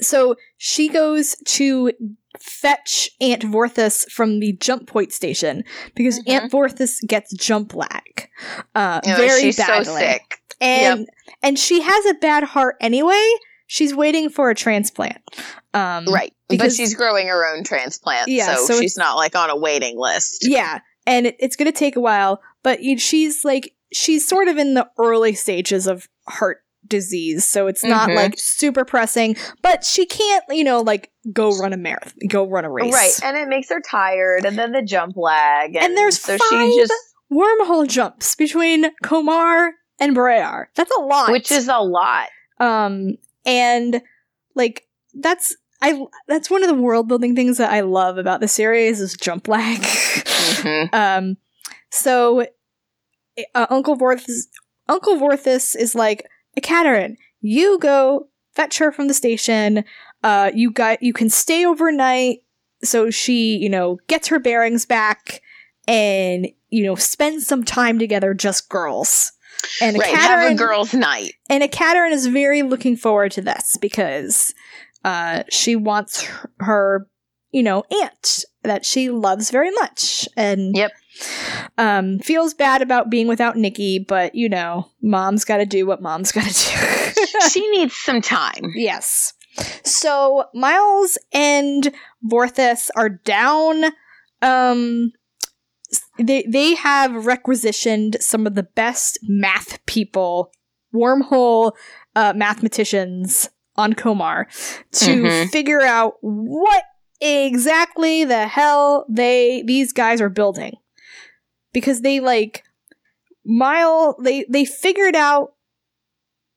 So 0.00 0.36
she 0.58 0.88
goes 0.88 1.34
to 1.44 1.92
fetch 2.38 3.10
Aunt 3.20 3.42
Vorthys 3.42 4.08
from 4.10 4.38
the 4.38 4.52
jump 4.60 4.86
point 4.86 5.12
station 5.12 5.64
because 5.96 6.20
Mhm. 6.20 6.28
Aunt 6.32 6.52
Vorthys 6.52 7.04
gets 7.06 7.32
jump 7.34 7.74
lag, 7.74 8.28
uh, 8.76 9.00
know, 9.04 9.16
very 9.16 9.50
badly 9.52 9.84
so 9.84 9.98
sick. 9.98 10.38
and 10.60 11.08
and 11.42 11.58
she 11.58 11.80
has 11.80 12.06
a 12.06 12.14
bad 12.14 12.44
heart 12.44 12.76
anyway. 12.80 13.28
She's 13.66 13.94
waiting 13.94 14.30
for 14.30 14.50
a 14.50 14.54
transplant. 14.54 15.18
Um, 15.74 16.06
Right. 16.06 16.32
because- 16.48 16.76
but 16.76 16.76
she's 16.76 16.94
growing 16.94 17.26
her 17.26 17.44
own 17.54 17.64
transplant. 17.64 18.28
Yeah, 18.28 18.54
So, 18.56 18.66
so 18.66 18.80
she's 18.80 18.96
not 18.96 19.16
like 19.16 19.34
on 19.36 19.50
a 19.50 19.56
waiting 19.56 19.98
list. 19.98 20.46
Yeah, 20.48 20.78
and 21.06 21.26
it, 21.26 21.36
it's 21.40 21.56
going 21.56 21.70
to 21.70 21.76
take 21.76 21.96
a 21.96 22.00
while, 22.00 22.40
but 22.62 22.82
you, 22.82 22.98
she's 22.98 23.44
like 23.44 23.74
she's 23.92 24.26
sort 24.28 24.48
of 24.48 24.58
in 24.58 24.74
the 24.74 24.88
early 24.98 25.34
stages 25.34 25.86
of 25.86 26.08
heart 26.28 26.62
disease, 26.88 27.44
so 27.44 27.66
it's 27.66 27.84
not 27.84 28.08
Mhm. 28.10 28.16
like 28.16 28.34
super 28.38 28.84
pressing. 28.84 29.36
But 29.62 29.84
she 29.84 30.06
can't, 30.06 30.44
you 30.50 30.64
know, 30.64 30.80
like 30.80 31.10
go 31.32 31.56
run 31.58 31.72
a 31.72 31.76
marathon, 31.76 32.14
go 32.28 32.46
run 32.46 32.64
a 32.64 32.70
race. 32.70 32.92
Right. 32.92 33.20
And 33.22 33.36
it 33.36 33.48
makes 33.48 33.68
her 33.70 33.80
tired 33.80 34.44
and 34.44 34.58
then 34.58 34.72
the 34.72 34.82
jump 34.82 35.16
lag. 35.16 35.74
And, 35.74 35.84
And 35.84 35.96
there's 35.96 36.20
so 36.20 36.36
five 36.38 36.68
she 36.70 36.76
just 36.78 36.92
Wormhole 37.32 37.86
jumps 37.86 38.34
between 38.34 38.86
Komarr 39.04 39.70
and 40.00 40.16
Barrayar. 40.16 40.66
That's 40.74 40.90
a 40.96 41.00
lot. 41.00 41.30
which 41.30 41.52
is 41.52 41.68
a 41.68 41.78
lot. 41.78 42.28
um 42.60 43.14
and 43.46 44.00
like 44.54 44.84
that's 45.14 45.54
I 45.82 46.04
that's 46.26 46.50
one 46.50 46.62
of 46.64 46.68
the 46.68 46.74
world 46.74 47.06
building 47.08 47.36
things 47.36 47.58
that 47.58 47.70
I 47.70 47.80
love 47.80 48.18
about 48.18 48.40
the 48.40 48.48
series 48.48 49.00
is 49.00 49.14
jump 49.14 49.46
lag. 49.48 49.78
Mhm. 49.80 50.92
um 50.94 51.36
so 51.90 52.46
uh, 53.54 53.66
Uncle 53.70 53.96
Vorthys 53.96 54.46
Uncle 54.88 55.16
Vorthys 55.16 55.76
is 55.76 55.94
like, 55.94 56.26
Ekaterin, 56.60 57.16
you 57.40 57.78
go 57.78 58.28
fetch 58.52 58.78
her 58.78 58.92
from 58.92 59.08
the 59.08 59.14
station. 59.14 59.84
Uh 60.22 60.50
you 60.54 60.70
got 60.70 61.02
you 61.02 61.12
can 61.12 61.28
stay 61.30 61.64
overnight 61.64 62.38
so 62.82 63.10
she, 63.10 63.56
you 63.56 63.68
know, 63.68 63.98
gets 64.06 64.28
her 64.28 64.38
bearings 64.38 64.86
back 64.86 65.42
and 65.86 66.48
you 66.70 66.84
know, 66.84 66.94
spend 66.94 67.42
some 67.42 67.64
time 67.64 67.98
together 67.98 68.34
just 68.34 68.68
girls. 68.68 69.32
And 69.80 69.96
Right. 69.98 70.14
Have 70.14 70.52
a 70.52 70.54
girls' 70.54 70.94
night. 70.94 71.32
and 71.50 71.62
Ekaterin 71.62 72.12
is 72.12 72.26
very 72.26 72.62
looking 72.62 72.96
forward 72.96 73.32
to 73.32 73.40
this 73.42 73.76
because 73.80 74.54
uh, 75.04 75.42
she 75.50 75.74
wants 75.76 76.22
her, 76.22 76.50
her, 76.60 77.06
you 77.50 77.62
know, 77.62 77.82
aunt 78.02 78.44
that 78.62 78.84
she 78.84 79.10
loves 79.10 79.50
very 79.50 79.70
much, 79.72 80.28
and 80.36 80.76
Yep. 80.76 80.92
Um, 81.76 82.18
feels 82.20 82.54
bad 82.54 82.82
about 82.82 83.10
being 83.10 83.28
without 83.28 83.56
Nikki, 83.56 83.98
but 83.98 84.34
you 84.34 84.48
know, 84.48 84.88
mom's 85.02 85.44
got 85.44 85.58
to 85.58 85.66
do 85.66 85.86
what 85.86 86.02
mom's 86.02 86.32
got 86.32 86.44
to 86.44 86.52
do. 87.14 87.26
she 87.52 87.68
needs 87.70 87.96
some 87.96 88.20
time. 88.20 88.72
yes. 88.74 89.32
So 89.84 90.44
Miles 90.54 91.18
and 91.32 91.92
Vorthys 92.30 92.90
are 92.96 93.08
down. 93.08 93.86
Um, 94.42 95.12
they 96.18 96.44
they 96.48 96.74
have 96.76 97.26
requisitioned 97.26 98.18
some 98.20 98.46
of 98.46 98.54
the 98.54 98.62
best 98.62 99.18
math 99.22 99.84
people, 99.86 100.52
wormhole 100.94 101.72
uh, 102.14 102.32
mathematicians 102.36 103.48
on 103.76 103.94
Komarr 103.94 104.46
to 104.92 105.22
Mhm. 105.22 105.50
figure 105.50 105.82
out 105.82 106.14
what 106.20 106.84
exactly 107.20 108.24
the 108.24 108.46
hell 108.46 109.06
they 109.08 109.62
these 109.66 109.92
guys 109.92 110.20
are 110.20 110.28
building 110.28 110.74
because 111.78 112.00
they 112.02 112.18
like 112.20 112.64
mile 113.44 114.16
they 114.22 114.44
they 114.48 114.64
figured 114.64 115.14
out 115.16 115.52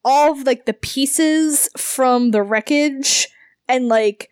all 0.04 0.32
of 0.32 0.46
like 0.48 0.66
the 0.66 0.74
pieces 0.74 1.70
from 1.78 2.32
the 2.32 2.42
wreckage 2.42 3.28
and 3.68 3.88
like 3.88 4.30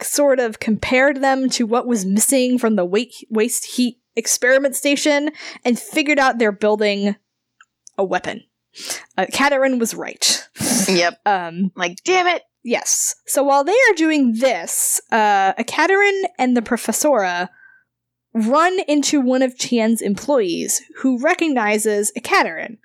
sort 0.00 0.40
of 0.40 0.58
compared 0.58 1.20
them 1.20 1.48
to 1.50 1.66
what 1.66 1.86
was 1.86 2.04
missing 2.06 2.58
from 2.58 2.76
the 2.76 2.84
wa- 2.84 3.04
waste 3.28 3.64
heat 3.76 3.98
experiment 4.16 4.74
station 4.74 5.30
and 5.64 5.78
figured 5.78 6.18
out 6.18 6.38
they're 6.38 6.50
building 6.50 7.14
a 7.98 8.04
weapon. 8.04 8.42
Uh, 9.18 9.26
Ekaterin 9.26 9.78
was 9.78 9.94
right. 9.94 10.48
Yep. 10.88 11.20
Um, 11.26 11.72
Like, 11.76 11.98
damn 12.04 12.26
it. 12.26 12.42
Yes. 12.64 13.14
So 13.26 13.42
while 13.42 13.64
they 13.64 13.72
are 13.90 13.94
doing 13.96 14.34
this, 14.38 15.00
uh, 15.10 15.52
Ekaterin 15.54 16.22
and 16.38 16.56
the 16.56 16.62
Professora 16.62 17.50
run 18.34 18.80
into 18.88 19.20
one 19.20 19.42
of 19.42 19.58
Tien's 19.58 20.00
employees 20.00 20.82
who 20.96 21.18
recognizes 21.18 22.12
Ekaterin. 22.16 22.78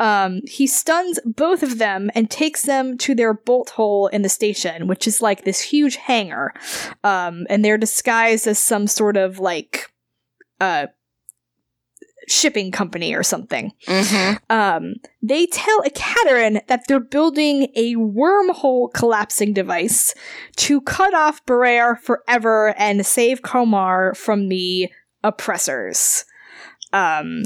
Um, 0.00 0.40
he 0.46 0.66
stuns 0.66 1.20
both 1.24 1.62
of 1.62 1.78
them 1.78 2.10
and 2.14 2.30
takes 2.30 2.62
them 2.62 2.96
to 2.98 3.14
their 3.14 3.34
bolt 3.34 3.70
hole 3.70 4.06
in 4.08 4.22
the 4.22 4.28
station, 4.28 4.86
which 4.86 5.06
is 5.06 5.20
like 5.20 5.44
this 5.44 5.60
huge 5.60 5.96
hangar. 5.96 6.54
Um, 7.04 7.46
and 7.50 7.64
they're 7.64 7.78
disguised 7.78 8.46
as 8.46 8.58
some 8.58 8.86
sort 8.86 9.16
of 9.16 9.38
like, 9.38 9.92
uh, 10.60 10.86
shipping 12.28 12.70
company 12.72 13.14
or 13.14 13.22
something 13.22 13.72
Mm-hmm. 13.86 14.36
um, 14.50 14.94
they 15.22 15.46
tell 15.46 15.82
Ekaterin 15.82 16.66
that 16.66 16.82
they're 16.88 17.00
building 17.00 17.68
a 17.74 17.94
wormhole 17.96 18.92
collapsing 18.92 19.52
device 19.52 20.14
to 20.56 20.80
cut 20.80 21.14
off 21.14 21.44
Barrayar 21.46 21.98
forever 21.98 22.74
and 22.78 23.04
save 23.06 23.42
Komarr 23.42 24.16
from 24.16 24.48
the 24.48 24.88
oppressors. 25.22 26.24
Um, 26.92 27.44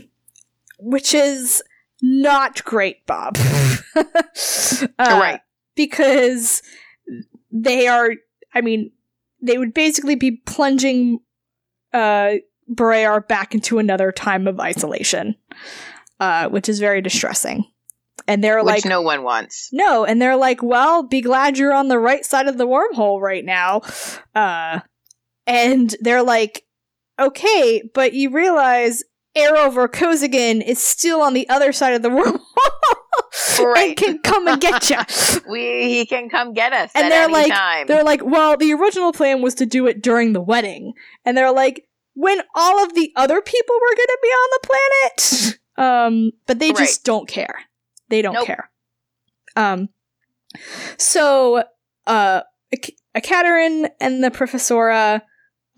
which 0.78 1.14
is 1.14 1.62
not 2.02 2.64
great, 2.64 3.04
Bob. 3.06 3.36
uh, 3.96 4.86
right. 4.98 5.40
Because 5.74 6.62
they 7.50 7.86
are, 7.86 8.10
I 8.54 8.60
mean, 8.60 8.92
they 9.42 9.58
would 9.58 9.74
basically 9.74 10.14
be 10.14 10.42
plunging 10.46 11.20
uh, 11.92 12.34
Barrayar 12.72 13.26
back 13.26 13.54
into 13.54 13.78
another 13.78 14.12
time 14.12 14.46
of 14.46 14.60
isolation 14.60 15.34
uh, 16.20 16.48
which 16.50 16.68
is 16.68 16.78
very 16.80 17.00
distressing. 17.00 17.64
And 18.28 18.44
they're 18.44 18.58
Which 18.58 18.66
like, 18.66 18.84
no 18.84 19.00
one 19.00 19.22
wants. 19.22 19.70
no, 19.72 20.04
and 20.04 20.20
they're 20.20 20.36
like, 20.36 20.62
well, 20.62 21.02
be 21.02 21.22
glad 21.22 21.56
you're 21.56 21.72
on 21.72 21.88
the 21.88 21.98
right 21.98 22.22
side 22.24 22.46
of 22.46 22.58
the 22.58 22.66
wormhole 22.68 23.18
right 23.20 23.44
now. 23.44 23.80
Uh, 24.34 24.80
and 25.46 25.96
they're 26.02 26.22
like, 26.22 26.62
okay, 27.18 27.82
but 27.94 28.12
you 28.12 28.28
realize 28.30 29.02
Aral 29.34 29.70
Vorkosigan 29.72 30.62
is 30.62 30.78
still 30.82 31.22
on 31.22 31.32
the 31.32 31.48
other 31.48 31.72
side 31.72 31.94
of 31.94 32.02
the 32.02 32.08
wormhole 32.10 32.40
and 33.58 33.66
Right. 33.66 33.96
can 33.96 34.18
come 34.18 34.46
and 34.48 34.60
get 34.60 34.90
you. 34.90 34.96
We 35.50 35.94
he 35.94 36.06
can 36.06 36.28
come 36.28 36.52
get 36.52 36.72
us 36.74 36.90
And 36.94 37.10
they're 37.10 37.28
like- 37.28 37.50
time. 37.52 37.86
They're 37.86 38.04
like, 38.04 38.22
well, 38.24 38.56
the 38.58 38.72
original 38.74 39.12
plan 39.12 39.40
was 39.42 39.54
to 39.56 39.66
do 39.66 39.86
it 39.86 40.02
during 40.02 40.32
the 40.34 40.40
wedding. 40.42 40.92
And 41.24 41.36
they're 41.36 41.52
like, 41.52 41.86
when 42.14 42.40
all 42.54 42.82
of 42.82 42.94
the 42.94 43.12
other 43.16 43.40
people 43.40 43.74
were 43.74 43.96
going 43.96 44.06
to 44.06 44.18
be 44.22 44.28
on 44.28 44.50
the 44.60 44.66
planet. 44.68 45.58
Um, 45.76 46.32
but 46.46 46.58
they 46.58 46.72
just 46.74 47.04
don't 47.04 47.26
care. 47.26 47.54
They 48.10 48.20
don't 48.20 48.34
Nope. 48.34 48.46
care. 48.46 48.70
Um, 49.56 49.88
so, 50.98 51.62
uh, 52.06 52.42
Ak- 52.72 52.92
Ekaterin 53.16 53.88
and 53.98 54.22
the 54.22 54.30
Professora, 54.30 55.22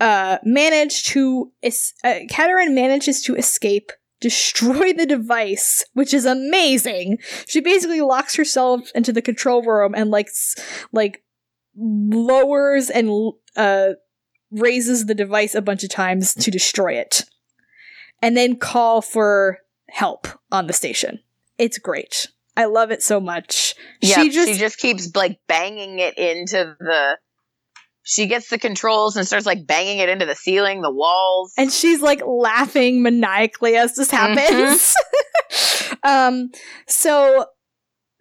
uh, 0.01 0.39
manage 0.43 1.03
to, 1.05 1.53
es- 1.61 1.93
uh, 2.03 2.15
Ekaterin 2.29 2.73
manages 2.73 3.21
to 3.23 3.35
escape, 3.35 3.91
destroy 4.19 4.91
the 4.91 5.05
device, 5.05 5.85
which 5.93 6.13
is 6.13 6.25
amazing. 6.25 7.19
She 7.47 7.61
basically 7.61 8.01
locks 8.01 8.35
herself 8.35 8.91
into 8.95 9.13
the 9.13 9.21
control 9.21 9.61
room 9.61 9.93
and 9.95 10.11
like, 10.11 10.27
s- 10.27 10.55
like, 10.91 11.23
lowers 11.77 12.89
and, 12.89 13.31
uh, 13.55 13.91
raises 14.53 15.05
the 15.05 15.15
device 15.15 15.55
a 15.55 15.61
bunch 15.61 15.83
of 15.83 15.89
times 15.89 16.33
to 16.35 16.51
destroy 16.51 16.93
it. 16.93 17.23
And 18.21 18.37
then 18.37 18.55
call 18.55 19.01
for 19.01 19.59
help 19.89 20.27
on 20.51 20.67
the 20.67 20.73
station. 20.73 21.19
It's 21.57 21.77
great. 21.77 22.27
I 22.55 22.65
love 22.65 22.91
it 22.91 23.01
so 23.01 23.19
much. 23.19 23.75
yeah, 24.01 24.15
she 24.15 24.29
just 24.29 24.47
she 24.53 24.57
just 24.57 24.77
keeps 24.77 25.15
like 25.15 25.39
banging 25.47 25.99
it 25.99 26.17
into 26.17 26.75
the. 26.79 27.17
She 28.05 28.27
gets 28.27 28.49
the 28.49 28.59
controls 28.59 29.15
and 29.15 29.25
starts 29.25 29.45
like 29.45 29.65
banging 29.65 29.99
it 29.99 30.09
into 30.09 30.25
the 30.25 30.35
ceiling, 30.35 30.81
the 30.81 30.91
walls. 30.91 31.53
and 31.57 31.71
she's 31.71 32.01
like 32.01 32.21
laughing 32.25 33.01
maniacally 33.01 33.75
as 33.75 33.95
this 33.95 34.11
happens. 34.11 34.93
um 36.03 36.49
so 36.87 37.45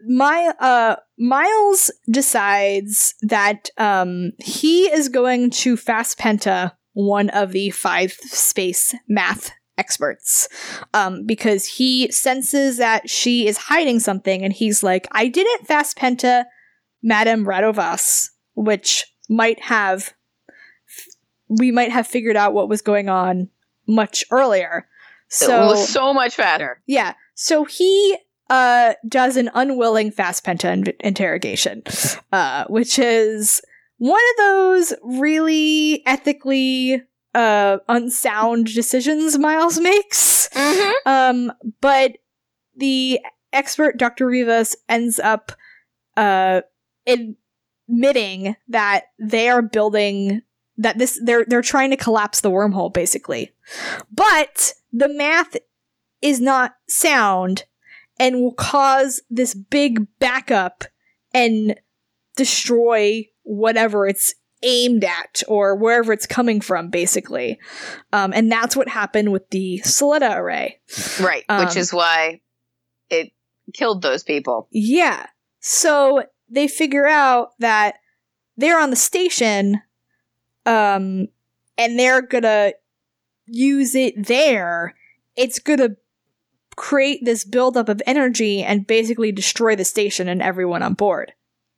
my 0.09 0.53
uh 0.59 0.97
Miles 1.19 1.91
decides 2.11 3.15
that 3.23 3.71
um 3.79 4.33
he 4.39 4.85
is 4.93 5.09
going 5.09 5.51
to 5.51 5.77
fast 5.77 6.19
penta 6.19 6.73
one 6.95 7.31
of 7.31 7.53
the 7.53 7.71
five 7.71 8.13
space 8.13 8.95
math 9.09 9.51
experts 9.79 10.49
um 10.93 11.25
because 11.25 11.65
he 11.65 12.11
senses 12.11 12.77
that 12.77 13.09
she 13.09 13.47
is 13.47 13.57
hiding 13.57 13.99
something 14.01 14.43
and 14.43 14.53
he's 14.53 14.83
like 14.83 15.09
I 15.13 15.29
didn't 15.29 15.67
fast 15.67 15.97
penta 15.97 16.45
Madame 17.03 17.45
Radovas 17.45 18.29
which 18.55 19.07
might 19.29 19.61
have 19.63 20.13
we 21.49 21.71
might 21.71 21.91
have 21.91 22.07
figured 22.07 22.37
out 22.37 22.55
what 22.55 22.69
was 22.69 22.83
going 22.83 23.09
on 23.09 23.49
much 23.87 24.25
earlier. 24.31 24.89
So 25.29 25.75
so 25.75 26.13
much 26.13 26.35
faster. 26.35 26.83
yeah, 26.87 27.15
so 27.35 27.65
he 27.65 28.17
uh 28.53 28.93
does 29.09 29.39
an 29.39 29.51
unwilling 29.55 30.11
fast 30.11 30.45
penta 30.45 30.71
in- 30.71 30.95
interrogation, 31.01 31.83
uh, 32.33 32.67
which 32.69 32.99
is 32.99 33.63
one 33.97 34.21
of 34.33 34.37
those 34.37 34.95
really 35.03 36.03
ethically 36.07 37.03
uh 37.35 37.79
unsound 37.89 38.67
decisions 38.67 39.39
Miles 39.39 39.81
makes. 39.81 40.51
Mm-hmm. 40.51 41.09
Um, 41.09 41.53
but 41.81 42.19
the 42.77 43.21
expert 43.55 43.97
Dr. 43.97 44.27
Rivas 44.27 44.77
ends 44.87 45.19
up 45.19 45.53
uh 46.19 46.61
admitting 47.07 48.55
that 48.69 49.05
they 49.19 49.49
are 49.49 49.63
building 49.63 50.43
that 50.77 50.99
this 50.99 51.19
they're 51.25 51.47
they're 51.47 51.63
trying 51.63 51.89
to 51.89 51.97
collapse 51.97 52.43
the 52.43 52.51
wormhole 52.51 52.93
basically. 52.93 53.51
But 54.11 54.75
the 54.93 55.09
math 55.09 55.57
is 56.21 56.39
not 56.39 56.75
sound 56.87 57.65
and 58.23 58.41
will 58.41 58.55
cause 58.55 59.21
this 59.31 59.53
big 59.53 60.07
backup 60.21 60.85
and 61.35 61.75
destroy 62.37 63.27
whatever 63.43 64.07
it's 64.07 64.33
aimed 64.63 65.03
at 65.03 65.43
or 65.49 65.75
wherever 65.75 66.13
it's 66.13 66.25
coming 66.25 66.61
from 66.61 66.89
basically. 66.89 67.59
Um, 68.13 68.33
and 68.33 68.51
that's 68.51 68.77
what 68.77 68.89
happened 68.89 69.33
with 69.33 69.51
the 69.51 69.83
Soletta 69.85 70.37
array. 70.37 70.79
Right, 71.21 71.45
Um, 71.49 71.67
which 71.67 71.75
is 71.75 71.93
why 71.93 72.43
it 73.11 73.33
killed 73.75 74.03
those 74.03 74.23
people. 74.23 74.69
Yeah. 74.71 75.27
So 75.59 76.23
they 76.49 76.69
figure 76.69 77.09
out 77.09 77.59
that 77.59 77.97
they're 78.57 78.79
on 78.79 78.91
the 78.91 78.97
station, 78.97 79.83
um, 80.65 81.27
and 81.77 81.99
they're 81.99 82.23
gonna 82.23 82.75
use 83.47 83.97
it 83.97 84.29
there. 84.29 84.95
It's 85.35 85.59
gonna 85.59 85.97
create 86.77 87.25
this 87.25 87.45
buildup 87.45 87.89
of 87.89 88.03
energy 88.07 88.63
and 88.63 88.87
basically 88.87 89.33
destroy 89.33 89.77
the 89.77 89.85
station 89.85 90.29
and 90.29 90.43
everyone 90.43 90.83
on 90.83 90.95
board. 90.95 91.33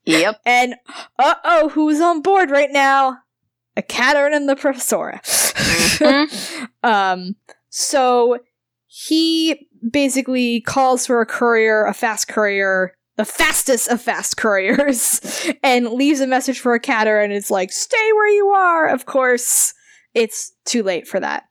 Yep. 0.07 0.41
And 0.45 0.75
uh 1.19 1.35
oh, 1.45 1.69
who's 1.71 2.01
on 2.01 2.21
board 2.21 2.51
right 2.51 2.71
now? 2.71 3.19
Ekaterin 3.77 4.35
and 4.35 4.49
the 4.49 4.57
Professora. 4.57 5.21
um, 6.85 7.35
so 7.71 8.39
he 8.87 9.69
basically 9.91 10.61
calls 10.61 11.07
for 11.07 11.21
a 11.21 11.27
courier, 11.27 11.85
a 11.87 11.95
fast 11.95 12.29
courier, 12.29 12.95
the 13.17 13.25
fastest 13.25 13.89
of 13.89 14.01
fast 14.01 14.37
couriers, 14.37 15.51
and 15.63 15.89
leaves 15.91 16.21
a 16.21 16.27
message 16.27 16.61
for 16.61 16.79
Ekaterin 16.79 17.25
and 17.25 17.33
it's 17.33 17.51
like, 17.51 17.73
stay 17.73 18.13
where 18.13 18.29
you 18.29 18.49
are. 18.51 18.89
Of 18.89 19.07
course, 19.07 19.75
it's 20.15 20.53
too 20.65 20.83
late 20.83 21.09
for 21.09 21.19
that. 21.19 21.45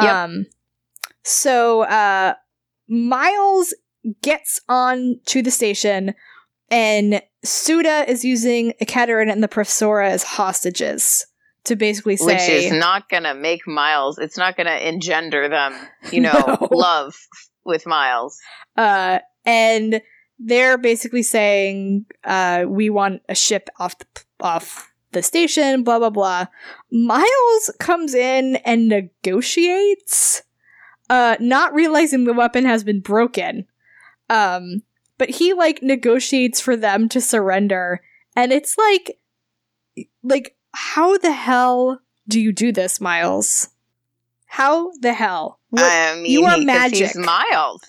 Yep. 0.00 0.12
Um, 0.12 0.46
so 1.22 1.82
uh, 1.82 2.34
Miles 2.90 3.72
gets 4.22 4.60
on 4.68 5.20
to 5.26 5.40
the 5.42 5.50
station, 5.50 6.14
and 6.70 7.22
Soudha 7.46 8.06
is 8.08 8.24
using 8.24 8.74
Ekaterin 8.82 9.30
and 9.30 9.42
the 9.42 9.48
Professora 9.48 10.10
as 10.10 10.22
hostages 10.24 11.24
to 11.64 11.76
basically 11.76 12.16
say, 12.16 12.24
Which 12.26 12.40
is 12.40 12.72
not 12.72 13.08
going 13.08 13.22
to 13.22 13.34
make 13.34 13.66
Miles, 13.66 14.18
it's 14.18 14.36
not 14.36 14.56
going 14.56 14.66
to 14.66 14.88
engender 14.88 15.48
them, 15.48 15.74
you 16.10 16.20
know, 16.20 16.32
No. 16.60 16.68
love 16.72 17.14
with 17.64 17.86
Miles. 17.86 18.38
uh, 18.76 19.20
and 19.46 20.02
they're 20.38 20.78
basically 20.78 21.22
saying, 21.22 22.06
uh, 22.24 22.64
we 22.66 22.88
want 22.90 23.22
a 23.28 23.34
ship 23.34 23.68
off 23.78 23.98
the, 23.98 24.06
off 24.40 24.90
the 25.12 25.22
station, 25.22 25.82
blah, 25.82 25.98
blah, 25.98 26.08
blah. 26.10 26.46
Miles 26.90 27.70
comes 27.78 28.14
in 28.14 28.56
and 28.64 28.88
negotiates, 28.88 30.42
uh, 31.10 31.36
not 31.40 31.74
realizing 31.74 32.24
the 32.24 32.32
weapon 32.32 32.64
has 32.64 32.82
been 32.84 33.00
broken. 33.00 33.66
Um, 34.30 34.82
but 35.18 35.28
he, 35.28 35.52
like, 35.52 35.82
negotiates 35.82 36.60
for 36.60 36.76
them 36.76 37.08
to 37.10 37.20
surrender. 37.20 38.00
And 38.34 38.52
it's 38.52 38.78
like, 38.78 39.18
like, 40.22 40.56
how 40.72 41.18
the 41.18 41.32
hell 41.32 42.00
do 42.28 42.40
you 42.40 42.52
do 42.52 42.72
this, 42.72 43.00
Miles? 43.00 43.68
How 44.46 44.92
the 45.00 45.12
hell? 45.12 45.58
What- 45.70 45.84
I 45.84 46.14
mean, 46.14 46.30
you 46.30 46.44
are 46.46 46.56
magic. 46.58 47.14
Miles. 47.16 47.82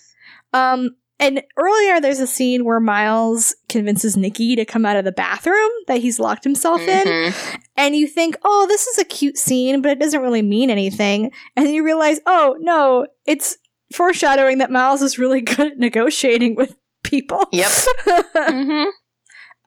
Um, 0.52 0.96
and 1.22 1.42
earlier 1.56 2.02
there's 2.02 2.20
a 2.20 2.28
scene 2.28 2.66
where 2.66 2.80
Miles 2.82 3.56
convinces 3.70 4.18
Nikki 4.18 4.56
to 4.58 4.66
come 4.66 4.86
out 4.86 4.98
of 4.98 5.06
the 5.06 5.12
bathroom 5.14 5.70
that 5.88 6.02
he's 6.02 6.20
locked 6.20 6.44
himself 6.44 6.82
in, 6.82 7.08
Mhm. 7.08 7.60
and 7.78 7.96
you 7.96 8.08
think, 8.08 8.36
oh, 8.44 8.66
this 8.68 8.88
is 8.88 8.98
a 8.98 9.06
cute 9.06 9.38
scene, 9.38 9.82
but 9.82 9.92
it 9.92 10.00
doesn't 10.00 10.22
really 10.22 10.42
mean 10.42 10.70
anything. 10.70 11.32
And 11.56 11.66
then 11.66 11.74
you 11.74 11.84
realize, 11.86 12.20
oh 12.26 12.58
no, 12.60 13.08
it's 13.26 13.58
foreshadowing 13.96 14.58
that 14.58 14.72
Miles 14.72 15.02
is 15.02 15.18
really 15.20 15.42
good 15.56 15.74
at 15.74 15.78
negotiating 15.78 16.56
with 16.56 16.76
people. 17.04 17.48
Yep. 17.52 17.72
Mhm. 18.36 18.88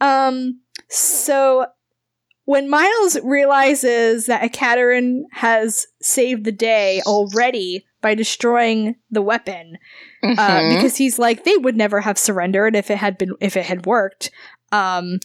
um, 0.00 0.60
so 0.88 1.66
when 2.46 2.68
Miles 2.68 3.18
realizes 3.22 4.26
that 4.26 4.42
Ekaterin 4.42 5.22
has 5.32 5.86
saved 6.02 6.44
the 6.44 6.52
day 6.52 7.00
already 7.06 7.86
by 8.02 8.14
destroying 8.14 8.96
the 9.10 9.22
weapon, 9.22 9.78
uh, 10.24 10.60
Mhm. 10.60 10.74
because 10.74 10.96
he's 10.96 11.18
like 11.18 11.44
they 11.44 11.56
would 11.56 11.76
never 11.76 12.00
have 12.00 12.18
surrendered 12.18 12.74
if 12.76 12.90
it 12.90 12.98
had 12.98 13.18
been 13.18 13.34
if 13.40 13.56
it 13.56 13.64
had 13.66 13.86
worked 13.86 14.30
um 14.72 15.18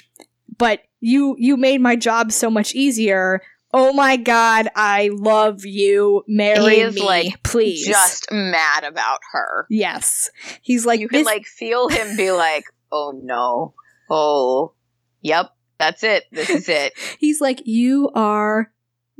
but 0.57 0.81
you 0.99 1.35
you 1.39 1.55
made 1.57 1.81
my 1.81 1.95
job 1.95 2.31
so 2.31 2.49
much 2.49 2.75
easier 2.75 3.41
oh 3.73 3.93
my 3.93 4.17
god 4.17 4.67
i 4.75 5.09
love 5.13 5.65
you 5.65 6.23
marry 6.27 6.75
He 6.75 6.81
is, 6.81 6.95
me 6.95 7.01
like, 7.01 7.43
please 7.43 7.85
just 7.85 8.31
mad 8.31 8.83
about 8.83 9.19
her. 9.31 9.65
yes 9.69 10.29
he's 10.61 10.85
like 10.85 10.99
you 10.99 11.07
can 11.07 11.23
like 11.23 11.45
feel 11.45 11.87
him 11.87 12.17
be 12.17 12.31
like, 12.31 12.63
"Oh 12.91 13.13
no, 13.23 13.73
oh, 14.09 14.73
yep, 15.21 15.51
that's 15.77 16.03
it. 16.03 16.23
This 16.31 16.49
is 16.49 16.67
it." 16.67 16.93
he's 17.19 17.39
like 17.39 17.61
you 17.65 18.09
are 18.15 18.71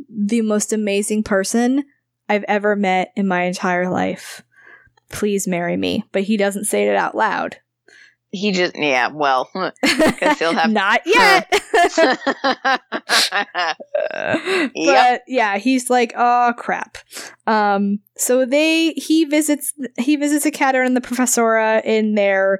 the 0.10 0.42
most 0.42 0.74
amazing 0.74 1.22
person 1.24 1.84
i've 2.28 2.46
ever 2.48 2.76
met 2.76 3.12
in 3.16 3.28
my 3.28 3.44
entire 3.44 3.90
life 3.90 4.42
please 5.10 5.48
marry 5.48 5.76
me 5.78 6.04
but 6.12 6.24
he 6.24 6.38
doesn't 6.38 6.66
say 6.66 6.88
it 6.88 6.96
out 6.96 7.16
loud 7.16 7.58
He 8.32 8.52
just, 8.52 8.76
yeah, 8.78 9.10
well, 9.12 9.50
Guess 9.84 10.40
he'll 10.40 10.54
have- 10.62 10.70
not 10.72 11.02
yet 11.06 11.52
but 14.76 15.22
yeah, 15.28 15.58
he's 15.58 15.90
like, 15.90 16.14
oh 16.16 16.54
crap. 16.58 16.98
Um, 17.48 18.00
so 18.18 18.46
they 18.46 18.92
he 18.94 19.26
visits 19.26 19.74
he 19.98 20.16
visits 20.16 20.46
Ekaterin 20.46 20.86
and 20.88 20.96
the 20.98 21.02
professora 21.02 21.82
in 21.84 22.16
their 22.16 22.60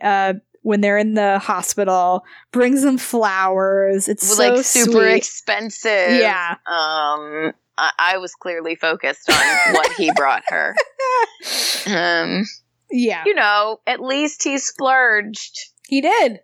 uh 0.00 0.34
when 0.62 0.80
they're 0.80 0.98
in 0.98 1.14
the 1.14 1.38
hospital, 1.38 2.24
brings 2.50 2.82
them 2.82 2.98
flowers. 2.98 4.08
It's 4.08 4.26
so 4.36 4.42
like 4.42 4.64
super 4.64 4.90
sweet. 4.92 5.14
expensive. 5.16 6.18
Yeah. 6.18 6.56
Um, 6.66 7.52
I, 7.78 7.92
I 7.98 8.18
was 8.18 8.34
clearly 8.34 8.74
focused 8.74 9.30
on 9.30 9.74
what 9.74 9.92
he 9.92 10.10
brought 10.16 10.42
her. 10.48 10.74
Um, 11.86 12.44
Yeah, 12.90 13.22
you 13.26 13.34
know, 13.34 13.80
at 13.86 14.00
least 14.00 14.42
he 14.44 14.58
splurged. 14.58 15.56
he 15.88 16.00
did. 16.00 16.40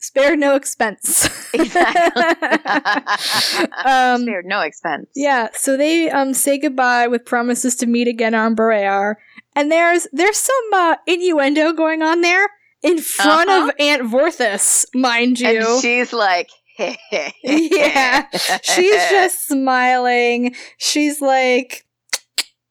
Spared 0.00 0.38
no 0.38 0.54
expense. 0.54 1.28
Exactly. 1.52 2.22
um, 3.84 4.22
Spared 4.22 4.46
no 4.46 4.60
expense. 4.60 5.08
Yeah, 5.16 5.48
so 5.54 5.76
they 5.76 6.08
um 6.10 6.34
say 6.34 6.56
goodbye 6.58 7.08
with 7.08 7.24
promises 7.24 7.74
to 7.76 7.86
meet 7.86 8.06
again 8.08 8.34
on 8.34 8.54
Barrayar. 8.54 9.16
And 9.56 9.72
there's 9.72 10.06
there's 10.12 10.36
some 10.38 10.72
uh, 10.72 10.96
innuendo 11.06 11.72
going 11.72 12.02
on 12.02 12.20
there 12.20 12.48
in 12.82 12.98
front 12.98 13.50
Uh-huh. 13.50 13.68
of 13.68 13.74
Aunt 13.80 14.02
Vorthys, 14.02 14.86
mind 14.94 15.40
you. 15.40 15.48
And 15.74 15.82
she's 15.82 16.12
like, 16.12 16.48
Yeah. 16.78 18.26
She's 18.62 19.10
just 19.10 19.48
smiling. 19.48 20.54
She's 20.78 21.20
like, 21.20 21.84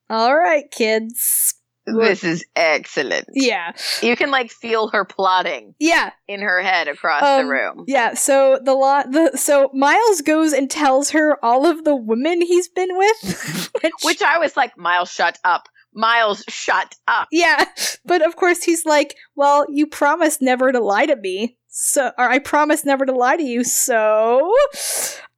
"All 0.10 0.36
right, 0.38 0.70
kids." 0.72 1.54
This 1.90 2.26
is 2.26 2.44
excellent. 2.54 3.28
Yeah. 3.32 3.72
You 4.02 4.18
can 4.18 4.30
like 4.30 4.52
feel 4.52 4.90
her 4.90 5.06
plotting 5.06 5.74
Yeah. 5.80 6.10
in 6.28 6.42
her 6.42 6.62
head 6.62 6.90
across 6.90 7.24
Um, 7.24 7.46
the 7.46 7.50
room. 7.52 7.86
Yeah, 7.88 8.14
so 8.14 8.60
the 8.62 8.74
lot 8.74 9.12
the 9.14 9.38
so 9.38 9.72
Miles 9.74 10.20
goes 10.22 10.52
and 10.52 10.70
tells 10.70 11.12
her 11.12 11.38
all 11.42 11.66
of 11.66 11.86
the 11.86 11.96
women 11.96 12.42
he's 12.42 12.68
been 12.68 12.90
with. 12.98 13.70
which, 13.82 13.94
Which 14.04 14.22
I 14.22 14.38
was 14.38 14.58
like, 14.58 14.78
Miles, 14.78 15.10
shut 15.10 15.40
up. 15.46 15.70
Miles, 15.94 16.44
shut 16.50 16.94
up. 17.08 17.30
Yeah, 17.32 17.64
but 18.06 18.22
of 18.22 18.36
course 18.36 18.64
he's 18.64 18.86
like, 18.86 19.16
"Well, 19.36 19.66
you 19.70 19.88
promised 19.88 20.42
never 20.42 20.74
to 20.74 20.80
lie 20.82 21.06
to 21.06 21.16
me, 21.16 21.58
so 21.70 22.12
or 22.18 22.30
I 22.30 22.40
promise 22.40 22.84
never 22.84 23.06
to 23.06 23.14
lie 23.16 23.38
to 23.38 23.44
you, 23.44 23.64
so 23.64 24.54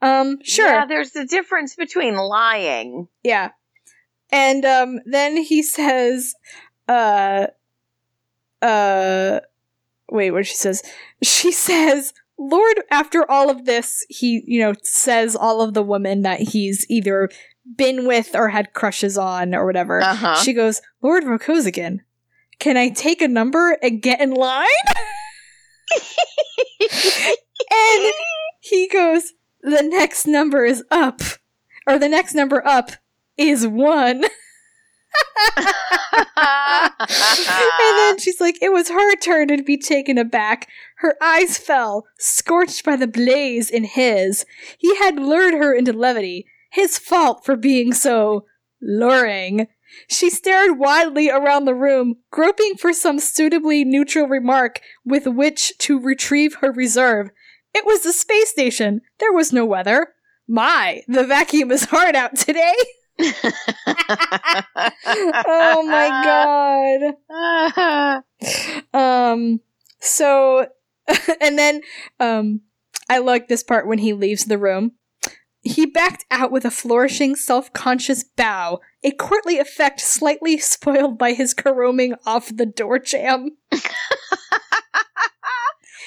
um, 0.02 0.38
sure, 0.44 0.66
Yeah, 0.68 0.74
yeah." 0.80 0.86
there's 0.86 1.16
a 1.16 1.26
difference 1.26 1.76
between 1.76 2.16
lying. 2.16 3.08
And 4.32 4.66
um, 4.66 5.00
then 5.06 5.38
he 5.38 5.64
says, 5.64 6.36
"Uh, 6.88 7.48
uh, 8.62 9.40
wait, 10.10 10.32
what 10.32 10.46
she 10.46 10.56
says? 10.56 10.84
She 11.24 11.52
says." 11.52 12.14
Lord, 12.42 12.80
after 12.90 13.30
all 13.30 13.50
of 13.50 13.66
this, 13.66 14.06
he, 14.08 14.42
you 14.48 14.62
know, 14.62 14.74
says 14.82 15.36
all 15.36 15.62
of 15.62 15.74
the 15.74 15.84
women 15.84 16.22
that 16.22 16.40
he's 16.40 16.86
either 16.90 17.28
been 17.76 18.08
with 18.08 18.34
or 18.34 18.48
had 18.48 18.72
crushes 18.72 19.18
on 19.18 19.54
or 19.54 19.66
whatever. 19.66 20.02
Uh 20.02 20.16
huh. 20.16 20.36
She 20.36 20.54
goes, 20.54 20.82
Lord 21.02 21.26
Vorkosigan, 21.26 22.00
can 22.58 22.78
I 22.78 22.90
take 22.90 23.22
a 23.22 23.28
number 23.28 23.78
and 23.84 24.02
get 24.02 24.22
in 24.22 24.32
line? 24.32 24.66
and 26.80 28.14
he 28.62 28.88
goes, 28.88 29.34
the 29.62 29.84
next 29.84 30.26
number 30.26 30.66
is 30.66 30.84
up. 30.92 31.22
Or 31.88 31.98
the 31.98 32.10
next 32.10 32.36
number 32.36 32.66
up 32.66 32.92
is 33.40 33.66
one. 33.66 34.26
and 35.58 35.66
then 37.98 38.20
she's 38.20 38.40
like, 38.40 38.62
it 38.62 38.72
was 38.72 38.90
her 38.90 39.16
turn 39.18 39.48
to 39.48 39.64
be 39.64 39.78
taken 39.78 40.18
aback. 40.18 40.68
Her 40.98 41.16
eyes 41.22 41.58
fell, 41.58 42.06
scorched 42.18 42.84
by 42.84 42.96
the 42.96 43.08
blaze 43.08 43.70
in 43.70 43.86
his. 43.86 44.46
He 44.78 44.98
had 44.98 45.20
lured 45.20 45.54
her 45.54 45.74
into 45.74 45.94
levity. 45.94 46.46
His 46.72 46.98
fault 46.98 47.46
for 47.46 47.56
being 47.56 47.94
so 47.94 48.46
luring. 48.82 49.68
She 50.08 50.30
stared 50.30 50.78
wildly 50.78 51.30
around 51.32 51.66
the 51.66 51.74
room, 51.74 52.18
groping 52.32 52.76
for 52.76 52.94
some 52.94 53.20
suitably 53.20 53.84
neutral 53.84 54.28
remark 54.28 54.82
with 55.04 55.26
which 55.26 55.78
to 55.80 56.00
retrieve 56.00 56.56
her 56.56 56.72
reserve. 56.72 57.32
It 57.74 57.86
was 57.86 58.02
the 58.02 58.14
space 58.14 58.50
station. 58.50 59.02
There 59.20 59.34
was 59.34 59.52
no 59.52 59.66
weather. 59.66 60.10
My, 60.48 61.02
the 61.08 61.26
vacuum 61.26 61.72
is 61.72 61.86
hard 61.86 62.16
out 62.16 62.36
today. 62.36 62.76
oh 65.46 65.84
my 65.86 66.08
god. 66.24 67.14
Um 68.94 69.60
so 70.00 70.68
and 71.42 71.60
then 71.60 71.82
um 72.20 72.62
I 73.10 73.18
like 73.18 73.48
this 73.48 73.64
part 73.64 73.88
when 73.88 74.00
he 74.00 74.14
leaves 74.14 74.46
the 74.46 74.58
room. 74.58 74.94
He 75.62 75.86
backed 75.86 76.26
out 76.32 76.52
with 76.52 76.64
a 76.64 76.72
flourishing, 76.72 77.36
self-conscious 77.36 78.24
bow, 78.24 78.80
a 79.04 79.12
courtly 79.12 79.60
effect 79.60 80.00
slightly 80.00 80.58
spoiled 80.60 81.18
by 81.18 81.34
his 81.34 81.54
caroming 81.54 82.16
off 82.26 82.56
the 82.56 82.66
door 82.66 83.00
jam. 83.00 83.58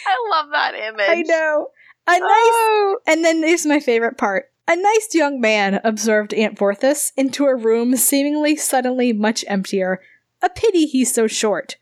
I 0.05 0.29
love 0.31 0.47
that 0.53 0.75
image. 0.75 1.09
I 1.09 1.23
know. 1.23 1.69
A 2.07 2.13
nice 2.13 2.21
Oh. 2.23 2.99
And 3.07 3.25
then 3.25 3.41
there's 3.41 3.67
my 3.67 3.81
favorite 3.81 4.19
part. 4.19 4.52
A 4.69 4.77
nice 4.77 5.09
young 5.13 5.41
man, 5.41 5.81
observed 5.83 6.33
Aunt 6.35 6.57
Vorthys, 6.57 7.13
into 7.17 7.47
a 7.47 7.57
room 7.57 7.97
seemingly 7.97 8.57
suddenly 8.57 9.13
much 9.13 9.45
emptier. 9.49 10.01
A 10.41 10.49
pity 10.49 10.87
he's 10.87 11.13
so 11.13 11.27
short. 11.27 11.77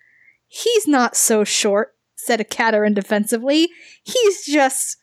He's 0.46 0.88
not 0.88 1.14
so 1.14 1.44
short, 1.44 1.94
said 2.14 2.40
Ekaterin 2.40 2.94
defensively. 2.94 3.68
He's 4.02 4.44
just 4.44 4.96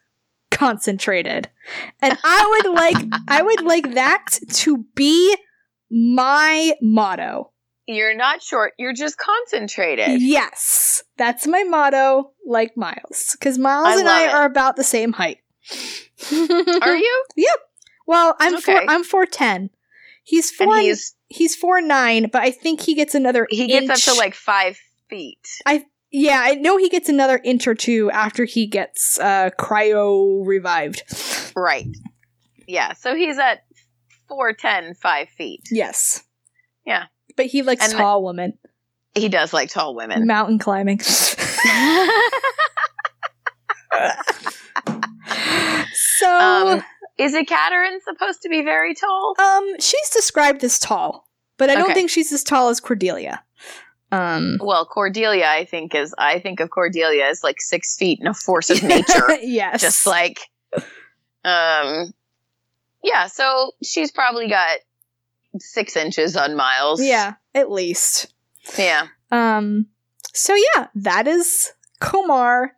concentrated. 0.49 1.49
And 2.01 2.17
I 2.23 2.61
would 2.63 2.73
like 2.73 2.97
I 3.27 3.41
would 3.41 3.61
like 3.61 3.93
that 3.93 4.39
to 4.53 4.85
be 4.95 5.35
my 5.89 6.73
motto. 6.81 7.51
You're 7.85 8.15
not 8.15 8.41
short. 8.41 8.73
You're 8.77 8.93
just 8.93 9.17
concentrated. 9.17 10.21
Yes. 10.21 11.03
That's 11.17 11.47
my 11.47 11.63
motto, 11.63 12.31
like 12.45 12.75
Miles. 12.75 13.35
Because 13.39 13.57
Miles 13.57 13.87
I 13.87 13.99
and 13.99 14.09
I 14.09 14.25
it. 14.25 14.33
are 14.33 14.45
about 14.45 14.75
the 14.75 14.83
same 14.83 15.13
height. 15.13 15.37
Are 16.31 16.97
you? 16.97 17.25
Well, 18.07 18.35
I'm 18.39 18.59
four. 18.59 18.77
Okay. 18.77 18.85
I'm 18.88 19.03
four 19.03 19.25
ten. 19.27 19.69
He's 20.23 20.49
four. 20.49 20.73
And 20.75 20.81
he's 20.85 21.13
he's 21.27 21.55
four 21.55 21.81
nine, 21.81 22.29
but 22.31 22.41
I 22.41 22.51
think 22.51 22.81
he 22.81 22.95
gets 22.95 23.13
another. 23.13 23.45
he 23.49 23.67
gets 23.67 23.89
up 23.89 24.13
to 24.13 24.17
like 24.17 24.34
five 24.34 24.79
feet. 25.09 25.45
I 25.65 25.85
Yeah, 26.11 26.41
I 26.43 26.55
know 26.55 26.77
he 26.77 26.89
gets 26.89 27.09
another 27.09 27.39
inch 27.43 27.67
or 27.67 27.75
two 27.75 28.09
after 28.11 28.45
he 28.45 28.65
gets 28.67 29.19
uh 29.19 29.49
cryo 29.59 30.45
revived. 30.45 31.03
Right. 31.55 31.88
Yeah. 32.67 32.93
So 32.93 33.15
he's 33.15 33.38
at 33.38 33.63
four 34.27 34.53
ten, 34.53 34.93
five 34.95 35.29
feet. 35.29 35.61
Yes. 35.71 36.23
Yeah. 36.85 37.05
But 37.35 37.45
he 37.47 37.61
likes 37.61 37.84
And 37.85 37.93
tall 37.93 38.23
women, 38.23 38.57
He 39.15 39.29
does 39.29 39.53
like 39.53 39.69
tall 39.69 39.95
women. 39.95 40.25
mountain 40.27 40.59
climbing. 40.59 40.99
Is 47.18 47.34
Ekaterin 47.34 47.99
supposed 48.03 48.41
to 48.44 48.49
be 48.49 48.61
very 48.64 48.94
tall? 48.94 49.35
Um, 49.39 49.80
she's 49.80 50.10
described 50.11 50.64
as 50.64 50.77
tall, 50.80 51.27
but 51.57 51.69
I 51.69 51.76
don't 51.76 51.85
Okay. 51.85 51.94
think 51.95 52.10
she's 52.10 52.31
as 52.31 52.44
tall 52.44 52.69
as 52.69 52.80
Cordelia. 52.80 53.44
Um, 54.11 54.57
Well, 54.61 54.85
Cordelia, 54.85 55.45
I 55.48 55.65
think 55.65 55.94
is 55.95 56.14
I 56.18 56.39
think 56.39 56.60
of 56.60 56.69
Cordelia 56.69 57.26
as 57.26 57.44
like 57.44 57.60
six 57.60 57.98
feet 57.98 58.19
and 58.19 58.30
a 58.30 58.34
force 58.34 58.69
of 58.69 58.81
nature. 58.84 59.35
yes, 59.41 59.81
Just 59.81 60.06
like, 60.06 60.39
um, 61.44 62.14
yeah. 63.03 63.27
So 63.27 63.72
she's 63.84 64.11
probably 64.11 64.48
got 64.48 64.80
six 65.60 65.95
inches 65.95 66.35
on 66.38 66.56
Miles. 66.56 67.02
yeah, 67.03 67.34
at 67.56 67.72
least. 67.72 68.34
yeah. 68.77 69.07
Um, 69.31 69.88
so 70.34 70.53
yeah, 70.76 70.88
that 70.95 71.27
is 71.27 71.72
Komarr. 72.02 72.69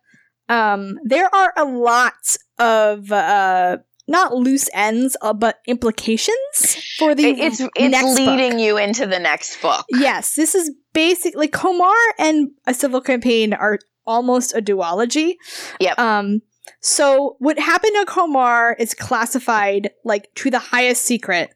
Um, 0.48 0.98
there 1.04 1.32
are 1.32 1.52
a 1.56 1.64
lot 1.64 2.36
of 2.58 3.12
uh, 3.12 3.78
not 4.10 4.34
loose 4.34 4.68
ends, 4.74 5.16
uh, 5.22 5.32
but 5.32 5.58
implications 5.66 6.76
for 6.98 7.14
the 7.14 7.24
It- 7.30 7.38
it's 7.38 7.60
it's 7.60 7.90
next 7.92 8.04
book. 8.16 8.16
leading 8.18 8.58
you 8.58 8.76
into 8.76 9.06
the 9.06 9.18
next 9.18 9.60
book. 9.62 9.86
Yes, 9.90 10.34
this 10.34 10.54
is 10.54 10.70
basically 10.92 11.48
Komarr 11.48 11.94
and 12.18 12.50
a 12.66 12.74
civil 12.74 13.00
campaign 13.00 13.52
are 13.54 13.78
almost 14.06 14.54
a 14.54 14.60
duology. 14.60 15.34
Yep. 15.80 15.98
Um 15.98 16.42
so 16.80 17.36
what 17.38 17.58
happened 17.58 17.92
to 18.00 18.04
Komarr 18.06 18.74
is 18.78 18.94
classified 18.94 19.90
like 20.04 20.28
to 20.36 20.50
the 20.50 20.58
highest 20.58 21.02
secret. 21.02 21.50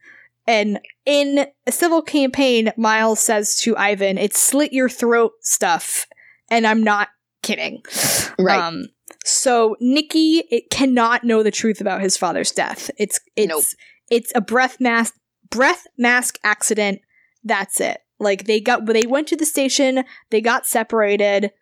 And 0.47 0.79
in 1.07 1.47
a 1.67 1.73
civil 1.73 2.03
campaign, 2.03 2.71
Miles 2.77 3.19
says 3.21 3.57
to 3.61 3.77
Ivan, 3.77 4.19
it's 4.19 4.39
slit 4.41 4.73
your 4.73 4.89
throat 4.91 5.33
stuff. 5.41 6.07
And 6.51 6.67
I'm 6.67 6.83
not 6.83 7.09
kidding. 7.43 7.83
Right. 8.39 8.61
Um 8.61 8.87
so 9.25 9.77
Nikki 9.81 10.45
it 10.51 10.71
cannot 10.71 11.25
know 11.25 11.43
the 11.43 11.51
truth 11.51 11.81
about 11.81 12.03
his 12.03 12.17
father's 12.17 12.53
death. 12.53 12.91
It's 12.99 13.19
it's 13.37 13.49
Nope. 13.49 13.65
it's 14.11 14.33
a 14.35 14.41
breath 14.41 14.77
mask 14.81 15.15
breath 15.51 15.87
mask 15.97 16.39
accident. 16.45 17.01
That's 17.43 17.81
it. 17.81 17.99
Like 18.21 18.45
they 18.45 18.61
got 18.61 18.87
they 18.87 19.07
went 19.07 19.27
to 19.29 19.37
the 19.37 19.47
station, 19.47 20.05
they 20.31 20.41
got 20.41 20.67
separated. 20.67 21.53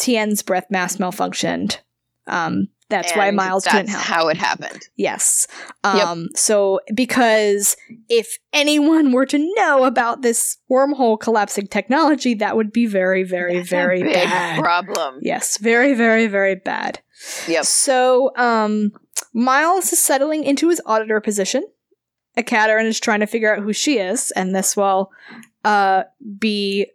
Tien's 0.00 0.42
breath 0.42 0.66
mask 0.70 0.98
malfunctioned. 0.98 1.78
Um 2.26 2.68
that's 2.92 3.12
why 3.16 3.30
Miles 3.32 3.64
that's 3.64 3.74
couldn't 3.74 3.88
help. 3.90 4.04
how 4.04 4.28
it 4.28 4.36
happened. 4.36 4.82
Yes. 4.96 5.48
Um, 5.82 6.28
so 6.36 6.78
because 6.94 7.76
if 8.08 8.38
anyone 8.52 9.10
were 9.12 9.26
to 9.26 9.54
know 9.56 9.84
about 9.84 10.22
this 10.22 10.58
wormhole 10.70 11.18
collapsing 11.18 11.66
technology, 11.66 12.34
that 12.34 12.56
would 12.56 12.72
be 12.72 12.86
very, 12.86 13.24
very, 13.24 13.56
That's 13.56 13.68
very 13.68 14.02
big 14.02 14.12
bad. 14.14 14.60
problem. 14.60 15.18
yes, 15.22 15.58
very, 15.58 15.94
very, 15.94 16.26
very 16.28 16.54
bad. 16.54 17.00
Yep. 17.48 17.64
So, 17.64 18.30
um, 18.36 18.92
Miles 19.32 19.92
is 19.92 19.98
settling 19.98 20.44
into 20.44 20.68
his 20.68 20.80
auditor 20.86 21.20
position. 21.20 21.64
Ekaterin 22.36 22.86
is 22.86 22.98
trying 22.98 23.20
to 23.20 23.26
figure 23.26 23.54
out 23.54 23.62
who 23.62 23.72
she 23.72 23.98
is, 23.98 24.30
and 24.32 24.54
this 24.54 24.76
will 24.76 25.10
uh, 25.64 26.04
be 26.38 26.86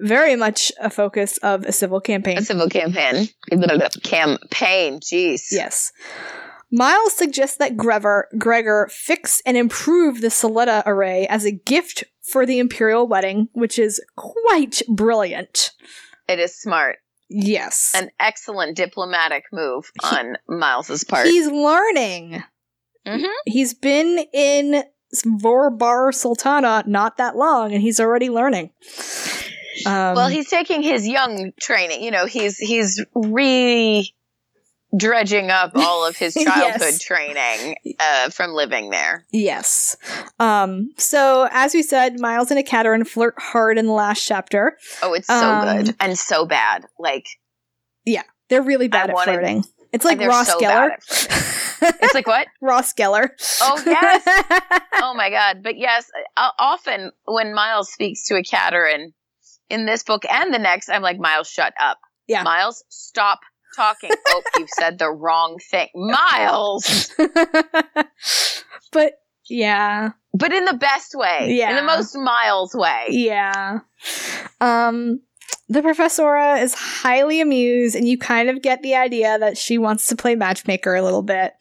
very 0.00 0.36
much 0.36 0.72
a 0.80 0.90
focus 0.90 1.36
of 1.38 1.64
a 1.64 1.72
civil 1.72 2.00
campaign. 2.00 2.38
A 2.38 2.42
civil 2.42 2.68
campaign. 2.68 3.28
A 3.52 3.90
campaign. 4.02 5.00
Jeez. 5.00 5.48
Yes. 5.50 5.92
Miles 6.72 7.12
suggests 7.14 7.56
that 7.58 7.76
Gregor, 7.76 8.28
Gregor 8.38 8.88
fix 8.92 9.42
and 9.44 9.56
improve 9.56 10.20
the 10.20 10.28
Soletta 10.28 10.82
array 10.86 11.26
as 11.28 11.44
a 11.44 11.50
gift 11.50 12.04
for 12.22 12.46
the 12.46 12.58
Imperial 12.60 13.08
wedding, 13.08 13.48
which 13.52 13.78
is 13.78 14.00
quite 14.16 14.80
brilliant. 14.88 15.72
It 16.28 16.38
is 16.38 16.54
smart. 16.60 16.98
Yes. 17.28 17.92
An 17.94 18.10
excellent 18.20 18.76
diplomatic 18.76 19.44
move 19.52 19.90
He- 20.00 20.16
on 20.16 20.36
Miles's 20.48 21.02
part. 21.04 21.26
He's 21.26 21.48
learning. 21.48 22.42
Mhm. 23.06 23.30
He's 23.46 23.74
been 23.74 24.26
in 24.32 24.84
Vorbar 25.26 26.14
Sultana 26.14 26.84
not 26.86 27.16
that 27.16 27.36
long, 27.36 27.72
and 27.72 27.82
he's 27.82 27.98
already 27.98 28.30
learning. 28.30 28.70
Um, 29.86 30.14
well, 30.14 30.28
he's 30.28 30.48
taking 30.48 30.82
his 30.82 31.06
young 31.06 31.52
training. 31.60 32.02
You 32.02 32.10
know, 32.10 32.26
he's 32.26 32.56
he's 32.58 33.04
re 33.14 34.12
dredging 34.96 35.50
up 35.50 35.72
all 35.76 36.04
of 36.06 36.16
his 36.16 36.34
childhood 36.42 36.80
Yes. 36.80 37.02
training 37.02 37.76
uh, 38.00 38.30
from 38.30 38.52
living 38.52 38.90
there. 38.90 39.24
Yes. 39.30 39.96
Um, 40.40 40.90
so, 40.96 41.48
as 41.50 41.74
we 41.74 41.82
said, 41.82 42.18
Miles 42.18 42.50
and 42.50 42.58
Ekaterin 42.64 43.06
flirt 43.06 43.34
hard 43.38 43.78
in 43.78 43.86
the 43.86 43.92
last 43.92 44.26
chapter. 44.26 44.76
Oh, 45.02 45.12
it's 45.12 45.28
so 45.28 45.34
Um, 45.34 45.84
good 45.84 45.96
and 46.00 46.18
so 46.18 46.44
bad. 46.44 46.86
Like 46.98 47.26
yeah, 48.04 48.22
They're 48.48 48.62
really 48.62 48.88
bad 48.88 49.10
I 49.10 49.12
at 49.12 49.14
wanted- 49.14 49.32
flirting. 49.32 49.64
It's 49.92 50.04
like 50.04 50.20
Ross 50.20 50.46
so 50.46 50.56
Geller. 50.60 50.90
it's 51.82 52.14
like 52.14 52.28
what? 52.28 52.46
Ross 52.60 52.92
Geller. 52.94 53.30
Oh, 53.60 53.82
yes. 53.84 54.22
Oh 55.02 55.14
my 55.14 55.30
god! 55.30 55.62
But 55.64 55.78
yes, 55.78 56.08
uh, 56.36 56.50
often 56.58 57.10
when 57.24 57.54
Miles 57.54 57.90
speaks 57.90 58.26
to 58.26 58.34
Ekaterin 58.34 59.12
in 59.70 59.86
this 59.86 60.02
book 60.02 60.24
and 60.30 60.52
the 60.52 60.58
next, 60.58 60.88
I'm 60.88 61.02
like, 61.02 61.18
Miles, 61.18 61.48
shut 61.48 61.72
up. 61.80 61.98
Yeah. 62.26 62.42
Miles, 62.42 62.84
stop 62.88 63.40
talking. 63.76 64.10
oh, 64.28 64.42
you've 64.58 64.68
said 64.70 64.98
the 64.98 65.10
wrong 65.10 65.58
thing, 65.70 65.88
Miles. 65.94 67.12
but 68.92 69.14
yeah, 69.48 70.10
But 70.32 70.52
in 70.52 70.64
the 70.64 70.74
best 70.74 71.14
way. 71.14 71.50
In 71.50 71.56
Yeah. 71.56 71.74
the 71.80 71.86
most 71.86 72.14
Miles 72.16 72.74
way. 72.74 73.06
yeah. 73.10 73.80
Um, 74.60 75.20
the 75.68 75.82
professora 75.82 76.56
is 76.58 76.74
highly 76.74 77.40
amused, 77.40 77.94
and 77.96 78.08
you 78.08 78.18
kind 78.18 78.48
of 78.50 78.62
get 78.62 78.82
the 78.82 78.94
idea 78.96 79.38
that 79.38 79.56
she 79.56 79.78
wants 79.78 80.06
to 80.06 80.16
play 80.16 80.34
matchmaker 80.34 80.94
a 80.94 81.02
little 81.02 81.22
bit. 81.22 81.52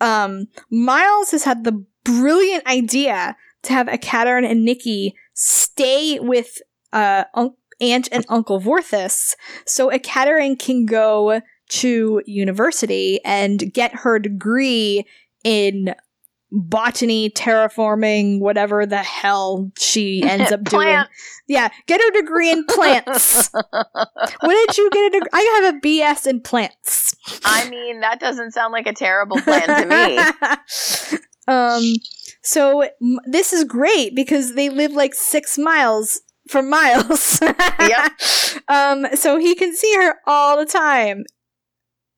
Um, 0.00 0.46
Miles 0.70 1.30
has 1.32 1.44
had 1.44 1.64
the 1.64 1.84
brilliant 2.04 2.66
idea 2.66 3.36
to 3.64 3.72
have 3.72 3.86
Ekaterin 3.88 4.48
and 4.48 4.64
Nikki 4.64 5.14
stay 5.34 6.18
with 6.20 6.58
uh, 6.92 7.24
un- 7.34 7.54
Aunt 7.80 8.08
and 8.10 8.24
Uncle 8.28 8.60
Vorthys, 8.60 9.34
so 9.66 9.90
Ekaterin 9.90 10.58
can 10.58 10.84
go 10.84 11.40
to 11.68 12.22
university 12.26 13.20
and 13.24 13.72
get 13.72 13.94
her 13.94 14.18
degree 14.18 15.04
in 15.44 15.94
botany, 16.50 17.30
terraforming, 17.30 18.40
whatever 18.40 18.86
the 18.86 18.98
hell 18.98 19.70
she 19.78 20.22
ends 20.26 20.50
up 20.50 20.64
doing. 20.64 21.04
Yeah, 21.46 21.68
get 21.86 22.00
her 22.00 22.10
degree 22.10 22.50
in 22.50 22.64
plants. 22.64 23.50
what 23.52 24.42
did 24.42 24.78
you 24.78 24.90
get 24.90 25.06
a 25.06 25.10
degree? 25.10 25.30
I 25.32 25.62
have 25.62 25.74
a 25.74 25.80
BS 25.80 26.26
in 26.26 26.40
plants. 26.40 27.14
I 27.44 27.68
mean, 27.68 28.00
that 28.00 28.20
doesn't 28.20 28.52
sound 28.52 28.72
like 28.72 28.86
a 28.86 28.92
terrible 28.92 29.40
plan 29.40 29.68
to 29.68 29.86
me. 29.86 31.18
um, 31.48 31.82
so 32.42 32.82
m- 32.82 33.18
this 33.26 33.52
is 33.52 33.64
great 33.64 34.14
because 34.14 34.54
they 34.54 34.68
live 34.68 34.92
like 34.92 35.14
six 35.14 35.58
miles 35.58 36.20
from 36.48 36.68
Miles. 36.70 37.40
yeah. 37.80 38.08
Um, 38.68 39.06
so 39.14 39.38
he 39.38 39.54
can 39.54 39.74
see 39.74 39.94
her 39.96 40.16
all 40.26 40.56
the 40.58 40.66
time. 40.66 41.24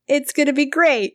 It's 0.08 0.32
gonna 0.32 0.52
be 0.52 0.66
great, 0.66 1.14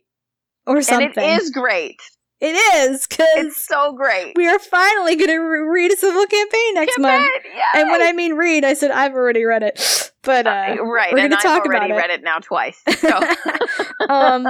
or 0.65 0.77
And 0.77 0.85
something. 0.85 1.11
it 1.23 1.41
is 1.41 1.49
great. 1.51 1.99
It 2.41 2.53
is 2.55 3.07
because 3.07 3.27
It's 3.37 3.65
so 3.65 3.93
great. 3.93 4.33
we 4.35 4.47
are 4.47 4.59
finally 4.59 5.15
gonna 5.15 5.41
re- 5.41 5.67
read 5.67 5.91
a 5.91 5.97
civil 5.97 6.25
campaign 6.25 6.73
next 6.75 6.97
month. 6.99 7.25
Campaign, 7.43 7.61
And 7.73 7.89
when! 7.91 8.01
I 8.01 8.11
mean 8.13 8.33
read, 8.35 8.63
I 8.65 8.73
said 8.75 8.91
I've 8.91 9.13
already 9.13 9.43
read 9.45 9.63
it, 9.63 10.11
but 10.21 10.45
uh, 10.47 10.49
Uh, 10.79 10.83
right, 10.83 11.11
we're 11.13 11.23
gonna 11.23 11.35
I've 11.35 11.41
talk 11.43 11.65
already 11.65 11.85
about 11.91 11.97
it. 11.97 12.01
read 12.01 12.09
it 12.11 12.23
now 12.23 12.39
twice. 12.39 12.81
So 12.99 13.19
um, 14.09 14.47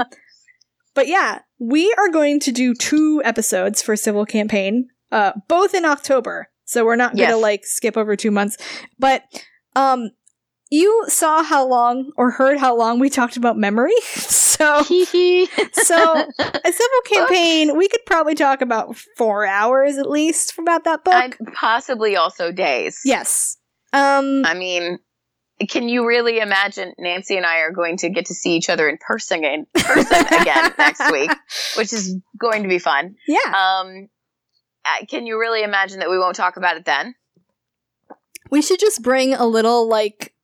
but 0.93 1.07
yeah, 1.07 1.39
we 1.59 1.93
are 1.97 2.09
going 2.09 2.39
to 2.41 2.51
do 2.51 2.73
two 2.73 3.21
episodes 3.23 3.81
for 3.81 3.95
Civil 3.95 4.25
Campaign, 4.25 4.87
uh, 5.11 5.33
both 5.47 5.73
in 5.73 5.85
October. 5.85 6.49
So 6.65 6.85
we're 6.85 6.95
not 6.95 7.15
gonna 7.15 7.37
like 7.37 7.65
skip 7.65 7.95
over 7.97 8.15
two 8.15 8.31
months. 8.31 8.57
But 8.99 9.23
um, 9.75 10.09
you 10.71 11.05
saw 11.07 11.43
how 11.43 11.67
long 11.67 12.11
or 12.17 12.31
heard 12.31 12.57
how 12.57 12.75
long 12.75 12.99
we 12.99 13.09
talked 13.09 13.37
about 13.37 13.57
memory. 13.57 13.93
so 14.03 14.83
so 14.83 14.95
a 14.95 16.71
Civil 16.71 17.01
Campaign, 17.05 17.77
we 17.77 17.87
could 17.87 18.05
probably 18.05 18.35
talk 18.35 18.61
about 18.61 18.95
four 19.17 19.45
hours 19.45 19.97
at 19.97 20.09
least 20.09 20.57
about 20.57 20.83
that 20.85 21.03
book. 21.03 21.13
and 21.13 21.53
possibly 21.53 22.15
also 22.15 22.51
days. 22.51 23.01
yes. 23.05 23.57
Um. 23.93 24.43
I 24.45 24.55
mean, 24.55 24.99
can 25.69 25.87
you 25.87 26.05
really 26.05 26.39
imagine 26.39 26.93
Nancy 26.97 27.37
and 27.37 27.45
I 27.45 27.59
are 27.59 27.71
going 27.71 27.97
to 27.97 28.09
get 28.09 28.25
to 28.25 28.33
see 28.33 28.55
each 28.55 28.69
other 28.69 28.89
in 28.89 28.97
person 28.97 29.45
in 29.45 29.65
person 29.73 30.25
again 30.41 30.73
next 30.77 31.11
week, 31.11 31.31
which 31.77 31.93
is 31.93 32.17
going 32.37 32.63
to 32.63 32.69
be 32.69 32.79
fun. 32.79 33.15
Yeah. 33.27 33.39
Um, 33.45 34.09
Uh, 34.85 35.05
can 35.05 35.25
you 35.25 35.39
really 35.39 35.63
imagine 35.63 35.99
that 35.99 36.09
we 36.09 36.17
won't 36.19 36.35
talk 36.35 36.57
about 36.57 36.77
it 36.77 36.85
then? 36.85 37.15
We 38.51 38.61
should 38.61 38.79
just 38.79 39.01
bring 39.01 39.33
a 39.33 39.45
little 39.45 39.89
like 39.89 40.35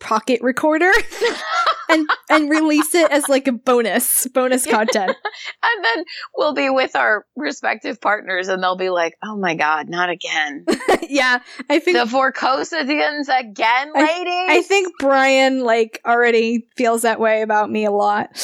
pocket 0.00 0.40
recorder 0.42 0.92
and 1.88 2.08
and 2.30 2.50
release 2.50 2.94
it 2.94 3.10
as 3.10 3.28
like 3.28 3.48
a 3.48 3.52
bonus 3.52 4.26
bonus 4.28 4.66
content. 4.66 5.16
And 5.62 5.84
then 5.84 6.04
we'll 6.36 6.54
be 6.54 6.70
with 6.70 6.96
our 6.96 7.24
respective 7.36 8.00
partners, 8.00 8.48
and 8.48 8.62
they'll 8.62 8.76
be 8.76 8.90
like, 8.90 9.16
"Oh 9.22 9.36
my 9.36 9.54
god, 9.54 9.88
not 9.88 10.08
again! 10.08 10.64
yeah, 11.08 11.40
I 11.68 11.78
think 11.78 11.96
the 11.96 12.04
Vorkosigans 12.04 13.28
again, 13.28 13.92
ladies!" 13.94 14.50
I 14.50 14.62
think 14.66 14.94
Brian 14.98 15.64
like 15.64 16.00
already 16.04 16.66
feels 16.76 17.02
that 17.02 17.20
way 17.20 17.42
about 17.42 17.70
me 17.70 17.84
a 17.84 17.90
lot. 17.90 18.36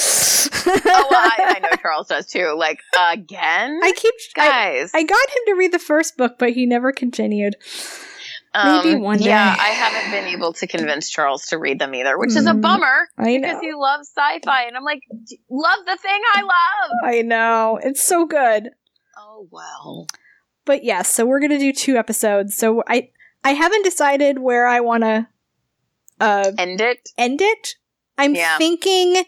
Oh, 0.67 1.07
well, 1.09 1.13
I, 1.13 1.55
I 1.55 1.59
know 1.59 1.69
Charles 1.81 2.07
does 2.07 2.25
too. 2.27 2.55
Like 2.57 2.81
again, 3.11 3.79
I 3.83 3.91
keep 3.95 4.13
guys. 4.33 4.91
I 4.93 5.03
got 5.03 5.29
him 5.29 5.43
to 5.47 5.53
read 5.55 5.71
the 5.71 5.79
first 5.79 6.17
book, 6.17 6.37
but 6.39 6.51
he 6.51 6.65
never 6.65 6.91
continued. 6.91 7.55
maybe 8.63 8.95
one 8.95 9.17
Um, 9.17 9.23
Yeah. 9.23 9.55
I 9.59 9.69
haven't 9.69 10.11
been 10.11 10.27
able 10.27 10.53
to 10.53 10.67
convince 10.67 11.09
Charles 11.09 11.47
to 11.47 11.57
read 11.57 11.79
them 11.79 11.93
either, 11.95 12.17
which 12.17 12.35
is 12.35 12.45
a 12.45 12.53
Mm, 12.53 12.61
bummer 12.61 13.09
I 13.17 13.37
know 13.37 13.47
because 13.47 13.61
he 13.61 13.73
loves 13.73 14.09
sci-fi, 14.15 14.63
and 14.63 14.77
I'm 14.77 14.83
like, 14.83 15.01
"D- 15.25 15.39
love 15.49 15.79
the 15.85 15.97
thing 15.97 16.21
I 16.35 16.41
love. 16.41 16.91
I 17.03 17.21
know. 17.21 17.79
It's 17.83 18.01
so 18.03 18.25
good. 18.25 18.69
Oh 19.17 19.47
well. 19.51 20.07
But 20.65 20.83
yeah, 20.83 21.01
so 21.03 21.25
we're 21.25 21.39
gonna 21.41 21.59
do 21.59 21.71
two 21.73 21.95
episodes. 21.97 22.55
So 22.57 22.83
I 22.87 23.09
I 23.43 23.51
haven't 23.51 23.83
decided 23.83 24.39
where 24.39 24.67
I 24.67 24.79
wanna 24.79 25.29
uh 26.19 26.51
End 26.57 26.79
it. 26.81 27.09
end 27.17 27.41
it. 27.41 27.75
I'm 28.17 28.33
Yeah. 28.35 28.57
thinking 28.57 29.23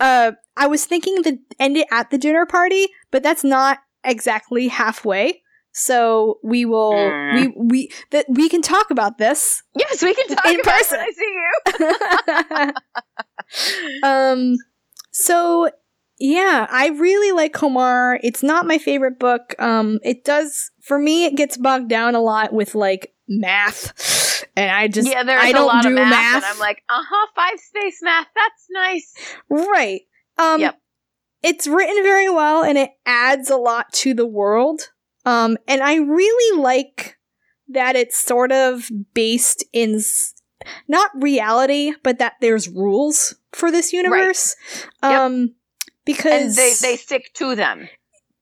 uh 0.00 0.32
I 0.56 0.66
was 0.66 0.84
thinking 0.86 1.22
to 1.24 1.38
end 1.58 1.76
it 1.76 1.86
at 1.90 2.10
the 2.10 2.18
dinner 2.18 2.46
party, 2.46 2.88
but 3.10 3.22
that's 3.22 3.44
not 3.44 3.78
exactly 4.04 4.68
halfway. 4.68 5.42
So 5.72 6.38
we 6.42 6.64
will 6.64 6.92
Mm. 6.92 7.34
we 7.34 7.48
we 7.56 7.92
that 8.10 8.26
we 8.28 8.48
can 8.48 8.62
talk 8.62 8.90
about 8.90 9.18
this. 9.18 9.62
Yes, 9.76 10.02
we 10.02 10.14
can 10.14 10.28
talk 10.28 10.46
In 10.46 10.60
about 10.60 10.78
person. 10.78 10.98
I 11.00 11.12
see 11.12 12.72
you. 14.02 14.02
um 14.08 14.56
so 15.12 15.70
yeah, 16.20 16.66
I 16.68 16.88
really 16.88 17.30
like 17.30 17.52
Komarr. 17.52 18.18
It's 18.24 18.42
not 18.42 18.66
my 18.66 18.78
favorite 18.78 19.18
book. 19.20 19.54
Um 19.60 20.00
it 20.02 20.24
does 20.24 20.70
for 20.82 20.98
me 20.98 21.26
it 21.26 21.36
gets 21.36 21.56
bogged 21.56 21.88
down 21.88 22.14
a 22.16 22.20
lot 22.20 22.52
with 22.52 22.74
like 22.74 23.12
math. 23.28 23.92
And 24.56 24.70
I 24.70 24.88
just 24.88 25.08
yeah, 25.08 25.22
there's 25.22 25.42
I 25.42 25.48
a 25.48 25.52
don't 25.52 25.66
lot 25.66 25.82
do 25.82 25.88
of 25.88 25.94
math, 25.94 26.10
math. 26.10 26.36
and 26.36 26.44
I'm 26.44 26.58
like, 26.58 26.82
uh 26.88 27.02
huh, 27.08 27.26
five 27.34 27.58
space 27.60 27.98
math. 28.02 28.26
That's 28.34 28.66
nice. 28.70 29.12
Right. 29.48 30.00
Um 30.38 30.60
Yep. 30.60 30.78
it's 31.42 31.66
written 31.66 32.02
very 32.02 32.28
well 32.30 32.62
and 32.64 32.76
it 32.78 32.90
adds 33.06 33.50
a 33.50 33.56
lot 33.56 33.92
to 33.94 34.14
the 34.14 34.26
world. 34.26 34.90
Um 35.24 35.56
and 35.66 35.82
I 35.82 35.96
really 35.96 36.60
like 36.60 37.16
that 37.68 37.96
it's 37.96 38.18
sort 38.18 38.50
of 38.52 38.88
based 39.14 39.64
in 39.72 39.96
s- 39.96 40.34
not 40.88 41.10
reality, 41.14 41.92
but 42.02 42.18
that 42.18 42.34
there's 42.40 42.68
rules 42.68 43.34
for 43.52 43.70
this 43.70 43.92
universe. 43.92 44.56
Yep. 45.02 45.12
Um 45.12 45.54
because 46.04 46.32
And 46.42 46.54
they 46.56 46.72
they 46.80 46.96
stick 46.96 47.30
to 47.34 47.54
them. 47.54 47.88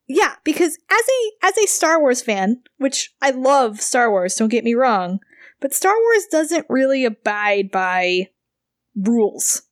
yeah, 0.09 0.35
because 0.45 0.79
as 0.91 1.03
a 1.09 1.47
as 1.47 1.59
a 1.59 1.67
Star 1.67 1.99
Wars 2.01 2.23
fan, 2.23 2.63
which 2.79 3.13
I 3.21 3.31
love 3.31 3.81
Star 3.81 4.11
Wars, 4.11 4.35
don't 4.37 4.49
get 4.51 4.63
me 4.65 4.75
wrong, 4.75 5.19
but 5.61 5.75
Star 5.75 5.95
Wars 5.95 6.27
doesn't 6.31 6.67
really 6.69 7.05
abide 7.05 7.71
by 7.71 8.29
rules. 8.95 9.63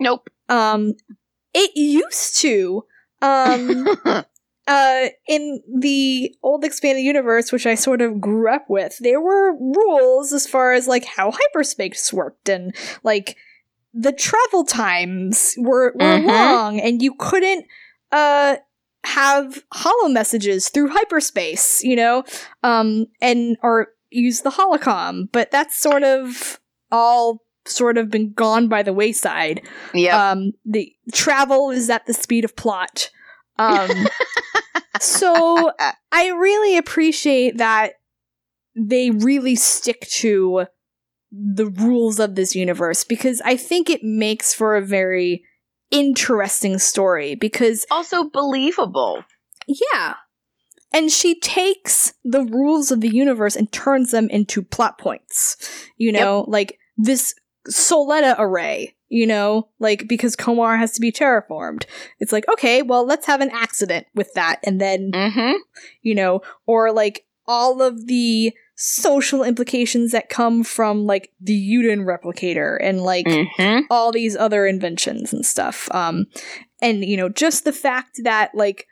Nope. 0.00 0.30
Um, 0.48 0.94
it 1.54 1.70
used 1.74 2.38
to. 2.40 2.84
Um, 3.20 3.86
uh, 4.66 5.06
in 5.26 5.62
the 5.78 6.34
old 6.42 6.64
expanded 6.64 7.04
universe, 7.04 7.50
which 7.52 7.66
I 7.66 7.74
sort 7.74 8.00
of 8.02 8.20
grew 8.20 8.48
up 8.52 8.66
with, 8.68 8.98
there 9.00 9.20
were 9.20 9.56
rules 9.56 10.32
as 10.32 10.46
far 10.46 10.72
as 10.72 10.86
like 10.86 11.04
how 11.04 11.32
hyperspace 11.32 12.12
worked 12.12 12.48
and 12.48 12.74
like 13.02 13.36
the 13.94 14.12
travel 14.12 14.64
times 14.64 15.54
were 15.58 15.92
were 15.96 16.18
Mhm. 16.18 16.26
long, 16.26 16.80
and 16.80 17.02
you 17.02 17.14
couldn't 17.18 17.66
uh 18.12 18.56
have 19.04 19.62
hollow 19.72 20.08
messages 20.08 20.68
through 20.68 20.88
hyperspace, 20.88 21.82
you 21.82 21.96
know, 21.96 22.24
um, 22.62 23.06
and 23.20 23.56
or 23.62 23.88
use 24.10 24.42
the 24.42 24.50
holocom, 24.50 25.28
but 25.32 25.50
that's 25.50 25.76
sort 25.76 26.02
of 26.02 26.60
all 26.90 27.42
sort 27.66 27.98
of 27.98 28.10
been 28.10 28.32
gone 28.32 28.68
by 28.68 28.82
the 28.82 28.92
wayside. 28.92 29.62
yeah. 29.94 30.30
Um, 30.30 30.52
the 30.64 30.92
travel 31.12 31.70
is 31.70 31.90
at 31.90 32.06
the 32.06 32.14
speed 32.14 32.44
of 32.44 32.56
plot. 32.56 33.10
Um, 33.58 33.90
so 35.00 35.72
I 36.12 36.28
really 36.28 36.76
appreciate 36.76 37.58
that 37.58 37.94
they 38.74 39.10
really 39.10 39.56
stick 39.56 40.00
to 40.02 40.66
the 41.30 41.66
rules 41.66 42.18
of 42.18 42.34
this 42.36 42.54
universe 42.54 43.04
because 43.04 43.42
I 43.44 43.56
think 43.56 43.90
it 43.90 44.02
makes 44.02 44.54
for 44.54 44.76
a 44.76 44.84
very 44.84 45.44
interesting 45.90 46.78
story 46.78 47.34
because 47.34 47.84
also 47.90 48.24
believable. 48.30 49.24
yeah. 49.66 50.14
And 50.92 51.10
she 51.10 51.38
takes 51.38 52.14
the 52.24 52.42
rules 52.44 52.90
of 52.90 53.00
the 53.02 53.08
universe 53.14 53.56
and 53.56 53.70
turns 53.70 54.10
them 54.10 54.28
into 54.30 54.62
plot 54.62 54.98
points. 54.98 55.56
You 55.96 56.12
know, 56.12 56.44
like 56.48 56.78
this 56.96 57.34
Soletta 57.68 58.34
array, 58.38 58.94
you 59.08 59.26
know, 59.26 59.68
like 59.78 60.08
because 60.08 60.34
Komarr 60.34 60.78
has 60.78 60.92
to 60.92 61.00
be 61.00 61.12
terraformed. 61.12 61.84
It's 62.18 62.32
like, 62.32 62.48
okay, 62.48 62.80
well, 62.82 63.04
let's 63.06 63.26
have 63.26 63.40
an 63.42 63.50
accident 63.50 64.06
with 64.14 64.32
that. 64.34 64.60
And 64.64 64.80
then, 64.80 65.10
Mm-hmm. 65.12 65.56
you 66.02 66.14
know, 66.14 66.40
or 66.66 66.90
like 66.92 67.26
all 67.46 67.82
of 67.82 68.06
the 68.06 68.54
social 68.76 69.42
implications 69.42 70.12
that 70.12 70.28
come 70.28 70.62
from 70.62 71.04
like 71.04 71.30
the 71.40 71.52
uterine 71.52 72.04
replicator 72.06 72.78
and 72.80 73.02
like 73.02 73.26
Mm-hmm. 73.26 73.80
all 73.90 74.12
these 74.12 74.36
other 74.36 74.66
inventions 74.66 75.32
and 75.34 75.44
stuff. 75.44 75.88
Um, 75.90 76.26
and 76.80 77.04
you 77.04 77.16
know, 77.18 77.28
just 77.28 77.64
the 77.64 77.72
fact 77.72 78.20
that 78.24 78.54
like 78.54 78.86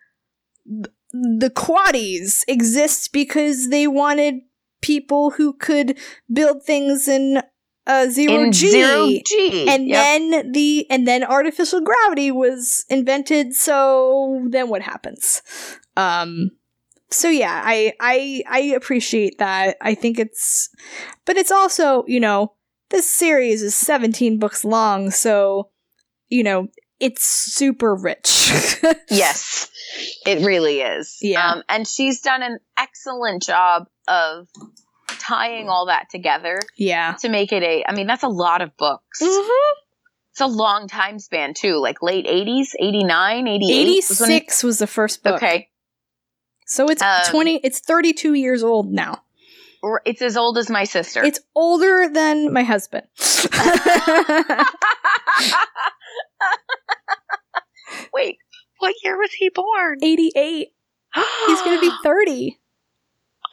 the 1.13 1.51
Quaddies 1.51 2.43
exist 2.49 3.13
because 3.13 3.69
they 3.71 3.87
wanted 3.87 4.41
people 4.81 5.31
who 5.31 5.53
could 5.55 5.99
build 6.33 6.63
things 6.63 7.09
in 7.09 7.43
uh, 7.87 8.09
zero 8.09 8.45
In 8.45 8.53
G. 8.53 8.71
zero 8.71 9.09
G. 9.25 9.69
And 9.69 9.89
Yep. 9.89 10.03
then 10.03 10.53
the 10.53 10.87
and 10.91 11.07
then 11.07 11.25
artificial 11.25 11.81
gravity 11.81 12.31
was 12.31 12.85
invented. 12.89 13.55
So 13.55 14.45
then 14.49 14.69
what 14.69 14.83
happens? 14.83 15.43
Um, 15.97 16.51
so 17.11 17.29
yeah, 17.29 17.63
I 17.65 17.93
I 18.01 18.43
I 18.49 18.59
appreciate 18.75 19.39
that. 19.39 19.77
I 19.81 19.95
think 19.95 20.19
it's, 20.19 20.69
but 21.25 21.37
it's 21.37 21.53
also 21.53 22.05
you 22.09 22.19
know 22.21 22.53
this 22.91 23.09
series 23.09 23.63
is 23.63 23.75
seventeen 23.77 24.39
books 24.39 24.65
long, 24.65 25.11
so 25.11 25.71
you 26.29 26.43
know 26.43 26.69
it's 26.99 27.25
super 27.25 27.95
rich. 27.95 28.51
Yes, 29.11 29.71
it 30.27 30.45
really 30.45 30.81
is. 30.81 31.19
Yeah. 31.21 31.53
Um, 31.53 31.63
and 31.69 31.87
she's 31.87 32.21
done 32.21 32.43
an 32.43 32.59
excellent 32.77 33.43
job 33.43 33.87
of 34.09 34.49
tying 35.07 35.69
all 35.69 35.87
that 35.87 36.09
together 36.11 36.61
yeah. 36.77 37.15
to 37.21 37.29
make 37.29 37.53
it 37.53 37.63
a. 37.63 37.85
I 37.87 37.95
mean, 37.95 38.07
that's 38.07 38.23
a 38.23 38.29
lot 38.29 38.63
of 38.63 38.77
books. 38.77 39.21
Mm-hmm. 39.23 39.81
It's 40.33 40.41
a 40.41 40.47
long 40.47 40.89
time 40.89 41.19
span 41.19 41.55
too, 41.55 41.77
like 41.77 42.03
late 42.03 42.27
80s, 42.27 42.69
89, 42.79 43.49
88. 43.49 44.05
was 44.09 44.21
when- 44.21 44.31
86 44.31 44.65
was 44.65 44.79
the 44.79 44.87
first 44.87 45.23
book. 45.23 45.37
Okay. 45.37 45.69
So 46.67 46.89
it's 46.89 47.01
Um, 47.01 47.23
20 47.31 47.61
it's 47.63 47.81
32 47.81 48.35
years 48.35 48.63
old 48.63 48.93
now. 48.93 49.23
It's 50.05 50.21
as 50.21 50.37
old 50.37 50.59
as 50.59 50.69
my 50.69 50.85
sister. 50.85 51.23
It's 51.23 51.39
older 51.55 52.09
than 52.09 52.53
my 52.53 52.65
husband. 52.65 53.07
Wait, 58.13 58.39
what 58.79 58.95
year 59.03 59.17
was 59.19 59.33
he 59.33 59.49
born? 59.51 59.99
88. 60.03 60.69
He's 61.47 61.61
going 61.63 61.77
to 61.77 61.81
be 61.81 61.91
30. 62.03 62.59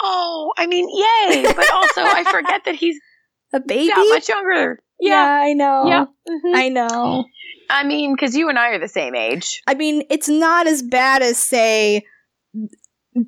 Oh, 0.02 0.52
I 0.58 0.68
mean, 0.68 0.88
yay! 0.90 1.44
But 1.56 1.72
also, 1.72 2.02
I 2.02 2.24
forget 2.30 2.66
that 2.66 2.76
he's 2.76 3.00
A 3.54 3.60
baby? 3.60 3.88
that 3.88 4.08
much 4.10 4.28
younger. 4.28 4.80
Yeah, 5.00 5.24
I 5.24 5.54
know. 5.54 5.86
Yeah. 5.88 6.06
Mhm. 6.28 6.56
I 6.56 6.70
know. 6.70 7.26
I 7.70 7.84
mean, 7.84 8.14
because 8.16 8.36
you 8.36 8.50
and 8.50 8.58
I 8.58 8.70
are 8.70 8.80
the 8.80 8.88
same 8.88 9.16
age. 9.16 9.62
I 9.68 9.76
mean, 9.76 10.04
it's 10.10 10.28
not 10.28 10.66
as 10.68 10.82
bad 10.82 11.22
as 11.22 11.38
say 11.38 12.04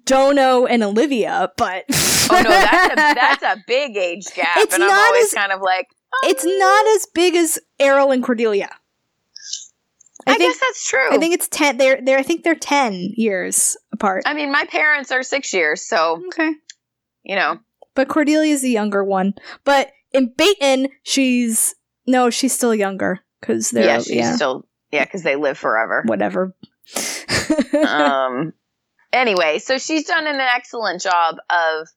Dono 0.06 0.66
and 0.66 0.84
Olivia, 0.84 1.52
but 1.58 1.86
Oh 2.30 2.42
no, 2.44 2.50
that's 2.50 2.94
a 2.94 2.96
that's 2.96 3.44
a 3.44 3.58
big 3.68 3.96
age 3.96 4.26
gap, 4.36 4.58
It's 4.58 4.74
and 4.74 4.84
I'm 4.84 4.90
not 4.90 5.08
always 5.08 5.26
as- 5.26 5.34
kind 5.34 5.52
of 5.52 5.62
like, 5.62 5.88
it's 6.24 6.44
not 6.46 6.88
as 6.96 7.06
big 7.14 7.36
as 7.36 7.60
Aral 7.80 8.12
and 8.12 8.24
Cordelia. 8.24 8.70
I, 10.28 10.32
I 10.32 10.38
think 10.38 10.54
guess 10.54 10.60
that's 10.60 10.88
true. 10.88 11.10
I 11.12 11.18
think 11.18 11.34
it's 11.34 11.48
10 11.50 11.78
they're 11.78 12.00
they're 12.02 12.18
I 12.18 12.24
think 12.24 12.44
they're 12.44 12.56
10 12.56 13.14
years 13.16 13.78
apart. 13.94 14.24
I 14.26 14.34
mean, 14.34 14.52
my 14.52 14.66
parents 14.66 15.12
are 15.12 15.24
six 15.24 15.54
years, 15.54 15.88
so 15.88 16.22
okay. 16.28 16.52
you 17.24 17.36
know, 17.36 17.60
But 17.96 18.08
Cordelia 18.08 18.54
is 18.54 18.62
the 18.62 18.70
younger 18.70 19.04
one. 19.04 19.34
But 19.64 19.92
in 20.12 20.34
Betan, 20.34 20.90
she's 21.04 21.76
no, 22.08 22.30
she's 22.30 22.54
still 22.54 22.74
younger 22.74 23.20
because 23.42 23.72
they're 23.72 23.86
yeah, 23.86 24.02
yeah, 24.08 24.28
she's 24.30 24.36
still 24.36 24.68
yeah, 24.92 25.06
because 25.06 25.24
they 25.24 25.36
live 25.36 25.58
forever. 25.58 26.04
whatever. 26.06 26.56
um. 27.88 28.54
Anyway, 29.14 29.60
so 29.60 29.78
she's 29.78 30.06
done 30.06 30.28
an 30.28 30.42
excellent 30.42 31.02
job 31.02 31.36
of 31.50 31.88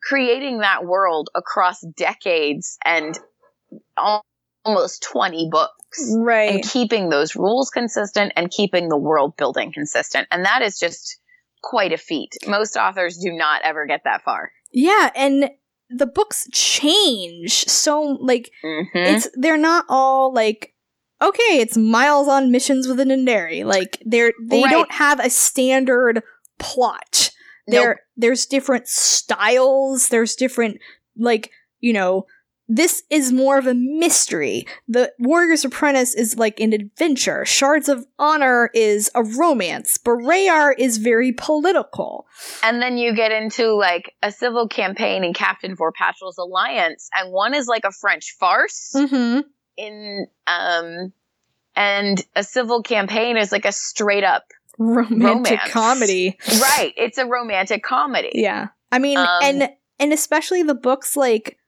creating 0.00 0.58
that 0.58 0.84
world 0.84 1.28
across 1.34 1.80
decades 1.96 2.78
and 2.84 3.18
almost 4.64 5.02
twenty 5.02 5.48
books. 5.50 5.74
Right. 6.16 6.54
and 6.54 6.62
keeping 6.64 7.10
those 7.10 7.36
rules 7.36 7.68
consistent 7.68 8.32
and 8.34 8.50
keeping 8.50 8.88
the 8.88 8.96
world 8.96 9.36
building 9.36 9.72
consistent. 9.72 10.26
And 10.30 10.44
that 10.46 10.62
is 10.62 10.78
just 10.78 11.18
quite 11.62 11.92
a 11.92 11.98
feat. 11.98 12.32
Most 12.46 12.76
authors 12.78 13.18
do 13.18 13.30
not 13.32 13.60
ever 13.62 13.84
get 13.86 14.00
that 14.04 14.22
far. 14.22 14.52
Yeah, 14.72 15.10
and 15.14 15.50
the 15.90 16.06
books 16.06 16.48
change 16.52 17.64
so 17.68 18.00
like 18.20 18.50
Mm-hmm. 18.64 18.96
it's 18.96 19.28
they're 19.34 19.58
not 19.58 19.84
all 19.90 20.32
like 20.32 20.74
okay, 21.20 21.60
it's 21.60 21.76
Miles 21.76 22.26
on 22.26 22.50
missions 22.50 22.88
with 22.88 22.98
a 22.98 23.04
Dendarii. 23.04 23.64
Like 23.64 24.02
they're 24.06 24.32
they 24.48 24.62
Right. 24.62 24.70
don't 24.70 24.92
have 24.92 25.20
a 25.20 25.28
standard 25.30 26.22
plot. 26.58 27.30
There 27.66 27.88
Nope. 27.90 27.96
there's 28.16 28.46
different 28.46 28.88
styles, 28.88 30.08
there's 30.08 30.34
different 30.36 30.78
like, 31.16 31.50
you 31.80 31.92
know, 31.92 32.24
this 32.68 33.02
is 33.10 33.32
more 33.32 33.58
of 33.58 33.66
a 33.66 33.74
mystery. 33.74 34.66
The 34.88 35.12
Warrior's 35.18 35.64
Apprentice 35.64 36.14
is 36.14 36.36
like 36.38 36.60
an 36.60 36.72
adventure. 36.72 37.44
Shards 37.44 37.88
of 37.88 38.06
Honor 38.18 38.70
is 38.72 39.10
a 39.14 39.22
romance. 39.24 39.98
Barrayar 39.98 40.72
is 40.78 40.96
very 40.98 41.32
political. 41.32 42.26
And 42.62 42.80
then 42.80 42.96
you 42.96 43.14
get 43.14 43.32
into 43.32 43.74
like 43.74 44.14
a 44.22 44.30
civil 44.32 44.68
campaign 44.68 45.24
in 45.24 45.34
Captain 45.34 45.76
Vorpatril's 45.76 46.38
alliance, 46.38 47.10
and 47.14 47.32
one 47.32 47.54
is 47.54 47.66
like 47.66 47.84
a 47.84 47.92
French 47.92 48.36
farce 48.38 48.92
Mm-hmm. 48.94 49.40
in 49.76 50.26
um 50.46 51.12
and 51.74 52.22
a 52.36 52.44
civil 52.44 52.82
campaign 52.82 53.36
is 53.36 53.50
like 53.50 53.64
a 53.64 53.72
straight 53.72 54.24
up 54.24 54.44
Romantic 54.78 55.52
Romance. 55.58 55.70
comedy. 55.70 56.38
right. 56.60 56.92
It's 56.96 57.18
a 57.18 57.26
romantic 57.26 57.82
comedy. 57.82 58.30
Yeah. 58.34 58.68
I 58.90 58.98
mean, 58.98 59.18
Um, 59.18 59.26
and 59.42 59.68
and 59.98 60.12
especially 60.12 60.62
the 60.62 60.74
books 60.74 61.16
like 61.16 61.58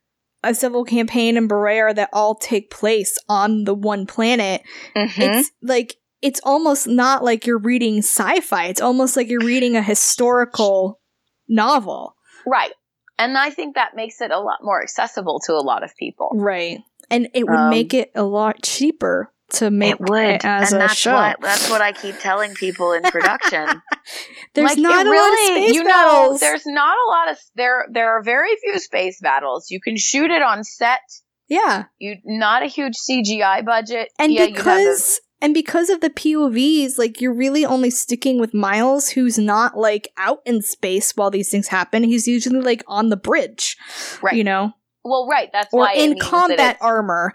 a 0.44 0.54
civil 0.54 0.84
campaign 0.84 1.36
and 1.36 1.48
Barrayar 1.50 1.94
that 1.94 2.10
all 2.12 2.34
take 2.34 2.70
place 2.70 3.18
on 3.28 3.64
the 3.64 3.74
one 3.74 4.06
planet. 4.06 4.62
Mhm. 4.96 5.12
It's 5.38 5.50
like 5.62 5.96
it's 6.22 6.40
almost 6.44 6.86
not 6.86 7.22
like 7.22 7.46
you're 7.46 7.58
reading 7.58 7.98
sci-fi. 7.98 8.66
It's 8.66 8.80
almost 8.80 9.16
like 9.16 9.28
you're 9.28 9.44
reading 9.44 9.76
a 9.76 9.82
historical 9.82 11.00
novel. 11.48 12.16
right. 12.46 12.72
And 13.18 13.38
I 13.38 13.50
think 13.50 13.74
that 13.76 13.94
makes 13.94 14.20
it 14.20 14.30
a 14.32 14.40
lot 14.40 14.58
more 14.62 14.82
accessible 14.82 15.38
to 15.46 15.52
a 15.52 15.62
lot 15.62 15.84
of 15.84 15.94
people. 15.96 16.30
Right. 16.34 16.78
And 17.10 17.28
it 17.34 17.44
would 17.46 17.54
Um, 17.58 17.70
make 17.70 17.94
it 17.94 18.10
a 18.14 18.24
lot 18.24 18.62
cheaper 18.62 19.30
to 19.54 19.70
make 19.70 19.96
it 20.00 20.44
as 20.44 20.72
and 20.72 20.82
a 20.82 20.86
that's 20.86 20.94
show. 20.98 21.12
what 21.14 21.40
that's 21.40 21.70
what 21.70 21.80
I 21.80 21.92
keep 21.92 22.18
telling 22.18 22.54
people 22.54 22.92
in 22.92 23.02
production. 23.02 23.66
There's 24.54 24.70
Like, 24.70 24.78
not 24.78 25.06
it 25.06 25.08
a 25.08 25.10
lot 25.16 25.32
of 25.32 25.38
space 25.38 25.74
you 25.74 25.84
battles. 25.84 26.40
know, 26.42 26.46
there's 26.46 26.66
not 26.66 26.96
a 26.96 27.08
lot 27.10 27.30
of 27.32 27.38
there. 27.56 27.86
There 27.90 28.10
are 28.16 28.22
very 28.22 28.54
few 28.62 28.78
space 28.78 29.18
battles. 29.20 29.70
You 29.70 29.80
can 29.80 29.96
shoot 29.96 30.30
it 30.30 30.42
on 30.42 30.62
set. 30.64 31.00
yeah. 31.48 31.84
You 31.98 32.16
not 32.24 32.62
a 32.62 32.66
huge 32.66 32.94
CGI 32.94 33.64
budget, 33.64 34.10
And 34.18 34.32
yeah, 34.32 34.44
you 34.44 34.54
because 34.54 35.20
and 35.40 35.52
because 35.54 35.90
of 35.90 36.00
the 36.00 36.10
POVs, 36.10 36.98
like 36.98 37.20
you're 37.20 37.34
really 37.34 37.66
only 37.66 37.90
sticking 37.90 38.38
with 38.38 38.54
Miles, 38.54 39.10
who's 39.10 39.36
not 39.38 39.76
like 39.76 40.08
out 40.16 40.40
in 40.46 40.62
space 40.62 41.12
while 41.16 41.30
these 41.30 41.50
things 41.50 41.68
happen. 41.68 42.04
He's 42.04 42.28
usually 42.28 42.60
like 42.60 42.82
on 42.86 43.08
the 43.10 43.16
bridge, 43.16 43.76
Right. 44.22 44.34
you 44.36 44.44
know, 44.44 44.72
well, 45.04 45.26
right. 45.26 45.50
That's 45.52 45.72
or 45.74 45.80
why 45.80 45.94
in 45.94 46.18
combat 46.18 46.78
armor. 46.80 47.32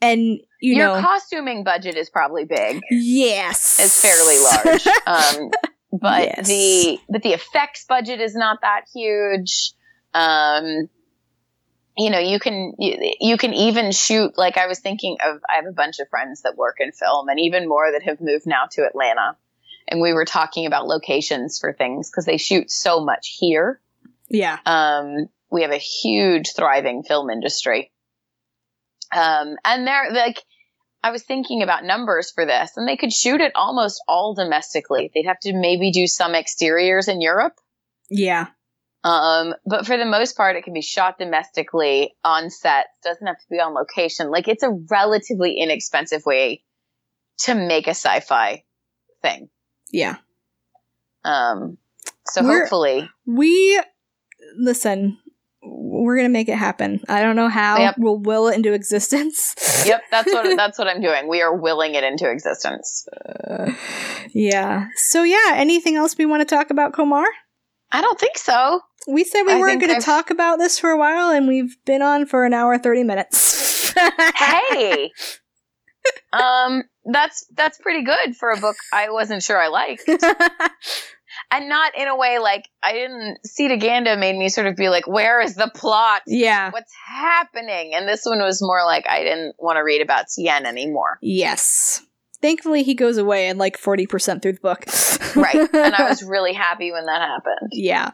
And 0.00 0.40
you 0.60 0.76
your 0.76 0.86
know, 0.96 1.00
costuming 1.02 1.64
budget 1.64 1.96
is 1.96 2.08
probably 2.10 2.44
big. 2.44 2.80
yes, 2.90 3.78
It's 3.80 4.00
fairly 4.00 4.38
large. 4.38 4.86
um, 5.06 5.50
but 5.92 6.22
Yes. 6.24 6.48
the 6.48 6.98
but 7.08 7.22
the 7.22 7.32
effects 7.32 7.84
budget 7.88 8.20
is 8.20 8.34
not 8.34 8.58
that 8.62 8.82
huge. 8.94 9.72
Um, 10.14 10.88
you 11.96 12.10
know, 12.10 12.18
you 12.18 12.38
can 12.38 12.74
you, 12.78 13.12
you 13.20 13.36
can 13.38 13.54
even 13.54 13.90
shoot. 13.92 14.36
Like 14.36 14.58
I 14.58 14.66
was 14.66 14.80
thinking 14.80 15.16
of, 15.24 15.40
I 15.48 15.56
have 15.56 15.66
a 15.66 15.72
bunch 15.72 15.98
of 15.98 16.08
friends 16.08 16.42
that 16.42 16.56
work 16.56 16.76
in 16.80 16.92
film, 16.92 17.28
and 17.28 17.40
even 17.40 17.68
more 17.68 17.90
that 17.92 18.02
have 18.02 18.20
moved 18.20 18.46
now 18.46 18.64
to 18.72 18.84
Atlanta. 18.86 19.36
And 19.88 20.00
we 20.00 20.12
were 20.12 20.24
talking 20.24 20.66
about 20.66 20.86
locations 20.88 21.58
for 21.58 21.72
things 21.72 22.10
because 22.10 22.24
they 22.26 22.38
shoot 22.38 22.70
so 22.70 23.04
much 23.04 23.36
here. 23.38 23.80
yeah, 24.28 24.58
Um, 24.66 25.28
we 25.50 25.62
have 25.62 25.70
a 25.70 25.78
huge 25.78 26.54
thriving 26.56 27.02
film 27.04 27.30
industry. 27.30 27.92
Um, 29.16 29.56
and 29.64 29.86
they're 29.86 30.12
like, 30.12 30.42
I 31.02 31.10
was 31.10 31.22
thinking 31.22 31.62
about 31.62 31.84
numbers 31.84 32.30
for 32.32 32.44
this, 32.44 32.76
and 32.76 32.86
they 32.88 32.96
could 32.96 33.12
shoot 33.12 33.40
it 33.40 33.52
almost 33.54 34.02
all 34.08 34.34
domestically. 34.34 35.10
They'd 35.14 35.26
have 35.26 35.40
to 35.40 35.52
maybe 35.54 35.90
do 35.92 36.06
some 36.06 36.34
exteriors 36.34 37.08
in 37.08 37.20
Europe. 37.20 37.54
yeah, 38.10 38.48
Um, 39.04 39.54
but 39.64 39.86
for 39.86 39.96
the 39.96 40.04
most 40.04 40.36
part, 40.36 40.56
it 40.56 40.64
can 40.64 40.72
be 40.74 40.82
shot 40.82 41.16
domestically 41.18 42.14
on 42.24 42.50
set. 42.50 42.86
Doesn't 43.04 43.26
have 43.26 43.38
to 43.38 43.46
be 43.48 43.60
on 43.60 43.72
location. 43.72 44.30
Like 44.30 44.48
it's 44.48 44.62
a 44.64 44.70
relatively 44.90 45.54
inexpensive 45.58 46.26
way 46.26 46.64
to 47.44 47.54
make 47.54 47.86
a 47.86 47.90
sci-fi 47.94 48.64
thing. 49.22 49.48
yeah. 49.92 50.16
Um, 51.24 51.78
so 52.26 52.42
We're- 52.42 52.60
hopefully, 52.60 53.08
We 53.26 53.80
listen. 54.56 55.18
We're 55.68 56.16
gonna 56.16 56.28
make 56.28 56.48
it 56.48 56.56
happen. 56.56 57.00
I 57.08 57.22
don't 57.22 57.36
know 57.36 57.48
how. 57.48 57.78
Yep. 57.78 57.94
We'll 57.98 58.18
will 58.18 58.48
it 58.48 58.56
into 58.56 58.72
existence. 58.72 59.54
yep, 59.86 60.02
that's 60.10 60.32
what 60.32 60.44
that's 60.56 60.78
what 60.78 60.88
I'm 60.88 61.00
doing. 61.00 61.28
We 61.28 61.42
are 61.42 61.54
willing 61.54 61.94
it 61.94 62.04
into 62.04 62.30
existence. 62.30 63.06
Uh, 63.48 63.72
yeah. 64.32 64.88
So 64.96 65.22
yeah. 65.22 65.52
Anything 65.54 65.96
else 65.96 66.16
we 66.16 66.26
want 66.26 66.46
to 66.46 66.54
talk 66.54 66.70
about, 66.70 66.92
Komarr? 66.92 67.26
I 67.92 68.00
don't 68.00 68.18
think 68.18 68.38
so. 68.38 68.80
We 69.08 69.24
said 69.24 69.42
we 69.42 69.52
I 69.52 69.58
weren't 69.58 69.80
going 69.80 69.94
to 69.94 70.04
talk 70.04 70.30
about 70.30 70.58
this 70.58 70.80
for 70.80 70.90
a 70.90 70.98
while, 70.98 71.30
and 71.30 71.46
we've 71.46 71.76
been 71.84 72.02
on 72.02 72.26
for 72.26 72.44
an 72.44 72.52
hour 72.52 72.78
thirty 72.78 73.04
minutes. 73.04 73.94
hey 74.36 75.10
um 76.32 76.82
that's 77.04 77.46
that's 77.54 77.78
pretty 77.78 78.04
good 78.04 78.36
for 78.36 78.50
a 78.50 78.60
book 78.60 78.76
i 78.92 79.10
wasn't 79.10 79.42
sure 79.42 79.60
i 79.60 79.68
liked 79.68 80.04
and 81.50 81.68
not 81.68 81.96
in 81.96 82.08
a 82.08 82.16
way 82.16 82.38
like 82.38 82.68
i 82.82 82.92
didn't 82.92 83.38
Cetaganda 83.46 84.18
made 84.18 84.36
me 84.36 84.48
sort 84.48 84.66
of 84.66 84.76
be 84.76 84.88
like 84.88 85.06
where 85.06 85.40
is 85.40 85.54
the 85.54 85.70
plot 85.74 86.22
yeah. 86.26 86.70
what's 86.70 86.92
happening 87.06 87.94
and 87.94 88.08
this 88.08 88.24
one 88.24 88.38
was 88.40 88.60
more 88.62 88.84
like 88.84 89.06
i 89.08 89.22
didn't 89.22 89.54
want 89.58 89.76
to 89.76 89.82
read 89.82 90.02
about 90.02 90.26
tien 90.34 90.66
anymore 90.66 91.18
Yes. 91.20 92.02
Thankfully, 92.46 92.84
he 92.84 92.94
goes 92.94 93.18
away 93.18 93.48
in 93.48 93.58
like 93.58 93.76
forty 93.76 94.06
percent 94.06 94.40
through 94.40 94.52
the 94.52 94.60
book. 94.60 94.84
right 95.36 95.56
and 95.74 95.94
i 95.94 96.08
was 96.08 96.22
really 96.22 96.52
happy 96.52 96.92
when 96.92 97.04
that 97.06 97.20
happened 97.20 97.70
yeah. 97.72 98.12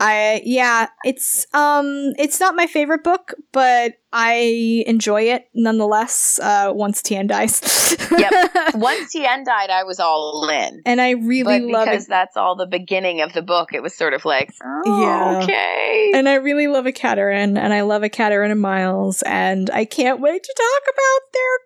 I 0.00 0.42
yeah, 0.44 0.88
it's 1.04 1.46
um 1.54 2.12
it's 2.18 2.40
not 2.40 2.56
my 2.56 2.66
favorite 2.66 3.04
book, 3.04 3.34
but 3.52 3.92
I 4.12 4.82
enjoy 4.88 5.22
it 5.30 5.48
nonetheless. 5.54 6.40
Uh, 6.42 6.72
once 6.74 7.00
Tien 7.00 7.28
dies. 7.28 7.96
Yep. 8.10 8.32
once 8.74 9.12
tien 9.12 9.44
died 9.44 9.70
i 9.70 9.84
was 9.84 10.00
all 10.00 10.48
in 10.48 10.82
and 10.84 11.00
I 11.00 11.10
really 11.10 11.60
but 11.60 11.72
love 11.72 11.84
because 11.86 12.06
it. 12.06 12.08
that's 12.08 12.36
all 12.36 12.56
the 12.56 12.66
beginning 12.66 13.20
of 13.20 13.32
the 13.32 13.42
book 13.42 13.72
it 13.72 13.82
was 13.82 13.94
sort 13.94 14.14
of 14.14 14.24
like 14.24 14.50
oh, 14.64 15.00
Yeah. 15.00 15.40
okay 15.44 16.10
And 16.14 16.28
I 16.28 16.34
really 16.34 16.66
love 16.66 16.84
Ekaterin, 16.86 17.56
and 17.58 17.72
I 17.72 17.82
love 17.82 18.02
Ekaterin 18.02 18.50
and 18.50 18.60
Miles, 18.60 19.22
and 19.22 19.70
I 19.70 19.84
can't 19.84 20.20
wait 20.20 20.42
to 20.42 20.54
talk 20.56 20.94
about 20.94 21.20
their 21.32 21.58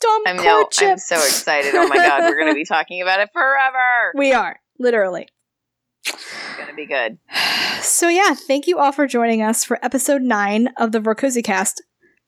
dumb 0.00 0.22
I'm 0.26 0.36
no. 0.36 0.68
I'm 0.80 0.98
so 0.98 1.16
excited. 1.16 1.74
Oh 1.74 1.86
my 1.88 1.96
god, 1.96 2.22
we're 2.22 2.38
going 2.38 2.50
to 2.50 2.54
be 2.54 2.64
talking 2.68 3.02
about 3.02 3.20
it 3.20 3.30
forever. 3.32 4.12
we 4.14 4.32
are 4.32 4.60
literally. 4.78 5.28
It's 6.06 6.56
going 6.56 6.68
to 6.68 6.74
be 6.74 6.86
good. 6.86 7.18
So 7.80 8.08
yeah, 8.08 8.34
thank 8.34 8.66
you 8.66 8.78
all 8.78 8.92
for 8.92 9.06
joining 9.06 9.42
us 9.42 9.64
for 9.64 9.84
episode 9.84 10.22
nine 10.22 10.68
of 10.76 10.92
the 10.92 11.00
Vorkozy 11.00 11.42
cast. 11.42 11.82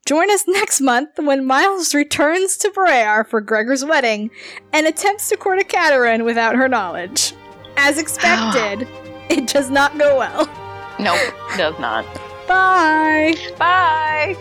Join 0.06 0.30
us 0.30 0.44
next 0.48 0.80
month 0.80 1.10
when 1.18 1.44
Miles 1.44 1.94
returns 1.94 2.56
to 2.58 2.70
Barrayar 2.70 3.26
for 3.26 3.42
Gregor's 3.42 3.84
wedding 3.84 4.30
and 4.72 4.86
attempts 4.86 5.28
to 5.28 5.36
court 5.36 5.58
Ekaterin 5.60 6.24
without 6.24 6.56
her 6.56 6.68
knowledge. 6.68 7.34
As 7.76 7.98
expected, 7.98 8.88
it 9.28 9.46
does 9.46 9.70
not 9.70 9.98
go 9.98 10.16
well. 10.16 10.46
Nope, 10.98 11.34
does 11.56 11.78
not. 11.78 12.04
Bye! 12.48 13.36
Bye. 13.58 14.34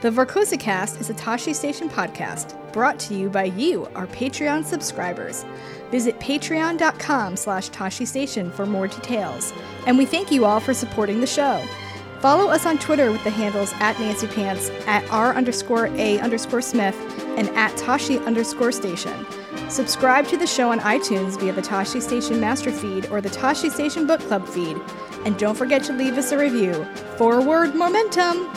The 0.00 0.10
Vorkozy 0.10 0.58
cast 0.58 0.98
is 0.98 1.10
a 1.10 1.14
Tosche 1.14 1.54
Station 1.54 1.90
podcast 1.90 2.56
brought 2.72 2.98
to 3.00 3.14
you 3.14 3.28
by 3.28 3.44
you, 3.44 3.86
our 3.94 4.06
Patreon 4.06 4.64
subscribers. 4.64 5.44
Visit 5.90 6.18
patreon.com 6.20 7.36
slash 7.36 7.68
Tosche 7.68 8.06
Station 8.06 8.50
for 8.50 8.64
more 8.64 8.86
details. 8.86 9.52
And 9.86 9.98
we 9.98 10.06
thank 10.06 10.32
you 10.32 10.46
all 10.46 10.58
for 10.58 10.72
supporting 10.72 11.20
the 11.20 11.26
show. 11.26 11.62
Follow 12.20 12.50
us 12.50 12.64
on 12.64 12.78
Twitter 12.78 13.12
with 13.12 13.22
the 13.24 13.30
handles 13.30 13.74
at 13.74 14.00
Nancy 14.00 14.26
Pants, 14.26 14.70
at 14.86 15.06
R 15.10 15.34
underscore 15.34 15.88
A 15.88 16.18
underscore 16.20 16.62
Smith, 16.62 16.96
and 17.36 17.50
at 17.50 17.76
Tosche 17.76 18.24
underscore 18.24 18.72
Station. 18.72 19.26
Subscribe 19.68 20.26
to 20.28 20.38
the 20.38 20.46
show 20.46 20.70
on 20.70 20.80
iTunes 20.80 21.38
via 21.38 21.52
the 21.52 21.60
Tosche 21.60 22.00
Station 22.00 22.40
Master 22.40 22.72
Feed 22.72 23.04
or 23.10 23.20
the 23.20 23.28
Tosche 23.28 23.70
Station 23.70 24.06
Book 24.06 24.20
Club 24.20 24.48
feed. 24.48 24.78
And 25.26 25.38
don't 25.38 25.56
forget 25.56 25.84
to 25.84 25.92
leave 25.92 26.16
us 26.16 26.32
a 26.32 26.38
review. 26.38 26.86
Forward 27.18 27.74
momentum! 27.74 28.50